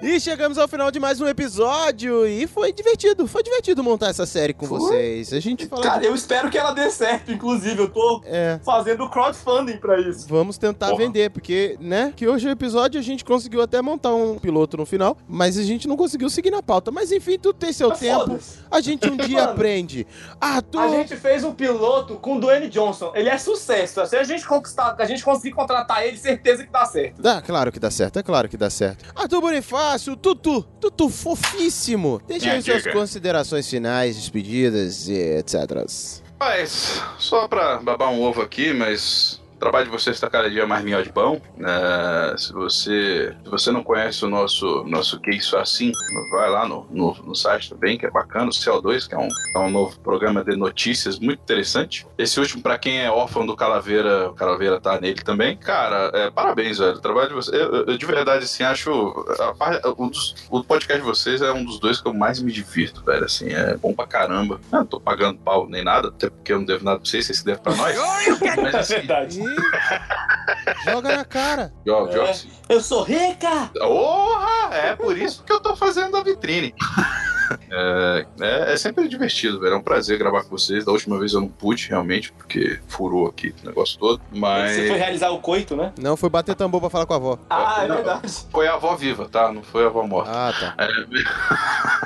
E 0.00 0.20
chegamos 0.20 0.58
ao 0.58 0.68
final 0.68 0.90
de 0.92 1.00
mais 1.00 1.20
um 1.20 1.26
episódio 1.26 2.24
e 2.28 2.46
foi 2.46 2.72
divertido, 2.72 3.26
foi 3.26 3.42
divertido 3.42 3.82
montar 3.82 4.10
essa 4.10 4.24
série 4.26 4.52
com 4.54 4.64
Foi. 4.66 4.78
vocês. 4.78 5.32
A 5.32 5.40
gente 5.40 5.66
fala 5.66 5.82
Cara, 5.82 5.98
de... 6.00 6.06
eu 6.06 6.14
espero 6.14 6.48
que 6.50 6.56
ela 6.58 6.70
dê 6.72 6.88
certo, 6.90 7.32
inclusive. 7.32 7.80
Eu 7.82 7.88
tô 7.88 8.20
É, 8.24 8.60
fazendo 8.64 9.08
crowdfunding 9.10 9.78
pra 9.78 9.98
isso. 9.98 10.28
vamos 10.28 10.56
tentar 10.56 10.88
Porra. 10.90 10.98
vender, 10.98 11.30
porque, 11.30 11.76
né, 11.80 12.12
que 12.14 12.28
hoje 12.28 12.46
o 12.46 12.50
episódio 12.50 13.00
a 13.00 13.02
gente 13.02 13.24
conseguiu 13.24 13.60
até 13.60 13.82
montar 13.82 14.14
um 14.14 14.38
piloto 14.38 14.76
no 14.76 14.86
final, 14.86 15.16
mas 15.26 15.58
a 15.58 15.62
gente 15.64 15.88
não 15.88 15.96
conseguiu 15.96 16.30
seguir 16.30 16.50
na 16.52 16.62
pauta. 16.62 16.92
Mas 16.92 17.10
enfim, 17.10 17.36
tudo 17.38 17.58
tem 17.58 17.72
seu 17.72 17.88
Mas 17.88 17.98
tempo. 17.98 18.38
A 18.70 18.80
gente 18.80 19.08
um 19.10 19.16
dia 19.26 19.40
Mano, 19.40 19.50
aprende. 19.52 20.06
Arthur, 20.40 20.80
A 20.82 20.88
gente 20.90 21.16
fez 21.16 21.42
um 21.42 21.52
piloto 21.54 22.14
com 22.16 22.36
o 22.36 22.40
Dwayne 22.40 22.68
Johnson. 22.68 23.10
Ele 23.16 23.30
é 23.30 23.38
sucesso. 23.38 24.06
Se 24.06 24.16
a 24.16 24.22
gente 24.22 24.46
conquistar, 24.46 24.94
a 24.96 25.04
gente 25.06 25.24
conseguir 25.24 25.54
contratar 25.56 26.06
ele, 26.06 26.16
certeza 26.18 26.62
que 26.62 26.67
dá 26.70 26.84
certo. 26.86 27.22
Dá, 27.22 27.42
claro 27.42 27.72
que 27.72 27.78
dá 27.78 27.90
certo, 27.90 28.18
é 28.18 28.22
claro 28.22 28.48
que 28.48 28.56
dá 28.56 28.70
certo. 28.70 29.04
Arthur 29.14 29.40
Bonifácio, 29.40 30.16
Tutu, 30.16 30.62
Tutu 30.80 31.08
fofíssimo. 31.08 32.20
Deixa 32.26 32.52
aí 32.52 32.62
suas 32.62 32.86
considerações 32.86 33.68
finais, 33.68 34.16
despedidas 34.16 35.08
e 35.08 35.14
etc. 35.14 35.84
Mas, 36.38 37.02
só 37.18 37.48
pra 37.48 37.78
babar 37.78 38.10
um 38.10 38.22
ovo 38.22 38.42
aqui, 38.42 38.72
mas 38.72 39.40
o 39.58 39.60
trabalho 39.60 39.86
de 39.86 39.90
vocês 39.90 40.14
está 40.14 40.30
cada 40.30 40.48
dia 40.48 40.64
mais 40.68 40.84
melhor 40.84 41.02
de 41.02 41.10
pão. 41.12 41.42
né? 41.56 41.68
se, 42.38 42.52
você, 42.52 43.34
se 43.44 43.50
você 43.50 43.72
não 43.72 43.82
conhece 43.82 44.24
o 44.24 44.28
nosso, 44.28 44.84
nosso 44.84 45.18
Que 45.20 45.30
Isso 45.32 45.56
Assim, 45.56 45.90
vai 46.30 46.48
lá 46.48 46.66
no, 46.66 46.86
no, 46.90 47.12
no 47.24 47.34
site 47.34 47.70
também, 47.70 47.98
que 47.98 48.06
é 48.06 48.10
bacana, 48.10 48.46
o 48.46 48.50
CO2, 48.50 49.08
que 49.08 49.14
é 49.14 49.18
um, 49.18 49.28
é 49.56 49.58
um 49.58 49.68
novo 49.70 49.98
programa 50.00 50.44
de 50.44 50.54
notícias 50.56 51.18
muito 51.18 51.40
interessante. 51.40 52.06
Esse 52.16 52.38
último, 52.38 52.62
pra 52.62 52.78
quem 52.78 53.00
é 53.00 53.10
órfão 53.10 53.44
do 53.44 53.56
Calaveira, 53.56 54.30
o 54.30 54.34
Calaveira 54.34 54.80
tá 54.80 55.00
nele 55.00 55.20
também. 55.22 55.56
Cara, 55.56 56.10
é, 56.14 56.30
parabéns, 56.30 56.78
velho. 56.78 56.92
O 56.92 57.00
trabalho 57.00 57.28
de 57.28 57.34
vocês. 57.34 57.60
Eu, 57.60 57.84
eu- 57.86 57.98
de 57.98 58.06
verdade, 58.06 58.44
assim, 58.44 58.62
acho. 58.62 58.90
a 59.40 59.88
um 60.00 60.08
dos- 60.08 60.36
o 60.50 60.62
podcast 60.62 61.00
de 61.02 61.06
vocês 61.06 61.42
é 61.42 61.52
um 61.52 61.64
dos 61.64 61.80
dois 61.80 62.00
que 62.00 62.06
eu 62.08 62.14
mais 62.14 62.40
me 62.40 62.52
divirto, 62.52 63.02
velho. 63.04 63.24
Assim, 63.24 63.48
é 63.52 63.76
bom 63.76 63.92
pra 63.92 64.06
caramba. 64.06 64.60
Eu 64.72 64.78
não 64.78 64.86
tô 64.86 65.00
pagando 65.00 65.38
pau 65.40 65.68
nem 65.68 65.82
nada, 65.82 66.08
até 66.08 66.30
porque 66.30 66.52
eu 66.52 66.58
não 66.58 66.64
devo 66.64 66.84
nada 66.84 67.00
pra 67.00 67.08
vocês, 67.08 67.26
vocês 67.26 67.42
devem 67.42 67.60
pra 67.62 67.74
nós. 67.74 67.96
Mas 68.62 68.74
É 68.74 68.78
assim, 68.78 68.94
verdade. 68.94 69.47
Ih, 69.54 70.90
joga 70.90 71.16
na 71.16 71.24
cara. 71.24 71.72
joga, 71.86 72.12
joga 72.12 72.28
É. 72.28 72.30
assim. 72.30 72.50
Eu 72.68 72.80
sou 72.80 73.02
rica! 73.02 73.70
Porra! 73.78 74.74
É 74.74 74.96
por 74.96 75.16
isso 75.16 75.42
que 75.44 75.52
eu 75.52 75.60
tô 75.60 75.76
fazendo 75.76 76.16
a 76.16 76.22
vitrine. 76.22 76.74
É, 77.70 78.26
é, 78.42 78.72
é 78.74 78.76
sempre 78.76 79.08
divertido, 79.08 79.58
velho. 79.58 79.72
É 79.72 79.76
um 79.78 79.82
prazer 79.82 80.18
gravar 80.18 80.42
com 80.42 80.50
vocês. 80.50 80.84
Da 80.84 80.92
última 80.92 81.18
vez 81.18 81.32
eu 81.32 81.40
não 81.40 81.48
pude, 81.48 81.88
realmente, 81.88 82.30
porque 82.30 82.78
furou 82.86 83.26
aqui 83.26 83.54
o 83.62 83.66
negócio 83.66 83.98
todo. 83.98 84.20
Mas 84.30 84.72
Você 84.76 84.88
foi 84.88 84.98
realizar 84.98 85.30
o 85.30 85.38
coito, 85.40 85.74
né? 85.74 85.90
Não, 85.98 86.14
foi 86.14 86.28
bater 86.28 86.54
tambor 86.54 86.78
pra 86.78 86.90
falar 86.90 87.06
com 87.06 87.14
a 87.14 87.16
avó. 87.16 87.38
Ah, 87.48 87.84
é 87.84 87.88
Não. 87.88 87.94
verdade. 87.96 88.30
foi 88.52 88.68
a 88.68 88.74
avó 88.74 88.94
viva, 88.96 89.26
tá? 89.30 89.50
Não 89.50 89.62
foi 89.62 89.84
a 89.84 89.86
avó 89.86 90.02
morta. 90.02 90.30
Ah, 90.30 90.52
tá. 90.52 90.74
É, 90.84 90.88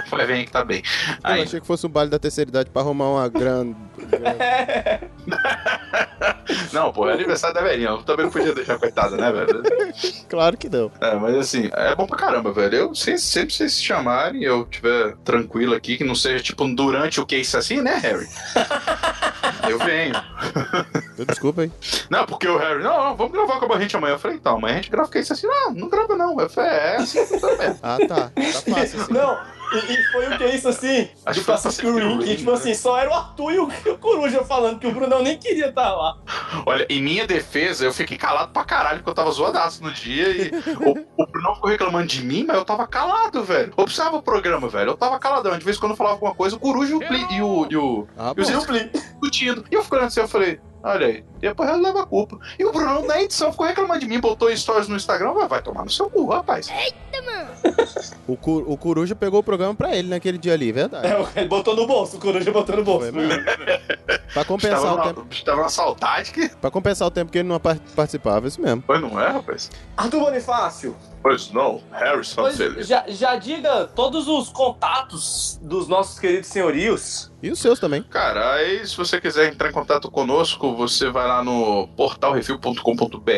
Vai 0.16 0.26
ver 0.26 0.44
que 0.44 0.52
tá 0.52 0.64
bem. 0.64 0.80
Eu 1.08 1.14
Aí, 1.24 1.42
achei 1.42 1.60
que 1.60 1.66
fosse 1.66 1.84
um 1.88 1.90
baile 1.90 2.10
da 2.12 2.20
terceira 2.20 2.48
idade 2.48 2.70
pra 2.70 2.82
arrumar 2.82 3.08
uma 3.08 3.28
grande. 3.28 3.74
não, 6.72 6.92
pô, 6.92 7.08
é 7.08 7.14
aniversário 7.14 7.54
da 7.54 7.62
velhinha. 7.62 7.90
Eu 7.90 8.02
também 8.02 8.26
não 8.26 8.32
podia 8.32 8.54
deixar 8.54 8.78
coitada, 8.78 9.16
né, 9.16 9.30
velho? 9.32 9.62
claro 10.28 10.56
que 10.56 10.68
não. 10.68 10.90
É, 11.00 11.14
mas 11.14 11.36
assim, 11.36 11.70
é 11.72 11.94
bom 11.94 12.06
pra 12.06 12.18
caramba, 12.18 12.52
velho. 12.52 12.76
Eu 12.76 12.94
sempre, 12.94 13.20
sempre 13.20 13.54
vocês 13.54 13.74
se 13.74 13.82
chamarem, 13.82 14.42
eu 14.42 14.64
tiver 14.66 15.16
tranquilo 15.24 15.74
aqui, 15.74 15.96
que 15.96 16.04
não 16.04 16.14
seja 16.14 16.42
tipo 16.42 16.66
durante 16.74 17.20
o 17.20 17.26
isso 17.32 17.56
assim, 17.56 17.80
né, 17.80 17.94
Harry? 17.96 18.28
eu 19.68 19.78
venho. 19.78 20.14
Desculpa 21.26 21.62
aí. 21.62 21.72
Não, 22.10 22.26
porque 22.26 22.46
o 22.46 22.58
Harry, 22.58 22.82
não, 22.82 23.04
não, 23.04 23.16
vamos 23.16 23.32
gravar 23.32 23.58
com 23.60 23.72
a 23.72 23.80
gente 23.80 23.96
amanhã. 23.96 24.14
Eu 24.14 24.18
falei, 24.18 24.36
então, 24.36 24.56
amanhã 24.56 24.74
a 24.74 24.76
gente 24.76 24.90
grava 24.90 25.08
o 25.08 25.10
que 25.10 25.18
isso 25.18 25.32
assim. 25.32 25.46
Não, 25.46 25.72
não 25.72 25.88
grava 25.88 26.14
não. 26.16 26.38
Eu 26.38 26.48
falei, 26.48 26.70
é 26.70 26.96
assim 26.96 27.26
que 27.26 27.40
também. 27.40 27.76
Ah, 27.82 27.98
tá. 28.06 28.30
Tá 28.30 28.74
fácil 28.74 29.00
assim. 29.00 29.12
Não, 29.12 29.38
e, 29.74 29.92
e 29.94 30.04
foi 30.12 30.26
o 30.28 30.36
que 30.38 30.44
é 30.44 30.54
isso 30.54 30.68
assim? 30.68 31.08
Acho 31.24 31.40
do 31.40 31.40
que 31.40 31.44
foi 31.46 31.54
Pacific 31.54 31.90
Rim, 31.90 32.18
que 32.18 32.36
tipo 32.36 32.50
né? 32.50 32.56
assim, 32.56 32.74
só 32.74 32.98
era 32.98 33.10
o 33.10 33.14
Arthur 33.14 33.52
e 33.52 33.58
o, 33.58 33.68
e 33.86 33.88
o 33.90 33.98
Coruja 33.98 34.44
falando 34.44 34.78
que 34.78 34.86
o 34.86 34.92
Brunão 34.92 35.22
nem 35.22 35.38
queria 35.38 35.68
estar 35.68 35.92
lá. 35.94 36.16
Olha, 36.66 36.86
em 36.88 37.02
minha 37.02 37.26
defesa, 37.26 37.84
eu 37.84 37.92
fiquei 37.92 38.16
calado 38.16 38.52
pra 38.52 38.64
caralho, 38.64 38.98
porque 38.98 39.10
eu 39.10 39.14
tava 39.14 39.30
zoadaço 39.30 39.82
no 39.82 39.90
dia 39.92 40.28
e 40.30 40.50
o, 40.76 41.22
o 41.22 41.26
Bruno 41.26 41.54
ficou 41.54 41.70
reclamando 41.70 42.06
de 42.06 42.22
mim, 42.24 42.44
mas 42.46 42.56
eu 42.56 42.64
tava 42.64 42.86
calado, 42.86 43.42
velho. 43.44 43.72
Observa 43.76 44.16
o 44.16 44.22
programa, 44.22 44.68
velho. 44.68 44.90
Eu 44.90 44.96
tava 44.96 45.18
caladão. 45.18 45.56
De 45.58 45.64
vez 45.64 45.76
em 45.76 45.80
quando 45.80 45.92
eu 45.92 45.96
falava 45.96 46.16
alguma 46.16 46.34
coisa, 46.34 46.56
o 46.56 46.58
Coruja 46.58 46.92
e 46.92 46.94
o, 46.96 46.98
Pli- 47.00 47.26
e 47.30 47.42
o, 47.42 47.66
e 47.70 47.76
o, 47.76 48.06
Ah, 48.16 48.32
e 48.36 48.40
o 48.40 48.44
discutindo. 48.44 49.64
E 49.70 49.74
eu 49.74 49.82
fico 49.82 49.94
olhando 49.96 50.08
assim, 50.08 50.20
eu 50.20 50.28
falei, 50.28 50.60
olha 50.82 51.06
aí, 51.06 51.24
E 51.38 51.48
depois 51.48 51.68
ela 51.68 51.78
leva 51.80 52.02
a 52.02 52.06
culpa. 52.06 52.38
E 52.58 52.64
o 52.64 52.72
Bruno, 52.72 53.06
na 53.06 53.20
edição, 53.22 53.50
ficou 53.52 53.66
reclamando 53.66 54.00
de 54.00 54.06
mim, 54.06 54.20
botou 54.20 54.54
stories 54.56 54.88
no 54.88 54.96
Instagram, 54.96 55.32
vai, 55.34 55.48
vai 55.48 55.62
tomar 55.62 55.84
no 55.84 55.90
seu 55.90 56.08
cu, 56.10 56.26
rapaz. 56.28 56.68
O, 58.26 58.36
cu- 58.36 58.64
o 58.66 58.76
Coruja 58.76 59.14
pegou 59.14 59.40
o 59.40 59.42
programa 59.42 59.74
pra 59.74 59.94
ele 59.94 60.08
naquele 60.08 60.38
dia 60.38 60.54
ali, 60.54 60.72
verdade. 60.72 61.06
É, 61.06 61.40
ele 61.40 61.48
botou 61.48 61.74
no 61.76 61.86
bolso, 61.86 62.16
o 62.16 62.20
coruja 62.20 62.50
botou 62.50 62.76
no 62.76 62.84
bolso. 62.84 63.12
Foi. 63.12 63.28
Pra 64.32 64.44
compensar 64.44 64.78
Estava 64.78 64.94
o 64.94 64.96
na, 64.96 65.04
tempo. 65.04 65.26
estava 65.30 65.62
na 65.62 65.68
saudade 65.68 66.32
que. 66.32 66.48
Pra 66.56 66.70
compensar 66.70 67.06
o 67.06 67.10
tempo 67.10 67.30
que 67.30 67.38
ele 67.38 67.48
não 67.48 67.60
par- 67.60 67.78
participava, 67.94 68.48
isso 68.48 68.60
mesmo. 68.60 68.82
Pois 68.86 69.00
não 69.00 69.20
é, 69.20 69.28
rapaz? 69.28 69.70
Arthur 69.96 70.20
Bonifácio, 70.20 70.96
Pois 71.22 71.50
não, 71.52 71.80
Harrison 71.92 72.42
pois, 72.42 72.56
Felipe. 72.56 72.82
já, 72.82 73.04
já 73.08 73.36
diga 73.36 73.86
todos 73.86 74.26
os 74.28 74.48
contatos 74.48 75.58
dos 75.62 75.86
nossos 75.86 76.18
queridos 76.18 76.48
senhorios. 76.48 77.30
E 77.42 77.50
os 77.50 77.58
seus 77.58 77.78
também. 77.80 78.02
Cara, 78.04 78.54
aí 78.54 78.86
se 78.86 78.96
você 78.96 79.20
quiser 79.20 79.48
entrar 79.52 79.68
em 79.68 79.72
contato 79.72 80.10
conosco, 80.10 80.76
você 80.76 81.10
vai 81.10 81.26
lá 81.26 81.42
no 81.42 81.88
portalrefil.com.br. 81.96 83.30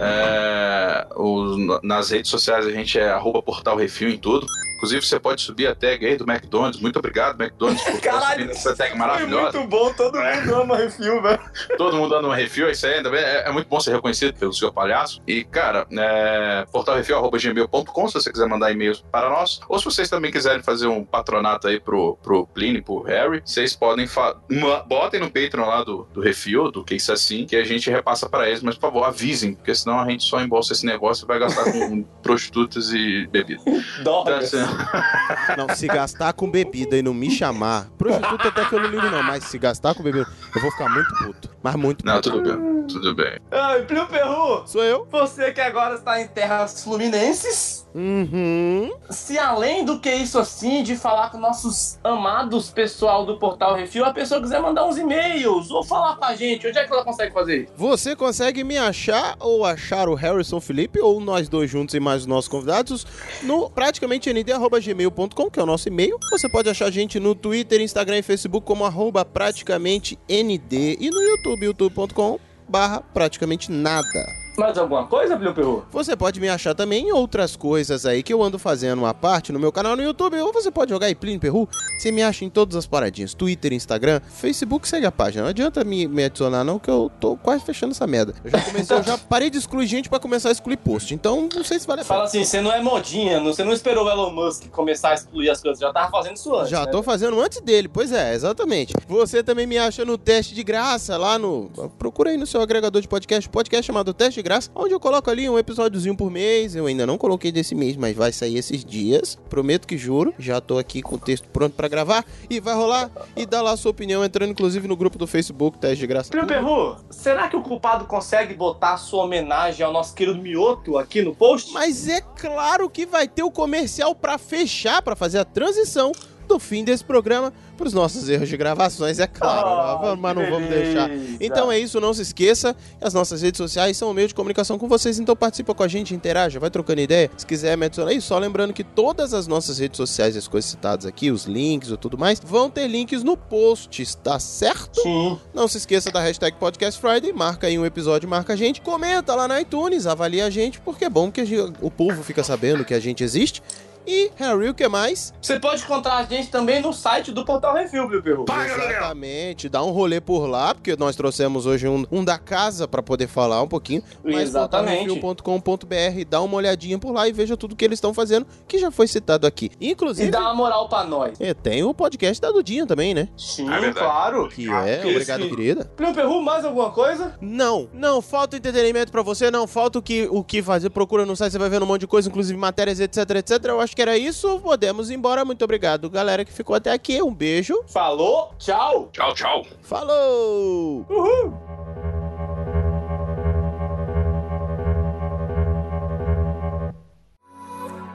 É, 0.00 1.06
os- 1.16 1.82
nas 1.82 2.10
redes 2.10 2.30
sociais 2.30 2.66
a 2.66 2.70
gente 2.70 2.98
é 2.98 3.08
arroba 3.10 3.42
portalrefil 3.42 4.08
em 4.10 4.18
tudo. 4.18 4.46
Inclusive, 4.76 5.04
você 5.04 5.18
pode 5.18 5.42
subir 5.42 5.66
a 5.66 5.74
tag 5.74 6.06
aí 6.06 6.16
do 6.16 6.22
McDonald's. 6.22 6.80
Muito 6.80 7.00
obrigado, 7.00 7.34
McDonald's, 7.42 7.82
por 7.82 7.98
Caralho, 8.00 8.48
essa 8.48 8.76
tag 8.76 8.90
Foi 8.90 8.98
maravilhosa. 9.00 9.58
muito 9.58 9.68
bom, 9.68 9.92
todo 9.92 10.16
mundo 10.20 10.54
ama 10.54 10.76
refil, 10.76 11.20
velho. 11.20 11.40
Todo 11.76 11.96
mundo 11.96 12.16
um 12.16 12.30
refil, 12.30 12.68
é 12.68 12.70
isso 12.70 12.86
aí 12.86 12.94
ainda 12.94 13.10
bem. 13.10 13.18
É, 13.20 13.48
é 13.48 13.50
muito 13.50 13.66
bom 13.66 13.80
ser 13.80 13.90
reconhecido 13.90 14.34
pelo 14.38 14.52
seu 14.52 14.72
palhaço. 14.72 15.20
E, 15.26 15.42
cara, 15.42 15.84
é, 15.90 16.64
portalrefil.gmail.com 16.70 18.06
se 18.08 18.14
você 18.14 18.30
quiser 18.30 18.46
mandar 18.46 18.70
e-mails 18.70 19.04
para 19.10 19.28
nós. 19.28 19.58
Ou 19.68 19.80
se 19.80 19.84
vocês 19.84 20.08
também 20.08 20.30
quiserem 20.30 20.62
fazer 20.62 20.86
um 20.86 21.04
patronato 21.04 21.66
aí 21.66 21.80
pro, 21.80 22.16
pro 22.22 22.46
Pliny, 22.46 22.80
pro 22.80 23.02
Harry, 23.02 23.42
vocês 23.48 23.74
podem 23.74 24.06
fa- 24.06 24.36
ma- 24.50 24.80
botem 24.82 25.18
no 25.20 25.30
Patreon 25.30 25.64
lá 25.66 25.82
do, 25.82 26.06
do 26.12 26.20
Refil, 26.20 26.70
do 26.70 26.84
Que 26.84 26.96
Isso 26.96 27.10
Assim, 27.12 27.46
que 27.46 27.56
a 27.56 27.64
gente 27.64 27.88
repassa 27.90 28.28
para 28.28 28.46
eles. 28.48 28.62
Mas, 28.62 28.74
por 28.74 28.82
favor, 28.82 29.04
avisem, 29.04 29.54
porque 29.54 29.74
senão 29.74 29.98
a 29.98 30.04
gente 30.10 30.22
só 30.24 30.40
embolsa 30.40 30.74
esse 30.74 30.84
negócio 30.84 31.24
e 31.24 31.26
vai 31.26 31.38
gastar 31.38 31.64
com 31.72 32.02
prostitutas 32.22 32.90
e 32.92 33.26
bebida. 33.28 33.62
Então, 33.66 34.22
Drogas. 34.24 34.52
assim, 34.54 34.66
Não, 35.56 35.74
se 35.74 35.86
gastar 35.86 36.32
com 36.34 36.50
bebida 36.50 36.96
e 36.96 37.02
não 37.02 37.14
me 37.14 37.30
chamar, 37.30 37.88
prostituta 37.96 38.48
até 38.48 38.64
que 38.66 38.74
eu 38.74 38.80
não 38.82 38.90
ligo 38.90 39.06
não, 39.10 39.22
mas 39.22 39.44
se 39.44 39.58
gastar 39.58 39.94
com 39.94 40.02
bebida, 40.02 40.26
eu 40.54 40.60
vou 40.60 40.70
ficar 40.70 40.88
muito 40.90 41.14
puto. 41.14 41.48
Mas 41.62 41.74
muito 41.74 42.04
não, 42.04 42.16
puto. 42.16 42.30
tudo 42.30 42.42
bem, 42.42 42.86
tudo 42.86 43.14
bem. 43.14 43.38
Ai, 43.50 43.82
Plio 43.82 44.06
Perru, 44.06 44.62
Sou 44.66 44.84
eu. 44.84 45.06
você 45.10 45.52
que 45.52 45.60
agora 45.62 45.94
está 45.94 46.20
em 46.20 46.28
terras 46.28 46.84
fluminenses, 46.84 47.87
Uhum. 47.94 48.92
se 49.10 49.38
além 49.38 49.84
do 49.84 49.98
que 49.98 50.12
isso 50.12 50.38
assim, 50.38 50.82
de 50.82 50.94
falar 50.94 51.30
com 51.30 51.38
nossos 51.38 51.98
amados 52.04 52.70
pessoal 52.70 53.24
do 53.24 53.38
Portal 53.38 53.74
Refil, 53.74 54.04
a 54.04 54.12
pessoa 54.12 54.40
quiser 54.40 54.60
mandar 54.60 54.84
uns 54.84 54.98
e-mails 54.98 55.70
ou 55.70 55.82
falar 55.82 56.16
com 56.16 56.24
a 56.24 56.34
gente, 56.34 56.66
onde 56.66 56.78
é 56.78 56.84
que 56.84 56.92
ela 56.92 57.04
consegue 57.04 57.32
fazer 57.32 57.64
isso? 57.64 57.72
Você 57.76 58.14
consegue 58.14 58.62
me 58.62 58.76
achar 58.76 59.36
ou 59.40 59.64
achar 59.64 60.08
o 60.08 60.14
Harrison 60.14 60.60
Felipe 60.60 61.00
ou 61.00 61.20
nós 61.20 61.48
dois 61.48 61.70
juntos 61.70 61.94
e 61.94 62.00
mais 62.00 62.22
os 62.22 62.26
nossos 62.26 62.48
convidados 62.48 63.06
no 63.42 63.70
praticamente 63.70 64.32
nd@gmail.com, 64.32 65.50
que 65.50 65.58
é 65.58 65.62
o 65.62 65.66
nosso 65.66 65.88
e-mail. 65.88 66.18
Você 66.30 66.48
pode 66.48 66.68
achar 66.68 66.86
a 66.86 66.90
gente 66.90 67.18
no 67.18 67.34
Twitter, 67.34 67.80
Instagram 67.80 68.18
e 68.18 68.22
Facebook 68.22 68.66
como 68.66 68.84
arroba 68.84 69.24
praticamente 69.24 70.18
nd 70.28 70.96
e 71.00 71.10
no 71.10 71.22
YouTube, 71.22 71.64
youtube.com 71.64 72.38
barra 72.68 73.00
praticamente 73.00 73.72
nada. 73.72 74.47
Mais 74.58 74.76
alguma 74.76 75.06
coisa, 75.06 75.36
Plio 75.36 75.54
Perru? 75.54 75.84
Você 75.92 76.16
pode 76.16 76.40
me 76.40 76.48
achar 76.48 76.74
também 76.74 77.08
em 77.08 77.12
outras 77.12 77.54
coisas 77.54 78.04
aí 78.04 78.22
que 78.24 78.32
eu 78.34 78.42
ando 78.42 78.58
fazendo 78.58 78.98
uma 78.98 79.14
parte 79.14 79.52
no 79.52 79.58
meu 79.60 79.70
canal 79.70 79.96
no 79.96 80.02
YouTube, 80.02 80.36
ou 80.40 80.52
você 80.52 80.68
pode 80.70 80.90
jogar 80.90 81.06
aí 81.06 81.14
Plínio 81.14 81.38
Perru. 81.38 81.68
Você 81.98 82.10
me 82.10 82.22
acha 82.22 82.44
em 82.44 82.50
todas 82.50 82.74
as 82.76 82.86
paradinhas: 82.86 83.34
Twitter, 83.34 83.72
Instagram, 83.72 84.20
Facebook, 84.28 84.88
segue 84.88 85.06
a 85.06 85.12
página. 85.12 85.42
Não 85.44 85.50
adianta 85.50 85.84
me, 85.84 86.08
me 86.08 86.24
adicionar, 86.24 86.64
não, 86.64 86.78
que 86.78 86.90
eu 86.90 87.08
tô 87.20 87.36
quase 87.36 87.64
fechando 87.64 87.92
essa 87.92 88.06
merda. 88.06 88.34
Eu 88.44 88.50
já 88.50 88.60
comecei, 88.62 88.96
eu 88.96 89.02
já 89.04 89.16
parei 89.28 89.48
de 89.48 89.58
excluir 89.58 89.86
gente 89.86 90.08
pra 90.08 90.18
começar 90.18 90.48
a 90.48 90.52
excluir 90.52 90.76
post. 90.78 91.14
Então, 91.14 91.48
não 91.54 91.62
sei 91.62 91.78
se 91.78 91.86
vale 91.86 92.00
a 92.00 92.04
Fala 92.04 92.20
pena. 92.22 92.28
assim, 92.28 92.44
você 92.44 92.60
não 92.60 92.72
é 92.72 92.82
modinha, 92.82 93.38
não- 93.38 93.52
você 93.52 93.62
não 93.62 93.72
esperou 93.72 94.06
o 94.06 94.10
Elon 94.10 94.30
Musk 94.32 94.68
começar 94.70 95.10
a 95.10 95.14
excluir 95.14 95.50
as 95.50 95.60
coisas, 95.62 95.78
já 95.80 95.92
tava 95.92 96.10
fazendo 96.10 96.36
isso 96.36 96.52
antes. 96.54 96.70
Já 96.70 96.84
né? 96.84 96.90
tô 96.90 97.02
fazendo 97.02 97.40
antes 97.40 97.60
dele, 97.60 97.86
pois 97.88 98.10
é, 98.10 98.34
exatamente. 98.34 98.92
Você 99.06 99.40
também 99.42 99.66
me 99.66 99.78
acha 99.78 100.04
no 100.04 100.18
teste 100.18 100.52
de 100.54 100.64
graça 100.64 101.16
lá 101.16 101.38
no. 101.38 101.70
Procura 101.98 102.30
aí 102.30 102.36
no 102.36 102.46
seu 102.46 102.60
agregador 102.60 103.00
de 103.00 103.06
podcast, 103.06 103.48
podcast 103.48 103.86
chamado 103.86 104.12
Teste 104.12 104.34
de 104.34 104.47
Graça, 104.48 104.70
onde 104.74 104.94
eu 104.94 104.98
coloco 104.98 105.30
ali 105.30 105.46
um 105.46 105.58
episódiozinho 105.58 106.16
por 106.16 106.30
mês. 106.30 106.74
Eu 106.74 106.86
ainda 106.86 107.06
não 107.06 107.18
coloquei 107.18 107.52
desse 107.52 107.74
mês, 107.74 107.98
mas 107.98 108.16
vai 108.16 108.32
sair 108.32 108.56
esses 108.56 108.82
dias. 108.82 109.36
Prometo 109.50 109.86
que 109.86 109.98
juro. 109.98 110.32
Já 110.38 110.58
tô 110.58 110.78
aqui 110.78 111.02
com 111.02 111.16
o 111.16 111.18
texto 111.18 111.46
pronto 111.50 111.74
pra 111.74 111.86
gravar 111.86 112.24
e 112.48 112.58
vai 112.58 112.74
rolar. 112.74 113.10
E 113.36 113.44
dá 113.44 113.60
lá 113.60 113.72
a 113.72 113.76
sua 113.76 113.90
opinião, 113.90 114.24
entrando 114.24 114.52
inclusive 114.52 114.88
no 114.88 114.96
grupo 114.96 115.18
do 115.18 115.26
Facebook, 115.26 115.76
Teste 115.76 115.98
de 115.98 116.06
Graça. 116.06 116.30
Plio 116.30 116.46
Perru, 116.46 116.96
será 117.10 117.46
que 117.46 117.56
o 117.56 117.62
culpado 117.62 118.06
consegue 118.06 118.54
botar 118.54 118.96
sua 118.96 119.24
homenagem 119.24 119.84
ao 119.84 119.92
nosso 119.92 120.14
querido 120.14 120.40
Mioto 120.40 120.96
aqui 120.96 121.20
no 121.20 121.34
post? 121.34 121.70
Mas 121.74 122.08
é 122.08 122.22
claro 122.22 122.88
que 122.88 123.04
vai 123.04 123.28
ter 123.28 123.42
o 123.42 123.50
comercial 123.50 124.14
pra 124.14 124.38
fechar, 124.38 125.02
pra 125.02 125.14
fazer 125.14 125.40
a 125.40 125.44
transição 125.44 126.10
do 126.48 126.58
fim 126.58 126.82
desse 126.82 127.04
programa 127.04 127.52
pros 127.76 127.92
nossos 127.92 128.28
erros 128.28 128.48
de 128.48 128.56
gravações, 128.56 129.20
é 129.20 129.26
claro, 129.28 129.68
Ah, 129.68 130.16
mas 130.16 130.34
não 130.34 130.50
vamos 130.50 130.68
deixar. 130.68 131.08
Então 131.40 131.70
é 131.70 131.78
isso, 131.78 132.00
não 132.00 132.12
se 132.12 132.22
esqueça. 132.22 132.74
As 133.00 133.14
nossas 133.14 133.42
redes 133.42 133.58
sociais 133.58 133.96
são 133.96 134.10
o 134.10 134.14
meio 134.14 134.26
de 134.26 134.34
comunicação 134.34 134.76
com 134.78 134.88
vocês, 134.88 135.18
então 135.20 135.36
participa 135.36 135.72
com 135.74 135.82
a 135.84 135.88
gente, 135.88 136.14
interaja, 136.14 136.58
vai 136.58 136.70
trocando 136.70 137.00
ideia. 137.00 137.30
Se 137.36 137.46
quiser 137.46 137.76
me 137.76 137.86
adicionar 137.86 138.10
aí, 138.10 138.20
só 138.20 138.36
lembrando 138.38 138.72
que 138.72 138.82
todas 138.82 139.32
as 139.34 139.46
nossas 139.46 139.78
redes 139.78 139.96
sociais, 139.96 140.36
as 140.36 140.48
coisas 140.48 140.68
citadas 140.70 141.06
aqui, 141.06 141.30
os 141.30 141.44
links 141.44 141.90
e 141.90 141.96
tudo 141.96 142.18
mais, 142.18 142.40
vão 142.44 142.68
ter 142.68 142.88
links 142.88 143.22
no 143.22 143.36
post, 143.36 144.02
está 144.02 144.40
certo? 144.40 145.00
Sim. 145.02 145.38
Não 145.54 145.68
se 145.68 145.78
esqueça 145.78 146.10
da 146.10 146.20
hashtag 146.20 146.56
Podcast 146.56 147.00
Friday, 147.00 147.32
marca 147.32 147.66
aí 147.68 147.78
um 147.78 147.86
episódio, 147.86 148.28
marca 148.28 148.54
a 148.54 148.56
gente, 148.56 148.80
comenta 148.80 149.34
lá 149.34 149.46
na 149.46 149.60
iTunes, 149.60 150.06
avalia 150.06 150.46
a 150.46 150.50
gente, 150.50 150.80
porque 150.80 151.04
é 151.04 151.10
bom 151.10 151.30
que 151.30 151.44
gente- 151.44 151.74
o 151.80 151.90
povo 151.90 152.22
fica 152.24 152.42
sabendo 152.42 152.84
que 152.84 152.94
a 152.94 153.00
gente 153.00 153.22
existe. 153.22 153.62
E, 154.08 154.30
Harry, 154.36 154.70
o 154.70 154.74
que 154.74 154.88
mais? 154.88 155.34
Você 155.40 155.60
pode 155.60 155.82
encontrar 155.82 156.16
a 156.16 156.24
gente 156.24 156.48
também 156.48 156.80
no 156.80 156.92
site 156.94 157.30
do 157.30 157.44
Portal 157.44 157.74
Refil, 157.74 158.08
Plio 158.08 158.22
Perru. 158.22 158.44
Exatamente, 158.48 159.68
dá 159.68 159.82
um 159.82 159.90
rolê 159.90 160.20
por 160.20 160.46
lá, 160.46 160.74
porque 160.74 160.96
nós 160.96 161.14
trouxemos 161.14 161.66
hoje 161.66 161.86
um, 161.86 162.06
um 162.10 162.24
da 162.24 162.38
casa 162.38 162.88
pra 162.88 163.02
poder 163.02 163.26
falar 163.26 163.62
um 163.62 163.68
pouquinho. 163.68 164.02
Mas 164.24 164.48
Exatamente. 164.48 165.20
portalrefil.com.br, 165.20 166.24
dá 166.28 166.40
uma 166.40 166.56
olhadinha 166.56 166.98
por 166.98 167.12
lá 167.12 167.28
e 167.28 167.32
veja 167.32 167.56
tudo 167.56 167.76
que 167.76 167.84
eles 167.84 167.98
estão 167.98 168.14
fazendo, 168.14 168.46
que 168.66 168.78
já 168.78 168.90
foi 168.90 169.06
citado 169.06 169.46
aqui. 169.46 169.70
E 169.80 169.90
Inclusive, 169.90 170.30
dá 170.30 170.40
uma 170.40 170.54
moral 170.54 170.88
pra 170.88 171.04
nós. 171.04 171.38
é, 171.40 171.52
tem 171.52 171.82
o 171.82 171.92
podcast 171.92 172.40
da 172.40 172.50
Dudinha 172.50 172.86
também, 172.86 173.12
né? 173.14 173.28
Sim, 173.36 173.68
É 173.70 173.92
claro. 173.92 174.48
Que 174.48 174.70
é, 174.72 175.00
Esse- 175.00 175.10
obrigado, 175.10 175.48
querida. 175.50 175.84
Plio 175.96 176.14
Perru, 176.14 176.40
mais 176.42 176.64
alguma 176.64 176.90
coisa? 176.90 177.34
Não, 177.40 177.88
não, 177.92 178.22
falta 178.22 178.56
entretenimento 178.56 179.12
pra 179.12 179.22
você, 179.22 179.50
não 179.50 179.66
falta 179.66 179.98
o 179.98 180.02
que, 180.02 180.26
o 180.30 180.42
que 180.42 180.62
fazer. 180.62 180.90
Procura 180.90 181.26
no 181.26 181.36
site, 181.36 181.52
você 181.52 181.58
vai 181.58 181.68
vendo 181.68 181.82
um 181.82 181.86
monte 181.86 182.00
de 182.02 182.06
coisa, 182.06 182.28
inclusive 182.28 182.58
matérias, 182.58 183.00
etc, 183.00 183.18
etc. 183.36 183.64
Eu 183.64 183.80
acho 183.80 183.94
que 183.98 184.02
era 184.02 184.16
isso. 184.16 184.60
Podemos 184.60 185.10
ir 185.10 185.14
embora. 185.14 185.44
Muito 185.44 185.64
obrigado, 185.64 186.08
galera 186.08 186.44
que 186.44 186.52
ficou 186.52 186.76
até 186.76 186.92
aqui. 186.92 187.20
Um 187.20 187.34
beijo. 187.34 187.82
Falou, 187.88 188.54
tchau. 188.56 189.08
Tchau, 189.12 189.34
tchau. 189.34 189.66
Falou! 189.82 191.67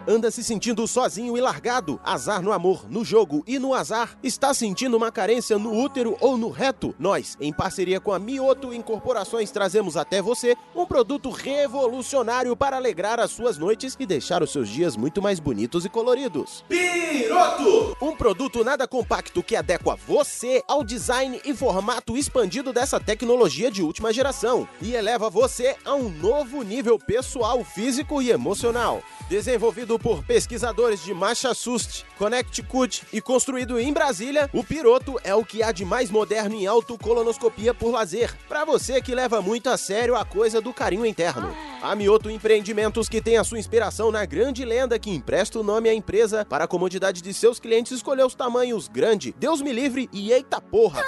Anda 0.05 0.29
se 0.29 0.43
sentindo 0.43 0.85
sozinho 0.85 1.37
e 1.37 1.41
largado? 1.41 1.97
Azar 2.03 2.41
no 2.41 2.51
amor, 2.51 2.89
no 2.89 3.05
jogo 3.05 3.41
e 3.47 3.57
no 3.57 3.73
azar? 3.73 4.17
Está 4.21 4.53
sentindo 4.53 4.97
uma 4.97 5.09
carência 5.09 5.57
no 5.57 5.73
útero 5.73 6.17
ou 6.19 6.37
no 6.37 6.49
reto? 6.49 6.93
Nós, 6.99 7.37
em 7.39 7.53
parceria 7.53 8.01
com 8.01 8.11
a 8.11 8.19
Mioto 8.19 8.73
Incorporações, 8.73 9.49
trazemos 9.49 9.95
até 9.95 10.21
você 10.21 10.57
um 10.75 10.85
produto 10.85 11.29
revolucionário 11.29 12.53
para 12.53 12.75
alegrar 12.75 13.17
as 13.17 13.31
suas 13.31 13.57
noites 13.57 13.95
e 13.97 14.05
deixar 14.05 14.43
os 14.43 14.51
seus 14.51 14.67
dias 14.67 14.97
muito 14.97 15.21
mais 15.21 15.39
bonitos 15.39 15.85
e 15.85 15.89
coloridos. 15.89 16.65
Piroto! 16.67 17.95
Um 18.01 18.13
produto 18.13 18.61
nada 18.61 18.85
compacto 18.85 19.41
que 19.41 19.55
adequa 19.55 19.97
você 20.05 20.61
ao 20.67 20.83
design 20.83 21.39
e 21.45 21.53
formato 21.53 22.17
expandido 22.17 22.73
dessa 22.73 22.99
tecnologia 22.99 23.71
de 23.71 23.81
última 23.81 24.11
geração 24.11 24.67
e 24.81 24.95
eleva 24.95 25.29
você 25.29 25.77
a 25.85 25.95
um 25.95 26.09
novo 26.09 26.61
nível 26.61 26.99
pessoal, 26.99 27.63
físico 27.63 28.21
e 28.21 28.31
emocional. 28.31 29.01
Desenvolvido 29.29 29.92
por 29.97 30.23
pesquisadores 30.23 31.03
de 31.03 31.13
Massachusetts, 31.13 32.05
Connecticut 32.17 33.03
e 33.11 33.21
construído 33.21 33.79
em 33.79 33.93
Brasília, 33.93 34.49
o 34.53 34.63
Piroto 34.63 35.19
é 35.23 35.33
o 35.33 35.45
que 35.45 35.63
há 35.63 35.71
de 35.71 35.85
mais 35.85 36.09
moderno 36.09 36.55
em 36.55 36.67
autocolonoscopia 36.67 37.73
por 37.73 37.91
lazer, 37.91 38.35
para 38.47 38.65
você 38.65 39.01
que 39.01 39.15
leva 39.15 39.41
muito 39.41 39.69
a 39.69 39.77
sério 39.77 40.15
a 40.15 40.25
coisa 40.25 40.61
do 40.61 40.73
carinho 40.73 41.05
interno. 41.05 41.55
A 41.81 41.95
Mioto 41.95 42.29
Empreendimentos 42.29 43.09
que 43.09 43.21
tem 43.21 43.37
a 43.37 43.43
sua 43.43 43.59
inspiração 43.59 44.11
na 44.11 44.25
grande 44.25 44.63
lenda 44.63 44.99
que 44.99 45.09
empresta 45.09 45.59
o 45.59 45.63
nome 45.63 45.89
à 45.89 45.93
empresa 45.93 46.45
para 46.45 46.65
a 46.65 46.67
comodidade 46.67 47.21
de 47.21 47.33
seus 47.33 47.59
clientes 47.59 47.91
escolher 47.91 48.25
os 48.25 48.35
tamanhos 48.35 48.87
grande, 48.87 49.33
Deus 49.37 49.61
me 49.61 49.71
livre 49.71 50.09
e 50.11 50.31
eita 50.31 50.61
porra. 50.61 51.01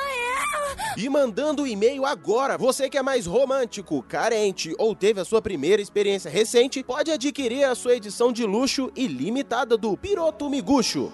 E 0.98 1.10
mandando 1.10 1.64
o 1.64 1.68
e-mail 1.68 2.06
agora, 2.06 2.58
você 2.58 2.90
que 2.90 2.98
é 2.98 3.02
mais 3.02 3.26
romântico, 3.26 4.02
carente 4.04 4.74
ou 4.78 4.96
teve 4.96 5.20
a 5.20 5.26
sua 5.26 5.42
primeira 5.42 5.82
experiência 5.82 6.32
recente, 6.32 6.82
pode 6.82 7.12
adquirir 7.12 7.66
a 7.66 7.76
sua 7.76 7.96
edição 7.96 8.32
de 8.32 8.46
luxo 8.46 8.90
e 8.96 9.06
limitada 9.06 9.78
do 9.78 9.98
Piroto 9.98 10.50
Miguxo. 10.50 11.12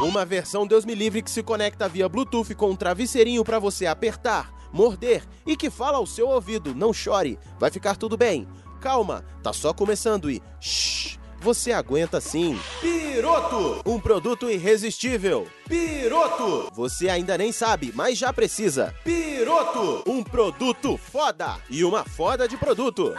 Uma 0.00 0.24
versão 0.24 0.66
Deus 0.66 0.84
me 0.84 0.94
livre 0.94 1.22
que 1.22 1.30
se 1.30 1.42
conecta 1.42 1.88
via 1.88 2.08
Bluetooth 2.08 2.54
com 2.54 2.70
um 2.70 2.76
travesseirinho 2.76 3.44
para 3.44 3.58
você 3.58 3.86
apertar, 3.86 4.52
morder 4.72 5.22
e 5.46 5.56
que 5.56 5.68
fala 5.68 5.98
ao 5.98 6.06
seu 6.06 6.28
ouvido: 6.28 6.74
não 6.74 6.92
chore, 6.92 7.38
vai 7.58 7.70
ficar 7.70 7.96
tudo 7.96 8.16
bem. 8.16 8.48
Calma, 8.80 9.24
tá 9.42 9.52
só 9.52 9.72
começando 9.72 10.30
e. 10.30 10.42
Shh, 10.60 11.18
você 11.44 11.72
aguenta 11.72 12.22
sim. 12.22 12.58
Piroto! 12.80 13.82
Um 13.84 14.00
produto 14.00 14.50
irresistível. 14.50 15.46
Piroto! 15.68 16.70
Você 16.72 17.10
ainda 17.10 17.36
nem 17.36 17.52
sabe, 17.52 17.92
mas 17.94 18.16
já 18.16 18.32
precisa. 18.32 18.94
Piroto! 19.04 20.02
Um 20.10 20.24
produto 20.24 20.96
foda! 20.96 21.58
E 21.68 21.84
uma 21.84 22.02
foda 22.02 22.48
de 22.48 22.56
produto. 22.56 23.12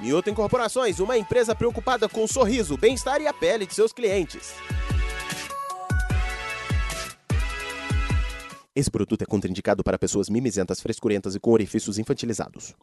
Mioto 0.00 0.30
Incorporações, 0.30 0.98
uma 0.98 1.18
empresa 1.18 1.54
preocupada 1.54 2.08
com 2.08 2.24
o 2.24 2.28
sorriso, 2.28 2.78
bem-estar 2.78 3.20
e 3.20 3.26
a 3.26 3.34
pele 3.34 3.66
de 3.66 3.74
seus 3.74 3.92
clientes. 3.92 4.54
Esse 8.74 8.90
produto 8.90 9.20
é 9.20 9.26
contraindicado 9.26 9.84
para 9.84 9.98
pessoas 9.98 10.30
mimizentas, 10.30 10.80
frescurentas 10.80 11.34
e 11.34 11.40
com 11.40 11.50
orifícios 11.50 11.98
infantilizados. 11.98 12.74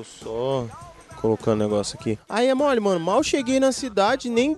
Tô 0.00 0.04
só 0.04 0.66
colocando 1.20 1.60
o 1.60 1.64
negócio 1.64 1.98
aqui. 2.00 2.18
Aí 2.28 2.48
é 2.48 2.54
mole, 2.54 2.80
mano. 2.80 2.98
Mal 3.00 3.22
cheguei 3.22 3.60
na 3.60 3.72
cidade, 3.72 4.30
nem 4.30 4.56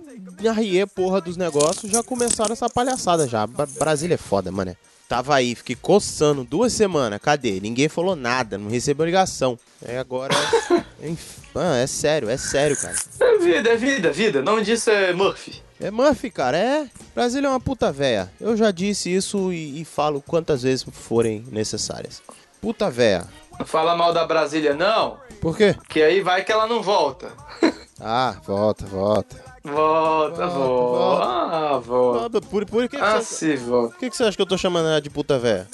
arriei 0.49 0.85
porra 0.85 1.19
dos 1.19 1.35
negócios, 1.35 1.91
já 1.91 2.01
começaram 2.01 2.53
essa 2.53 2.69
palhaçada 2.69 3.27
já. 3.27 3.45
Bra- 3.45 3.65
Brasília 3.77 4.15
é 4.15 4.17
foda, 4.17 4.51
mano. 4.51 4.75
Tava 5.09 5.35
aí, 5.35 5.53
fiquei 5.53 5.75
coçando 5.75 6.43
duas 6.45 6.71
semanas. 6.73 7.19
Cadê? 7.21 7.59
Ninguém 7.59 7.89
falou 7.89 8.15
nada, 8.15 8.57
não 8.57 8.69
recebeu 8.69 9.05
ligação. 9.05 9.59
É 9.83 9.97
agora. 9.99 10.33
Enf- 11.03 11.39
ah, 11.55 11.75
é 11.75 11.85
sério, 11.87 12.29
é 12.29 12.37
sério, 12.37 12.77
cara. 12.77 12.95
É 13.19 13.37
vida, 13.37 13.69
é 13.69 13.75
vida, 13.75 14.07
é 14.07 14.11
vida. 14.11 14.39
O 14.39 14.43
nome 14.43 14.63
disso 14.63 14.89
é 14.89 15.11
Murphy. 15.13 15.61
É 15.81 15.91
Murphy, 15.91 16.29
cara, 16.31 16.57
é. 16.57 16.87
Brasília 17.13 17.47
é 17.47 17.49
uma 17.49 17.59
puta 17.59 17.91
véia. 17.91 18.31
Eu 18.39 18.55
já 18.55 18.71
disse 18.71 19.13
isso 19.13 19.51
e, 19.51 19.81
e 19.81 19.85
falo 19.85 20.21
quantas 20.21 20.63
vezes 20.63 20.85
forem 20.91 21.43
necessárias. 21.51 22.21
Puta 22.61 22.89
véia. 22.89 23.27
Não 23.59 23.67
fala 23.67 23.95
mal 23.95 24.13
da 24.13 24.25
Brasília, 24.25 24.73
não. 24.73 25.17
Por 25.43 25.57
quê? 25.57 25.75
Que 25.89 26.01
aí 26.01 26.21
vai 26.21 26.43
que 26.43 26.51
ela 26.51 26.65
não 26.65 26.81
volta. 26.81 27.31
Ah, 28.05 28.35
volta, 28.45 28.85
volta. 28.85 29.35
Volta, 29.63 30.45
Volta, 30.45 30.47
volta. 30.47 31.25
Ah, 31.25 31.77
volta. 31.79 32.41
Por, 32.41 32.65
por 32.65 32.81
que, 32.89 32.97
que 32.97 33.01
Ah, 33.01 33.21
você, 33.21 33.55
se 33.55 33.55
volta. 33.55 33.91
por 33.91 33.99
que, 33.99 34.09
que 34.09 34.17
você 34.17 34.23
acha 34.23 34.35
que 34.35 34.41
eu 34.41 34.45
tô 34.45 34.57
chamando 34.57 34.89
ela 34.89 34.99
de 34.99 35.09
puta 35.09 35.39
véia? 35.39 35.67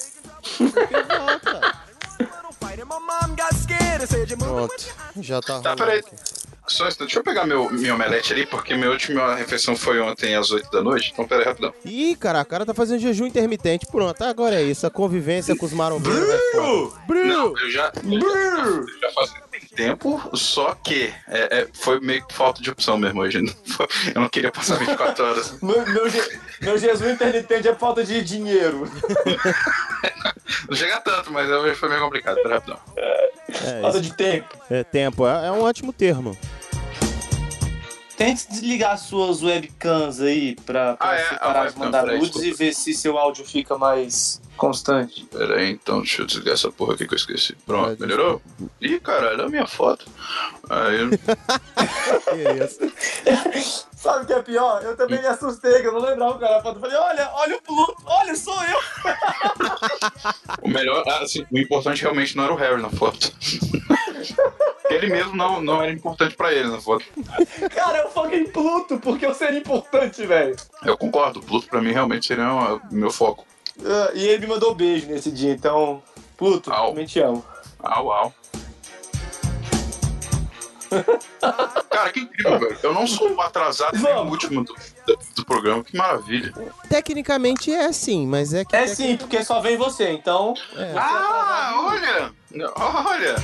Pronto, 4.37 4.73
já 5.21 5.41
tá 5.41 5.59
Tá, 5.61 5.75
peraí. 5.75 5.99
aqui. 5.99 6.15
Só 6.67 6.87
instante, 6.87 7.07
deixa 7.07 7.19
eu 7.19 7.23
pegar 7.23 7.47
meu, 7.47 7.67
minha 7.71 7.95
omelete 7.95 8.31
ali, 8.31 8.45
porque 8.45 8.75
minha 8.75 8.91
última 8.91 9.33
refeição 9.33 9.75
foi 9.75 9.99
ontem 9.99 10.35
às 10.35 10.51
8 10.51 10.69
da 10.69 10.83
noite. 10.83 11.09
Então, 11.11 11.27
peraí, 11.27 11.45
rapidão. 11.45 11.73
Ih, 11.83 12.15
cara, 12.15 12.39
a 12.41 12.45
cara 12.45 12.63
tá 12.63 12.75
fazendo 12.75 12.99
jejum 12.99 13.25
intermitente. 13.25 13.87
Pronto, 13.87 14.21
agora 14.23 14.55
é 14.55 14.61
isso. 14.61 14.85
A 14.85 14.91
convivência 14.91 15.55
com 15.55 15.65
os 15.65 15.73
marombeiros 15.73 16.27
vai 16.27 16.37
foda. 16.51 16.95
Não, 17.25 17.57
eu 17.57 17.71
já, 17.71 17.91
eu 18.03 18.85
já 19.01 19.11
fazia 19.15 19.41
tem 19.48 19.48
tempo, 19.83 20.21
só 20.37 20.75
que 20.75 21.13
é, 21.27 21.61
é, 21.61 21.67
foi 21.73 21.99
meio 21.99 22.25
que 22.25 22.33
falta 22.33 22.61
de 22.61 22.69
opção 22.69 22.97
mesmo 22.97 23.21
hoje. 23.21 23.41
Não 23.41 23.53
foi- 23.65 23.87
Eu 24.15 24.21
não 24.21 24.29
queria 24.29 24.51
passar 24.51 24.75
24 24.77 25.25
horas. 25.25 25.57
Meu, 25.63 25.85
meu, 25.87 26.09
je- 26.09 26.39
meu 26.61 26.77
Jesus 26.77 27.11
intermitente 27.11 27.67
é 27.67 27.75
falta 27.75 28.03
de 28.03 28.21
dinheiro. 28.21 28.89
Não 30.67 30.75
chega 30.75 30.99
tanto, 31.01 31.31
mas 31.31 31.49
hoje 31.49 31.75
foi 31.75 31.89
meio 31.89 32.01
complicado. 32.01 32.35
Peraí, 32.35 32.53
rapidão. 32.53 32.79
É, 32.97 33.81
Falta 33.81 33.97
isso. 33.99 34.01
de 34.01 34.13
tempo. 34.15 34.57
é 34.69 34.83
tempo, 34.83 35.27
é, 35.27 35.47
é 35.47 35.51
um 35.51 35.61
ótimo 35.63 35.91
termo. 35.93 36.37
Tente 38.17 38.49
desligar 38.49 38.97
suas 38.97 39.41
webcams 39.41 40.19
aí 40.19 40.55
pra, 40.65 40.97
pra 40.97 41.09
Ah, 41.09 41.15
é, 41.15 41.23
parar 41.37 41.69
de 41.71 41.79
mandar 41.79 42.05
nudes 42.05 42.35
e 42.43 42.51
ver 42.51 42.73
se 42.73 42.93
seu 42.93 43.17
áudio 43.17 43.45
fica 43.45 43.77
mais 43.77 44.41
constante. 44.59 45.25
Peraí, 45.25 45.71
então, 45.71 45.99
deixa 45.99 46.21
eu 46.21 46.27
desligar 46.27 46.53
essa 46.53 46.71
porra 46.71 46.93
aqui 46.93 47.07
que 47.07 47.13
eu 47.13 47.17
esqueci. 47.17 47.55
Ah, 47.59 47.63
Pronto, 47.65 47.99
melhorou? 47.99 48.41
Ih, 48.81 48.99
caralho, 48.99 49.41
é 49.41 49.45
a 49.45 49.49
minha 49.49 49.65
foto. 49.65 50.05
Aí, 50.69 51.09
Sabe 53.99 54.23
o 54.23 54.27
que 54.27 54.33
é 54.33 54.41
pior? 54.41 54.81
Eu 54.81 54.95
também 54.95 55.19
me 55.19 55.27
assustei, 55.27 55.81
que 55.81 55.87
eu 55.87 55.91
não 55.91 55.99
lembrava 55.99 56.37
o 56.37 56.39
cara. 56.39 56.61
Eu 56.63 56.79
falei, 56.79 56.97
olha, 56.97 57.29
olha 57.33 57.57
o 57.57 57.61
Pluto, 57.61 57.97
olha, 58.05 58.33
sou 58.33 58.57
eu. 58.63 58.79
o 60.63 60.69
melhor, 60.69 61.03
ah, 61.05 61.23
assim, 61.23 61.45
o 61.51 61.57
importante 61.57 62.01
realmente 62.01 62.37
não 62.37 62.45
era 62.45 62.53
o 62.53 62.55
Harry 62.55 62.81
na 62.81 62.89
foto. 62.89 63.33
ele 64.89 65.07
mesmo 65.07 65.35
não, 65.35 65.61
não 65.61 65.81
era 65.81 65.91
importante 65.91 66.33
pra 66.33 66.53
ele 66.53 66.69
na 66.69 66.79
foto. 66.79 67.03
Cara, 67.75 67.97
eu 67.97 68.09
fucking 68.09 68.49
Pluto, 68.51 68.99
porque 68.99 69.25
eu 69.25 69.33
seria 69.33 69.59
importante, 69.59 70.25
velho. 70.25 70.55
Eu 70.85 70.97
concordo, 70.97 71.39
o 71.39 71.43
Pluto 71.43 71.67
pra 71.67 71.81
mim 71.81 71.91
realmente 71.91 72.25
seria 72.25 72.53
o 72.53 72.81
meu 72.89 73.11
foco. 73.11 73.45
Ah, 73.85 74.11
E 74.13 74.27
ele 74.27 74.45
me 74.45 74.53
mandou 74.53 74.73
beijo 74.75 75.07
nesse 75.07 75.31
dia, 75.31 75.51
então, 75.53 76.01
Pluto, 76.37 76.71
Au. 76.71 76.89
também 76.89 77.05
te 77.05 77.19
amo. 77.19 77.43
Au, 77.81 78.11
au. 78.11 78.33
Cara, 81.89 82.11
que 82.11 82.21
incrível, 82.21 82.59
velho. 82.59 82.77
Eu 82.81 82.93
não 82.93 83.05
sou 83.05 83.31
o 83.33 83.41
atrasado 83.41 83.97
nem 83.97 84.13
o 84.13 84.23
último 84.27 84.63
do, 84.63 84.73
do, 85.05 85.19
do 85.35 85.45
programa. 85.45 85.83
Que 85.83 85.95
maravilha. 85.95 86.51
Tecnicamente 86.89 87.71
é 87.71 87.91
sim, 87.91 88.25
mas 88.25 88.53
é 88.53 88.65
que. 88.65 88.75
É 88.75 88.87
sim, 88.87 89.15
porque 89.15 89.43
só 89.43 89.59
vem 89.61 89.77
você, 89.77 90.09
então. 90.11 90.53
É. 90.75 90.93
Ah, 90.97 91.73
olha! 91.85 92.31
Olha! 92.75 93.35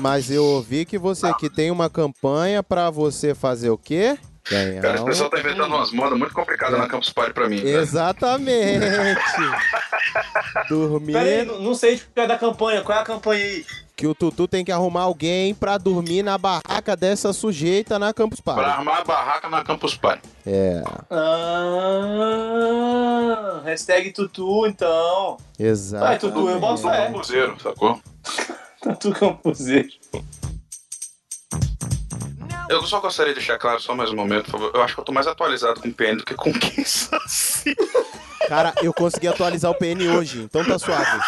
Mas 0.00 0.30
eu 0.30 0.44
ouvi 0.44 0.84
que 0.84 0.96
você 0.98 1.26
aqui 1.26 1.50
tem 1.50 1.70
uma 1.70 1.90
campanha 1.90 2.62
pra 2.62 2.88
você 2.88 3.34
fazer 3.34 3.70
o 3.70 3.76
quê? 3.78 4.16
Ganhar 4.50 4.82
Cara, 4.82 4.94
esse 4.94 5.02
um- 5.02 5.06
pessoal 5.06 5.30
tá 5.30 5.38
inventando 5.38 5.72
umas 5.74 5.92
modas 5.92 6.18
muito 6.18 6.34
complicadas 6.34 6.78
na 6.78 6.88
Campus 6.88 7.10
Party 7.10 7.32
pra 7.32 7.48
mim. 7.48 7.60
Exatamente. 7.64 8.84
Dormir. 10.68 11.12
Pera 11.12 11.24
aí, 11.24 11.44
não, 11.44 11.60
não 11.60 11.74
sei 11.74 11.96
de 11.96 12.02
qual 12.12 12.24
é 12.24 12.28
da 12.28 12.36
campanha, 12.38 12.82
qual 12.82 12.98
é 12.98 13.00
a 13.00 13.04
campanha 13.04 13.44
aí? 13.44 13.64
Que 13.94 14.06
o 14.06 14.14
Tutu 14.14 14.48
tem 14.48 14.64
que 14.64 14.72
arrumar 14.72 15.02
alguém 15.02 15.54
pra 15.54 15.78
dormir 15.78 16.22
na 16.24 16.36
barraca 16.36 16.96
dessa 16.96 17.32
sujeita 17.32 17.98
na 18.00 18.12
Campus 18.12 18.40
Pra 18.40 18.54
Party. 18.54 18.70
armar 18.70 18.98
a 19.00 19.04
barraca 19.04 19.48
na 19.48 19.62
Campus 19.62 19.94
Party. 19.96 20.22
É, 20.44 20.82
Ah, 22.12 23.60
hashtag 23.64 24.10
Tutu, 24.12 24.66
então. 24.66 25.36
exato. 25.58 26.04
Vai, 26.04 26.18
Tutu, 26.18 26.48
eu 26.48 26.58
boto 26.58 26.82
fé. 26.82 27.06
campuseiro, 27.06 27.56
sacou? 27.62 28.00
Tutu 28.82 29.12
Campuseiro. 29.12 29.88
Eu 32.72 32.86
só 32.86 33.00
gostaria 33.00 33.34
de 33.34 33.38
deixar 33.38 33.58
claro, 33.58 33.78
só 33.80 33.94
mais 33.94 34.10
um 34.10 34.16
momento, 34.16 34.44
por 34.44 34.52
favor. 34.52 34.70
Eu 34.74 34.82
acho 34.82 34.94
que 34.94 35.00
eu 35.00 35.04
tô 35.04 35.12
mais 35.12 35.26
atualizado 35.26 35.78
com 35.78 35.88
o 35.88 35.92
PN 35.92 36.16
do 36.16 36.24
que 36.24 36.34
com 36.34 36.50
quem 36.50 36.82
Saci. 36.82 37.76
Cara, 38.48 38.72
eu 38.82 38.94
consegui 38.94 39.28
atualizar 39.28 39.70
o 39.70 39.74
PN 39.74 40.08
hoje, 40.16 40.40
então 40.40 40.64
tá 40.64 40.78
suave. 40.78 41.20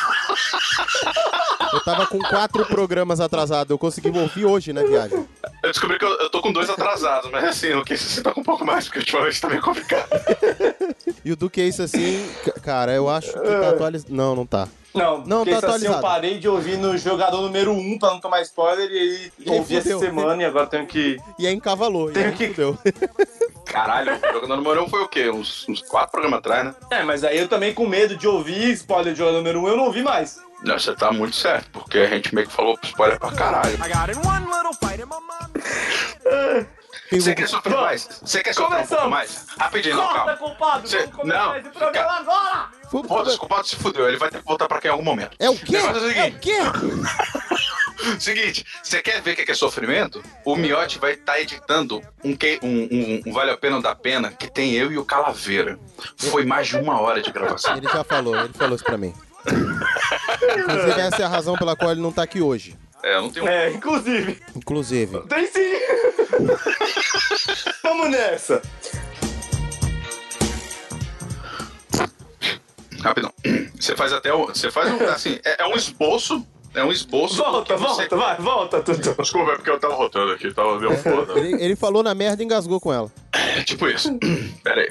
Eu 1.74 1.80
tava 1.84 2.06
com 2.06 2.18
quatro 2.20 2.64
programas 2.66 3.20
atrasados, 3.20 3.70
eu 3.70 3.78
consegui 3.78 4.16
ouvir 4.16 4.44
hoje 4.44 4.72
na 4.72 4.82
viagem. 4.84 5.26
Eu 5.62 5.70
descobri 5.70 5.98
que 5.98 6.04
eu, 6.04 6.10
eu 6.20 6.30
tô 6.30 6.40
com 6.40 6.52
dois 6.52 6.70
atrasados, 6.70 7.30
mas 7.30 7.44
assim, 7.44 7.72
o 7.74 7.84
que 7.84 7.96
você 7.96 8.22
tá 8.22 8.32
com 8.32 8.40
um 8.40 8.44
pouco 8.44 8.64
mais, 8.64 8.84
porque 8.84 9.00
ultimamente 9.00 9.40
tá 9.40 9.48
meio 9.48 9.60
complicado. 9.62 10.08
E 11.24 11.32
o 11.32 11.36
do 11.36 11.50
que 11.50 11.62
isso 11.62 11.82
assim, 11.82 12.24
cara, 12.62 12.92
eu 12.92 13.08
acho 13.08 13.32
que 13.32 13.38
tá 13.40 13.70
atualizado. 13.70 14.14
Não, 14.14 14.36
não 14.36 14.46
tá. 14.46 14.68
Não, 14.94 15.18
Não, 15.26 15.44
tá 15.44 15.50
isso 15.50 15.66
assim 15.66 15.86
eu 15.86 15.94
atualizado. 15.94 16.02
parei 16.02 16.38
de 16.38 16.48
ouvir 16.48 16.78
no 16.78 16.96
jogador 16.96 17.40
número 17.40 17.72
1 17.72 17.76
um, 17.76 17.98
pra 17.98 18.10
não 18.10 18.20
tomar 18.20 18.40
spoiler 18.42 18.88
e 18.88 18.96
aí 18.98 19.32
E 19.44 19.50
ouvi 19.50 19.76
essa 19.78 19.98
semana 19.98 20.40
e 20.40 20.46
agora 20.46 20.66
tenho 20.68 20.86
que. 20.86 21.16
E 21.36 21.46
aí 21.48 21.52
encavalou, 21.54 22.12
e 22.12 22.16
aí 22.18 22.30
que- 22.32 22.48
fudeu. 22.50 22.78
Caralho, 23.66 24.12
o 24.12 24.32
jogador 24.34 24.56
número 24.56 24.84
um 24.84 24.88
foi 24.88 25.00
o 25.02 25.08
quê? 25.08 25.30
Uns, 25.30 25.66
uns 25.68 25.80
quatro 25.82 26.12
programas 26.12 26.38
atrás, 26.38 26.64
né? 26.66 26.74
É, 26.92 27.02
mas 27.02 27.24
aí 27.24 27.36
eu 27.38 27.48
também 27.48 27.74
com 27.74 27.86
medo 27.88 28.16
de 28.16 28.28
ouvir 28.28 28.70
spoiler 28.72 29.12
de 29.12 29.18
jogador 29.18 29.38
número 29.38 29.58
1, 29.58 29.62
um, 29.64 29.68
eu 29.68 29.76
não 29.76 29.84
ouvi 29.86 30.02
mais. 30.02 30.38
Não, 30.64 30.78
você 30.78 30.94
tá 30.94 31.12
muito 31.12 31.36
certo, 31.36 31.68
porque 31.70 31.98
a 31.98 32.06
gente 32.08 32.34
meio 32.34 32.46
que 32.46 32.52
falou 32.52 32.78
spoiler 32.82 33.18
pra 33.18 33.30
caralho. 33.32 33.76
Você 37.12 37.34
quer 37.34 37.48
sofrer 37.48 37.76
mais? 37.76 38.08
Você 38.22 38.42
quer 38.42 38.54
sofrer 38.54 38.80
um 38.82 38.86
pouco 38.86 39.08
mais? 39.10 39.46
Rapidinho, 39.58 39.96
não, 39.96 40.02
Corta, 40.04 40.18
calma. 40.24 40.36
culpado! 40.36 40.88
Cê- 40.88 41.08
não, 41.22 41.62
programa 41.72 41.92
cara- 41.92 42.12
agora! 42.16 42.68
Foda-se, 43.08 43.36
o 43.36 43.38
culpado 43.40 43.66
se 43.66 43.76
fudeu, 43.76 44.08
ele 44.08 44.16
vai 44.16 44.30
ter 44.30 44.38
que 44.38 44.44
voltar 44.44 44.66
pra 44.66 44.80
cá 44.80 44.88
em 44.88 44.92
algum 44.92 45.04
momento. 45.04 45.36
É 45.38 45.50
o 45.50 45.56
quê? 45.56 45.76
é 45.76 45.82
o 45.82 46.10
É 46.10 46.28
o 46.28 46.38
quê? 46.38 46.56
Seguinte, 48.18 48.66
você 48.82 49.00
quer 49.02 49.20
ver 49.22 49.32
o 49.32 49.36
que 49.36 49.44
que 49.44 49.52
é 49.52 49.54
sofrimento? 49.54 50.22
O 50.44 50.56
Miotti 50.56 50.98
vai 50.98 51.12
estar 51.12 51.40
editando 51.40 52.02
um, 52.24 52.34
que- 52.36 52.58
um, 52.62 52.68
um- 52.68 53.22
um 53.26 53.32
Vale 53.32 53.50
a 53.50 53.56
Pena 53.56 53.76
ou 53.76 53.82
da 53.82 53.94
Pena 53.94 54.30
que 54.30 54.50
tem 54.50 54.72
eu 54.74 54.90
e 54.92 54.98
o 54.98 55.04
Calaveira. 55.04 55.78
Foi 56.16 56.44
mais 56.44 56.66
de 56.68 56.76
uma 56.76 57.00
hora 57.00 57.22
de 57.22 57.30
gravação. 57.30 57.76
Ele 57.76 57.88
já 57.88 58.02
falou, 58.04 58.36
ele 58.36 58.52
falou 58.52 58.74
isso 58.74 58.84
pra 58.84 58.96
mim. 58.98 59.14
Inclusive, 59.46 61.00
essa 61.00 61.22
é 61.22 61.24
a 61.24 61.28
razão 61.28 61.56
pela 61.56 61.76
qual 61.76 61.90
ele 61.92 62.00
não 62.00 62.12
tá 62.12 62.22
aqui 62.22 62.40
hoje. 62.40 62.76
É, 63.02 63.16
eu 63.16 63.22
não 63.22 63.30
tenho. 63.30 63.46
É, 63.48 63.70
inclusive. 63.70 64.40
Inclusive. 64.56 65.20
Tem 65.28 65.46
sim! 65.46 65.72
Vamos 67.82 68.10
nessa! 68.10 68.62
Rapidão. 73.00 73.32
Você 73.78 73.94
faz 73.94 74.12
até 74.12 74.32
o. 74.32 74.46
Você 74.46 74.70
faz 74.70 74.90
um. 74.90 75.04
Assim, 75.08 75.38
é, 75.44 75.62
é 75.62 75.66
um 75.66 75.74
esboço 75.74 76.44
É 76.74 76.82
um 76.82 76.90
esboço. 76.90 77.36
Volta, 77.36 77.74
que 77.74 77.80
você- 77.80 78.08
volta, 78.08 78.16
vai, 78.16 78.36
volta, 78.38 78.80
Tutu. 78.80 79.14
Desculpa, 79.14 79.52
é 79.52 79.56
porque 79.56 79.70
eu 79.70 79.78
tava 79.78 79.94
rotando 79.94 80.32
aqui, 80.32 80.50
tava 80.52 80.78
meio 80.80 80.96
foda. 80.96 81.38
Ele, 81.38 81.62
ele 81.62 81.76
falou 81.76 82.02
na 82.02 82.14
merda 82.14 82.42
e 82.42 82.46
engasgou 82.46 82.80
com 82.80 82.92
ela. 82.92 83.12
É 83.32 83.62
tipo 83.62 83.86
isso. 83.88 84.10
Pera 84.64 84.80
aí. 84.80 84.90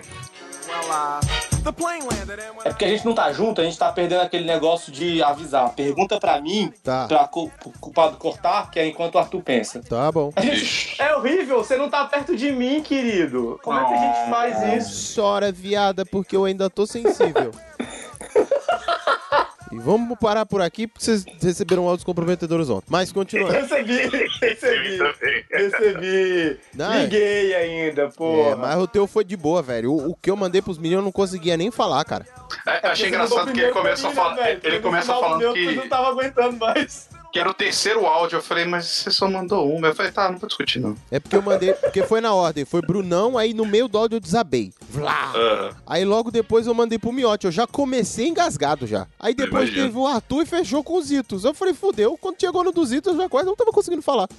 É 2.66 2.70
porque 2.70 2.86
a 2.86 2.88
gente 2.90 3.06
não 3.06 3.14
tá 3.14 3.32
junto, 3.32 3.62
a 3.62 3.64
gente 3.64 3.78
tá 3.78 3.92
perdendo 3.92 4.22
aquele 4.22 4.46
negócio 4.46 4.92
de 4.92 5.22
avisar. 5.24 5.70
Pergunta 5.74 6.20
pra 6.20 6.40
mim, 6.42 6.72
Tá. 6.84 7.08
pra 7.08 7.28
culpado 7.28 8.18
cortar, 8.18 8.70
que 8.72 8.80
é 8.80 8.88
enquanto 8.88 9.16
o 9.16 9.20
Arthur 9.20 9.42
pensa. 9.42 9.82
Tá 9.82 10.12
bom. 10.12 10.32
Gente- 10.40 10.96
é 11.02 11.16
horrível, 11.16 11.64
você 11.64 11.78
não 11.78 11.90
tá 11.90 12.06
perto 12.06 12.36
de 12.36 12.52
mim, 12.52 12.82
querido. 12.82 13.60
Como 13.64 13.80
é 13.80 13.86
que 13.86 13.94
a 13.94 13.98
gente 13.98 14.30
faz 14.30 14.86
isso? 14.88 15.16
Chora, 15.22 15.52
viada, 15.52 16.06
porque 16.06 16.36
eu 16.36 16.46
ainda 16.46 16.70
tô 16.70 16.86
sensível. 16.86 17.52
E 19.74 19.80
vamos 19.80 20.18
parar 20.20 20.46
por 20.46 20.62
aqui, 20.62 20.86
porque 20.86 21.04
vocês 21.04 21.26
receberam 21.42 21.88
áudios 21.88 22.04
comprometedores 22.04 22.70
ontem. 22.70 22.86
Mas 22.90 23.12
continuando. 23.12 23.54
Recebi, 23.54 23.94
recebi, 24.40 25.46
recebi. 25.52 26.60
Não, 26.76 26.94
é- 26.94 27.02
Liguei 27.02 27.56
ainda, 27.56 28.10
pô. 28.10 28.50
É, 28.50 28.56
mas 28.56 28.78
o 28.78 28.88
teu 28.88 29.08
foi 29.08 29.24
de 29.24 29.36
boa, 29.36 29.64
velho. 29.64 29.92
O, 29.92 30.12
o 30.12 30.16
que 30.16 30.30
eu 30.30 30.36
mandei 30.36 30.62
pros 30.62 30.78
meninos 30.78 31.00
eu 31.00 31.06
não 31.06 31.12
conseguia 31.12 31.58
nem 31.58 31.72
falar, 31.72 32.04
cara. 32.06 32.26
É, 32.68 32.88
achei 32.88 33.08
engraçado 33.08 33.52
que 33.52 33.60
ele 33.60 33.72
começa 33.72 34.08
a 34.08 34.12
falar. 34.12 34.50
Ele 34.64 34.80
começa 34.80 35.14
falando 35.14 35.42
Eu 35.42 35.54
que, 35.54 35.76
não 35.76 35.88
tava 35.90 36.10
aguentando 36.10 36.58
mais. 36.58 37.10
Que 37.34 37.40
era 37.40 37.50
o 37.50 37.54
terceiro 37.54 38.06
áudio. 38.06 38.38
Eu 38.38 38.44
falei, 38.44 38.64
mas 38.64 38.86
você 38.86 39.10
só 39.10 39.28
mandou 39.28 39.68
um. 39.68 39.84
Eu 39.84 39.96
falei, 39.96 40.12
tá, 40.12 40.32
não 40.32 40.38
vou 40.38 40.48
discutir, 40.48 40.80
não. 40.80 40.96
É 41.10 41.20
porque 41.20 41.36
eu 41.36 41.42
mandei, 41.42 41.74
porque 41.74 42.04
foi 42.04 42.22
na 42.22 42.32
ordem. 42.32 42.64
Foi 42.64 42.80
Brunão, 42.80 43.40
aí 43.40 43.56
no 43.56 43.66
meio 43.66 43.88
do 43.88 43.98
áudio 43.98 44.18
eu 44.18 44.20
desabei. 44.20 44.72
Vlá. 44.88 45.34
Ah, 45.36 45.72
Aí 45.88 46.06
logo 46.06 46.30
depois 46.30 46.68
eu 46.68 46.74
mandei 46.76 47.00
pro 47.00 47.12
Miote. 47.12 47.46
Eu 47.48 47.52
já 47.52 47.66
comecei 47.66 48.28
engasgado 48.28 48.86
já. 48.86 49.08
Aí 49.20 49.34
depois 49.34 49.72
teve 49.72 49.98
o 49.98 50.06
Arthur 50.06 50.44
e 50.44 50.46
fechou 50.46 50.84
com 50.84 50.96
os 50.96 51.12
Itos. 51.12 51.44
Eu 51.44 51.56
falei, 51.56 51.74
fudeu. 51.74 52.16
Quando 52.22 52.40
chegou 52.40 52.64
no 52.64 52.72
dos 52.72 52.94
Itos, 52.94 53.14
eu 53.14 53.22
já 53.22 53.28
quase 53.28 53.48
não 53.48 53.56
tava 53.56 53.72
conseguindo 53.72 54.04
falar. 54.04 54.30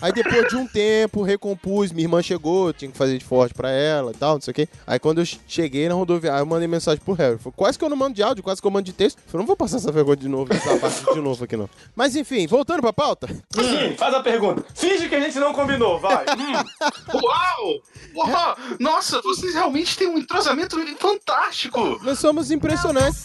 Aí 0.00 0.12
depois 0.12 0.48
de 0.48 0.56
um 0.56 0.66
tempo, 0.66 1.22
recompus. 1.22 1.92
Minha 1.92 2.06
irmã 2.06 2.20
chegou, 2.22 2.72
tinha 2.72 2.90
que 2.90 2.98
fazer 2.98 3.18
de 3.18 3.24
forte 3.24 3.54
pra 3.54 3.70
ela 3.70 4.10
e 4.10 4.14
tal, 4.14 4.34
não 4.34 4.40
sei 4.40 4.50
o 4.50 4.54
quê. 4.54 4.68
Aí 4.84 4.98
quando 4.98 5.20
eu 5.20 5.24
cheguei 5.46 5.88
na 5.88 5.94
rodoviária, 5.94 6.40
eu 6.40 6.46
mandei 6.46 6.66
mensagem 6.66 7.00
pro 7.04 7.14
Harry. 7.14 7.38
Falei, 7.38 7.54
quase 7.56 7.78
que 7.78 7.84
eu 7.84 7.88
não 7.88 7.96
mando 7.96 8.14
de 8.16 8.22
áudio, 8.24 8.42
quase 8.42 8.60
que 8.60 8.66
eu 8.66 8.70
mando 8.72 8.86
de 8.86 8.92
texto. 8.92 9.18
Eu 9.18 9.22
falei, 9.30 9.42
não 9.42 9.46
vou 9.46 9.56
passar 9.56 9.76
essa 9.76 9.92
vergonha 9.92 10.16
de 10.16 10.28
novo, 10.28 10.52
essa 10.52 10.76
parte 10.76 11.04
de 11.14 11.20
novo 11.20 11.44
aqui 11.44 11.56
não. 11.56 11.70
Mas 11.94 12.16
enfim, 12.16 12.31
voltando 12.46 12.80
pra 12.80 12.92
pauta. 12.92 13.26
Sim, 13.52 13.94
faz 13.96 14.14
a 14.14 14.20
pergunta. 14.20 14.64
Finge 14.74 15.08
que 15.08 15.14
a 15.14 15.20
gente 15.20 15.38
não 15.38 15.52
combinou, 15.52 15.98
vai. 16.00 16.24
Hum, 16.32 17.20
Uau! 17.22 17.80
Uau! 18.16 18.56
Nossa, 18.80 19.20
vocês 19.22 19.54
realmente 19.54 19.96
têm 19.96 20.08
um 20.08 20.18
entrosamento 20.18 20.76
fantástico! 20.96 22.00
Nós 22.02 22.18
somos 22.18 22.50
impressionantes. 22.50 23.22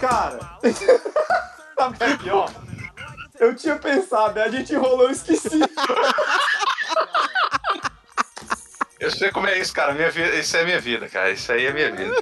cara. 0.00 0.58
Sabe 1.78 1.94
o 1.94 1.98
que 1.98 2.04
é 2.04 2.16
pior? 2.16 2.50
Eu 3.38 3.54
tinha 3.54 3.76
pensado, 3.76 4.40
a 4.40 4.48
gente 4.48 4.72
enrolou, 4.72 5.02
eu 5.04 5.10
esqueci. 5.10 5.60
Eu 8.98 9.10
sei 9.10 9.30
como 9.30 9.46
é 9.46 9.58
isso, 9.58 9.74
cara. 9.74 9.92
Minha 9.92 10.10
vida, 10.10 10.34
isso 10.36 10.56
é 10.56 10.64
minha 10.64 10.80
vida, 10.80 11.06
cara. 11.08 11.30
Isso 11.30 11.52
aí 11.52 11.66
é 11.66 11.72
minha 11.72 11.94
vida. 11.94 12.14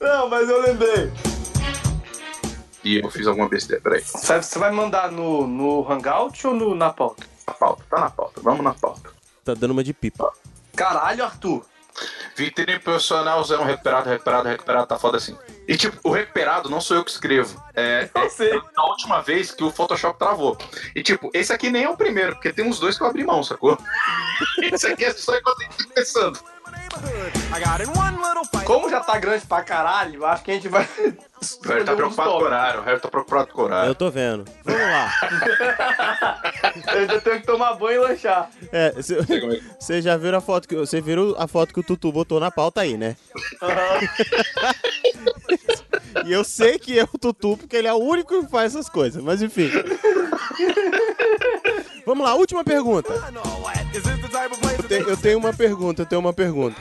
Não, 0.00 0.28
mas 0.28 0.48
eu 0.48 0.60
lembrei. 0.60 1.12
E 2.86 3.00
eu 3.02 3.10
fiz 3.10 3.26
alguma 3.26 3.48
besteira, 3.48 3.82
peraí. 3.82 4.00
Você 4.00 4.40
você 4.40 4.58
vai 4.60 4.70
mandar 4.70 5.10
no, 5.10 5.44
no 5.44 5.90
Hangout 5.90 6.46
ou 6.46 6.54
no, 6.54 6.72
na 6.72 6.90
pauta? 6.90 7.26
Na 7.44 7.52
pauta, 7.52 7.82
tá 7.90 7.98
na 7.98 8.10
pauta. 8.10 8.40
Vamos 8.40 8.62
na 8.62 8.74
pauta. 8.74 9.10
Tá 9.44 9.54
dando 9.54 9.72
uma 9.72 9.82
de 9.82 9.92
pipa. 9.92 10.32
Caralho, 10.76 11.24
Arthur. 11.24 11.64
Vitrine 12.36 12.78
profissional 12.78 13.40
usando 13.40 13.64
recuperado, 13.64 14.08
recuperado, 14.08 14.48
recuperado, 14.48 14.86
tá 14.86 14.96
foda 15.00 15.16
assim. 15.16 15.36
E 15.66 15.76
tipo, 15.76 15.98
o 16.04 16.12
recuperado 16.12 16.70
não 16.70 16.80
sou 16.80 16.96
eu 16.96 17.04
que 17.04 17.10
escrevo. 17.10 17.60
É, 17.74 18.08
Eu 18.14 18.30
sei. 18.30 18.52
a 18.76 18.86
última 18.86 19.20
vez 19.20 19.50
que 19.50 19.64
o 19.64 19.72
Photoshop 19.72 20.16
travou. 20.16 20.56
E 20.94 21.02
tipo, 21.02 21.28
esse 21.34 21.52
aqui 21.52 21.70
nem 21.70 21.84
é 21.84 21.88
o 21.88 21.96
primeiro, 21.96 22.34
porque 22.34 22.52
tem 22.52 22.64
uns 22.64 22.78
dois 22.78 22.96
que 22.96 23.02
eu 23.02 23.08
abri 23.08 23.24
mão, 23.24 23.42
sacou? 23.42 23.76
esse 24.62 24.86
aqui 24.86 25.06
é 25.06 25.12
só 25.12 25.36
enquanto 25.36 25.60
a 25.60 25.64
gente 25.64 25.76
tá 25.76 25.84
começando. 25.92 26.38
Como 28.66 28.90
já 28.90 29.00
tá 29.00 29.18
grande 29.18 29.46
pra 29.46 29.62
caralho, 29.62 30.16
eu 30.16 30.26
acho 30.26 30.42
que 30.42 30.50
a 30.50 30.54
gente 30.54 30.68
vai. 30.68 30.84
O 30.84 31.68
Harry 31.68 31.84
tá 31.84 31.94
preocupado 31.94 32.30
com 32.30 32.36
o 32.36 32.42
horário, 32.42 32.80
o 32.80 32.82
Harry 32.82 33.00
tá 33.00 33.08
preocupado 33.08 33.52
com 33.52 33.62
o 33.62 33.64
horário. 33.64 33.90
Eu 33.90 33.94
tô 33.94 34.10
vendo. 34.10 34.44
Vamos 34.64 34.80
lá. 34.80 35.12
Eu 36.92 37.00
ainda 37.00 37.20
tenho 37.20 37.40
que 37.40 37.46
tomar 37.46 37.74
banho 37.74 38.02
e 38.02 38.08
lanchar. 38.08 38.50
É, 38.72 38.92
você 39.78 40.02
já 40.02 40.16
viram 40.16 40.38
a 40.38 40.40
foto 40.40 40.68
que 40.68 40.74
você 40.74 41.00
viram 41.00 41.34
a 41.38 41.46
foto 41.46 41.72
que 41.72 41.80
o 41.80 41.82
Tutu 41.82 42.10
botou 42.10 42.40
na 42.40 42.50
pauta 42.50 42.80
aí, 42.80 42.96
né? 42.96 43.16
e 46.26 46.32
eu 46.32 46.42
sei 46.42 46.78
que 46.78 46.98
é 46.98 47.04
o 47.04 47.18
Tutu 47.18 47.56
porque 47.56 47.76
ele 47.76 47.88
é 47.88 47.92
o 47.92 47.98
único 47.98 48.44
que 48.44 48.50
faz 48.50 48.74
essas 48.74 48.88
coisas, 48.88 49.22
mas 49.22 49.42
enfim. 49.42 49.70
Vamos 52.06 52.24
lá, 52.24 52.34
última 52.36 52.62
pergunta. 52.62 53.12
Eu, 53.12 54.82
te- 54.84 55.10
eu 55.10 55.16
tenho 55.16 55.38
uma 55.38 55.52
pergunta, 55.52 56.02
eu 56.02 56.06
tenho 56.06 56.20
uma 56.20 56.32
pergunta. 56.32 56.80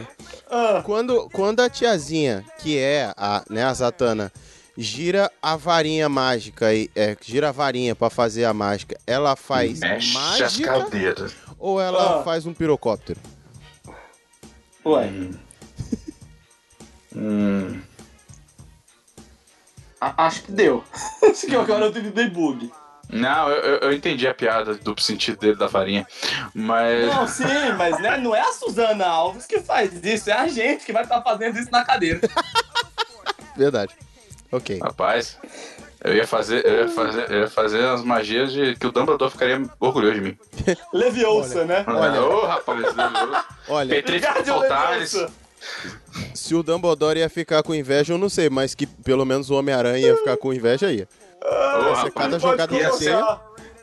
Quando, 0.86 1.28
quando 1.32 1.62
a 1.62 1.70
tiazinha, 1.70 2.46
que 2.60 2.78
é 2.78 3.12
a, 3.18 3.44
né, 3.50 3.64
a 3.64 3.74
Zatanna, 3.74 4.32
gira 4.78 5.32
a 5.42 5.56
varinha 5.56 6.08
mágica 6.08 6.72
e 6.74 6.92
é, 6.96 7.18
gira 7.22 7.50
a 7.50 7.52
varinha 7.52 7.96
pra 7.96 8.10
fazer 8.12 8.46
a 8.46 8.54
mágica, 8.54 8.98
ela 9.08 9.36
faz 9.36 9.80
Mexe 9.80 9.96
as 10.10 10.14
mágica 10.14 10.80
cadeiras. 10.80 11.34
ou 11.58 11.82
ela 11.82 12.20
Ah. 12.20 12.24
faz 12.24 12.46
um 12.46 12.54
pirocóptero? 12.54 13.20
Ué. 14.86 15.10
Hum. 17.16 17.80
a- 20.00 20.26
acho 20.28 20.44
que 20.44 20.52
deu. 20.52 20.84
Acho 21.24 21.48
que 21.48 21.56
agora 21.56 21.86
eu 21.86 21.92
dei 21.92 22.30
bug. 22.30 22.70
Não, 23.10 23.50
eu, 23.50 23.78
eu- 23.80 23.94
entendi 23.94 24.28
a 24.28 24.34
piada 24.34 24.74
do 24.76 25.00
sentido 25.00 25.38
dele 25.40 25.56
da 25.56 25.68
varinha. 25.68 26.06
Mas. 26.54 27.08
Não, 27.08 27.28
sim, 27.28 27.44
mas 27.78 28.00
né, 28.00 28.18
não 28.18 28.36
é 28.36 28.42
a 28.42 28.52
Suzana 28.54 29.06
Alves 29.06 29.46
que 29.46 29.60
faz 29.60 29.92
isso, 30.04 30.30
é 30.30 30.34
a 30.34 30.48
gente 30.48 30.86
que 30.86 30.92
vai 30.92 31.04
estar 31.04 31.22
fazendo 31.22 31.58
isso 31.60 31.72
na 31.72 31.84
cadeira. 31.86 32.20
Verdade. 33.56 33.94
Ok. 34.52 34.80
Rapaz, 34.82 35.38
eu 36.04 36.16
ia 36.16 36.28
fazer, 36.28 36.66
eu 36.66 36.82
ia 36.84 36.88
fazer, 36.90 37.32
eu 37.32 37.40
ia 37.42 37.48
fazer 37.50 37.84
as 37.86 38.04
magias 38.04 38.52
de 38.52 38.76
que 38.76 38.86
o 38.88 38.92
Dumbledore 38.92 39.32
ficaria 39.32 39.62
orgulhoso 39.80 40.16
de 40.16 40.22
mim. 40.22 40.38
Leviosa, 40.94 41.66
né? 41.66 41.84
Olha. 41.88 42.22
Ô, 42.22 42.46
rapaz, 42.46 42.82
Deus. 42.82 42.96
Olha, 43.68 44.04
Voltares. 44.46 45.14
Leviosa. 45.14 45.34
se 46.34 46.54
o 46.56 46.62
Dumbledore 46.64 47.20
ia 47.20 47.30
ficar 47.30 47.64
com 47.64 47.74
inveja, 47.74 48.14
eu 48.14 48.18
não 48.18 48.30
sei, 48.30 48.50
mas 48.50 48.76
que 48.76 48.86
pelo 48.86 49.26
menos 49.26 49.50
o 49.50 49.56
Homem-Aranha 49.56 50.08
ia 50.08 50.18
ficar 50.18 50.38
com 50.38 50.54
inveja 50.54 50.88
aí. 50.88 51.08
Ô, 51.48 51.90
Ia 51.90 51.96
ser 51.96 52.04
rapaz, 52.06 52.14
cada 52.14 52.40
jogada 52.40 52.68
de 52.76 52.84
colocar. 52.84 52.98
teia, 52.98 53.40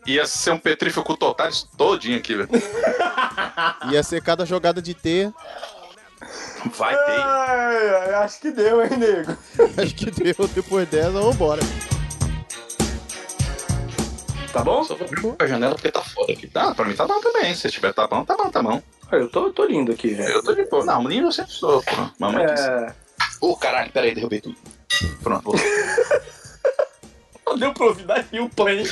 ia 0.06 0.26
ser 0.26 0.51
um 0.51 0.59
Petrífico 0.59 1.16
Totares 1.16 1.66
todinho 1.76 2.18
aqui, 2.18 2.34
velho. 2.34 2.48
ia 3.93 4.02
ser 4.02 4.20
cada 4.22 4.44
jogada 4.44 4.82
de 4.82 4.94
teia. 4.94 5.32
Vai 6.76 6.94
ter. 6.94 7.20
Ai, 7.20 7.89
ai, 7.89 8.14
acho 8.14 8.40
que 8.40 8.51
deu, 8.52 8.82
hein, 8.82 8.90
nego? 8.97 9.36
Acho 9.82 9.94
que 9.94 10.10
deu 10.10 10.48
depois 10.55 10.89
dessa, 10.89 11.10
vambora. 11.10 11.60
Tá 14.52 14.62
bom? 14.62 14.84
Só 14.84 14.94
vou 14.94 15.06
abrir 15.06 15.34
a 15.39 15.47
janela 15.47 15.74
porque 15.74 15.90
tá 15.90 16.02
foda 16.02 16.32
aqui. 16.32 16.47
Tá, 16.47 16.74
pra 16.74 16.84
mim 16.84 16.94
tá 16.94 17.06
bom 17.06 17.20
também. 17.20 17.55
Se 17.55 17.70
tiver 17.70 17.93
tá 17.93 18.06
bom, 18.06 18.24
tá 18.24 18.36
bom, 18.36 18.51
tá 18.51 18.62
bom. 18.62 18.80
Eu 19.10 19.28
tô, 19.28 19.51
tô 19.51 19.64
lindo 19.64 19.93
aqui, 19.93 20.09
velho. 20.14 20.28
Eu 20.34 20.43
tô 20.43 20.55
de 20.55 20.64
boa. 20.66 20.84
Não, 20.84 21.02
menino 21.02 21.28
eu 21.28 21.32
sempre 21.32 21.52
sou, 21.52 21.82
pô. 21.82 22.09
Mamãe. 22.18 22.44
É. 22.44 22.94
Ô, 23.40 23.56
caralho, 23.56 23.90
peraí, 23.90 24.14
derrubei 24.14 24.40
tudo. 24.40 24.56
Pronto, 25.22 25.43
voltou. 25.43 25.64
Não 27.47 27.59
deu 27.59 27.73
pra 27.73 27.86
ouvir 27.86 28.05
daí 28.05 28.40
o 28.40 28.48
play. 28.48 28.85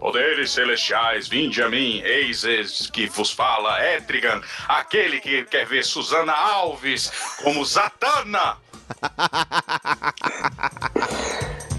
Poderes 0.00 0.50
celestiais, 0.50 1.28
vinde 1.28 1.62
a 1.62 1.68
mim, 1.68 2.00
eis 2.02 2.44
esse 2.44 2.90
que 2.90 3.06
vos 3.06 3.30
fala, 3.30 3.82
Etrigan, 3.94 4.40
aquele 4.68 5.20
que 5.20 5.44
quer 5.44 5.66
ver 5.66 5.84
Susana 5.84 6.32
Alves 6.32 7.10
como 7.42 7.64
Zatanna. 7.64 8.58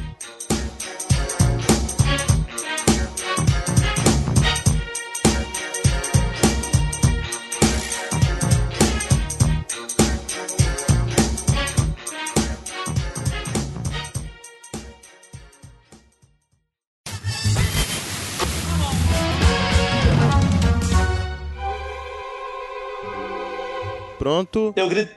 Pronto. 24.25 24.73
Eu 24.75 24.89
grito. 24.89 25.13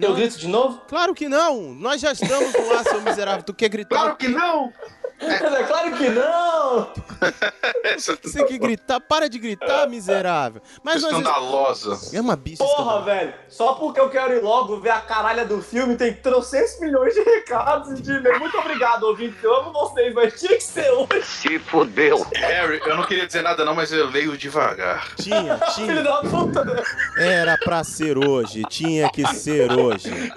Eu 0.00 0.14
grito 0.14 0.38
de 0.38 0.46
novo? 0.46 0.82
Claro 0.86 1.12
que 1.14 1.28
não! 1.28 1.74
Nós 1.74 2.00
já 2.00 2.12
estamos 2.12 2.52
no 2.52 2.72
ar, 2.72 2.84
seu 2.84 3.02
miserável. 3.02 3.42
Tu 3.42 3.52
quer 3.52 3.68
gritar? 3.68 3.96
Claro 3.96 4.16
que 4.16 4.28
não! 4.28 4.72
É 5.22 5.62
claro 5.64 5.92
que 5.96 6.08
não! 6.08 6.90
Você 7.96 8.16
tem 8.16 8.46
que 8.46 8.58
gritar, 8.58 9.00
para 9.00 9.28
de 9.28 9.38
gritar, 9.38 9.88
miserável. 9.88 10.60
Mas 10.82 11.02
nós. 11.02 11.12
Escandalosa. 11.12 12.16
É 12.16 12.20
uma 12.20 12.34
bicha 12.34 12.64
Porra, 12.64 13.02
velho, 13.02 13.32
só 13.48 13.74
porque 13.74 14.00
eu 14.00 14.10
quero 14.10 14.34
ir 14.34 14.42
logo 14.42 14.80
ver 14.80 14.90
a 14.90 15.00
caralha 15.00 15.44
do 15.44 15.62
filme, 15.62 15.96
tem 15.96 16.12
300 16.12 16.80
milhões 16.80 17.14
de 17.14 17.20
recados 17.20 18.00
de 18.02 18.10
e-mail. 18.12 18.40
Muito 18.40 18.56
obrigado, 18.58 19.04
ouvinte. 19.04 19.36
Eu 19.42 19.54
amo 19.54 19.72
vocês, 19.72 20.12
mas 20.14 20.38
tinha 20.40 20.56
que 20.56 20.64
ser 20.64 20.90
hoje. 20.90 21.22
Se 21.24 21.58
fudeu. 21.58 22.26
Harry, 22.34 22.80
eu 22.84 22.96
não 22.96 23.04
queria 23.04 23.26
dizer 23.26 23.42
nada 23.42 23.64
não, 23.64 23.74
mas 23.74 23.92
eu 23.92 24.08
leio 24.10 24.36
devagar. 24.36 25.14
Tinha, 25.16 25.58
Filho 25.74 25.92
tinha. 25.92 26.02
da 26.02 26.16
puta. 26.22 26.64
né? 26.64 26.82
Era 27.18 27.56
pra 27.58 27.84
ser 27.84 28.18
hoje, 28.18 28.62
tinha 28.68 29.08
que 29.10 29.24
ser 29.34 29.70
hoje. 29.72 30.32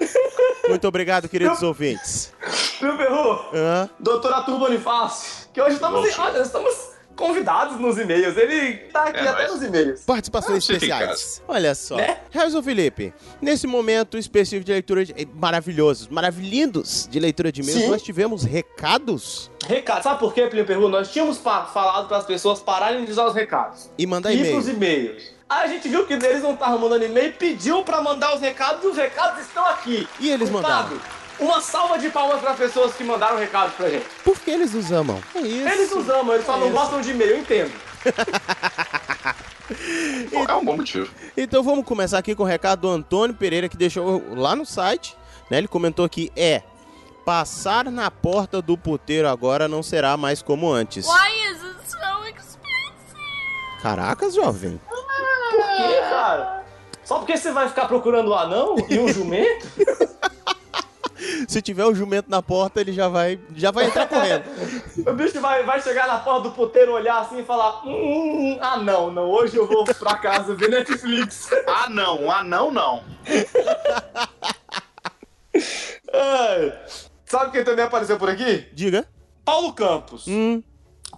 Muito 0.68 0.86
obrigado, 0.88 1.28
queridos 1.28 1.62
ouvintes. 1.62 2.32
Viu, 2.80 2.96
Perru? 2.96 3.40
Hã? 3.54 3.88
Doutor 3.98 4.32
Arthur 4.32 4.58
Bonifácio, 4.58 5.48
que 5.52 5.60
hoje 5.60 5.74
estamos, 5.74 6.00
Voltou. 6.02 6.24
olha, 6.24 6.42
estamos 6.42 6.74
convidados 7.14 7.80
nos 7.80 7.96
e-mails. 7.98 8.36
Ele 8.36 8.74
tá 8.92 9.04
aqui 9.04 9.20
É, 9.20 9.28
até 9.28 9.42
mas- 9.44 9.52
nos 9.52 9.62
e-mails. 9.62 10.00
Participações 10.02 10.68
especiais. 10.68 11.42
Olha 11.48 11.74
só. 11.74 11.96
Né? 11.96 12.18
Harrison 12.30 12.62
Felipe, 12.62 13.14
nesse 13.40 13.66
momento 13.66 14.18
específico 14.18 14.64
de 14.66 14.72
leitura 14.72 15.04
de... 15.04 15.12
eh, 15.12 15.26
maravilhosos, 15.34 16.08
maravilhindos 16.08 17.08
de 17.10 17.18
leitura 17.18 17.50
de 17.50 17.62
e-mails, 17.62 17.82
Sim. 17.82 17.88
nós 17.90 18.02
tivemos 18.02 18.42
recados 18.44 19.50
Recado, 19.66 20.02
sabe 20.02 20.20
por 20.20 20.32
quê, 20.34 20.46
Plínio? 20.46 20.88
Nós 20.88 21.10
tínhamos 21.10 21.38
pa- 21.38 21.64
falado 21.64 22.06
para 22.06 22.18
as 22.18 22.24
pessoas 22.26 22.60
pararem 22.60 23.04
de 23.04 23.10
usar 23.10 23.26
os 23.26 23.34
recados. 23.34 23.90
e 23.98 24.06
mandar 24.06 24.32
ir 24.32 24.52
pros 24.52 24.68
e-mail. 24.68 25.06
e-mails. 25.12 25.35
Aí 25.48 25.64
a 25.64 25.68
gente 25.68 25.88
viu 25.88 26.04
que 26.06 26.14
eles 26.14 26.42
não 26.42 26.54
estavam 26.54 26.78
mandando 26.78 27.04
e-mail, 27.04 27.32
pediu 27.34 27.82
pra 27.84 28.00
mandar 28.02 28.34
os 28.34 28.40
recados 28.40 28.82
e 28.82 28.86
os 28.88 28.96
recados 28.96 29.40
estão 29.42 29.64
aqui. 29.66 30.08
E 30.18 30.28
eles 30.28 30.50
mandaram. 30.50 30.84
Fábio, 30.88 31.00
Uma 31.38 31.60
salva 31.60 31.98
de 31.98 32.08
palmas 32.10 32.40
para 32.40 32.54
pessoas 32.54 32.94
que 32.94 33.04
mandaram 33.04 33.38
recados 33.38 33.74
pra 33.74 33.88
gente. 33.88 34.06
Porque 34.24 34.50
eles 34.50 34.72
nos 34.74 34.90
amam. 34.90 35.22
É 35.36 35.40
isso. 35.40 35.68
Eles 35.68 35.90
nos 35.94 36.08
amam, 36.08 36.34
eles 36.34 36.46
só 36.46 36.56
não 36.56 36.66
Isso. 36.66 36.76
gostam 36.76 37.00
de 37.00 37.10
e-mail, 37.10 37.30
eu 37.32 37.38
entendo. 37.38 37.72
É 40.32 40.54
um 40.54 40.64
bom 40.64 40.76
motivo. 40.76 41.10
Então 41.36 41.60
vamos 41.60 41.84
começar 41.84 42.18
aqui 42.18 42.36
com 42.36 42.44
o 42.44 42.46
recado 42.46 42.82
do 42.82 42.88
Antônio 42.88 43.34
Pereira, 43.34 43.68
que 43.68 43.76
deixou 43.76 44.22
lá 44.36 44.54
no 44.54 44.64
site. 44.64 45.16
Né? 45.50 45.58
Ele 45.58 45.66
comentou 45.66 46.08
que 46.08 46.30
é. 46.36 46.62
Passar 47.24 47.86
na 47.90 48.08
porta 48.08 48.62
do 48.62 48.78
puteiro 48.78 49.28
agora 49.28 49.66
não 49.66 49.82
será 49.82 50.16
mais 50.16 50.40
como 50.40 50.72
antes. 50.72 51.04
Why 51.04 51.50
is 51.50 51.64
it 51.64 51.90
so? 51.90 51.96
Caracas, 53.86 54.34
jovem. 54.34 54.80
Por 54.88 54.96
quê, 55.76 56.00
cara? 56.10 56.64
Só 57.04 57.18
porque 57.18 57.36
você 57.36 57.52
vai 57.52 57.68
ficar 57.68 57.86
procurando 57.86 58.30
um 58.30 58.34
anão 58.34 58.74
e 58.90 58.98
um 58.98 59.06
jumento? 59.06 59.64
Se 61.46 61.62
tiver 61.62 61.84
o 61.84 61.94
jumento 61.94 62.28
na 62.28 62.42
porta, 62.42 62.80
ele 62.80 62.92
já 62.92 63.06
vai, 63.06 63.38
já 63.54 63.70
vai 63.70 63.86
entrar 63.86 64.08
correndo. 64.08 64.42
o 65.08 65.12
bicho 65.12 65.40
vai, 65.40 65.62
vai 65.62 65.80
chegar 65.80 66.08
na 66.08 66.18
porta 66.18 66.48
do 66.48 66.50
puteiro, 66.50 66.94
olhar 66.94 67.20
assim 67.20 67.38
e 67.38 67.44
falar: 67.44 67.86
hum, 67.86 67.92
hum, 68.54 68.58
ah 68.60 68.76
não, 68.78 69.12
não, 69.12 69.30
hoje 69.30 69.56
eu 69.56 69.68
vou 69.68 69.84
pra 69.84 70.16
casa 70.16 70.52
ver 70.56 70.68
Netflix. 70.68 71.48
Ah, 71.68 71.88
não. 71.88 72.28
Ah, 72.28 72.42
não, 72.42 72.72
não. 72.72 73.04
Ai. 76.12 76.78
Sabe 77.24 77.52
quem 77.52 77.62
também 77.62 77.84
apareceu 77.84 78.18
por 78.18 78.28
aqui? 78.28 78.66
Diga. 78.72 79.06
Paulo 79.44 79.72
Campos. 79.72 80.26
Hum, 80.26 80.60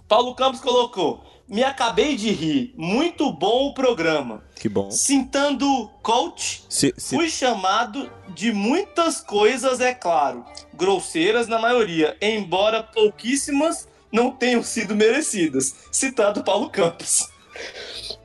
Paulo 0.07 0.35
Campos 0.35 0.61
colocou: 0.61 1.28
Me 1.49 1.63
acabei 1.63 2.15
de 2.15 2.29
rir, 2.31 2.73
muito 2.77 3.31
bom 3.31 3.67
o 3.69 3.73
programa. 3.73 4.43
que 4.55 4.69
bom. 4.69 4.91
Citando 4.91 5.89
coach, 6.03 6.63
Se, 6.69 6.93
se- 6.95 7.15
fui 7.15 7.27
chamado 7.29 8.09
de 8.35 8.51
muitas 8.53 9.19
coisas, 9.19 9.79
é 9.81 9.93
claro, 9.93 10.45
grosseiras 10.73 11.47
na 11.47 11.57
maioria, 11.57 12.15
embora 12.21 12.83
pouquíssimas 12.83 13.87
não 14.11 14.31
tenham 14.31 14.61
sido 14.61 14.95
merecidas. 14.95 15.75
Citando 15.91 16.43
Paulo 16.43 16.69
Campos. 16.69 17.27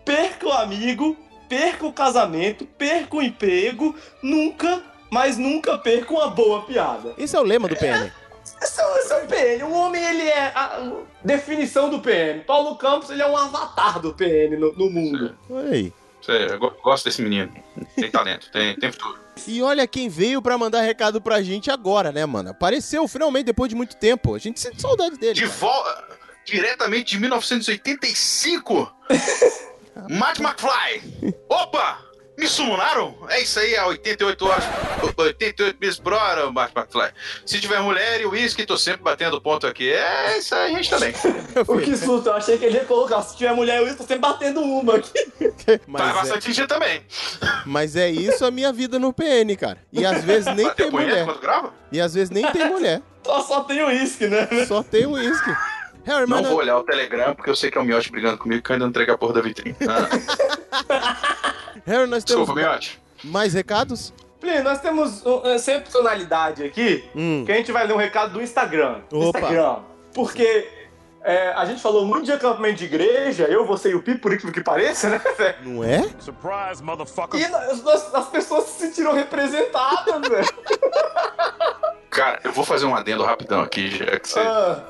Perco 0.04 0.48
o 0.48 0.52
amigo, 0.52 1.16
perco 1.48 1.86
o 1.88 1.92
casamento, 1.92 2.66
perco 2.66 3.18
o 3.18 3.22
emprego, 3.22 3.94
nunca, 4.22 4.82
mas 5.10 5.38
nunca 5.38 5.78
perco 5.78 6.14
uma 6.14 6.28
boa 6.28 6.62
piada. 6.66 7.14
Esse 7.16 7.36
é 7.36 7.40
o 7.40 7.42
lema 7.42 7.68
do 7.68 7.76
PN. 7.76 8.10
Esse 8.62 8.80
é, 8.80 8.86
o- 8.86 8.96
esse 8.98 9.12
é 9.12 9.16
o 9.22 9.26
PN. 9.26 9.64
O 9.64 9.72
homem, 9.72 10.02
ele 10.04 10.28
é 10.28 10.46
a 10.54 10.92
definição 11.24 11.88
do 11.90 12.00
PN. 12.00 12.40
Paulo 12.46 12.76
Campos, 12.76 13.10
ele 13.10 13.22
é 13.22 13.26
um 13.26 13.36
avatar 13.36 13.98
do 14.00 14.12
PN 14.14 14.56
no, 14.58 14.72
no 14.74 14.90
mundo. 14.90 15.36
Oi. 15.50 15.92
Sei, 16.22 16.46
eu 16.46 16.58
go- 16.58 16.74
gosto 16.82 17.04
desse 17.04 17.20
menino. 17.20 17.52
Tem 17.96 18.10
talento, 18.10 18.50
tem, 18.50 18.74
tem 18.78 18.90
futuro. 18.90 19.18
E 19.46 19.60
olha 19.62 19.86
quem 19.86 20.08
veio 20.08 20.40
pra 20.40 20.56
mandar 20.56 20.80
recado 20.80 21.20
pra 21.20 21.42
gente 21.42 21.70
agora, 21.70 22.10
né, 22.12 22.24
mano? 22.24 22.50
Apareceu 22.50 23.06
finalmente 23.08 23.46
depois 23.46 23.68
de 23.68 23.74
muito 23.74 23.96
tempo. 23.96 24.34
A 24.34 24.38
gente 24.38 24.58
sente 24.60 24.80
saudade 24.80 25.18
dele. 25.18 25.34
De 25.34 25.44
volta, 25.44 26.04
diretamente 26.46 27.10
de 27.14 27.20
1985, 27.20 28.94
Matt 30.10 30.38
McFly. 30.40 31.34
Opa! 31.48 31.98
Me 32.36 32.48
sumunaram? 32.48 33.16
É 33.28 33.40
isso 33.42 33.60
aí, 33.60 33.76
há 33.76 33.86
88 33.86 34.46
horas, 34.46 34.64
88 35.16 35.78
meses 35.80 35.98
por 36.00 36.12
hora, 36.12 36.50
Matt 36.50 36.72
McFly. 36.76 37.10
Se 37.46 37.60
tiver 37.60 37.80
mulher 37.80 38.20
e 38.20 38.26
uísque, 38.26 38.66
tô 38.66 38.76
sempre 38.76 39.02
batendo 39.02 39.40
ponto 39.40 39.66
aqui. 39.66 39.92
É 39.92 40.38
isso 40.38 40.54
aí, 40.54 40.74
a 40.74 40.76
gente 40.76 40.90
também. 40.90 41.14
O 41.68 41.78
que 41.78 41.96
susto, 41.96 42.28
eu 42.28 42.34
achei 42.34 42.58
que 42.58 42.64
ele 42.64 42.78
ia 42.78 42.84
colocar. 42.84 43.22
Se 43.22 43.36
tiver 43.36 43.52
mulher, 43.54 43.78
eu 43.78 43.86
estou 43.86 44.06
sempre 44.06 44.18
batendo 44.18 44.60
uma 44.60 44.96
aqui. 44.96 45.12
Vai 45.66 45.80
Mas 45.86 46.08
é, 46.10 46.12
bastante 46.12 46.52
gente 46.52 46.66
também. 46.66 47.02
mas 47.64 47.94
é 47.96 48.10
isso 48.10 48.44
a 48.44 48.50
minha 48.50 48.72
vida 48.72 48.98
no 48.98 49.12
PN, 49.12 49.56
cara. 49.58 49.78
E 49.92 50.04
às 50.04 50.24
vezes 50.24 50.52
nem 50.54 50.66
Bateu 50.66 50.90
tem 50.90 50.90
mulher. 50.90 51.26
E 51.92 52.00
às 52.00 52.14
vezes 52.14 52.30
nem 52.30 52.50
tem 52.50 52.68
mulher. 52.68 53.00
Só, 53.24 53.40
só 53.40 53.60
tem 53.62 53.82
uísque, 53.82 54.26
né? 54.26 54.46
Só 54.68 54.82
tem 54.82 55.06
uísque. 55.06 55.50
Harry, 56.04 56.28
Não 56.28 56.42
vou 56.42 56.58
olhar 56.58 56.76
o 56.76 56.82
Telegram, 56.84 57.34
porque 57.34 57.48
eu 57.48 57.56
sei 57.56 57.70
que 57.70 57.78
é 57.78 57.80
o 57.80 57.84
Miotti 57.84 58.10
brigando 58.12 58.36
comigo, 58.36 58.62
que 58.62 58.70
eu 58.70 58.74
ainda 58.74 58.84
não 58.84 58.90
entreguei 58.90 59.14
a 59.14 59.16
porra 59.16 59.32
da 59.32 59.40
vitrine. 59.40 59.74
Ah, 59.88 61.54
Harry, 61.86 62.06
nós 62.08 62.24
temos 62.24 62.46
desculpa, 62.46 62.54
mais 63.24 63.54
recados? 63.54 64.12
Plínio, 64.40 64.62
nós 64.64 64.80
temos 64.80 65.22
uh, 65.24 65.42
excepcionalidade 65.54 66.64
aqui, 66.64 67.04
Hum. 67.14 67.44
que 67.46 67.52
a 67.52 67.56
gente 67.56 67.72
vai 67.72 67.86
ler 67.86 67.94
um 67.94 67.98
recado 67.98 68.32
do 68.34 68.42
Instagram. 68.42 69.00
Opa. 69.12 69.38
Instagram. 69.38 69.76
Porque 70.14 70.68
é, 71.22 71.52
a 71.52 71.64
gente 71.64 71.80
falou 71.80 72.04
muito 72.06 72.26
de 72.26 72.32
acampamento 72.32 72.76
de 72.76 72.84
igreja, 72.84 73.44
eu, 73.44 73.64
você 73.66 73.90
e 73.90 73.94
o 73.94 74.02
Pi, 74.02 74.16
por 74.16 74.32
incrível 74.32 74.52
que 74.52 74.62
pareça, 74.62 75.08
né? 75.08 75.18
velho? 75.36 75.56
Não 75.64 75.84
é? 75.84 76.02
E 77.38 77.48
nós- 77.48 77.82
nós- 77.82 78.14
as 78.14 78.28
pessoas 78.28 78.64
se 78.64 78.80
sentiram 78.86 79.14
representadas, 79.14 80.28
velho. 80.28 80.48
Cara, 82.10 82.38
eu 82.44 82.52
vou 82.52 82.64
fazer 82.64 82.84
um 82.86 82.94
adendo 82.94 83.24
rapidão 83.24 83.60
aqui, 83.62 83.90
já 83.90 84.18
que 84.20 84.28
você. 84.28 84.38
Ah. 84.40 84.84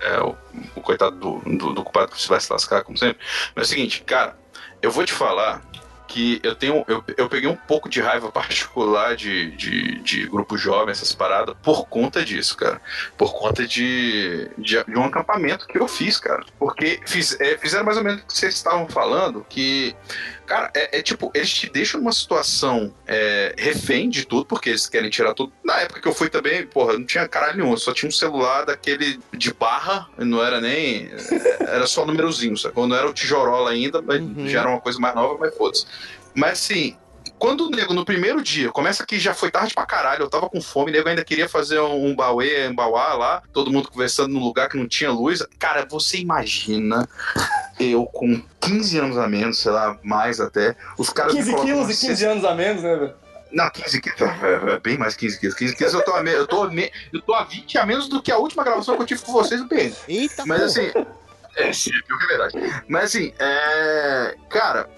É, 0.00 0.20
o, 0.20 0.36
o 0.76 0.80
coitado 0.82 1.16
do, 1.16 1.38
do, 1.56 1.72
do 1.72 1.82
culpado 1.82 2.12
que 2.12 2.20
você 2.20 2.28
vai 2.28 2.40
se 2.40 2.52
lascar, 2.52 2.84
como 2.84 2.96
sempre. 2.98 3.18
Mas 3.56 3.64
é 3.64 3.66
o 3.66 3.68
seguinte, 3.70 4.02
cara, 4.04 4.36
eu 4.82 4.90
vou 4.90 5.04
te 5.04 5.12
falar 5.14 5.62
que 6.14 6.38
eu 6.44 6.54
tenho. 6.54 6.84
Eu, 6.86 7.02
eu 7.16 7.28
peguei 7.28 7.50
um 7.50 7.56
pouco 7.56 7.88
de 7.88 8.00
raiva 8.00 8.30
particular 8.32 9.16
de, 9.16 9.50
de, 9.56 10.00
de 10.00 10.26
grupo 10.26 10.56
jovem, 10.56 10.92
essas 10.92 11.12
paradas, 11.12 11.56
por 11.60 11.88
conta 11.88 12.24
disso, 12.24 12.56
cara. 12.56 12.80
Por 13.18 13.34
conta 13.34 13.66
de, 13.66 14.48
de, 14.56 14.84
de 14.84 14.96
um 14.96 15.04
acampamento 15.04 15.66
que 15.66 15.76
eu 15.76 15.88
fiz, 15.88 16.20
cara. 16.20 16.44
Porque 16.56 17.00
fiz, 17.04 17.38
é, 17.40 17.58
fizeram 17.58 17.84
mais 17.84 17.98
ou 17.98 18.04
menos 18.04 18.22
o 18.22 18.26
que 18.26 18.32
vocês 18.32 18.54
estavam 18.54 18.88
falando, 18.88 19.44
que. 19.48 19.96
Cara, 20.46 20.70
é, 20.74 20.98
é 20.98 21.02
tipo, 21.02 21.30
eles 21.34 21.50
te 21.52 21.70
deixam 21.70 22.00
numa 22.00 22.12
situação 22.12 22.94
é, 23.06 23.54
refém 23.56 24.08
de 24.10 24.26
tudo, 24.26 24.44
porque 24.44 24.68
eles 24.70 24.86
querem 24.88 25.08
tirar 25.08 25.32
tudo. 25.34 25.52
Na 25.64 25.80
época 25.80 26.00
que 26.00 26.08
eu 26.08 26.12
fui 26.14 26.28
também, 26.28 26.66
porra, 26.66 26.92
não 26.94 27.04
tinha 27.04 27.26
caralho 27.26 27.56
nenhum, 27.62 27.76
só 27.76 27.92
tinha 27.94 28.08
um 28.08 28.12
celular 28.12 28.66
daquele 28.66 29.18
de 29.32 29.52
barra, 29.54 30.08
não 30.18 30.44
era 30.44 30.60
nem. 30.60 31.10
Era 31.60 31.86
só 31.86 32.04
númerozinho, 32.04 32.56
sacou? 32.56 32.86
Não 32.86 32.94
era 32.96 33.08
o 33.08 33.12
tijorola 33.14 33.70
ainda, 33.70 34.02
mas 34.02 34.20
Uhum. 34.20 34.46
já 34.48 34.60
era 34.60 34.68
uma 34.68 34.80
coisa 34.80 34.98
mais 34.98 35.14
nova, 35.14 35.36
mas 35.40 35.56
foda-se. 35.56 35.86
Mas 36.34 36.52
assim. 36.52 36.96
Quando 37.38 37.66
o 37.66 37.70
nego, 37.70 37.92
no 37.92 38.04
primeiro 38.04 38.42
dia, 38.42 38.70
começa 38.70 39.04
que 39.04 39.18
já 39.18 39.34
foi 39.34 39.50
tarde 39.50 39.74
pra 39.74 39.84
caralho, 39.84 40.22
eu 40.22 40.30
tava 40.30 40.48
com 40.48 40.62
fome, 40.62 40.90
o 40.90 40.94
nego 40.94 41.08
ainda 41.08 41.24
queria 41.24 41.48
fazer 41.48 41.78
um, 41.80 42.06
um 42.06 42.14
bauê, 42.16 42.68
um 42.68 42.74
bauá 42.74 43.14
lá, 43.14 43.42
todo 43.52 43.70
mundo 43.70 43.90
conversando 43.90 44.32
num 44.32 44.42
lugar 44.42 44.68
que 44.68 44.78
não 44.78 44.88
tinha 44.88 45.10
luz. 45.10 45.42
Cara, 45.58 45.84
você 45.88 46.18
imagina 46.18 47.06
eu 47.78 48.06
com 48.06 48.40
15 48.60 48.98
anos 48.98 49.18
a 49.18 49.28
menos, 49.28 49.58
sei 49.58 49.72
lá, 49.72 49.98
mais 50.02 50.40
até, 50.40 50.76
os 50.96 51.10
caras 51.10 51.32
me 51.34 51.40
15 51.40 51.50
colocam 51.52 51.74
quilos 51.74 52.02
e 52.02 52.06
15 52.06 52.24
anos 52.24 52.44
a 52.44 52.54
menos, 52.54 52.82
né, 52.82 52.96
velho? 52.96 53.14
não, 53.52 53.70
15 53.70 54.00
quilos. 54.00 54.20
é, 54.20 54.72
é 54.74 54.80
Bem 54.80 54.96
mais 54.96 55.14
15 55.14 55.38
quilos. 55.38 55.54
15 55.54 55.76
quilos 55.76 55.92
eu 55.94 56.02
tô, 56.04 56.12
a 56.14 56.22
me- 56.22 56.32
eu, 56.32 56.46
tô 56.46 56.62
a 56.62 56.70
me- 56.70 56.90
eu 57.12 57.20
tô 57.20 57.34
a 57.34 57.44
20 57.44 57.76
a 57.78 57.84
menos 57.84 58.08
do 58.08 58.22
que 58.22 58.32
a 58.32 58.38
última 58.38 58.64
gravação 58.64 58.96
que 58.96 59.02
eu 59.02 59.06
tive 59.06 59.22
com 59.22 59.32
vocês 59.32 59.60
no 59.60 59.68
PN. 59.68 59.92
Eita, 60.08 60.44
Mas 60.46 60.58
porra. 60.58 60.66
assim. 60.66 60.92
É, 61.56 61.72
sim, 61.72 61.90
é 61.94 62.26
verdade. 62.26 62.82
Mas 62.88 63.04
assim, 63.04 63.32
é. 63.38 64.34
Cara, 64.50 64.88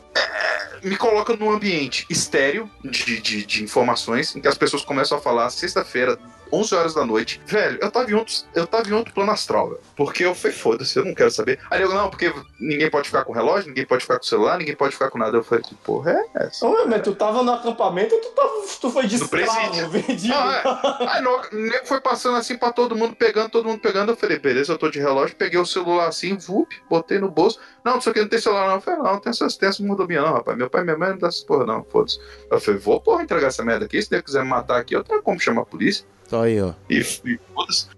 me 0.83 0.97
coloca 0.97 1.37
num 1.37 1.51
ambiente 1.51 2.07
estéreo 2.09 2.71
de, 2.85 3.21
de, 3.21 3.45
de 3.45 3.65
informações 3.65 4.35
em 4.37 4.41
que 4.41 4.49
as 4.49 4.57
pessoas 4.57 4.85
começam 4.85 5.19
a 5.19 5.21
falar 5.21 5.51
sexta-feira, 5.51 6.19
11 6.53 6.75
horas 6.75 6.95
da 6.95 7.05
noite. 7.05 7.41
Velho, 7.47 7.79
eu 7.81 7.91
tava 7.91 8.11
em 8.11 8.15
outro, 8.15 8.35
eu 8.55 8.67
tava 8.67 8.89
em 8.89 8.93
outro 8.93 9.13
plano 9.13 9.31
astral, 9.31 9.71
velho. 9.71 9.81
Porque 9.97 10.25
eu 10.25 10.35
falei, 10.35 10.57
foda-se, 10.57 10.99
eu 10.99 11.05
não 11.05 11.15
quero 11.15 11.31
saber. 11.31 11.59
Aí 11.71 11.83
eu, 11.83 11.89
não, 11.89 12.11
porque 12.11 12.33
ninguém 12.59 12.91
pode 12.91 13.09
ficar 13.09 13.25
com 13.25 13.33
relógio, 13.33 13.69
ninguém 13.69 13.87
pode 13.87 14.03
ficar 14.03 14.19
com 14.19 14.25
celular, 14.25 14.59
ninguém 14.59 14.75
pode 14.75 14.93
ficar 14.93 15.11
com 15.11 15.19
nada. 15.19 15.37
Eu 15.37 15.45
falei, 15.45 15.65
que 15.65 15.75
porra 15.75 16.13
é 16.13 16.47
essa? 16.47 16.67
Ô, 16.67 16.87
mas 16.87 17.03
tu 17.03 17.15
tava 17.15 17.43
no 17.43 17.53
acampamento 17.53 18.15
ou 18.15 18.21
tu, 18.21 18.29
tava, 18.31 18.51
tu 18.81 18.91
foi 18.91 19.07
de 19.07 19.17
escravo, 19.17 19.89
vendido? 19.91 20.29
Não, 20.35 20.53
é. 20.53 20.63
Aí 21.09 21.23
nego 21.53 21.87
foi 21.87 22.01
passando 22.01 22.37
assim 22.37 22.57
pra 22.57 22.73
todo 22.73 22.97
mundo 22.97 23.15
pegando, 23.15 23.51
todo 23.51 23.69
mundo 23.69 23.81
pegando. 23.81 24.13
Eu 24.13 24.17
falei, 24.17 24.39
beleza, 24.39 24.73
eu 24.73 24.79
tô 24.79 24.89
de 24.89 24.99
relógio, 24.99 25.37
peguei 25.37 25.59
o 25.59 25.67
celular 25.67 26.09
assim, 26.09 26.37
vup, 26.37 26.73
botei 26.89 27.19
no 27.19 27.31
bolso. 27.31 27.59
Não, 27.85 27.95
não 27.95 28.01
sei 28.01 28.11
o 28.11 28.15
que, 28.15 28.21
não 28.21 28.29
tem 28.29 28.39
celular 28.39 28.69
não. 28.69 28.75
Eu 28.75 28.81
falei, 28.81 29.01
não, 29.01 29.13
não 29.13 29.21
tem 29.21 29.31
essas, 29.31 29.59
essas 29.61 29.81
mordomia 29.81 30.21
não, 30.21 30.33
rapaz. 30.35 30.57
Meu 30.57 30.69
pai 30.69 30.83
e 30.83 30.85
minha 30.85 30.99
mãe 30.99 31.11
não 31.11 31.19
dá 31.19 31.29
essas 31.29 31.45
porra 31.45 31.67
não, 31.67 31.85
foda-se. 31.85 32.19
Eu 32.51 32.61
falei, 32.61 32.81
vou, 32.81 33.01
porra, 33.01 33.23
entregar 33.23 33.49
essa 33.49 33.65
merda 33.65 33.85
aqui. 33.87 34.01
Se 34.03 34.15
ele 34.15 34.23
quiser 34.23 34.43
me 34.43 34.51
matar 34.51 34.79
aqui, 34.79 34.95
eu 34.95 35.05
tenho 35.05 35.23
como 35.23 35.41
chamar 35.41 35.63
a 35.63 35.67
polícia. 35.67 36.07
Só 36.29 36.43
aí, 36.43 36.61
ó. 36.61 36.75
E, 36.91 37.03
e. 37.25 37.39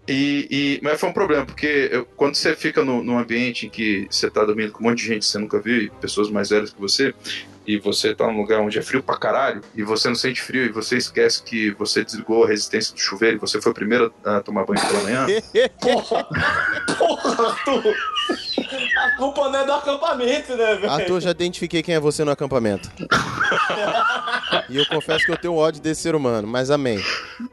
E, 0.08 0.80
mas 0.82 1.00
foi 1.00 1.08
um 1.08 1.12
problema, 1.12 1.44
porque 1.46 1.88
eu- 1.90 2.04
quando 2.16 2.34
você 2.34 2.54
fica 2.54 2.84
no, 2.84 3.02
num 3.02 3.18
ambiente 3.18 3.66
em 3.66 3.70
que 3.70 4.06
você 4.10 4.30
tá 4.30 4.44
dormindo 4.44 4.72
com 4.72 4.84
um 4.84 4.88
monte 4.88 4.98
de 4.98 5.06
gente 5.06 5.20
que 5.20 5.26
você 5.26 5.38
nunca 5.38 5.60
viu, 5.60 5.90
pessoas 6.00 6.30
mais 6.30 6.50
velhas 6.50 6.70
que 6.72 6.80
você, 6.80 7.14
e 7.68 7.78
você 7.78 8.14
tá 8.14 8.26
num 8.26 8.38
lugar 8.38 8.60
onde 8.60 8.78
é 8.78 8.82
frio 8.82 9.02
pra 9.02 9.18
caralho, 9.18 9.60
e 9.74 9.82
você 9.82 10.08
não 10.08 10.14
sente 10.14 10.40
frio, 10.40 10.64
e 10.64 10.70
você 10.70 10.96
esquece 10.96 11.42
que 11.42 11.70
você 11.72 12.02
desligou 12.02 12.42
a 12.44 12.48
resistência 12.48 12.94
do 12.94 12.98
chuveiro, 12.98 13.36
e 13.36 13.38
você 13.38 13.60
foi 13.60 13.72
o 13.72 13.74
primeiro 13.74 14.10
a 14.24 14.40
tomar 14.40 14.64
banho 14.64 14.80
pela 14.80 15.02
manhã. 15.02 15.26
Porra, 15.78 16.26
porra, 16.96 17.46
Arthur. 17.48 17.94
A 18.96 19.10
culpa 19.18 19.50
não 19.50 19.60
é 19.60 19.66
do 19.66 19.72
acampamento, 19.72 20.56
né, 20.56 20.74
velho? 20.76 20.90
Arthur, 20.90 21.20
já 21.20 21.30
identifiquei 21.30 21.82
quem 21.82 21.94
é 21.94 22.00
você 22.00 22.24
no 22.24 22.30
acampamento. 22.30 22.90
e 24.70 24.76
eu 24.78 24.86
confesso 24.86 25.26
que 25.26 25.32
eu 25.32 25.36
tenho 25.36 25.54
ódio 25.54 25.82
desse 25.82 26.00
ser 26.00 26.14
humano, 26.14 26.48
mas 26.48 26.70
amém. 26.70 26.98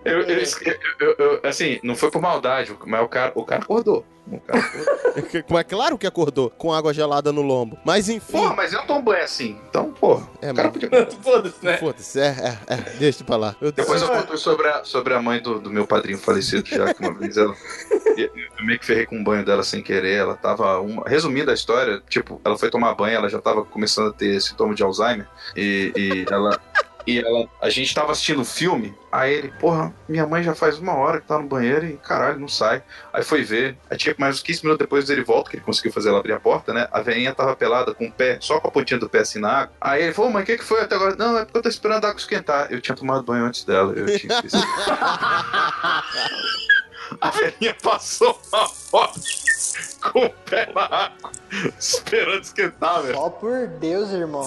Eu, 0.05 0.21
eu 0.21 1.15
eu- 1.19 1.39
assim, 1.43 1.77
não 1.83 1.93
foi 1.95 2.09
por 2.09 2.21
maldade, 2.21 2.73
mas 2.85 3.03
o 3.03 3.07
cara, 3.09 3.33
o 3.35 3.43
cara 3.43 3.61
acordou. 3.63 4.05
O 4.31 4.39
cara. 4.39 4.63
Mas 5.49 5.63
claro 5.67 5.97
que 5.97 6.07
acordou 6.07 6.49
com 6.49 6.73
água 6.73 6.93
gelada 6.93 7.31
no 7.31 7.41
lombo. 7.41 7.77
Mas 7.85 8.09
enfim. 8.09 8.33
Porra, 8.33 8.53
mas 8.55 8.73
eu 8.73 8.81
tomo 8.85 9.01
banho 9.01 9.23
assim, 9.23 9.57
então, 9.69 9.91
porra. 9.93 10.27
É, 10.41 10.51
cara 10.53 10.69
podia. 10.71 10.89
Foda-se, 11.23 11.65
né? 11.65 11.77
Foda-se, 11.77 12.19
é, 12.19 12.57
é, 12.67 12.73
é, 12.73 12.77
deixa 12.97 13.23
pra 13.23 13.37
lá. 13.37 13.55
Eu- 13.61 13.71
Depois 13.71 14.01
eu 14.01 14.09
conto 14.09 14.37
sobre 14.37 14.67
a, 14.67 14.83
sobre 14.83 15.13
a 15.13 15.21
mãe 15.21 15.41
do, 15.41 15.59
do 15.59 15.69
meu 15.69 15.85
padrinho 15.87 16.17
falecido, 16.17 16.67
já 16.67 16.93
que 16.93 17.01
uma 17.01 17.13
vez 17.13 17.37
ela. 17.37 17.55
Eu 18.17 18.31
meio 18.65 18.79
que 18.79 18.85
ferrei 18.85 19.05
com 19.05 19.19
o 19.19 19.23
banho 19.25 19.43
dela 19.43 19.61
sem 19.61 19.83
querer. 19.83 20.19
Ela 20.19 20.35
tava. 20.37 20.79
Uma, 20.79 21.03
resumindo 21.05 21.51
a 21.51 21.53
história, 21.53 22.01
tipo, 22.07 22.39
ela 22.45 22.57
foi 22.57 22.69
tomar 22.69 22.95
banho, 22.95 23.17
ela 23.17 23.27
já 23.27 23.41
tava 23.41 23.65
começando 23.65 24.07
a 24.07 24.13
ter 24.13 24.41
sintoma 24.41 24.73
de 24.73 24.81
Alzheimer. 24.83 25.27
E, 25.53 25.91
e 25.97 26.25
ela. 26.33 26.57
E 27.07 27.19
ela, 27.19 27.47
a 27.61 27.69
gente 27.69 27.93
tava 27.93 28.11
assistindo 28.11 28.41
um 28.41 28.45
filme, 28.45 28.95
aí 29.11 29.33
ele, 29.33 29.53
porra, 29.59 29.93
minha 30.09 30.25
mãe 30.25 30.41
já 30.41 30.55
faz 30.55 30.79
uma 30.79 30.95
hora 30.95 31.21
que 31.21 31.27
tá 31.27 31.37
no 31.37 31.47
banheiro 31.47 31.85
e 31.85 31.97
caralho, 31.97 32.39
não 32.39 32.47
sai. 32.47 32.81
Aí 33.13 33.23
foi 33.23 33.43
ver, 33.43 33.77
aí 33.89 33.97
tinha 33.97 34.15
mais 34.17 34.35
uns 34.35 34.41
15 34.41 34.63
minutos 34.63 34.85
depois 34.85 35.09
ele 35.09 35.23
volta, 35.23 35.49
que 35.49 35.57
ele 35.57 35.63
conseguiu 35.63 35.91
fazer 35.91 36.09
ela 36.09 36.19
abrir 36.19 36.33
a 36.33 36.39
porta, 36.39 36.73
né? 36.73 36.87
A 36.91 37.01
veinha 37.01 37.33
tava 37.33 37.55
pelada 37.55 37.93
com 37.93 38.07
o 38.07 38.11
pé, 38.11 38.37
só 38.41 38.59
com 38.59 38.67
a 38.67 38.71
pontinha 38.71 38.99
do 38.99 39.09
pé 39.09 39.19
assim 39.19 39.39
na 39.39 39.51
água. 39.51 39.75
Aí 39.79 40.03
ele 40.03 40.13
falou, 40.13 40.31
mãe, 40.31 40.43
o 40.43 40.45
que 40.45 40.57
que 40.57 40.63
foi 40.63 40.81
até 40.81 40.95
agora? 40.95 41.15
Não, 41.15 41.37
é 41.37 41.45
porque 41.45 41.59
eu 41.59 41.63
tô 41.63 41.69
esperando 41.69 42.05
a 42.05 42.09
água 42.09 42.19
esquentar. 42.19 42.67
Eu 42.71 42.81
tinha 42.81 42.95
tomado 42.95 43.23
banho 43.23 43.45
antes 43.45 43.63
dela, 43.63 43.93
eu 43.95 44.05
tinha 44.17 44.33
esquecido. 44.33 44.63
A 47.21 47.29
velhinha 47.29 47.75
passou 47.81 48.39
uma 48.51 48.67
foto 48.67 49.19
com 50.01 50.25
o 50.25 50.29
pé 50.29 50.69
na 50.73 50.83
água, 50.83 51.31
esperando 51.79 52.41
esquentar, 52.41 53.01
velho. 53.01 53.15
Só 53.15 53.29
por 53.29 53.67
Deus, 53.67 54.11
irmão. 54.11 54.45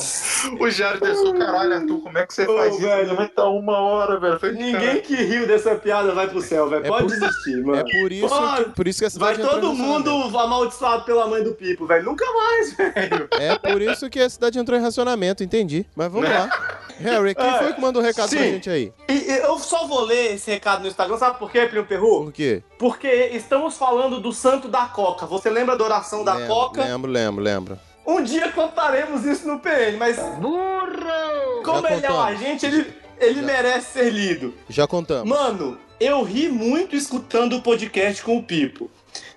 O 0.60 0.70
Jário 0.70 1.00
desceu, 1.00 1.34
caralho, 1.36 1.74
Arthur, 1.74 2.00
como 2.00 2.18
é 2.18 2.26
que 2.26 2.34
você 2.34 2.46
Ô, 2.46 2.56
faz 2.56 2.72
isso? 2.74 2.82
velho. 2.82 3.16
Vai 3.16 3.26
estar 3.26 3.48
uma 3.48 3.78
hora, 3.78 4.18
velho. 4.20 4.38
Falei, 4.38 4.54
Ninguém 4.56 4.72
"Caralho." 4.80 5.02
que 5.02 5.14
riu 5.16 5.46
dessa 5.46 5.74
piada 5.74 6.12
vai 6.12 6.28
pro 6.28 6.40
céu, 6.40 6.68
velho. 6.68 6.84
É 6.84 6.88
Pode 6.88 7.08
por- 7.08 7.18
desistir, 7.18 7.62
mano. 7.64 7.80
É 7.80 8.00
por 8.00 8.12
isso, 8.12 8.28
Mano, 8.34 8.64
que, 8.66 8.70
por 8.70 8.88
isso 8.88 8.98
que 9.00 9.04
a 9.06 9.08
Vai 9.18 9.36
todo 9.36 9.74
mundo 9.74 10.10
amaldiçoado 10.38 11.04
pela 11.04 11.26
mãe 11.26 11.42
do 11.42 11.52
Pipo, 11.54 11.86
velho. 11.86 12.04
Nunca 12.04 12.24
mais, 12.32 12.72
velho. 12.76 13.28
É 13.32 13.58
por 13.58 13.82
isso 13.82 14.08
que 14.08 14.20
a 14.20 14.28
cidade 14.30 14.58
entrou 14.58 14.78
em 14.78 14.82
racionamento, 14.82 15.42
entendi. 15.42 15.84
Mas 15.96 16.10
vamos 16.12 16.28
lá. 16.30 16.48
Harry, 17.00 17.34
quem 17.34 17.58
foi 17.58 17.72
que 17.72 17.80
mandou 17.80 18.02
o 18.02 18.04
recado 18.04 18.28
pra 18.30 18.38
sim. 18.38 18.52
gente 18.52 18.70
aí? 18.70 18.92
E, 19.08 19.30
eu 19.30 19.58
só 19.58 19.86
vou 19.86 20.02
ler 20.02 20.34
esse 20.34 20.50
recado 20.50 20.82
no 20.82 20.88
Instagram, 20.88 21.16
sabe 21.16 21.38
por 21.38 21.50
quê, 21.50 21.66
Primo 21.66 21.86
Perru? 21.86 22.24
Por 22.24 22.32
quê? 22.32 22.62
Porque 22.78 23.08
estamos 23.32 23.76
falando 23.76 24.20
do 24.20 24.32
santo 24.32 24.68
da 24.68 24.86
Coca. 24.86 25.26
Você 25.26 25.50
lembra 25.50 25.76
da 25.76 25.84
oração 25.84 26.24
da 26.24 26.34
lembro, 26.34 26.54
Coca? 26.54 26.84
Lembro, 26.84 27.10
lembro, 27.10 27.42
lembro. 27.42 27.78
Um 28.06 28.22
dia 28.22 28.50
contaremos 28.52 29.24
isso 29.24 29.46
no 29.46 29.58
PN, 29.58 29.96
mas 29.98 30.16
Burro! 30.40 31.62
como 31.64 31.82
Já 31.82 31.92
ele 31.94 32.06
é 32.06 32.10
um 32.10 32.14
contamos. 32.14 32.42
agente, 32.42 32.66
ele, 32.66 32.94
ele 33.18 33.42
merece 33.42 33.92
ser 33.92 34.10
lido. 34.10 34.54
Já 34.68 34.86
contamos. 34.86 35.28
Mano, 35.28 35.78
eu 36.00 36.22
ri 36.22 36.48
muito 36.48 36.96
escutando 36.96 37.56
o 37.56 37.62
podcast 37.62 38.22
com 38.22 38.38
o 38.38 38.42
Pipo. 38.42 38.90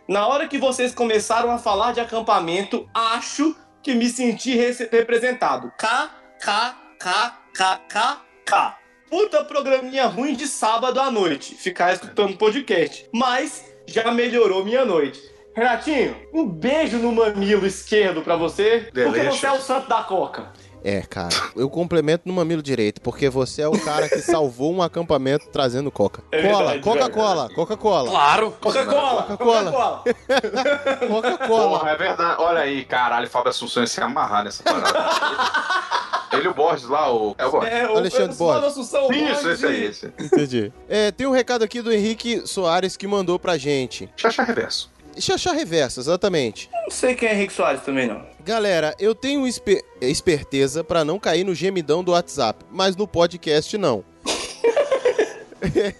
Na 0.08 0.28
hora 0.28 0.48
que 0.48 0.58
vocês 0.58 0.94
começaram 0.94 1.52
a 1.52 1.58
falar 1.58 1.94
de 1.94 2.00
acampamento, 2.00 2.88
acho 2.94 3.56
que 3.84 3.94
me 3.94 4.08
senti 4.10 4.56
representado. 4.56 5.72
K, 5.78 6.10
K, 6.40 6.76
K, 7.00 7.38
K, 7.54 7.82
K, 7.90 8.22
K. 8.46 8.78
Puta 9.10 9.44
programinha 9.44 10.06
ruim 10.06 10.34
de 10.34 10.48
sábado 10.48 11.00
à 11.00 11.12
noite, 11.12 11.56
ficar 11.56 11.94
escutando 11.94 12.38
podcast. 12.38 13.10
Mas 13.14 13.66
já 13.86 14.10
melhorou 14.12 14.64
minha 14.64 14.86
noite. 14.86 15.22
Renatinho, 15.54 16.16
um 16.34 16.48
beijo 16.48 16.98
no 16.98 17.12
mamilo 17.12 17.66
esquerdo 17.68 18.22
pra 18.22 18.38
você, 18.38 18.90
porque 18.94 19.02
Delicious. 19.02 19.40
você 19.40 19.48
é 19.48 19.52
o 19.52 19.60
santo 19.60 19.90
da 19.90 20.02
coca. 20.02 20.54
É, 20.84 21.02
cara, 21.02 21.36
eu 21.56 21.70
complemento 21.70 22.24
no 22.26 22.34
mamilo 22.34 22.62
direito, 22.62 23.02
porque 23.02 23.30
você 23.30 23.62
é 23.62 23.68
o 23.68 23.80
cara 23.80 24.10
que 24.10 24.20
salvou 24.20 24.74
um 24.74 24.82
acampamento 24.82 25.48
trazendo 25.52 25.92
coca. 25.92 26.24
É 26.32 26.42
Cola, 26.42 26.58
verdade, 26.58 26.80
Coca-Cola, 26.82 27.50
Coca-Cola. 27.54 28.10
Claro! 28.10 28.52
Coca-Cola, 28.60 29.24
Coca-Cola. 29.24 30.04
Coca-Cola. 31.08 31.80
Porra, 31.80 31.92
é 31.92 31.96
verdade. 31.96 32.42
Olha 32.42 32.62
aí, 32.62 32.84
caralho, 32.84 33.30
Fábio 33.30 33.50
Assunção 33.50 33.84
ia 33.84 33.88
se 33.88 34.02
amarrar 34.02 34.44
nessa 34.44 34.64
parada. 34.64 34.92
Ele 36.34 36.48
o 36.48 36.54
Borges 36.54 36.88
lá, 36.88 37.14
o. 37.14 37.36
É 37.38 37.46
o 37.46 37.52
Borges. 37.52 37.74
É, 37.74 37.88
o 37.88 37.98
Alexandre 37.98 38.38
Borges. 38.38 38.64
Assunção 38.64 39.12
Isso, 39.12 39.26
Borges 39.26 39.46
esse 39.46 39.66
aí, 39.66 39.84
esse. 39.84 40.06
Entendi. 40.18 40.74
É, 40.88 41.12
tem 41.12 41.28
um 41.28 41.32
recado 41.32 41.64
aqui 41.64 41.82
do 41.82 41.92
Henrique 41.92 42.48
Soares 42.48 42.96
que 42.96 43.06
mandou 43.06 43.38
pra 43.38 43.58
gente. 43.58 44.10
Chacha 44.16 44.44
reverso. 44.44 44.90
Xaxá 45.20 45.52
reverso, 45.52 46.00
exatamente. 46.00 46.70
Não 46.84 46.90
sei 46.90 47.16
quem 47.16 47.28
é 47.28 47.34
Henrique 47.34 47.54
Soares 47.54 47.82
também, 47.82 48.08
não. 48.08 48.26
Galera, 48.44 48.96
eu 49.00 49.14
tenho 49.14 49.48
espe- 49.48 49.84
esperteza 50.02 50.84
pra 50.84 51.06
não 51.06 51.20
cair 51.20 51.44
no 51.44 51.54
gemidão 51.54 52.04
do 52.04 52.12
WhatsApp, 52.12 52.66
mas 52.72 52.96
no 52.96 53.08
podcast 53.08 53.78
não. 53.78 54.04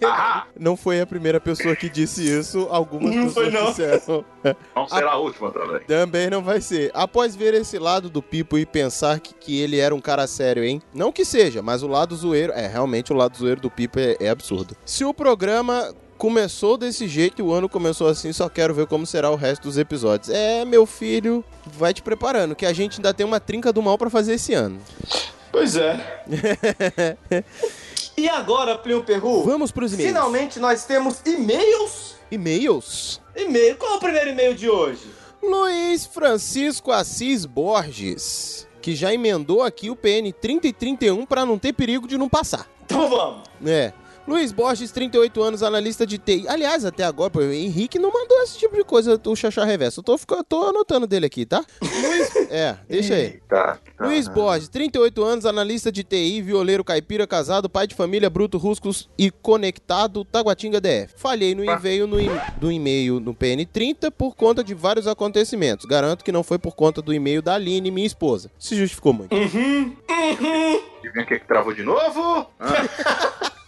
Ah, 0.04 0.46
Não 0.58 0.76
foi 0.76 1.00
a 1.00 1.06
primeira 1.06 1.40
pessoa 1.40 1.76
que 1.76 1.88
disse 1.88 2.28
isso, 2.28 2.66
algumas 2.68 3.14
Não 3.14 3.30
foi, 3.30 3.44
pessoas 3.44 3.62
não. 3.64 3.70
disseram. 3.70 4.24
não 4.74 4.88
será 4.88 5.12
a 5.12 5.16
última 5.18 5.52
também. 5.52 5.80
Também 5.86 6.28
não 6.28 6.42
vai 6.42 6.60
ser. 6.60 6.90
Após 6.92 7.36
ver 7.36 7.54
esse 7.54 7.78
lado 7.78 8.10
do 8.10 8.20
Pipo 8.20 8.58
e 8.58 8.66
pensar 8.66 9.20
que, 9.20 9.32
que 9.32 9.60
ele 9.60 9.78
era 9.78 9.94
um 9.94 10.00
cara 10.00 10.26
sério, 10.26 10.64
hein? 10.64 10.82
Não 10.92 11.12
que 11.12 11.24
seja, 11.24 11.62
mas 11.62 11.84
o 11.84 11.86
lado 11.86 12.16
zoeiro. 12.16 12.52
É, 12.52 12.66
realmente 12.66 13.12
o 13.12 13.16
lado 13.16 13.36
zoeiro 13.38 13.60
do 13.60 13.70
Pipo 13.70 14.00
é, 14.00 14.16
é 14.18 14.28
absurdo. 14.30 14.76
Se 14.84 15.04
o 15.04 15.14
programa 15.14 15.94
começou 16.22 16.78
desse 16.78 17.08
jeito 17.08 17.42
o 17.42 17.52
ano 17.52 17.68
começou 17.68 18.06
assim, 18.06 18.32
só 18.32 18.48
quero 18.48 18.72
ver 18.72 18.86
como 18.86 19.04
será 19.04 19.28
o 19.28 19.34
resto 19.34 19.64
dos 19.64 19.76
episódios. 19.76 20.28
É, 20.28 20.64
meu 20.64 20.86
filho, 20.86 21.44
vai 21.66 21.92
te 21.92 22.00
preparando, 22.00 22.54
que 22.54 22.64
a 22.64 22.72
gente 22.72 23.00
ainda 23.00 23.12
tem 23.12 23.26
uma 23.26 23.40
trinca 23.40 23.72
do 23.72 23.82
mal 23.82 23.98
pra 23.98 24.08
fazer 24.08 24.34
esse 24.34 24.54
ano. 24.54 24.78
Pois 25.50 25.74
é. 25.74 26.24
e 28.16 28.28
agora, 28.28 28.78
Plio 28.78 29.02
Perru? 29.02 29.42
Vamos 29.42 29.72
pros 29.72 29.94
e-mails. 29.94 30.12
Finalmente 30.12 30.60
nós 30.60 30.84
temos 30.84 31.20
e-mails. 31.26 32.14
E-mails. 32.30 33.20
E-mail. 33.34 33.76
Qual 33.76 33.94
é 33.94 33.96
o 33.96 33.98
primeiro 33.98 34.30
e-mail 34.30 34.54
de 34.54 34.70
hoje? 34.70 35.10
Luiz 35.42 36.06
Francisco 36.06 36.92
Assis 36.92 37.44
Borges, 37.44 38.68
que 38.80 38.94
já 38.94 39.12
emendou 39.12 39.60
aqui 39.60 39.90
o 39.90 39.96
PN 39.96 40.32
30 40.40 40.68
e 40.68 40.72
31 40.72 41.26
pra 41.26 41.44
não 41.44 41.58
ter 41.58 41.72
perigo 41.72 42.06
de 42.06 42.16
não 42.16 42.28
passar. 42.28 42.68
Então 42.84 43.10
vamos. 43.10 43.42
É. 43.66 43.92
Luiz 44.26 44.52
Borges, 44.52 44.92
38 44.92 45.42
anos, 45.42 45.62
analista 45.62 46.06
de 46.06 46.16
TI. 46.16 46.46
Aliás, 46.48 46.84
até 46.84 47.02
agora, 47.02 47.38
o 47.38 47.52
Henrique 47.52 47.98
não 47.98 48.12
mandou 48.12 48.40
esse 48.42 48.56
tipo 48.56 48.76
de 48.76 48.84
coisa, 48.84 49.20
o 49.26 49.34
Xaxá 49.36 49.64
Reverso. 49.64 50.00
Eu 50.00 50.04
tô, 50.04 50.16
fica- 50.16 50.44
tô 50.44 50.62
anotando 50.64 51.06
dele 51.06 51.26
aqui, 51.26 51.44
tá? 51.44 51.64
Luiz... 51.82 52.32
É, 52.54 52.76
deixa 52.86 53.14
aí. 53.14 53.40
Tá. 53.48 53.78
tá. 53.96 54.04
Luiz 54.06 54.28
Borges, 54.28 54.68
38 54.68 55.24
anos, 55.24 55.46
analista 55.46 55.90
de 55.90 56.04
TI, 56.04 56.42
violeiro 56.42 56.84
caipira, 56.84 57.26
casado, 57.26 57.66
pai 57.66 57.86
de 57.86 57.94
família, 57.94 58.28
bruto, 58.28 58.58
ruscos 58.58 59.08
e 59.16 59.30
conectado, 59.30 60.22
Taguatinga 60.22 60.78
DF. 60.78 61.14
Falhei 61.16 61.54
no 61.54 61.64
envio 61.64 62.06
no 62.06 62.18
do 62.58 62.70
e-mail 62.70 63.18
no 63.20 63.34
PN30 63.34 64.10
por 64.10 64.36
conta 64.36 64.62
de 64.62 64.74
vários 64.74 65.06
acontecimentos. 65.06 65.86
Garanto 65.86 66.22
que 66.22 66.30
não 66.30 66.42
foi 66.42 66.58
por 66.58 66.74
conta 66.74 67.00
do 67.00 67.14
e-mail 67.14 67.40
da 67.40 67.54
Aline, 67.54 67.90
minha 67.90 68.06
esposa. 68.06 68.50
Se 68.58 68.76
justificou 68.76 69.14
muito. 69.14 69.34
Adivinha 69.34 71.24
o 71.24 71.26
que 71.26 71.38
que 71.38 71.46
travou 71.46 71.72
de 71.72 71.82
novo? 71.82 72.46
Ah, 72.60 73.52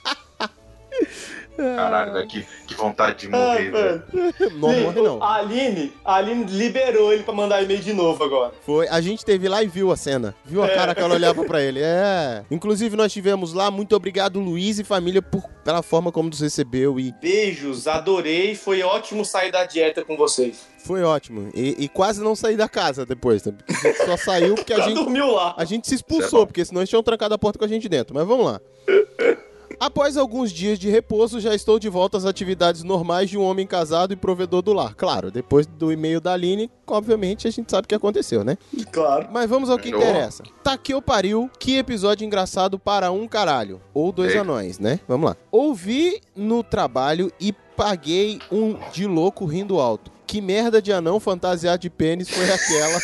Caralho, 1.56 2.12
velho, 2.14 2.26
que, 2.28 2.44
que 2.66 2.74
vontade 2.74 3.20
de 3.20 3.28
morrer, 3.28 3.70
velho. 3.70 4.02
velho. 4.12 4.58
Não 4.58 4.70
Sim, 4.70 4.80
morre, 4.82 5.02
não. 5.02 5.22
A 5.22 5.36
Aline, 5.36 5.92
a 6.04 6.16
Aline 6.16 6.44
liberou 6.44 7.12
ele 7.12 7.22
pra 7.22 7.32
mandar 7.32 7.62
e-mail 7.62 7.80
de 7.80 7.92
novo 7.92 8.24
agora. 8.24 8.52
Foi. 8.66 8.88
A 8.88 9.00
gente 9.00 9.24
teve 9.24 9.48
lá 9.48 9.62
e 9.62 9.68
viu 9.68 9.92
a 9.92 9.96
cena. 9.96 10.34
Viu 10.44 10.64
a 10.64 10.66
É. 10.66 10.74
cara 10.74 10.94
que 10.96 11.00
ela 11.00 11.14
olhava 11.14 11.44
pra 11.44 11.62
ele. 11.62 11.80
É. 11.80 12.44
Inclusive, 12.50 12.96
nós 12.96 13.12
tivemos 13.12 13.52
lá. 13.52 13.70
Muito 13.70 13.94
obrigado, 13.94 14.40
Luiz 14.40 14.80
e 14.80 14.84
família, 14.84 15.22
por, 15.22 15.44
pela 15.64 15.80
forma 15.80 16.10
como 16.10 16.28
nos 16.28 16.40
recebeu. 16.40 16.98
E 16.98 17.12
Beijos, 17.22 17.86
adorei. 17.86 18.56
Foi 18.56 18.82
ótimo 18.82 19.24
sair 19.24 19.52
da 19.52 19.64
dieta 19.64 20.04
com 20.04 20.16
vocês. 20.16 20.66
foi 20.78 21.04
ótimo. 21.04 21.50
E, 21.54 21.84
e 21.84 21.88
quase 21.88 22.20
não 22.20 22.34
saí 22.34 22.56
da 22.56 22.68
casa 22.68 23.06
depois. 23.06 23.42
Tá? 23.42 23.52
Porque 23.52 23.72
a 23.72 23.92
gente 23.92 24.04
só 24.04 24.16
saiu 24.16 24.56
porque 24.56 24.72
a 24.72 24.80
gente. 24.80 24.94
dormiu 24.94 25.30
lá. 25.30 25.54
A 25.56 25.64
gente 25.64 25.86
se 25.86 25.94
é 25.94 25.96
expulsou, 25.96 26.46
porque 26.48 26.64
senão 26.64 26.80
eles 26.80 26.90
tinham 26.90 27.02
trancado 27.02 27.32
a 27.32 27.38
porta 27.38 27.60
com 27.60 27.64
a 27.64 27.68
gente 27.68 27.88
dentro. 27.88 28.12
Mas 28.12 28.26
vamos 28.26 28.44
lá. 28.46 28.60
Após 29.78 30.16
alguns 30.16 30.52
dias 30.52 30.78
de 30.78 30.88
repouso, 30.88 31.40
já 31.40 31.54
estou 31.54 31.78
de 31.78 31.88
volta 31.88 32.16
às 32.16 32.24
atividades 32.24 32.82
normais 32.82 33.30
de 33.30 33.38
um 33.38 33.42
homem 33.42 33.66
casado 33.66 34.12
e 34.12 34.16
provedor 34.16 34.62
do 34.62 34.72
lar. 34.72 34.94
Claro, 34.94 35.30
depois 35.30 35.66
do 35.66 35.92
e-mail 35.92 36.20
da 36.20 36.32
Aline, 36.32 36.70
obviamente 36.86 37.46
a 37.46 37.50
gente 37.50 37.70
sabe 37.70 37.84
o 37.86 37.88
que 37.88 37.94
aconteceu, 37.94 38.44
né? 38.44 38.56
Claro. 38.90 39.28
Mas 39.32 39.48
vamos 39.48 39.70
ao 39.70 39.78
que 39.78 39.90
interessa. 39.90 40.42
Tá 40.62 40.76
que 40.76 40.92
eu 40.94 41.02
pariu, 41.02 41.50
que 41.58 41.76
episódio 41.76 42.24
engraçado 42.24 42.78
para 42.78 43.10
um 43.10 43.26
caralho. 43.26 43.80
Ou 43.92 44.12
dois 44.12 44.30
Eita. 44.30 44.42
anões, 44.42 44.78
né? 44.78 45.00
Vamos 45.06 45.30
lá. 45.30 45.36
Ouvi 45.50 46.20
no 46.34 46.62
trabalho 46.62 47.32
e 47.40 47.52
paguei 47.52 48.38
um 48.50 48.76
de 48.92 49.06
louco 49.06 49.44
rindo 49.44 49.78
alto. 49.78 50.10
Que 50.26 50.40
merda 50.40 50.80
de 50.80 50.92
anão 50.92 51.20
fantasiado 51.20 51.78
de 51.82 51.90
pênis 51.90 52.28
foi 52.28 52.50
aquela? 52.50 52.98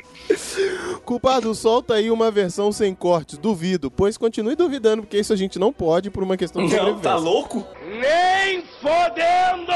Culpado, 1.04 1.54
solta 1.54 1.94
aí 1.94 2.10
uma 2.10 2.30
versão 2.30 2.70
sem 2.70 2.94
cortes, 2.94 3.38
duvido, 3.38 3.90
pois 3.90 4.16
continue 4.16 4.54
duvidando, 4.54 5.02
porque 5.02 5.18
isso 5.18 5.32
a 5.32 5.36
gente 5.36 5.58
não 5.58 5.72
pode 5.72 6.10
por 6.10 6.22
uma 6.22 6.36
questão 6.36 6.64
de 6.64 6.76
Não, 6.76 6.98
tá 6.98 7.16
louco? 7.16 7.66
Nem 7.88 8.62
fodendo! 8.80 9.72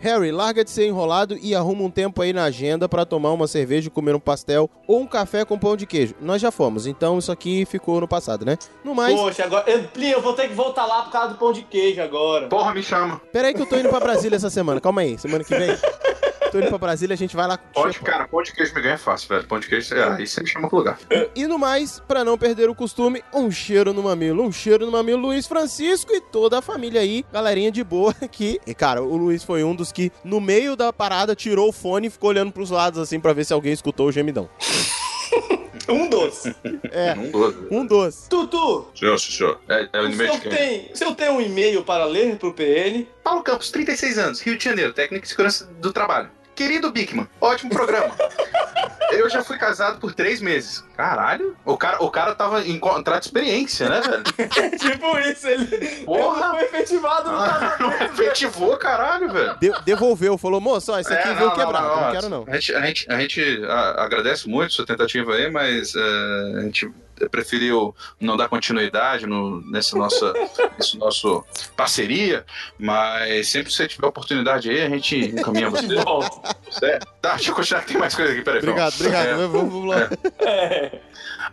Harry, 0.00 0.30
larga 0.32 0.64
de 0.64 0.70
ser 0.70 0.86
enrolado 0.86 1.36
e 1.40 1.54
arruma 1.54 1.82
um 1.84 1.90
tempo 1.90 2.20
aí 2.22 2.32
na 2.32 2.44
agenda 2.44 2.88
pra 2.88 3.04
tomar 3.04 3.32
uma 3.32 3.46
cerveja, 3.46 3.90
comer 3.90 4.14
um 4.14 4.20
pastel 4.20 4.68
ou 4.86 5.00
um 5.00 5.06
café 5.06 5.44
com 5.44 5.58
pão 5.58 5.76
de 5.76 5.86
queijo. 5.86 6.14
Nós 6.20 6.40
já 6.42 6.50
fomos, 6.50 6.86
então 6.86 7.18
isso 7.18 7.30
aqui 7.32 7.64
ficou 7.64 8.00
no 8.00 8.08
passado, 8.08 8.44
né? 8.44 8.56
No 8.84 8.94
mais, 8.94 9.14
Poxa, 9.14 9.44
agora. 9.44 9.70
Eu, 9.70 9.84
Plin, 9.84 10.10
eu 10.10 10.20
vou 10.20 10.32
ter 10.32 10.48
que 10.48 10.54
voltar 10.54 10.86
lá 10.86 11.02
por 11.02 11.12
causa 11.12 11.28
do 11.30 11.38
pão 11.38 11.52
de 11.52 11.62
queijo 11.62 12.00
agora. 12.02 12.48
Porra, 12.48 12.74
me 12.74 12.82
chama. 12.82 13.20
peraí 13.32 13.54
que 13.54 13.62
eu 13.62 13.66
tô 13.66 13.76
indo 13.76 13.88
pra 13.88 14.00
Brasília 14.00 14.36
essa 14.36 14.50
semana. 14.50 14.80
Calma 14.80 15.00
aí, 15.02 15.18
semana 15.18 15.44
que 15.44 15.54
vem. 15.56 15.70
Tô 16.50 16.58
indo 16.58 16.68
pra 16.68 16.78
Brasília, 16.78 17.14
a 17.14 17.16
gente 17.16 17.36
vai 17.36 17.46
lá. 17.46 17.58
Pode, 17.58 17.98
cara, 18.00 18.26
pão 18.28 18.42
de 18.42 18.52
queijo 18.52 18.74
me 18.74 18.80
ganha 18.82 18.98
fácil, 18.98 19.28
velho. 19.28 19.46
Pão 19.46 19.58
de 19.58 19.68
queijo, 19.68 19.94
é, 19.94 20.02
aí 20.16 20.26
você 20.26 20.40
me 20.40 20.46
chama 20.48 20.68
pro 20.68 20.78
lugar. 20.78 20.98
E 21.34 21.46
no 21.46 21.58
mais, 21.58 22.00
pra 22.06 22.24
não 22.24 22.38
perder 22.38 22.68
o 22.68 22.74
costume, 22.74 23.22
um 23.32 23.50
cheiro 23.50 23.92
no 23.92 24.02
mamilo, 24.02 24.42
um 24.42 24.52
cheiro 24.52 24.86
no 24.86 24.92
mamilo, 24.92 25.22
Luiz 25.22 25.46
Francisco 25.46 26.12
e 26.12 26.20
toda 26.20 26.58
a 26.58 26.62
família 26.62 27.00
aí, 27.00 27.24
galerinha 27.32 27.70
de 27.70 27.82
boa 27.82 28.14
que, 28.30 28.60
e 28.66 28.74
cara, 28.74 29.02
o 29.02 29.16
Luiz 29.16 29.42
foi 29.42 29.64
um 29.64 29.74
dos 29.74 29.92
que 29.92 30.10
no 30.24 30.40
meio 30.40 30.76
da 30.76 30.92
parada 30.92 31.34
tirou 31.34 31.68
o 31.68 31.72
fone 31.72 32.06
e 32.06 32.10
ficou 32.10 32.30
olhando 32.30 32.52
pros 32.52 32.70
lados 32.70 32.98
assim 32.98 33.18
pra 33.20 33.32
ver 33.32 33.44
se 33.44 33.52
alguém 33.52 33.72
escutou 33.72 34.06
o 34.08 34.12
gemidão. 34.12 34.48
Um 35.88 36.08
doce. 36.08 36.54
É, 36.90 37.14
Um 37.14 37.30
doce. 37.30 37.58
um 37.70 37.86
doce. 37.86 38.28
Tutu, 38.28 38.88
Senhor, 38.94 39.18
senhor. 39.18 39.60
É, 39.68 39.88
é 39.92 40.00
o 40.00 40.10
e-mail 40.10 40.32
de 40.32 40.40
quem? 40.40 40.50
tem, 40.50 40.90
o 40.92 40.96
senhor 40.96 41.14
tem 41.14 41.30
um 41.30 41.40
e-mail 41.40 41.84
para 41.84 42.04
ler 42.04 42.36
pro 42.36 42.52
PN? 42.52 43.06
Paulo 43.22 43.42
Campos, 43.42 43.70
36 43.70 44.18
anos, 44.18 44.40
Rio 44.40 44.58
de 44.58 44.64
Janeiro, 44.64 44.92
técnico 44.92 45.22
de 45.22 45.28
segurança 45.28 45.66
do 45.80 45.92
trabalho. 45.92 46.28
Querido 46.56 46.90
Bickman, 46.90 47.28
ótimo 47.40 47.70
programa. 47.70 48.14
Eu 49.12 49.30
já 49.30 49.44
fui 49.44 49.56
casado 49.56 50.00
por 50.00 50.12
três 50.12 50.40
meses. 50.40 50.82
Caralho, 50.96 51.56
o 51.64 51.76
cara, 51.76 52.02
o 52.02 52.10
cara 52.10 52.34
tava 52.34 52.66
em 52.66 52.78
contrato 52.78 53.22
de 53.22 53.28
experiência, 53.28 53.88
né, 53.88 54.00
velho? 54.00 54.22
tipo 54.78 55.18
isso, 55.20 55.46
ele, 55.46 55.66
Porra! 56.04 56.36
ele 56.36 56.40
não 56.40 56.50
foi 56.56 56.64
efetivado 56.64 57.30
no 57.30 57.38
Não 57.38 57.46
casamento. 57.46 58.22
efetivou, 58.22 58.76
caralho, 58.76 59.30
velho. 59.32 59.56
De- 59.60 59.74
devolveu, 59.84 60.36
falou, 60.36 60.60
moço, 60.60 60.92
ó, 60.92 60.98
esse 60.98 61.12
aqui 61.12 61.28
É, 61.28 61.34
veio 61.34 61.48
não, 61.50 61.54
quebrado, 61.54 61.86
não, 61.88 62.00
não, 62.00 62.10
quero 62.12 62.28
não. 62.28 62.44
A 62.48 62.54
gente, 62.54 62.74
a 62.74 62.80
gente, 62.86 63.06
a 63.12 63.20
gente 63.20 63.64
a- 63.68 64.04
agradece 64.04 64.48
muito 64.48 64.72
sua 64.74 64.84
tentativa 64.86 65.34
aí, 65.34 65.50
mas 65.50 65.94
é, 65.94 66.58
a 66.58 66.60
gente 66.62 66.90
preferiu 67.30 67.94
não 68.20 68.36
dar 68.36 68.48
continuidade 68.48 69.26
no, 69.26 69.60
nessa 69.70 69.96
nossa 69.96 70.32
nesse 70.78 70.98
nosso 70.98 71.44
parceria, 71.76 72.44
mas 72.78 73.48
sempre 73.48 73.68
que 73.68 73.76
você 73.76 73.88
tiver 73.88 74.06
oportunidade 74.06 74.70
aí, 74.70 74.82
a 74.82 74.88
gente 74.88 75.16
encaminha 75.16 75.70
você. 75.70 75.86
Certo? 76.70 77.06
Tá, 77.20 77.34
deixa 77.34 77.50
eu 77.50 77.54
continuar 77.54 77.80
que 77.82 77.88
tem 77.88 77.98
mais 77.98 78.14
coisa 78.14 78.32
aqui, 78.32 78.42
peraí. 78.42 78.58
Obrigado, 78.60 78.94
obrigado. 78.94 79.26
É, 79.26 79.34
Vamos, 79.34 79.72
vamos 79.72 79.88
lá. 79.88 80.10
É. 80.40 81.00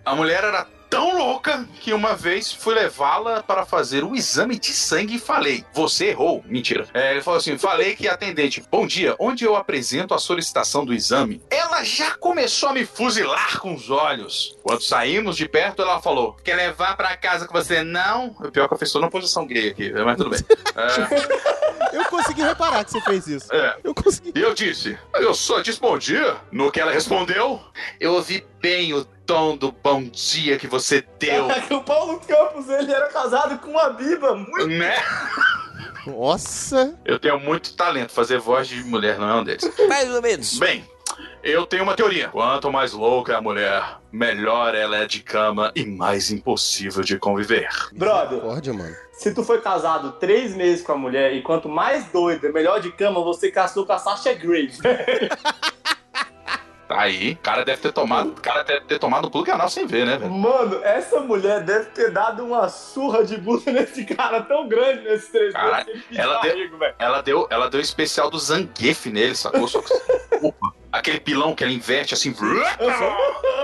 a 0.06 0.15
mulher 0.15 0.44
era 0.44 0.68
tão 0.94 1.18
louca 1.18 1.68
que 1.81 1.91
uma 1.91 2.15
vez 2.15 2.53
fui 2.53 2.76
levá-la 2.76 3.41
para 3.41 3.65
fazer 3.65 4.03
um 4.03 4.14
exame 4.14 4.60
de 4.60 4.72
sangue 4.72 5.15
e 5.15 5.19
falei: 5.19 5.65
Você 5.73 6.10
errou? 6.10 6.44
Mentira. 6.45 6.85
É, 6.94 7.14
ele 7.14 7.22
falou 7.22 7.40
assim: 7.40 7.57
Falei 7.57 7.95
que 7.95 8.07
atendente, 8.07 8.64
bom 8.69 8.85
dia, 8.85 9.15
onde 9.18 9.44
eu 9.44 9.56
apresento 9.56 10.14
a 10.14 10.19
solicitação 10.19 10.85
do 10.85 10.94
exame? 10.94 11.41
Ela 11.49 11.73
já 11.84 12.15
começou 12.15 12.69
a 12.69 12.73
me 12.73 12.85
fuzilar 12.85 13.60
com 13.60 13.73
os 13.76 13.89
olhos. 13.89 14.57
Quando 14.64 14.81
saímos 14.81 15.35
de 15.38 15.47
perto, 15.47 15.81
ela 15.81 16.01
falou: 16.01 16.35
Quer 16.43 16.55
levar 16.55 16.95
para 16.97 17.15
casa 17.18 17.47
com 17.47 17.53
você? 17.53 17.84
Não. 17.84 18.35
O 18.39 18.51
pior 18.51 18.68
que 18.68 18.73
eu 18.73 18.77
fiz 18.77 18.93
uma 18.95 19.10
posição 19.10 19.45
gay 19.45 19.69
aqui, 19.69 19.91
mas 19.91 20.18
tudo 20.18 20.30
bem. 20.30 20.39
É, 20.76 21.64
Eu 21.93 22.05
consegui 22.05 22.41
reparar 22.41 22.84
que 22.84 22.91
você 22.91 23.01
fez 23.01 23.27
isso. 23.27 23.53
é. 23.53 23.77
Eu 23.84 23.93
consegui. 23.93 24.34
E 24.35 24.41
eu 24.41 24.53
disse, 24.55 24.97
eu 25.14 25.34
só 25.35 25.60
disse 25.61 25.80
bom 25.80 25.95
dia. 25.95 26.38
No 26.51 26.72
que 26.72 26.80
ela 26.80 26.91
respondeu, 26.91 27.61
eu 27.99 28.14
ouvi 28.14 28.43
bem 28.60 28.93
o 28.93 29.05
tom 29.05 29.55
do 29.55 29.72
bom 29.72 30.03
dia 30.03 30.57
que 30.57 30.65
você 30.65 31.05
deu. 31.19 31.47
Caraca, 31.47 31.76
o 31.77 31.84
Paulo 31.84 32.19
Campos, 32.27 32.68
ele 32.68 32.91
era 32.91 33.07
casado 33.10 33.60
com 33.60 33.69
uma 33.72 33.89
biba 33.89 34.35
muito... 34.35 34.68
né? 34.68 34.95
Nossa. 36.07 36.97
Eu 37.05 37.19
tenho 37.19 37.39
muito 37.39 37.76
talento. 37.76 38.11
Fazer 38.11 38.39
voz 38.39 38.68
de 38.68 38.84
mulher 38.84 39.19
não 39.19 39.30
é 39.30 39.35
um 39.35 39.43
deles. 39.43 39.69
Mais 39.88 40.10
ou 40.10 40.22
menos. 40.22 40.57
Bem, 40.57 40.84
eu 41.44 41.65
tenho 41.65 41.84
uma 41.84 41.95
teoria. 41.95 42.30
Quanto 42.30 42.72
mais 42.72 42.94
louca 42.94 43.34
é 43.34 43.36
a 43.36 43.41
mulher, 43.41 43.98
melhor 44.11 44.74
ela 44.74 44.98
é 44.98 45.06
de 45.06 45.22
cama 45.22 45.72
e 45.76 45.86
mais 45.86 46.32
impossível 46.32 47.03
de 47.03 47.20
conviver. 47.20 47.68
Brother, 47.91 48.36
Misericórdia, 48.36 48.74
mano. 48.74 48.95
se 49.11 49.34
tu 49.34 49.44
foi 49.44 49.60
casado 49.61 50.14
três 50.14 50.56
meses 50.56 50.84
com 50.84 50.94
a 50.94 50.98
mulher 50.98 51.34
e 51.34 51.41
quanto 51.41 51.68
mais 51.68 52.06
doida, 52.11 52.52
melhor 52.52 52.80
de 52.80 52.91
cama, 52.91 53.22
você 53.22 53.52
casou 53.52 53.86
com 53.86 53.94
a 53.94 53.99
Sasha 53.99 54.34
Grey. 54.34 54.72
Aí, 56.95 57.34
o 57.34 57.38
cara 57.38 57.65
deve 57.65 57.82
ter 57.82 57.91
tomado, 57.91 58.30
o 58.30 58.41
cara 58.41 58.64
deve 58.64 58.86
ter 58.86 58.99
tomado 58.99 59.32
um 59.34 59.52
anal 59.52 59.70
sem 59.70 59.86
ver, 59.88 60.06
né, 60.06 60.18
velho? 60.18 60.32
Mano, 60.32 60.80
essa 60.84 61.20
mulher 61.20 61.61
deve 61.61 61.86
ter 61.88 62.11
dado 62.11 62.45
uma 62.45 62.70
surra 62.70 63.24
de 63.24 63.38
bunda 63.38 63.64
nesse 63.72 64.06
cara 64.06 64.41
tão 64.41 64.68
grande 64.68 65.03
nesses 65.03 65.30
três. 65.30 65.53
Ele 65.56 66.20
ela 66.20 66.40
pediu 66.41 66.78
deu-. 66.78 66.94
Ela 66.99 67.22
deu, 67.22 67.48
ela 67.49 67.70
deu 67.70 67.82
especial 67.82 68.30
do 68.30 68.38
Zangief 68.40 69.07
nele, 69.10 69.36
sacou? 69.36 69.68
Só 69.68 69.82
que- 69.82 69.94
Opa, 70.41 70.74
aquele 70.91 71.20
pilão 71.20 71.56
que 71.56 71.64
ela 71.64 71.74
inverte 71.74 72.14
assim, 72.14 72.34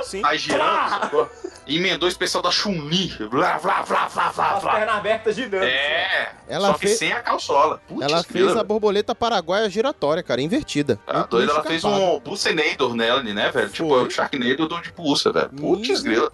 Sim. 0.04 0.22
vai 0.22 0.38
girando, 0.38 0.90
sacou? 0.90 1.30
Emendou 1.70 2.08
o 2.08 2.12
especial 2.12 2.42
da 2.42 2.52
Chun-Li. 2.52 3.10
Blá, 3.30 3.60
blá, 3.60 3.84
blá, 3.84 4.10
blá, 4.10 4.32
blá, 4.32 4.60
blá. 4.60 4.74
pernas 4.74 4.96
abertas 4.96 5.36
girando. 5.36 5.64
É, 5.64 6.32
Ela 6.48 6.68
só 6.70 6.74
que 6.74 6.80
fez- 6.88 6.98
sem 6.98 7.12
a 7.14 7.22
calçola. 7.22 7.82
Putz, 7.88 8.02
Ela 8.02 8.24
fez 8.24 8.46
grila, 8.46 8.62
a 8.62 8.64
borboleta 8.64 9.14
paraguaia 9.14 9.70
giratória, 9.70 10.24
cara, 10.24 10.42
invertida. 10.42 11.00
Tá 11.06 11.24
doido, 11.24 11.52
ela 11.52 11.64
fez 11.64 11.84
um 11.84 12.20
Pulsenator 12.20 12.96
nela, 12.96 13.22
né, 13.22 13.52
velho? 13.52 13.70
Tipo, 13.70 13.90
Foi. 13.90 14.08
o 14.08 14.10
Sharknado 14.10 14.68
do 14.68 14.82
de 14.82 14.92
pulsa, 14.92 15.32
velho. 15.32 15.50
Putz, 15.50 16.02
grila. 16.02 16.32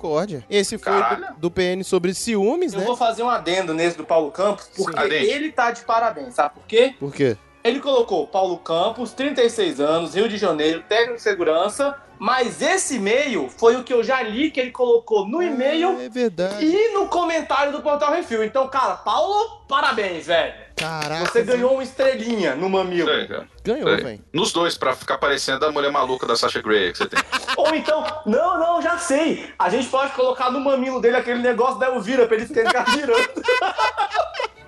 Esse 0.49 0.77
foi 0.77 0.93
do, 0.93 1.33
do 1.37 1.51
PN 1.51 1.83
sobre 1.83 2.13
ciúmes, 2.13 2.73
Eu 2.73 2.79
né? 2.79 2.85
vou 2.85 2.95
fazer 2.95 3.23
um 3.23 3.29
adendo 3.29 3.73
nesse 3.73 3.97
do 3.97 4.05
Paulo 4.05 4.31
Campos, 4.31 4.69
porque 4.75 4.97
Adende. 4.99 5.25
ele 5.25 5.51
tá 5.51 5.71
de 5.71 5.81
parabéns, 5.81 6.33
sabe 6.35 6.55
por 6.55 6.63
quê? 6.65 6.95
Por 6.99 7.13
quê? 7.13 7.37
Ele 7.65 7.79
colocou 7.79 8.27
Paulo 8.27 8.57
Campos, 8.59 9.11
36 9.13 9.79
anos, 9.79 10.13
Rio 10.13 10.29
de 10.29 10.37
Janeiro, 10.37 10.83
técnico 10.87 11.15
de 11.15 11.23
segurança, 11.23 11.99
mas 12.19 12.61
esse 12.61 12.97
e-mail 12.97 13.49
foi 13.57 13.75
o 13.75 13.83
que 13.83 13.91
eu 13.91 14.03
já 14.03 14.21
li 14.21 14.51
que 14.51 14.59
ele 14.59 14.69
colocou 14.69 15.27
no 15.27 15.41
e-mail 15.41 15.99
É 15.99 16.07
verdade. 16.07 16.63
e 16.63 16.93
no 16.93 17.07
comentário 17.07 17.71
do 17.71 17.81
Portal 17.81 18.11
Refil. 18.11 18.43
Então, 18.43 18.67
cara, 18.67 18.97
Paulo, 18.97 19.61
parabéns, 19.67 20.27
velho. 20.27 20.53
Caraca. 20.75 21.25
Você 21.25 21.41
ganhou 21.41 21.73
uma 21.73 21.81
estrelinha 21.81 22.53
no 22.53 22.69
mamilo. 22.69 23.07
Cara. 23.09 23.47
Ganhou, 23.63 23.97
velho. 23.97 24.23
Nos 24.31 24.53
dois, 24.53 24.77
pra 24.77 24.95
ficar 24.95 25.17
parecendo 25.17 25.65
a 25.65 25.71
mulher 25.71 25.91
maluca 25.91 26.27
da 26.27 26.35
Sasha 26.35 26.61
Grey 26.61 26.91
que 26.91 26.99
você 26.99 27.07
tem. 27.07 27.19
Ou 27.57 27.73
então, 27.73 28.05
não, 28.27 28.59
não, 28.59 28.79
já 28.79 28.99
sei. 28.99 29.49
A 29.57 29.69
gente 29.71 29.87
pode 29.87 30.11
colocar 30.11 30.51
no 30.51 30.59
mamilo 30.59 31.01
dele 31.01 31.17
aquele 31.17 31.39
negócio 31.41 31.79
da 31.79 31.87
Elvira 31.87 32.27
pra 32.27 32.37
ele 32.37 32.45
ficar 32.45 32.85
girando. 32.93 33.27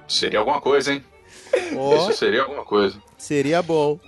Seria 0.07 0.39
alguma 0.39 0.59
coisa, 0.59 0.93
hein? 0.93 1.05
Ó, 1.77 1.95
Isso 2.09 2.13
seria 2.19 2.41
alguma 2.43 2.63
coisa. 2.65 2.97
seria 3.17 3.61
bom. 3.61 3.99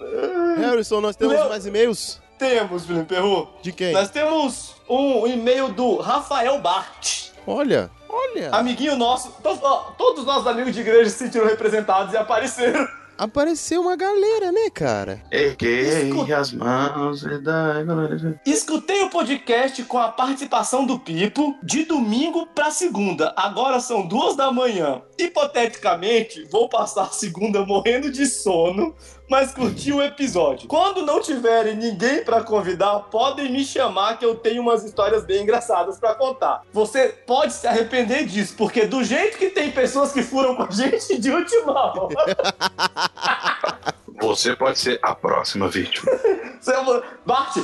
Harrison, 0.58 1.02
nós 1.02 1.16
temos 1.16 1.36
Meu- 1.36 1.50
mais 1.50 1.66
e-mails? 1.66 2.22
Temos, 2.38 2.86
Felipe 2.86 3.06
Perru. 3.06 3.50
De 3.62 3.72
quem? 3.72 3.92
Nós 3.92 4.10
temos 4.10 4.76
um 4.90 5.28
e-mail 5.28 5.70
do 5.70 5.98
Rafael 5.98 6.58
Bart. 6.60 7.30
Olha, 7.46 7.90
olha. 8.08 8.50
Amiguinho 8.52 8.96
nosso. 8.96 9.30
to- 9.44 9.60
ó, 9.62 9.92
todos 9.98 10.22
os 10.22 10.26
nossos 10.26 10.48
amigos 10.48 10.74
de 10.74 10.80
igreja 10.82 11.10
se 11.10 11.18
sentiram 11.18 11.46
representados 11.48 12.14
e 12.14 12.18
apareceram. 12.18 12.88
Apareceu 13.20 13.82
uma 13.82 13.98
galera, 13.98 14.50
né, 14.50 14.70
cara? 14.74 15.22
Erguei 15.30 16.08
Escuta. 16.10 16.38
as 16.38 16.54
mãos 16.54 17.24
e 17.24 17.38
dai 17.40 17.84
glória. 17.84 18.42
Escutei 18.46 19.04
o 19.04 19.10
podcast 19.10 19.84
com 19.84 19.98
a 19.98 20.08
participação 20.08 20.86
do 20.86 20.98
Pipo 20.98 21.56
de 21.62 21.84
domingo 21.84 22.48
pra 22.56 22.72
segunda. 22.72 23.34
Agora 23.36 23.82
são 23.82 24.08
duas 24.08 24.38
da 24.38 24.52
manhã. 24.54 25.02
Hipoteticamente, 25.18 26.48
vou 26.50 26.70
passar 26.70 27.04
a 27.04 27.10
segunda 27.10 27.66
morrendo 27.66 28.10
de 28.10 28.26
sono, 28.26 28.96
mas 29.30 29.54
curti 29.54 29.94
o 29.94 30.02
episódio. 30.02 30.68
Quando 30.68 31.06
não 31.06 31.22
tiverem 31.22 31.76
ninguém 31.76 32.24
pra 32.24 32.42
convidar, 32.42 33.00
podem 33.12 33.52
me 33.52 33.64
chamar 33.64 34.18
que 34.18 34.26
eu 34.26 34.36
tenho 34.36 34.62
umas 34.62 34.84
histórias 34.84 35.24
bem 35.24 35.44
engraçadas 35.44 36.00
pra 36.00 36.16
contar. 36.16 36.64
Você 36.74 37.10
pode 37.28 37.54
se 37.54 37.68
arrepender 37.68 38.26
disso, 38.26 38.56
porque 38.58 38.86
do 38.86 39.04
jeito 39.04 39.38
que 39.38 39.50
tem 39.50 39.72
pessoas 39.72 40.12
que 40.12 40.24
furam 40.24 40.56
com 40.56 40.64
a 40.64 40.72
gente 40.72 41.18
de 41.18 41.32
última 41.32 41.72
hora, 41.72 42.16
Você 44.22 44.54
pode 44.54 44.78
ser 44.78 45.00
a 45.02 45.16
próxima 45.16 45.70
vítima. 45.70 46.12
é 46.12 47.04
Bart, 47.26 47.58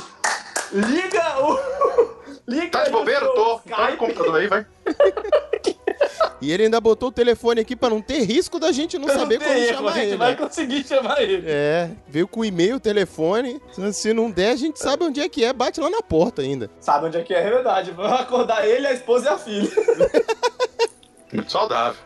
liga 0.72 1.40
o 1.42 2.15
Liga 2.48 2.68
Tá 2.70 2.84
de 2.84 2.90
o 2.90 2.92
bobeira? 2.92 3.26
Tô. 3.26 3.58
Tá 3.60 3.90
no 3.90 3.96
computador 3.96 4.36
aí, 4.40 4.46
vai. 4.46 4.66
E 6.40 6.52
ele 6.52 6.64
ainda 6.64 6.80
botou 6.80 7.08
o 7.08 7.12
telefone 7.12 7.60
aqui 7.62 7.74
pra 7.74 7.88
não 7.88 8.00
ter 8.02 8.22
risco 8.22 8.58
da 8.60 8.70
gente 8.70 8.98
não 8.98 9.08
Não 9.08 9.14
saber 9.18 9.38
como 9.38 9.50
erro, 9.52 9.74
chamar 9.76 9.90
a 9.90 9.94
gente 9.94 10.06
ele. 10.08 10.16
vai 10.18 10.36
conseguir 10.36 10.86
chamar 10.86 11.22
ele. 11.22 11.42
É, 11.46 11.90
veio 12.06 12.28
com 12.28 12.44
e-mail, 12.44 12.78
telefone. 12.78 13.60
Se 13.92 14.12
não 14.12 14.30
der, 14.30 14.50
a 14.50 14.56
gente 14.56 14.78
sabe 14.78 15.04
onde 15.04 15.18
é 15.20 15.28
que 15.30 15.42
é, 15.42 15.52
bate 15.52 15.80
lá 15.80 15.88
na 15.88 16.02
porta 16.02 16.42
ainda. 16.42 16.70
Sabe 16.78 17.06
onde 17.06 17.16
é 17.16 17.22
que 17.22 17.32
é, 17.34 17.40
é 17.40 17.50
verdade. 17.50 17.90
Vamos 17.90 18.20
acordar 18.20 18.68
ele, 18.68 18.86
a 18.86 18.92
esposa 18.92 19.30
e 19.30 19.32
a 19.32 19.38
filha. 19.38 19.70
Muito 21.32 21.50
saudável. 21.50 21.98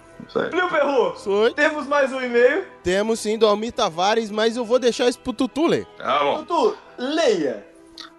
Plio 0.51 0.69
Perru, 0.71 1.17
Foi. 1.17 1.53
temos 1.53 1.89
mais 1.89 2.13
um 2.13 2.21
e-mail. 2.21 2.65
Temos 2.85 3.19
sim 3.19 3.37
do 3.37 3.47
Almir 3.49 3.73
Tavares, 3.73 4.31
mas 4.31 4.57
eu 4.57 4.65
vou 4.65 4.79
deixar 4.79 5.09
isso 5.09 5.19
pro 5.19 5.33
Tutu 5.33 5.67
ler. 5.67 5.87
Tá 5.99 6.21
bom. 6.23 6.45
Tutu, 6.45 6.77
leia. 6.97 7.67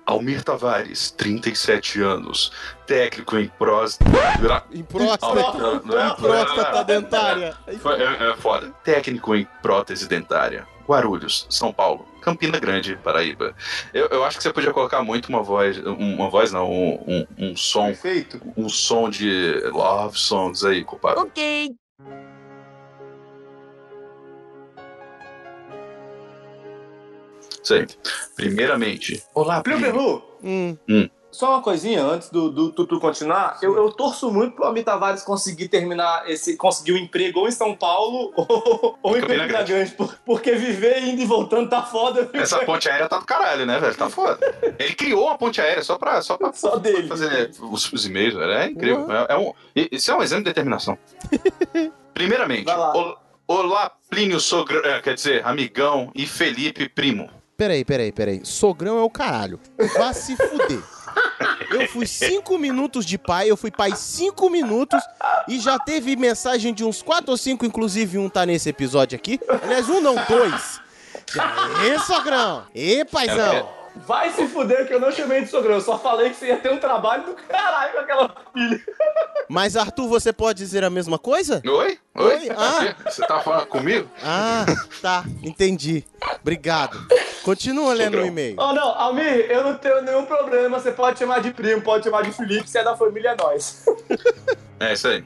Almir 0.06 0.44
Tavares, 0.44 1.12
37 1.12 2.02
anos, 2.02 2.52
técnico 2.86 3.38
em 3.38 3.48
prós... 3.48 3.98
Em 4.72 4.84
próstata. 4.84 5.82
Em 5.84 6.16
próstata 6.16 6.84
dentária. 6.84 7.56
É, 7.68 8.32
é 8.32 8.36
foda. 8.36 8.72
Técnico 8.84 9.36
em 9.36 9.48
prótese 9.62 10.08
dentária. 10.08 10.68
Guarulhos, 10.88 11.46
São 11.50 11.72
Paulo. 11.72 12.06
Campina 12.22 12.60
Grande, 12.60 12.98
Paraíba. 12.98 13.56
Eu, 13.94 14.08
eu 14.08 14.24
acho 14.24 14.38
que 14.38 14.44
você 14.44 14.52
podia 14.52 14.74
colocar 14.74 15.02
muito 15.02 15.30
uma 15.30 15.42
voz. 15.42 15.78
Uma 15.78 16.30
voz 16.30 16.52
não, 16.52 16.70
um, 16.70 17.04
um, 17.08 17.28
um 17.38 17.56
som. 17.56 17.88
Perfeito. 17.88 18.42
Um 18.58 18.70
som 18.70 19.10
de 19.10 19.54
love 19.72 20.18
songs 20.18 20.64
aí, 20.64 20.84
culpado. 20.84 21.22
Ok. 21.22 21.76
Isso 27.64 27.74
aí. 27.74 27.88
Primeiramente. 28.36 29.24
Olá, 29.34 29.62
Plio 29.62 29.78
Plínio. 29.78 29.94
Perru, 29.94 30.24
Hum, 30.44 30.76
só 31.32 31.52
uma 31.52 31.62
coisinha 31.62 32.04
antes 32.04 32.30
do, 32.30 32.50
do 32.52 32.72
Tutu 32.74 33.00
continuar. 33.00 33.58
Eu, 33.62 33.78
eu 33.78 33.90
torço 33.92 34.30
muito 34.32 34.56
pro 34.56 34.66
Almir 34.66 34.84
Tavares 34.84 35.22
conseguir 35.24 35.70
terminar 35.70 36.30
esse. 36.30 36.58
conseguir 36.58 36.92
um 36.94 36.98
emprego 36.98 37.40
ou 37.42 37.48
em 37.48 37.52
São 37.52 37.74
Paulo 37.76 38.34
ou, 38.36 38.98
ou 39.02 39.18
em 39.18 39.22
Campina 39.22 39.48
Grande. 39.48 39.92
por- 39.96 40.14
Porque 40.26 40.54
viver 40.56 41.04
indo 41.04 41.22
e 41.22 41.26
voltando 41.26 41.70
tá 41.70 41.84
foda. 41.84 42.26
viu? 42.26 42.42
Essa 42.42 42.60
ponte 42.66 42.90
aérea 42.90 43.08
tá 43.08 43.18
do 43.20 43.26
caralho, 43.26 43.66
né, 43.66 43.80
velho? 43.80 43.96
Tá 43.96 44.10
foda. 44.10 44.40
Ele 44.78 44.94
criou 44.96 45.28
uma 45.28 45.38
ponte 45.38 45.62
aérea 45.62 45.84
só 45.84 45.98
pra, 45.98 46.22
só 46.22 46.36
pra 46.38 46.52
Só 46.52 46.76
dele. 46.78 47.08
fazer 47.08 47.52
os, 47.62 47.94
os 47.94 48.06
e-mails, 48.06 48.34
velho. 48.34 48.52
É 48.52 48.66
incrível. 48.66 49.08
É, 49.12 49.28
é 49.34 49.38
um, 49.38 49.54
isso 49.92 50.12
é 50.12 50.16
um 50.18 50.22
exemplo 50.24 50.44
de 50.44 50.50
determinação. 50.50 50.98
Primeiramente, 52.14 52.66
Vai 52.66 52.78
lá. 52.78 52.94
ol- 52.98 53.18
olá, 53.48 53.92
Plínio 54.10 54.40
Sogro, 54.40 54.86
é, 54.86 55.00
quer 55.02 55.14
dizer, 55.14 55.46
amigão 55.46 56.12
e 56.14 56.26
Felipe 56.26 56.90
Primo. 56.90 57.30
Peraí, 57.58 57.86
peraí, 57.86 58.12
peraí. 58.12 58.42
Sogrão 58.44 58.98
é 58.98 59.04
o 59.04 59.10
caralho. 59.10 59.60
Vá 59.98 60.14
se 60.14 60.36
fuder. 60.36 60.82
Eu 61.70 61.88
fui 61.88 62.06
cinco 62.06 62.58
minutos 62.58 63.06
de 63.06 63.18
pai, 63.18 63.50
eu 63.50 63.58
fui 63.58 63.72
pai 63.72 63.96
cinco 63.96 64.50
minutos 64.50 65.02
e 65.48 65.60
já 65.60 65.80
teve 65.80 66.16
mensagem 66.16 66.74
de 66.74 66.84
uns 66.84 67.02
quatro 67.02 67.32
ou 67.32 67.38
cinco, 67.38 67.66
inclusive 67.66 68.18
um 68.18 68.30
tá 68.30 68.46
nesse 68.46 68.70
episódio 68.70 69.16
aqui. 69.16 69.40
Aliás, 69.64 69.90
um 69.90 70.02
não, 70.02 70.16
dois. 70.28 70.82
Ê, 71.86 71.98
sogrão! 72.00 72.66
Ê, 72.76 73.06
paizão! 73.06 73.81
Vai 73.96 74.32
se 74.32 74.48
fuder 74.48 74.88
que 74.88 74.94
eu 74.94 75.00
não 75.00 75.12
chamei 75.12 75.42
de 75.42 75.48
sogrão. 75.48 75.76
Eu 75.76 75.82
só 75.82 75.98
falei 75.98 76.30
que 76.30 76.36
você 76.38 76.48
ia 76.48 76.58
ter 76.58 76.72
um 76.72 76.78
trabalho 76.78 77.24
do 77.24 77.34
caralho 77.34 77.94
com 77.94 78.00
aquela 78.00 78.36
filha. 78.54 78.82
Mas, 79.50 79.76
Arthur, 79.76 80.08
você 80.08 80.32
pode 80.32 80.60
dizer 80.60 80.84
a 80.84 80.90
mesma 80.90 81.20
coisa? 81.20 81.62
Oi? 81.66 82.00
Oi? 82.16 82.50
Ah. 82.58 82.96
Você 83.06 83.26
tá 83.26 83.40
falando 83.42 83.68
comigo? 83.68 84.10
Ah, 84.24 84.66
tá, 85.02 85.26
entendi. 85.44 86.06
Obrigado. 86.42 86.98
Continua 87.44 87.94
lendo 87.94 88.14
o 88.14 88.18
Sogrão. 88.18 88.28
e-mail. 88.28 88.56
Oh, 88.58 88.74
não, 88.74 88.88
Almir, 88.98 89.52
eu 89.52 89.64
não 89.64 89.76
tenho 89.76 90.02
nenhum 90.02 90.26
problema. 90.26 90.80
Você 90.80 90.92
pode 90.92 91.20
chamar 91.20 91.42
de 91.42 91.52
primo, 91.52 91.82
pode 91.82 92.06
chamar 92.06 92.24
de 92.24 92.32
Felipe, 92.32 92.70
se 92.70 92.78
é 92.78 92.84
da 92.84 92.96
família, 92.96 93.30
é 93.32 93.36
nós. 93.36 93.86
É 94.80 94.94
isso 94.94 95.08
aí. 95.08 95.24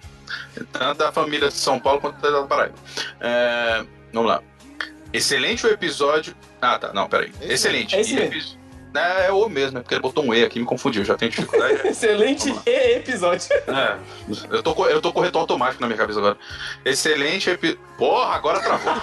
Tanto 0.71 0.97
da 0.97 1.11
família 1.11 1.47
de 1.49 1.53
São 1.53 1.79
Paulo 1.79 2.01
quanto 2.01 2.19
da 2.19 2.43
Paraíba. 2.43 2.75
É, 3.21 3.85
vamos 4.11 4.29
lá. 4.29 4.41
Excelente 5.15 5.65
o 5.65 5.69
episódio. 5.69 6.35
Ah, 6.61 6.77
tá. 6.79 6.93
Não, 6.93 7.07
peraí. 7.07 7.31
Excelente. 7.41 7.95
É 7.95 8.01
esse 8.01 8.17
epi- 8.17 8.57
É, 8.95 9.27
é 9.27 9.31
o 9.31 9.49
mesmo, 9.49 9.77
é 9.77 9.81
porque 9.81 9.93
ele 9.95 10.01
botou 10.01 10.23
um 10.23 10.33
E 10.33 10.43
aqui 10.43 10.57
me 10.59 10.65
confundiu. 10.65 11.03
Já 11.03 11.15
tenho 11.15 11.31
dificuldade. 11.31 11.81
Excelente 11.87 12.53
e 12.65 12.95
episódio. 12.95 13.47
É, 13.67 13.97
eu 14.49 14.63
tô, 14.63 14.87
eu 14.87 15.01
tô 15.01 15.11
corretor 15.11 15.39
automático 15.39 15.81
na 15.81 15.87
minha 15.87 15.97
cabeça 15.97 16.19
agora. 16.19 16.37
Excelente 16.85 17.49
epi... 17.49 17.77
Porra, 17.97 18.35
agora 18.35 18.59
travou. 18.61 18.93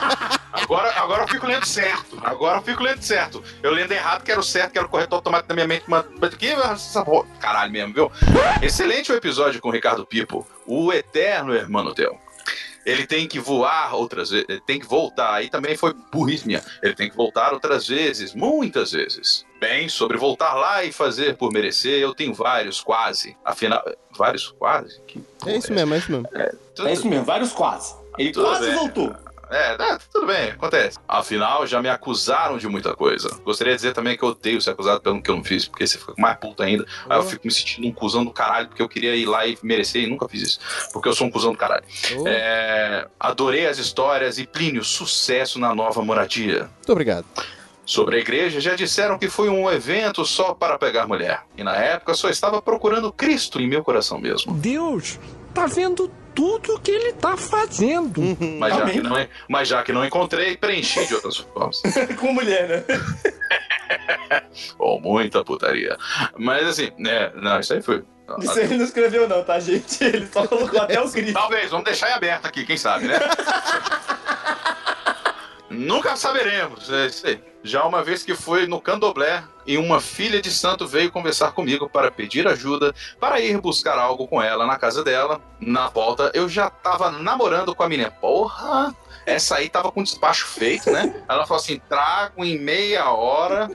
Agora, 0.53 0.93
agora 0.97 1.23
eu 1.25 1.29
fico 1.29 1.47
lendo 1.47 1.67
certo. 1.67 2.19
Agora 2.23 2.59
eu 2.59 2.63
fico 2.63 2.83
lendo 2.83 3.03
certo. 3.03 3.43
Eu 3.63 3.71
lendo 3.71 3.93
errado, 3.93 4.23
que 4.23 4.31
era 4.31 4.41
o 4.41 4.43
certo, 4.43 4.73
que 4.73 4.79
era 4.79 4.87
o 4.87 4.91
corretor 4.91 5.17
automático 5.17 5.49
na 5.49 5.55
minha 5.55 5.67
mente. 5.67 5.85
Mas 5.87 6.05
mas 6.21 6.35
que 6.35 6.47
essa 6.47 7.05
porra? 7.05 7.27
Caralho 7.41 7.73
mesmo, 7.73 7.95
viu? 7.95 8.13
Excelente 8.61 9.11
o 9.11 9.15
episódio 9.15 9.61
com 9.61 9.69
o 9.69 9.73
Ricardo 9.73 10.07
Pipo, 10.07 10.47
o 10.67 10.93
eterno 10.93 11.55
irmão 11.55 11.93
teu. 11.95 12.19
Ele 12.85 13.07
tem 13.07 13.29
que 13.29 13.39
voar 13.39 13.95
outras 13.95 14.31
vezes, 14.31 14.47
ele 14.49 14.61
tem 14.61 14.81
que 14.81 14.87
voltar. 14.87 15.35
Aí 15.35 15.49
também 15.49 15.77
foi 15.77 15.95
burrice 16.13 16.47
minha. 16.47 16.63
Ele 16.83 16.95
tem 16.95 17.09
que 17.09 17.17
voltar 17.17 17.53
outras 17.53 17.87
vezes, 17.87 18.35
muitas 18.35 18.93
vezes. 18.93 19.45
Bem, 19.61 19.89
sobre 19.89 20.19
voltar 20.19 20.55
lá 20.55 20.83
e 20.85 20.91
fazer 20.93 21.37
por 21.37 21.53
merecer, 21.53 22.01
eu 22.01 22.13
tenho 22.15 22.35
vários, 22.35 22.81
quase. 22.81 23.37
Afinal, 23.45 23.83
vários, 24.17 24.49
quase? 24.59 25.01
Que 25.07 25.23
É 25.47 25.57
isso 25.57 25.73
mesmo, 25.73 25.95
é 25.95 25.99
isso 25.99 26.11
mesmo. 26.11 26.29
Tudo- 26.75 26.89
É 26.89 26.93
isso 26.93 27.07
mesmo, 27.09 27.25
vários 27.25 27.53
quase. 27.53 27.95
Ele 28.19 28.33
Tudo 28.33 28.47
quase 28.47 28.67
bem. 28.67 28.75
voltou. 28.75 29.15
É, 29.53 29.77
é, 29.79 29.99
tudo 30.11 30.27
bem, 30.27 30.51
acontece. 30.51 30.99
Afinal, 31.07 31.67
já 31.67 31.81
me 31.83 31.89
acusaram 31.89 32.57
de 32.57 32.67
muita 32.69 32.95
coisa. 32.95 33.29
Gostaria 33.45 33.73
de 33.75 33.79
dizer 33.79 33.93
também 33.93 34.17
que 34.17 34.23
eu 34.23 34.31
odeio 34.31 34.61
ser 34.61 34.71
acusado 34.71 35.01
pelo 35.01 35.23
que 35.23 35.31
eu 35.31 35.37
não 35.37 35.45
fiz, 35.45 35.67
porque 35.67 35.87
você 35.87 35.99
fica 35.99 36.15
mais 36.17 36.39
puto 36.39 36.63
ainda. 36.63 36.87
Aí 37.09 37.19
eu 37.19 37.23
fico 37.23 37.47
me 37.47 37.53
sentindo 37.53 37.87
um 37.87 37.93
cuzão 37.93 38.25
do 38.25 38.31
caralho, 38.31 38.69
porque 38.69 38.83
eu 38.83 38.89
queria 38.89 39.15
ir 39.15 39.27
lá 39.27 39.47
e 39.47 39.59
merecer 39.63 40.03
e 40.03 40.07
nunca 40.07 40.29
fiz 40.29 40.43
isso. 40.43 40.61
Porque 40.93 41.09
eu 41.09 41.15
sou 41.15 41.27
um 41.27 41.31
cuzão 41.31 41.53
do 41.53 41.59
caralho. 41.59 41.85
Oh, 42.19 42.27
É, 42.27 43.07
adorei 43.21 43.67
as 43.67 43.79
histórias 43.79 44.39
e 44.39 44.47
Plínio, 44.47 44.83
sucesso 44.83 45.59
na 45.59 45.75
nova 45.75 46.03
moradia. 46.03 46.71
Muito 46.77 46.93
obrigado. 46.93 47.27
Sobre 47.85 48.17
a 48.17 48.19
igreja, 48.21 48.61
já 48.61 48.77
disseram 48.77 49.19
que 49.19 49.29
foi 49.29 49.49
um 49.49 49.69
evento 49.71 50.25
só 50.25 50.55
para 50.55 50.79
pegar 50.79 51.07
mulher. 51.07 51.43
E 51.57 51.65
na 51.65 51.77
época 51.77 52.15
só 52.15 52.31
estava 52.31 52.63
procurando 52.63 53.13
Cristo 53.13 53.61
em 53.61 53.67
meu 53.67 53.83
coração 53.83 54.19
mesmo. 54.19 54.55
Deus 54.55 55.19
tá 55.53 55.67
vendo 55.67 56.11
tudo 56.35 56.81
que 56.81 56.91
ele 56.91 57.13
tá 57.13 57.37
fazendo. 57.37 58.21
Mas 58.59 58.75
já, 58.75 58.91
que 58.91 59.01
não, 59.01 59.27
mas 59.49 59.69
já 59.69 59.83
que 59.83 59.93
não 59.93 60.05
encontrei, 60.05 60.57
preenchi 60.57 61.07
de 61.07 61.15
outras 61.15 61.37
formas. 61.37 61.83
Com 62.19 62.33
mulher, 62.33 62.69
né? 62.69 62.85
Ou 64.79 65.01
muita 65.01 65.45
putaria. 65.45 65.97
Mas 66.39 66.67
assim, 66.67 66.91
né? 66.99 67.31
Não, 67.35 67.61
isso 67.61 67.75
aí 67.75 67.83
foi. 67.83 68.03
Isso 68.39 68.59
ele 68.59 68.77
não 68.77 68.85
escreveu, 68.85 69.29
não, 69.29 69.43
tá, 69.43 69.61
gente? 69.61 70.03
Ele 70.03 70.27
só 70.27 70.47
colocou 70.47 70.81
até 70.81 71.01
o 71.01 71.09
Cristo. 71.11 71.35
Talvez, 71.35 71.71
vamos 71.71 71.85
deixar 71.85 72.11
em 72.11 72.15
aberto 72.15 72.47
aqui, 72.47 72.65
quem 72.65 72.77
sabe, 72.77 73.07
né? 73.07 73.19
Nunca 75.73 76.17
saberemos, 76.17 76.91
é 76.91 77.07
isso 77.07 77.27
aí. 77.27 77.41
Já 77.65 77.85
uma 77.85 78.03
vez 78.03 78.23
que 78.23 78.35
fui 78.35 78.67
no 78.67 78.81
candomblé 78.81 79.43
e 79.67 79.79
uma 79.79 80.01
filha 80.01 80.43
de 80.43 80.51
santo 80.51 80.87
veio 80.87 81.13
conversar 81.13 81.53
comigo 81.53 81.89
para 81.89 82.11
pedir 82.11 82.47
ajuda 82.47 82.93
para 83.21 83.41
ir 83.41 83.61
buscar 83.61 83.99
algo 83.99 84.27
com 84.27 84.43
ela 84.43 84.67
na 84.67 84.77
casa 84.77 85.05
dela. 85.05 85.41
Na 85.61 85.89
volta, 85.89 86.31
eu 86.35 86.49
já 86.49 86.69
tava 86.69 87.11
namorando 87.11 87.75
com 87.75 87.83
a 87.83 87.89
menina. 87.89 88.11
Porra! 88.11 88.95
Essa 89.25 89.57
aí 89.57 89.69
tava 89.69 89.93
com 89.93 90.03
despacho 90.03 90.47
feito, 90.47 90.91
né? 90.91 91.23
Ela 91.29 91.47
falou 91.47 91.63
assim: 91.63 91.81
trago 91.89 92.45
em 92.45 92.59
meia 92.59 93.11
hora. 93.11 93.71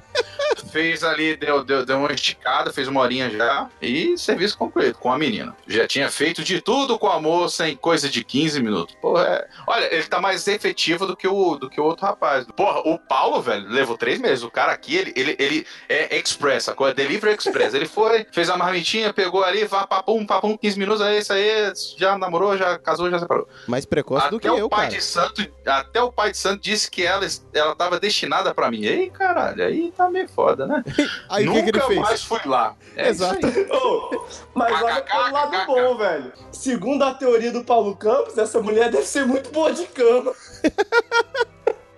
Fez 0.71 1.03
ali, 1.03 1.35
deu, 1.35 1.63
deu, 1.63 1.85
deu 1.85 1.97
uma 1.97 2.11
esticada, 2.11 2.71
fez 2.71 2.87
uma 2.87 3.01
horinha 3.01 3.29
já 3.29 3.69
e 3.81 4.17
serviço 4.17 4.57
concluído 4.57 4.97
com 4.97 5.11
a 5.11 5.17
menina. 5.17 5.55
Já 5.67 5.87
tinha 5.87 6.09
feito 6.09 6.43
de 6.43 6.61
tudo 6.61 6.97
com 6.97 7.07
a 7.07 7.19
moça 7.19 7.67
em 7.67 7.75
coisa 7.75 8.09
de 8.09 8.23
15 8.23 8.61
minutos. 8.61 8.95
Porra, 9.01 9.23
é... 9.23 9.47
Olha, 9.65 9.93
ele 9.93 10.03
tá 10.03 10.19
mais 10.19 10.47
efetivo 10.47 11.05
do 11.05 11.15
que, 11.15 11.27
o, 11.27 11.55
do 11.55 11.69
que 11.69 11.79
o 11.79 11.83
outro 11.83 12.05
rapaz. 12.05 12.45
Porra, 12.55 12.79
o 12.81 12.97
Paulo, 12.97 13.41
velho, 13.41 13.67
levou 13.69 13.97
três 13.97 14.19
meses. 14.19 14.43
O 14.43 14.51
cara 14.51 14.71
aqui, 14.71 14.95
ele, 14.95 15.13
ele, 15.15 15.35
ele 15.39 15.67
é 15.89 16.17
express, 16.17 16.69
a 16.69 16.73
coisa, 16.73 16.93
delivery 16.93 17.35
express. 17.35 17.73
Ele 17.73 17.87
foi, 17.87 18.25
fez 18.31 18.49
a 18.49 18.57
marmitinha, 18.57 19.13
pegou 19.13 19.43
ali, 19.43 19.65
vá, 19.65 19.85
papum, 19.85 20.25
papum, 20.25 20.57
15 20.57 20.79
minutos, 20.79 21.01
aí 21.01 21.19
isso 21.19 21.33
aí, 21.33 21.73
já 21.97 22.17
namorou, 22.17 22.57
já 22.57 22.77
casou, 22.77 23.09
já 23.09 23.19
separou. 23.19 23.47
Mais 23.67 23.85
precoce 23.85 24.25
até 24.25 24.31
do 24.31 24.39
que 24.39 24.49
o 24.49 24.57
eu, 24.57 24.69
pai 24.69 24.87
cara. 24.87 24.97
de 24.97 25.03
santo, 25.03 25.47
até 25.65 26.01
o 26.01 26.11
pai 26.11 26.31
de 26.31 26.37
santo 26.37 26.61
disse 26.61 26.89
que 26.89 27.03
ela, 27.03 27.25
ela 27.53 27.75
tava 27.75 27.99
destinada 27.99 28.53
pra 28.53 28.69
mim. 28.71 28.83
Ei, 28.83 29.09
caralho, 29.09 29.63
aí 29.63 29.91
tá 29.95 30.09
meio 30.09 30.27
foda, 30.37 30.67
né? 30.67 30.83
Aí 31.27 31.49
o 31.49 31.53
que, 31.53 31.63
que 31.63 31.69
ele 31.69 31.77
Nunca 31.79 31.87
fez? 31.87 31.99
mais 31.99 32.23
fui 32.23 32.39
lá. 32.45 32.75
É 32.95 33.09
Exato. 33.09 33.47
isso 33.47 33.59
aí. 33.59 33.65
Ô, 33.73 34.25
mas 34.53 34.83
olha 34.83 35.01
pelo 35.01 35.31
lado 35.31 35.65
bom, 35.65 35.97
velho. 35.97 36.31
Segundo 36.51 37.03
a 37.03 37.15
teoria 37.15 37.51
do 37.51 37.63
Paulo 37.63 37.95
Campos, 37.95 38.37
essa 38.37 38.61
mulher 38.61 38.91
deve 38.91 39.05
ser 39.05 39.25
muito 39.25 39.49
boa 39.51 39.73
de 39.73 39.87
cama. 39.87 40.31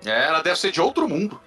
É, 0.05 0.27
ela 0.27 0.41
deve 0.41 0.57
ser 0.57 0.71
de 0.71 0.79
outro 0.79 1.09
mundo. 1.09 1.37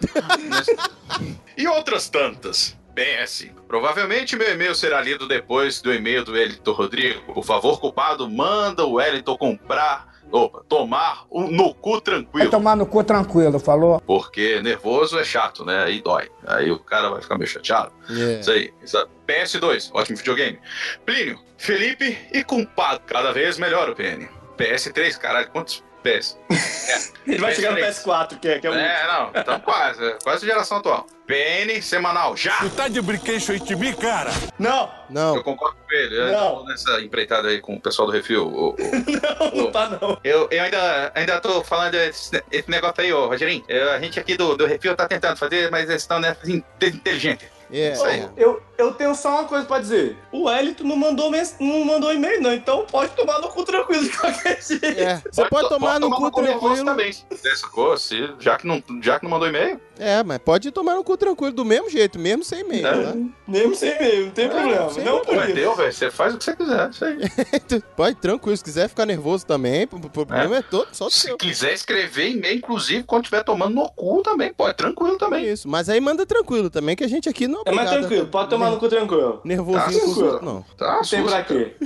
e 1.57 1.67
outras 1.67 2.11
tantas. 2.11 2.77
PS. 2.95 3.47
Provavelmente 3.67 4.37
meu 4.37 4.53
e-mail 4.53 4.75
será 4.75 5.01
lido 5.01 5.27
depois 5.27 5.81
do 5.81 5.95
e-mail 5.95 6.23
do 6.23 6.33
Wellington 6.33 6.73
Rodrigo. 6.73 7.33
Por 7.33 7.43
favor, 7.43 7.81
culpado, 7.81 8.29
manda 8.29 8.85
o 8.85 8.93
Wellington 8.95 9.39
comprar. 9.39 10.12
Opa, 10.33 10.65
tomar 10.67 11.27
um 11.31 11.51
no 11.51 11.75
cu 11.75 12.01
tranquilo. 12.01 12.51
tomar 12.51 12.75
no 12.75 12.87
cu 12.87 13.05
tranquilo, 13.05 13.61
falou? 13.61 14.01
Porque 14.01 14.63
nervoso 14.63 15.19
é 15.19 15.25
chato, 15.25 15.63
né? 15.65 15.85
Aí 15.85 16.01
dói. 16.01 16.31
Aí 16.47 16.71
o 16.71 16.79
cara 16.79 17.11
vai 17.11 17.21
ficar 17.21 17.37
meio 17.37 17.47
chateado. 17.49 17.93
É. 18.09 18.41
Isso 18.41 18.51
aí. 18.51 18.73
Isso- 18.83 19.07
PS2, 19.27 19.91
ótimo 19.93 20.17
videogame. 20.17 20.59
Plínio, 21.05 21.39
Felipe 21.59 22.19
e 22.33 22.43
culpado. 22.43 23.01
Cada 23.07 23.31
vez 23.33 23.59
melhor 23.59 23.91
o 23.91 23.95
PN. 23.95 24.27
PS3, 24.57 25.17
caralho, 25.19 25.51
quantos 25.51 25.85
PS? 26.03 26.39
Ele 27.27 27.39
vai 27.39 27.55
chegar 27.55 27.71
no 27.73 27.79
PS3. 27.79 28.03
PS4, 28.05 28.39
que 28.41 28.49
é, 28.49 28.59
que 28.59 28.67
é 28.67 28.71
o 28.71 28.75
É, 28.75 29.07
não, 29.07 29.31
então 29.35 29.61
quase, 29.63 30.05
é 30.05 30.19
quase 30.23 30.45
geração 30.47 30.79
atual. 30.79 31.07
PN 31.27 31.81
semanal, 31.81 32.37
já! 32.37 32.69
tá 32.77 32.89
de 32.89 33.01
brinquedo 33.01 33.59
de 33.61 33.77
mim, 33.77 33.95
cara? 33.95 34.31
Não, 34.59 34.91
Não, 35.09 35.37
Eu 35.37 35.45
concordo 35.45 35.77
com 35.77 35.95
ele. 35.95 36.19
Eu 36.19 36.33
Não. 36.33 36.57
tô 36.57 36.65
nessa 36.65 37.01
empreitada 37.01 37.49
aí 37.49 37.61
com 37.61 37.75
o 37.77 37.81
pessoal 37.81 38.07
do 38.09 38.13
Refil. 38.13 38.45
o- 38.47 38.71
o- 38.71 38.77
não, 39.57 39.65
não 39.65 39.71
tá 39.73 39.89
não. 39.89 40.19
Eu, 40.25 40.49
eu 40.51 40.63
ainda, 40.65 41.13
ainda 41.15 41.41
tô 41.41 41.63
falando 41.63 41.95
esse, 41.95 42.43
esse 42.51 42.69
negócio 42.71 43.01
aí, 43.03 43.13
ô 43.13 43.29
Rogerinho. 43.29 43.65
Eu- 43.69 43.93
a 43.93 44.01
gente 44.01 44.19
aqui 44.19 44.37
do, 44.37 44.57
do 44.57 44.67
Refil 44.67 44.95
tá 44.97 45.07
tentando 45.07 45.37
fazer, 45.37 45.71
mas 45.71 45.89
eles 45.89 46.03
estão 46.03 46.19
nessa 46.19 46.51
in- 46.51 46.63
inteligente. 46.83 47.47
É, 47.81 47.93
Isso 47.93 48.05
aí. 48.05 48.21
é. 48.21 48.31
Eu, 48.37 48.61
eu 48.77 48.93
tenho 48.95 49.15
só 49.15 49.31
uma 49.31 49.45
coisa 49.45 49.65
pra 49.65 49.79
dizer. 49.79 50.17
O 50.31 50.45
Wellington 50.45 50.85
não 50.85 50.97
mandou, 50.97 51.31
mens- 51.31 51.57
não 51.61 51.85
mandou 51.85 52.13
e-mail, 52.13 52.41
não. 52.43 52.53
Então 52.53 52.85
pode 52.91 53.13
tomar 53.13 53.39
no 53.41 53.49
cu 53.49 53.65
tranquilo 53.65 54.03
de 54.05 54.11
qualquer 54.17 54.61
jeito. 54.63 54.85
É, 54.85 55.23
Você 55.31 55.45
pode, 55.47 55.69
to- 55.69 55.75
tomar 55.75 55.99
no 56.01 56.11
cu 56.11 56.41
nervoso 56.43 56.61
tranquilo. 56.85 56.85
também. 56.85 57.15
Dessa 57.43 57.69
cor, 57.69 57.99
se, 57.99 58.31
já, 58.39 58.57
que 58.59 58.67
não, 58.67 58.83
já 59.03 59.19
que 59.19 59.25
não 59.25 59.31
mandou 59.31 59.49
e-mail. 59.49 59.81
É, 59.99 60.23
mas 60.23 60.39
pode 60.39 60.71
tomar 60.71 60.95
no 60.95 61.05
cu 61.05 61.17
tranquilo 61.17 61.53
do 61.53 61.65
mesmo 61.65 61.89
jeito, 61.89 62.19
mesmo 62.19 62.43
sem 62.45 62.61
e-mail, 62.61 62.87
É. 62.87 63.15
Mesmo 63.53 63.75
sem 63.75 63.95
e-mail, 63.97 64.25
não 64.27 64.33
tem 64.33 64.49
problema. 64.49 64.91
sem 64.91 65.05
Não 65.05 65.21
por 65.21 65.35
Mas 65.37 65.45
isso. 65.47 65.55
deu, 65.55 65.75
velho. 65.77 65.93
Você 65.93 66.11
faz 66.11 66.35
o 66.35 66.39
que 66.39 66.45
você 66.45 66.57
quiser. 66.57 66.91
Isso 66.91 67.05
aí. 67.05 67.19
Pode, 67.95 68.17
tranquilo. 68.17 68.57
Se 68.57 68.65
quiser 68.65 68.89
ficar 68.89 69.05
nervoso 69.05 69.45
também, 69.45 69.87
o 69.93 70.09
problema 70.09 70.57
é, 70.57 70.63
todo, 70.63 70.89
só 70.93 71.11
Se 71.11 71.21
seu. 71.21 71.37
quiser 71.37 71.75
escrever 71.75 72.31
e-mail, 72.31 72.57
inclusive, 72.57 73.03
quando 73.03 73.25
estiver 73.25 73.45
tomando 73.45 73.75
no 73.75 73.89
cu 73.91 74.23
também, 74.23 74.53
pode. 74.55 74.75
Tranquilo 74.77 75.19
também. 75.19 75.45
Isso, 75.47 75.69
mas 75.69 75.89
aí 75.91 76.01
manda 76.01 76.25
tranquilo 76.25 76.71
também, 76.71 76.97
que 76.97 77.05
a 77.05 77.09
gente 77.09 77.29
aqui 77.29 77.47
não 77.47 77.61
É 77.67 77.71
mais 77.73 77.89
obrigado 77.89 78.01
tranquilo, 78.09 78.27
pode 78.29 78.49
tomar 78.49 78.71
no 78.71 78.79
cu 78.79 78.89
tranquilo. 78.89 79.41
Nervosinho 79.45 80.01
Tá 80.01 80.05
com 80.07 80.11
os 80.11 80.19
outros, 80.19 80.43
não. 80.43 80.65
Tá, 80.79 80.95
Não 80.95 81.03
tem 81.03 81.23
pra 81.25 81.43
quê. 81.45 81.77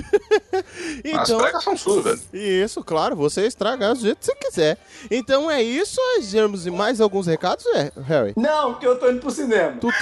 As 0.53 1.29
Então, 1.29 1.37
pregas 1.39 1.63
são 1.63 1.75
suas, 1.75 2.03
velho. 2.03 2.19
isso, 2.33 2.81
claro, 2.83 3.13
você 3.15 3.45
estragar 3.45 3.93
do 3.93 3.99
jeito 3.99 4.19
que 4.19 4.25
você 4.25 4.35
quiser. 4.35 4.77
Então 5.11 5.51
é 5.51 5.61
isso, 5.61 5.99
germos 6.21 6.65
e 6.65 6.71
mais 6.71 7.01
alguns 7.01 7.27
recados, 7.27 7.65
é, 7.67 7.91
Harry? 8.05 8.33
Não, 8.37 8.75
que 8.75 8.87
eu 8.87 8.97
tô 8.97 9.09
indo 9.09 9.19
pro 9.19 9.31
cinema. 9.31 9.73
Tutu? 9.79 9.93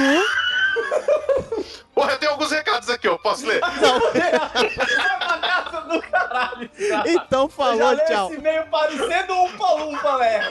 Porra, 1.95 2.11
eu 2.11 2.19
tenho 2.19 2.33
alguns 2.33 2.51
recados 2.51 2.89
aqui, 2.89 3.07
eu 3.07 3.17
posso 3.19 3.47
ler? 3.47 3.61
Bagaça 3.61 5.81
do 5.81 6.01
caralho. 6.01 6.69
cara. 6.69 7.09
Então 7.09 7.43
Eu 7.43 7.49
já 7.49 7.55
falou, 7.55 7.97
tchau. 8.05 8.31
esse 8.33 8.41
meio 8.41 8.65
parecendo 8.67 9.33
um 9.33 9.57
palumpa, 9.57 10.17
né? 10.23 10.41